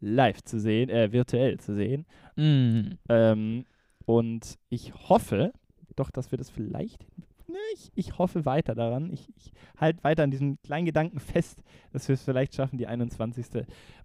live 0.00 0.42
zu 0.42 0.58
sehen, 0.58 0.90
äh, 0.90 1.12
virtuell 1.12 1.58
zu 1.58 1.74
sehen. 1.74 2.06
Mm. 2.36 2.98
Ähm, 3.08 3.64
und 4.04 4.58
ich 4.68 4.92
hoffe, 5.08 5.52
doch, 5.96 6.10
dass 6.10 6.30
wir 6.30 6.38
das 6.38 6.50
vielleicht. 6.50 7.06
Ne, 7.46 7.58
ich, 7.74 7.90
ich 7.94 8.18
hoffe 8.18 8.44
weiter 8.44 8.74
daran. 8.74 9.12
Ich, 9.12 9.28
ich 9.36 9.52
halte 9.76 10.02
weiter 10.04 10.22
an 10.22 10.30
diesem 10.30 10.60
kleinen 10.62 10.86
Gedanken 10.86 11.18
fest, 11.20 11.62
dass 11.92 12.08
wir 12.08 12.14
es 12.14 12.22
vielleicht 12.22 12.54
schaffen, 12.54 12.78
die 12.78 12.86
21. 12.86 13.46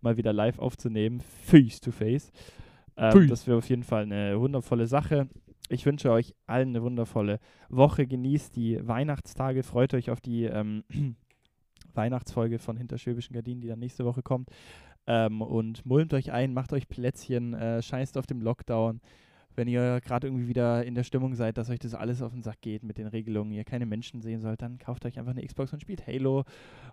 mal 0.02 0.18
wieder 0.18 0.34
live 0.34 0.60
aufzunehmen, 0.60 1.22
face 1.22 1.80
to 1.80 1.92
face. 1.92 2.32
Ähm, 2.98 3.28
das 3.28 3.46
wäre 3.46 3.58
auf 3.58 3.70
jeden 3.70 3.84
Fall 3.84 4.04
eine 4.04 4.40
wundervolle 4.40 4.88
Sache. 4.88 5.28
Ich 5.70 5.86
wünsche 5.86 6.12
euch 6.12 6.36
allen 6.46 6.70
eine 6.70 6.84
wundervolle 6.84 7.40
Woche. 7.70 8.06
Genießt 8.06 8.56
die 8.56 8.86
Weihnachtstage. 8.88 9.64
Freut 9.64 9.94
euch 9.94 10.12
auf 10.12 10.22
die 10.22 10.44
ähm, 10.44 10.84
Weihnachtsfolge 11.94 12.60
von 12.60 12.78
Hinter 12.78 12.98
Schwäbischen 12.98 13.34
Gardinen, 13.34 13.62
die 13.62 13.68
dann 13.68 13.80
nächste 13.80 14.06
Woche 14.06 14.22
kommt. 14.22 14.50
Ähm, 15.08 15.42
und 15.42 15.86
mulmt 15.86 16.14
euch 16.14 16.32
ein, 16.32 16.54
macht 16.54 16.74
euch 16.74 16.88
Plätzchen, 16.88 17.54
äh, 17.54 17.82
scheißt 17.82 18.18
auf 18.18 18.28
dem 18.28 18.42
Lockdown. 18.42 19.02
Wenn 19.56 19.68
ihr 19.68 20.02
gerade 20.02 20.28
irgendwie 20.28 20.48
wieder 20.48 20.84
in 20.84 20.96
der 20.96 21.04
Stimmung 21.04 21.34
seid, 21.34 21.58
dass 21.58 21.70
euch 21.70 21.80
das 21.80 21.94
alles 21.94 22.22
auf 22.22 22.34
den 22.34 22.44
Sack 22.44 22.62
geht 22.62 22.84
mit 22.84 22.98
den 22.98 23.08
Regelungen, 23.08 23.54
ihr 23.54 23.64
keine 23.64 23.86
Menschen 23.86 24.22
sehen 24.22 24.42
sollt, 24.42 24.62
dann 24.62 24.78
kauft 24.80 25.06
euch 25.06 25.18
einfach 25.18 25.32
eine 25.32 25.46
Xbox 25.46 25.72
und 25.72 25.82
spielt 25.82 26.06
Halo 26.06 26.44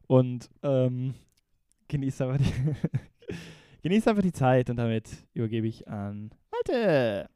und 0.06 0.48
ähm, 0.62 1.14
genießt 1.88 2.22
einfach 2.22 2.38
die 2.38 2.52
genießt 3.82 4.08
einfach 4.08 4.22
die 4.22 4.32
Zeit 4.32 4.70
und 4.70 4.76
damit 4.76 5.10
übergebe 5.34 5.66
ich 5.66 5.88
an 5.88 6.30
Malte. 6.52 7.28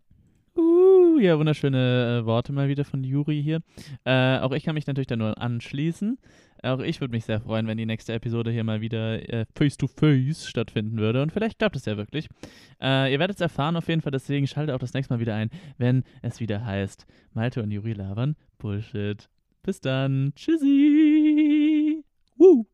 Uh, 0.57 1.19
ja, 1.19 1.39
wunderschöne 1.39 2.21
äh, 2.23 2.27
Worte 2.27 2.53
mal 2.53 2.69
wieder 2.69 2.85
von 2.85 3.05
Juri 3.05 3.43
hier. 3.43 3.61
Äh, 4.05 4.39
auch 4.39 4.53
ich 4.53 4.65
kann 4.65 4.75
mich 4.75 4.87
natürlich 4.87 5.07
da 5.07 5.17
nur 5.17 5.41
anschließen. 5.41 6.19
Auch 6.63 6.81
ich 6.81 7.01
würde 7.01 7.13
mich 7.13 7.25
sehr 7.25 7.41
freuen, 7.41 7.67
wenn 7.67 7.77
die 7.77 7.87
nächste 7.87 8.15
Episode 8.15 8.51
hier 8.51 8.65
mal 8.65 8.81
wieder 8.81 9.29
äh, 9.29 9.45
face-to-face 9.55 10.49
stattfinden 10.49 10.99
würde. 10.99 11.23
Und 11.23 11.33
vielleicht 11.33 11.59
klappt 11.59 11.77
es 11.77 11.85
ja 11.85 11.97
wirklich. 11.97 12.29
Äh, 12.81 13.13
ihr 13.13 13.19
werdet 13.19 13.37
es 13.37 13.41
erfahren 13.41 13.77
auf 13.77 13.89
jeden 13.89 14.01
Fall, 14.01 14.13
deswegen 14.13 14.47
schaltet 14.47 14.75
auch 14.75 14.81
das 14.81 14.95
nächste 14.95 15.15
Mal 15.15 15.21
wieder 15.21 15.35
ein, 15.35 15.51
wenn 15.77 16.05
es 16.23 16.41
wieder 16.41 16.65
heißt 16.65 17.07
Malte 17.35 17.63
und 17.63 17.71
Juri 17.71 17.93
labern 17.93 18.37
Bullshit. 18.59 19.29
Bis 19.63 19.81
dann. 19.81 20.33
Tschüssi. 20.35 22.03
Woo. 22.37 22.67